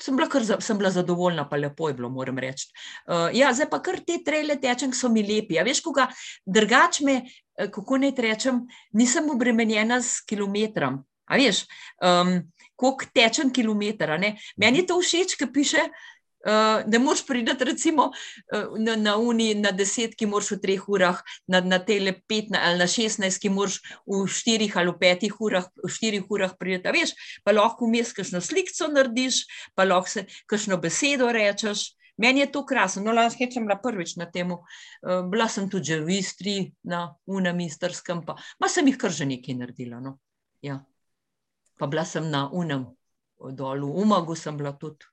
sem, 0.00 0.16
bila 0.16 0.28
kar, 0.32 0.44
sem 0.44 0.78
bila 0.78 0.90
zadovoljna, 0.94 1.46
pa 1.48 1.58
lepo 1.60 1.90
je 1.90 1.98
bilo, 1.98 2.10
moram 2.12 2.38
reči. 2.38 2.68
Uh, 3.06 3.28
ja, 3.36 3.52
zdaj 3.54 3.70
pa 3.72 3.82
kar 3.84 4.00
te 4.06 4.18
trele 4.24 4.58
tečem, 4.62 4.94
so 4.96 5.10
mi 5.12 5.24
lepi. 5.26 5.60
A 5.60 5.66
veš, 5.66 5.82
koga 5.84 6.08
drugač 6.46 7.00
me, 7.06 7.20
kako 7.56 8.02
naj 8.02 8.16
rečem, 8.20 8.64
nisem 8.96 9.30
obremenjena 9.32 10.02
s 10.02 10.20
kilometrom. 10.26 11.00
A 11.26 11.38
veš, 11.40 11.64
um, 12.04 12.38
koliko 12.76 13.08
tečem 13.14 13.50
kilometra. 13.50 14.18
Meni 14.56 14.84
je 14.84 14.86
to 14.86 15.00
všeč, 15.00 15.38
ki 15.40 15.48
piše. 15.50 15.82
Uh, 15.86 16.04
ne 16.86 16.98
moreš 16.98 17.26
priti, 17.26 17.64
recimo, 17.64 18.10
uh, 18.54 18.78
na, 18.78 18.96
na 18.96 19.16
Uni, 19.16 19.54
na 19.54 19.70
deset, 19.70 20.14
ki 20.14 20.28
moraš 20.30 20.52
v 20.54 20.60
treh 20.62 20.88
urah, 20.88 21.18
na, 21.50 21.60
na 21.60 21.78
tele 21.82 22.12
pet 22.28 22.52
ali 22.54 22.78
na 22.78 22.86
šestnajst, 22.86 23.40
ki 23.42 23.50
moraš 23.50 23.80
v 24.06 24.22
štirih 24.30 24.76
ali 24.76 24.92
v 24.92 24.98
petih 25.00 25.40
urah, 25.40 25.66
v 25.82 25.90
štirih 25.90 26.30
urah 26.30 26.54
priti. 26.58 26.92
Veš, 26.94 27.14
pa 27.44 27.54
lahko 27.56 27.88
vmes 27.90 28.14
kakšno 28.14 28.40
sliko 28.40 28.90
narediš, 28.92 29.42
pa 29.74 29.84
lahko 29.84 30.10
se 30.10 30.26
kakšno 30.46 30.78
besedo 30.78 31.32
rečeš. 31.32 31.92
Meni 32.16 32.40
je 32.40 32.52
to 32.52 32.62
krasno. 32.64 33.02
No, 33.04 33.12
lahko 33.12 33.42
rečem, 33.42 33.66
bila 33.66 33.76
prvič 33.82 34.16
na 34.16 34.30
tem. 34.30 34.52
Uh, 34.52 35.26
bila 35.30 35.48
sem 35.48 35.66
tudi 35.68 35.98
v 35.98 36.20
Istri, 36.20 36.56
na 36.86 37.10
Unamisterskem, 37.26 38.22
pa, 38.24 38.38
pa 38.58 38.70
sem 38.70 38.86
jih 38.86 38.96
kar 38.96 39.10
že 39.10 39.26
nekaj 39.26 39.58
naredila. 39.58 40.00
No. 40.00 40.18
Ja. 40.62 40.80
Pa 41.76 41.90
bila 41.90 42.06
sem 42.08 42.30
na 42.30 42.46
Unem, 42.48 42.86
dol 43.52 43.84
v 43.84 44.00
Umagu 44.00 44.38
sem 44.38 44.56
bila 44.56 44.72
tudi 44.72 45.04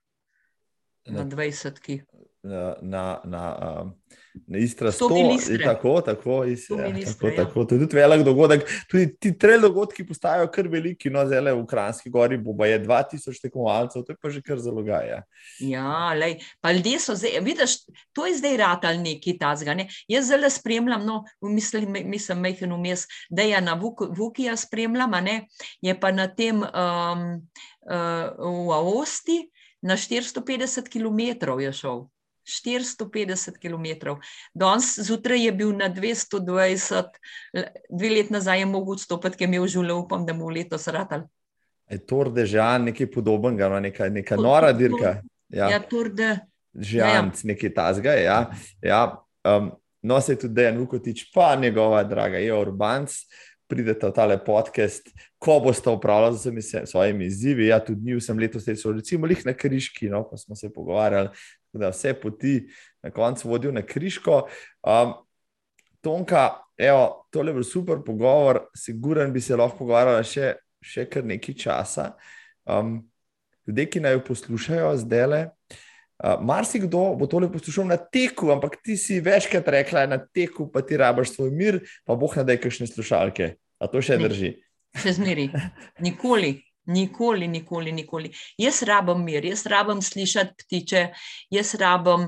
na 1.05 1.25
20. 1.25 2.01
Na, 2.43 2.75
na, 2.81 3.21
na, 3.23 3.81
um, 3.81 3.93
na 4.47 4.57
Istra 4.57 4.91
100, 4.91 5.63
tako, 5.63 6.01
tako, 6.01 6.43
is, 6.43 6.69
ja, 6.69 6.75
ministre, 6.75 7.13
tako, 7.13 7.27
ja. 7.27 7.45
tako. 7.45 7.65
To 7.65 7.75
je 7.75 7.79
tudi 7.79 7.95
velik 7.95 8.23
dogodek. 8.25 8.65
Tudi 8.91 9.15
ti 9.19 9.31
tri 9.37 9.59
dogodki 9.61 10.03
postajajo 10.07 10.49
kar 10.51 10.67
veliki, 10.67 11.09
no, 11.09 11.23
zdaj 11.25 11.53
v 11.53 11.65
Kranski 11.69 12.09
gori 12.09 12.37
bo 12.37 12.65
je 12.65 12.81
2000 12.83 13.41
tekmovalcev, 13.41 14.03
to 14.03 14.11
je 14.11 14.17
pa 14.21 14.29
že 14.29 14.41
kar 14.41 14.59
zalogaj. 14.59 15.07
Ja, 15.07 15.21
ja 15.59 16.13
lej, 16.19 16.35
pa 16.61 16.71
ljudje 16.71 16.99
so 16.99 17.15
zdaj, 17.15 17.39
vidiš, 17.45 17.77
to 18.13 18.27
je 18.27 18.35
zdaj 18.41 18.57
rad 18.57 18.85
ali 18.91 18.97
neki 18.97 19.37
tazga. 19.39 19.73
Ne? 19.73 19.87
Jaz 20.07 20.27
zelo 20.27 20.49
spremljam, 20.49 21.05
no, 21.05 21.23
mislim, 21.41 21.95
mislim, 22.05 22.43
mehen 22.43 22.73
vmes, 22.73 23.07
da 23.29 23.41
je 23.47 23.61
na 23.61 23.79
Vukija 24.17 24.57
spremljam, 24.57 25.15
ne? 25.23 25.45
je 25.81 25.99
pa 25.99 26.11
na 26.11 26.27
tem 26.27 26.59
um, 26.59 27.25
uh, 27.87 28.67
v 28.67 28.71
Aosti 28.73 29.52
na 29.83 29.97
450 29.99 30.89
km 30.89 31.59
je 31.59 31.73
šel. 31.73 32.05
450 32.43 33.59
km. 33.61 34.15
Danes 34.53 34.99
zjutraj 34.99 35.45
je 35.45 35.51
bil 35.51 35.71
na 35.77 35.89
220, 35.89 37.03
dve 37.89 38.09
leti 38.09 38.33
nazaj 38.33 38.59
je 38.59 38.65
mogel 38.65 38.97
odstopiti, 38.97 39.37
ker 39.37 39.47
je 39.47 39.51
imel 39.51 39.67
življenje, 39.67 39.99
upam, 40.03 40.25
da 40.27 40.35
mu 40.35 40.49
leto 40.51 40.77
sratal. 40.77 41.23
Je 41.91 41.99
torde 42.07 42.45
žan, 42.47 42.89
nekaj 42.89 43.09
podobnega, 43.11 43.69
no, 43.71 43.79
neka, 43.79 44.09
neka 44.11 44.39
nora 44.39 44.73
dirka. 44.75 45.21
Ja, 45.53 45.69
ja 45.71 45.79
torde. 45.79 46.33
Žan, 46.73 46.99
ja, 46.99 47.15
ja. 47.15 47.23
nekaj 47.53 47.73
tazga. 47.75 48.17
Ja, 48.19 48.37
ja. 48.81 49.01
Um, 49.47 49.71
no, 50.01 50.19
se 50.21 50.35
je 50.35 50.43
tudi 50.43 50.59
Dejan 50.59 50.79
Vukotič, 50.81 51.27
pa 51.33 51.53
njegova 51.55 52.03
draga 52.03 52.43
je 52.43 52.53
Urbanc. 52.55 53.19
Pridete 53.73 54.05
v 54.05 54.13
tale 54.13 54.37
podcast, 54.37 55.07
ko 55.41 55.57
boste 55.63 55.89
upravljali 55.89 56.61
z 56.61 56.85
svojimi 56.85 57.25
izzivi. 57.25 57.67
Ja, 57.71 57.79
tudi 57.81 58.05
mi, 58.05 58.13
vsem 58.19 58.37
letos, 58.37 58.67
so 58.77 58.91
recimo 58.93 59.25
jih 59.27 59.45
na 59.47 59.53
križki, 59.57 60.11
no, 60.13 60.21
pa 60.29 60.37
smo 60.37 60.55
se 60.55 60.69
pogovarjali, 60.73 61.31
da 61.73 61.89
vse 61.89 62.13
poti 62.13 62.67
na 63.01 63.09
koncu 63.09 63.49
vodijo 63.49 63.71
na 63.73 63.81
križko. 63.81 64.43
Um, 64.85 65.15
Tonka, 66.05 66.61
evo, 66.77 67.25
tole 67.31 67.49
je 67.49 67.53
bil 67.53 67.63
super 67.63 68.03
pogovor, 68.05 68.67
siguren 68.77 69.33
bi 69.33 69.41
se 69.41 69.55
lahko 69.57 69.81
pogovarjala 69.81 70.21
še, 70.21 70.53
še 70.83 71.07
kar 71.09 71.25
nekaj 71.25 71.57
časa. 71.65 72.11
Um, 72.69 72.99
ljudje, 73.65 73.87
ki 73.89 74.03
naj 74.05 74.19
jo 74.19 74.23
poslušajo 74.27 74.93
zdaj 75.01 75.27
le. 75.31 75.41
Uh, 76.21 76.37
Marsikdo 76.45 77.15
bo 77.17 77.25
tole 77.27 77.49
poslušal 77.51 77.89
na 77.89 77.97
teku, 77.97 78.51
ampak 78.53 78.77
ti 78.85 78.99
si 78.99 79.17
večkrat 79.23 79.67
rekla, 79.67 80.05
na 80.05 80.21
teku 80.21 80.69
pa 80.71 80.85
ti 80.85 80.99
rabaš 80.99 81.33
svoj 81.33 81.49
mir, 81.51 81.81
pa 82.05 82.13
boh 82.15 82.37
ne 82.37 82.45
da 82.45 82.53
je 82.53 82.61
kakšne 82.67 82.87
slušalke. 82.91 83.55
A 83.83 83.89
to 83.91 83.99
še 84.03 84.19
drži? 84.21 84.55
Še 84.95 85.17
zmeri. 85.19 85.49
Nikoli. 86.05 86.55
Nikoli, 86.85 87.47
nikoli, 87.47 87.91
nikoli. 87.95 88.29
Jaz 88.59 88.81
rabim 88.83 89.23
mir, 89.23 89.45
jaz 89.47 89.63
rabim 89.71 90.01
slišati 90.03 90.65
ptiče, 90.65 91.03
jaz 91.51 91.75
rabim. 91.79 92.27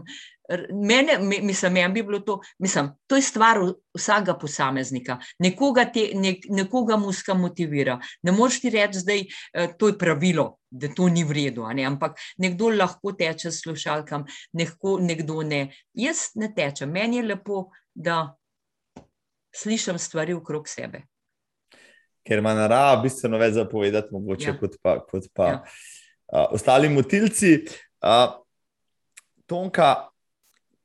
Mene, 0.85 1.17
mislim, 1.19 1.73
meni 1.73 1.93
bi 1.93 2.03
bilo 2.05 2.19
to, 2.23 2.37
mislim, 2.61 2.91
to 3.09 3.17
je 3.17 3.23
stvar 3.25 3.57
vsakega 3.97 4.35
posameznika. 4.39 5.17
Nekoga, 5.43 5.87
te, 5.91 6.05
ne, 6.13 6.35
nekoga 6.53 6.95
muska 7.01 7.33
motivira. 7.33 7.97
Ne 8.23 8.31
moreš 8.31 8.59
ti 8.61 8.71
reči, 8.71 9.01
da 9.07 9.17
je 9.17 9.25
eh, 9.25 9.73
to 9.79 9.89
pravilo, 9.99 10.45
da 10.69 10.91
to 10.93 11.09
ni 11.09 11.25
v 11.25 11.35
redu, 11.39 11.65
ampak 11.65 12.21
nekdo 12.37 12.69
lahko 12.69 13.11
teče 13.17 13.51
s 13.51 13.63
slušalkam, 13.65 14.23
nekdo, 14.53 14.99
nekdo 15.01 15.41
ne. 15.43 15.65
Jaz 15.93 16.29
ne 16.35 16.53
tečem. 16.55 16.93
Meni 16.93 17.17
je 17.17 17.27
lepo, 17.33 17.65
da 17.95 18.37
slišim 19.55 19.99
stvari 19.99 20.33
okrog 20.33 20.69
sebe 20.69 21.03
ker 22.25 22.41
ima 22.41 22.55
narava 22.57 22.97
bistveno 23.03 23.37
več 23.41 23.55
zapovedati, 23.59 24.13
mogoče 24.15 24.49
ja. 24.49 24.55
kot 24.59 24.79
pa, 24.81 24.97
kot 25.05 25.29
pa 25.33 25.51
ja. 25.51 25.59
uh, 25.61 26.47
ostali 26.57 26.89
motilci. 26.89 27.59
Uh, 28.01 28.33
tonka, 29.49 30.09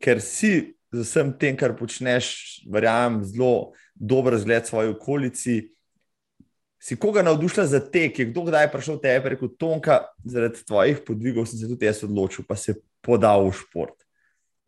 ker 0.00 0.20
si 0.24 0.52
z 0.90 1.04
vsem 1.04 1.32
tem, 1.38 1.56
kar 1.56 1.76
počneš, 1.78 2.60
verjamem, 2.70 3.22
zelo 3.24 3.72
dober 3.94 4.36
zgled 4.40 4.66
svoji 4.66 4.90
okolici. 4.94 5.56
Si 6.80 6.96
koga 6.96 7.22
navdušila 7.22 7.66
za 7.68 7.80
te, 7.80 8.08
ki 8.08 8.22
je 8.22 8.28
kdo 8.30 8.46
kdaj 8.48 8.70
prišel 8.72 9.00
tebe, 9.00 9.34
rekel: 9.34 9.52
Tonka, 9.60 10.00
zaradi 10.24 10.64
tvojih 10.64 11.02
podvigov 11.06 11.46
sem 11.46 11.60
se 11.60 11.68
tudi 11.68 11.86
jaz 11.86 12.02
odločil, 12.04 12.44
pa 12.48 12.56
se 12.56 12.80
podal 13.04 13.46
v 13.48 13.56
šport. 13.56 13.96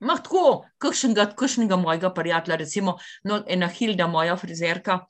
Mah 0.02 0.18
tako, 0.18 0.64
kakšnega, 0.82 1.28
kakšnega 1.38 1.78
mojega 1.78 2.10
prijatelja, 2.10 2.58
recimo 2.58 2.96
no, 3.24 3.38
ena 3.46 3.68
Hilda, 3.70 4.08
moja 4.10 4.34
frizerka, 4.36 5.04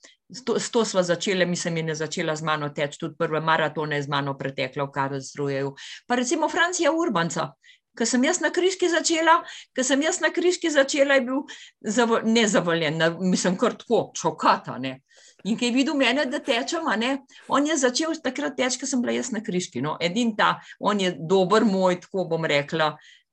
to, 0.44 0.58
s 0.60 0.70
to 0.70 0.84
sva 0.84 1.02
začela, 1.02 1.44
mislim, 1.44 1.76
je 1.76 1.82
ne 1.82 1.94
začela 1.94 2.36
z 2.36 2.42
mano 2.42 2.68
teči, 2.72 2.98
tudi 2.98 3.16
prve 3.18 3.40
maratone 3.40 3.96
je 3.96 4.06
z 4.06 4.08
mano 4.08 4.36
pretekla 4.38 4.84
v 4.84 4.92
Karlsruheju. 4.94 5.74
Pa 6.06 6.16
recimo 6.16 6.48
Francija 6.48 6.92
Urbanca, 6.92 7.52
ko 7.98 8.06
sem 8.08 8.24
jaz 8.24 8.40
na 8.40 8.50
križki 8.50 8.88
začela, 8.88 9.42
ko 9.76 9.84
sem 9.84 10.02
jaz 10.02 10.20
na 10.24 10.32
križki 10.32 10.70
začela, 10.72 11.18
je 11.18 11.26
bil 11.28 11.42
zav, 11.84 12.22
nezavoljen, 12.24 13.02
mislim, 13.20 13.58
kar 13.60 13.76
tako, 13.76 14.10
čokata, 14.16 14.78
ne. 14.78 15.00
In 15.44 15.56
ki 15.58 15.68
je 15.68 15.74
videl 15.74 15.96
mene, 15.98 16.24
da 16.30 16.38
tečem, 16.38 16.86
ne, 16.98 17.16
on 17.50 17.66
je 17.66 17.76
začel 17.76 18.14
takrat 18.22 18.54
teči, 18.56 18.78
ko 18.78 18.86
sem 18.86 19.02
bila 19.02 19.16
jaz 19.16 19.32
na 19.34 19.42
križki. 19.42 19.82
No, 19.82 19.96
edin 20.00 20.36
ta, 20.38 20.54
on 20.78 21.00
je 21.02 21.10
dober 21.18 21.66
moj, 21.66 21.98
tako 22.04 22.28
bom 22.30 22.46
rekla, 22.46 22.92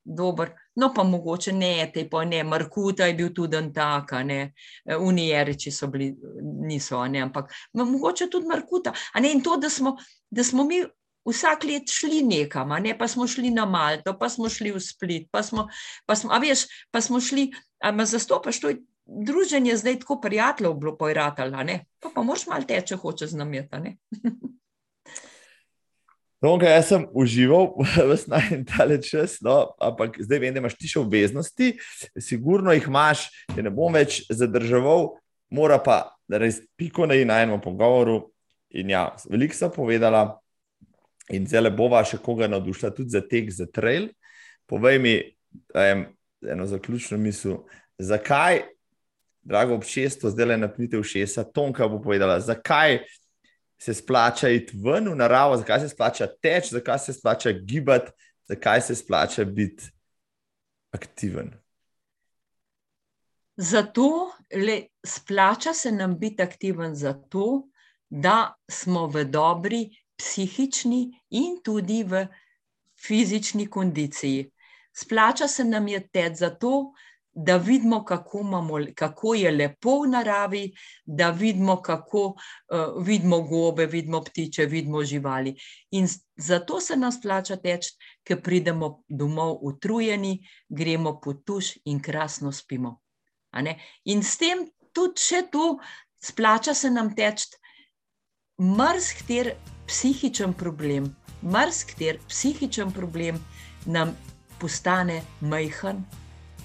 dober. 0.09 0.51
No, 0.75 0.91
pa 0.95 1.03
mogoče 1.03 1.53
ne, 1.53 1.91
te 1.93 2.05
pa 2.09 2.23
ne, 2.25 2.43
Markuta 2.43 3.05
je 3.05 3.13
bil 3.13 3.33
tudi 3.35 3.59
tak, 3.73 4.11
ne, 4.25 4.53
Unijeriči 4.99 5.71
so 5.71 5.87
bili, 5.87 6.13
niso, 6.41 7.01
ne, 7.07 7.21
ampak 7.27 7.51
mogoče 7.73 8.29
tudi 8.31 8.47
Markuta. 8.47 8.93
Ne, 9.19 9.31
in 9.31 9.43
to, 9.43 9.57
da 9.57 9.69
smo, 9.69 9.97
da 10.29 10.43
smo 10.43 10.63
mi 10.63 10.83
vsak 11.29 11.63
let 11.63 11.91
šli 11.91 12.21
nekam, 12.25 12.69
ne, 12.81 12.97
pa 12.97 13.07
smo 13.07 13.27
šli 13.27 13.51
na 13.51 13.65
Malto, 13.65 14.15
pa 14.19 14.29
smo 14.29 14.49
šli 14.49 14.71
v 14.71 14.81
Split, 14.81 15.27
pa 15.31 15.43
smo, 15.43 15.67
pa 16.05 16.15
smo, 16.15 16.31
a 16.33 16.39
veš, 16.39 16.65
pa 16.91 17.01
smo 17.01 17.19
šli, 17.21 17.49
a 17.83 17.91
me 17.91 18.05
zastopaš, 18.05 18.59
to 18.59 18.73
je 18.73 18.81
druženje 19.09 19.75
zdaj 19.77 19.99
tako 19.99 20.19
prijateljev 20.21 20.73
bilo 20.73 20.97
pojratala, 20.97 21.63
ne, 21.63 21.85
pa 21.99 22.09
pa 22.15 22.23
moraš 22.23 22.47
malo 22.47 22.63
teče, 22.63 22.95
hoče 22.95 23.27
z 23.27 23.37
nameta, 23.37 23.81
ne. 26.41 26.47
Tonka, 26.47 26.65
jaz 26.65 26.87
sem 26.87 27.05
užival 27.13 27.73
v 28.09 28.17
snaj 28.17 28.51
in 28.55 28.65
tale 28.65 29.01
čas, 29.03 29.39
no, 29.41 29.75
ampak 29.79 30.21
zdaj 30.23 30.39
vem, 30.39 30.53
da 30.53 30.59
imaš 30.63 30.77
ti 30.79 30.87
še 30.87 31.01
obveznosti, 31.01 31.73
sigurno 32.15 32.71
jih 32.71 32.87
imaš, 32.87 33.27
da 33.55 33.65
ne 33.65 33.69
bom 33.73 33.93
več 33.93 34.23
zadrževal, 34.31 35.17
mora 35.51 35.79
pa 35.83 36.15
res 36.29 36.61
piko 36.79 37.05
na 37.09 37.17
enem 37.19 37.59
pogovoru. 37.61 38.29
In 38.69 38.89
ja, 38.93 39.09
veliko 39.27 39.57
sem 39.57 39.71
povedala, 39.73 40.39
in 41.33 41.45
zelo 41.49 41.71
bova 41.73 42.03
še 42.05 42.19
koga 42.21 42.47
navdušila, 42.47 42.93
tudi 42.93 43.13
za 43.13 43.21
tek, 43.21 43.49
za 43.51 43.65
trail. 43.65 44.09
Povej 44.69 44.99
mi, 45.01 45.15
um, 45.73 46.05
eno 46.45 46.65
zaključno 46.69 47.17
misel, 47.17 47.63
zakaj, 47.97 48.63
drago 49.41 49.75
občestvo, 49.75 50.29
zdaj 50.29 50.51
le 50.51 50.57
napnite 50.61 50.99
v 50.99 51.05
šesa, 51.05 51.47
Tonka 51.51 51.87
bo 51.89 51.99
povedala, 52.03 52.39
zakaj 52.39 53.01
se 53.81 53.93
splača 53.93 54.49
iti 54.49 54.77
ven 54.77 55.07
v 55.09 55.15
naravo, 55.15 55.57
zakaj 55.57 55.79
se 55.79 55.89
splača 55.89 56.27
teč, 56.41 56.71
zakaj 56.71 56.99
se 56.99 57.13
splača 57.13 57.51
gibati, 57.51 58.11
zakaj 58.47 58.81
se 58.81 58.95
splača 58.95 59.45
biti 59.45 59.91
aktiven. 60.91 61.53
Zato 63.55 64.31
le, 64.55 64.81
splača 65.05 65.73
se 65.73 65.91
nam 65.91 66.19
biti 66.19 66.43
aktiven, 66.43 66.95
zato, 66.95 67.69
da 68.09 68.53
smo 68.71 69.07
v 69.07 69.25
dobri 69.25 69.89
psihični 70.17 71.01
in 71.29 71.59
tudi 71.63 72.03
v 72.03 72.25
fizični 72.99 73.67
kondiciji. 73.67 74.51
Splača 74.93 75.47
se 75.47 75.63
nam 75.63 75.87
je 75.87 76.07
teč 76.07 76.39
zato, 76.39 76.91
da 77.33 77.57
vidimo, 77.57 78.03
kako, 78.05 78.39
imamo, 78.39 78.79
kako 78.95 79.33
je 79.33 79.51
lepo 79.51 80.01
v 80.01 80.07
naravi, 80.09 80.63
da 81.05 81.29
vidimo, 81.29 81.81
kako 81.81 82.25
uh, 82.25 83.03
vidimo 83.05 83.41
gobe, 83.41 83.85
vidimo 83.85 84.21
ptiče, 84.23 84.65
vidimo 84.65 85.03
živali. 85.03 85.55
In 85.91 86.07
zato 86.35 86.79
se 86.81 86.97
nas 86.97 87.21
plača 87.21 87.55
teč, 87.55 87.93
ker 88.23 88.41
pridemo 88.41 89.03
domov 89.07 89.57
utrujeni, 89.61 90.39
gremo 90.69 91.19
po 91.23 91.33
tuš 91.33 91.77
in 91.85 92.01
krasno 92.01 92.51
spimo. 92.51 92.99
In 94.05 94.23
s 94.23 94.37
tem 94.37 94.67
tudi 94.93 95.21
še 95.21 95.43
to, 95.51 95.77
splača 96.21 96.73
se 96.73 96.89
nam 96.89 97.13
teč, 97.15 97.47
mrzkter 98.59 99.53
psihičen 99.87 100.53
problem, 100.53 101.15
mrzkter 101.43 102.19
psihičen 102.27 102.91
problem 102.91 103.39
nam 103.85 104.17
postane 104.59 105.21
majhen 105.41 106.03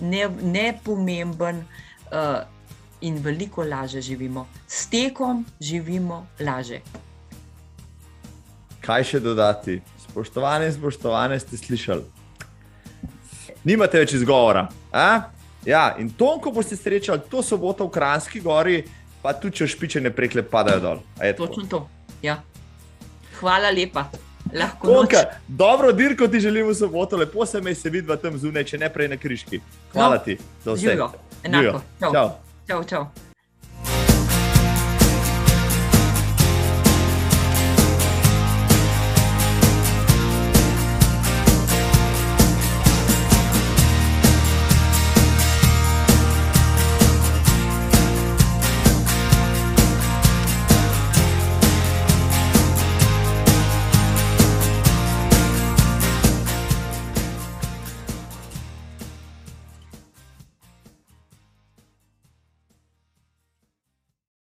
nepomemben 0.00 1.56
ne 1.56 1.64
uh, 2.10 2.42
in 3.00 3.18
veliko 3.22 3.64
laže 3.64 4.00
živimo. 4.00 4.46
S 4.68 4.86
tekom 4.86 5.44
živimo 5.60 6.26
laže. 6.40 6.80
Kaj 8.80 9.04
še 9.04 9.20
dodati? 9.20 9.80
Spoštovane 10.08 10.72
spoštovane 10.72 11.38
ste 11.40 11.56
slišali. 11.56 12.04
Nimate 13.64 13.98
več 13.98 14.12
izgovora. 14.12 14.68
A? 14.92 15.30
Ja, 15.64 15.94
in 15.98 16.10
to, 16.12 16.36
ko 16.44 16.52
boste 16.52 16.76
srečali 16.76 17.24
to 17.30 17.40
soboto 17.42 17.88
v 17.88 17.94
Kranski 17.94 18.40
gori, 18.44 18.82
pa 19.24 19.32
tudi 19.32 19.62
če 19.62 19.70
špiče 19.72 20.04
ne 20.04 20.12
prekle, 20.12 20.44
padajo 20.44 20.82
dol. 20.84 21.00
Točno 21.38 21.64
to. 21.68 21.80
Ja. 22.22 22.42
Hvala 23.40 23.72
lepa. 23.72 24.08
Konka, 24.78 25.24
dobro 25.48 25.92
dirko 25.92 26.28
ti 26.28 26.40
želim 26.40 26.68
v 26.68 26.74
soboto, 26.74 27.16
lepo 27.16 27.46
se 27.46 27.60
mi 27.60 27.74
se 27.74 27.90
vidi 27.90 28.08
tam 28.22 28.38
zunaj, 28.38 28.64
če 28.64 28.78
ne 28.78 28.88
prej 28.92 29.08
na 29.08 29.16
križki. 29.16 29.60
Hvala 29.92 30.14
no, 30.14 30.22
ti. 30.24 30.38
Živijo, 30.76 31.12
enako. 31.42 31.80
Čau. 32.00 32.12
Čau. 32.12 32.30
Čau, 32.66 32.84
čau. 32.84 33.33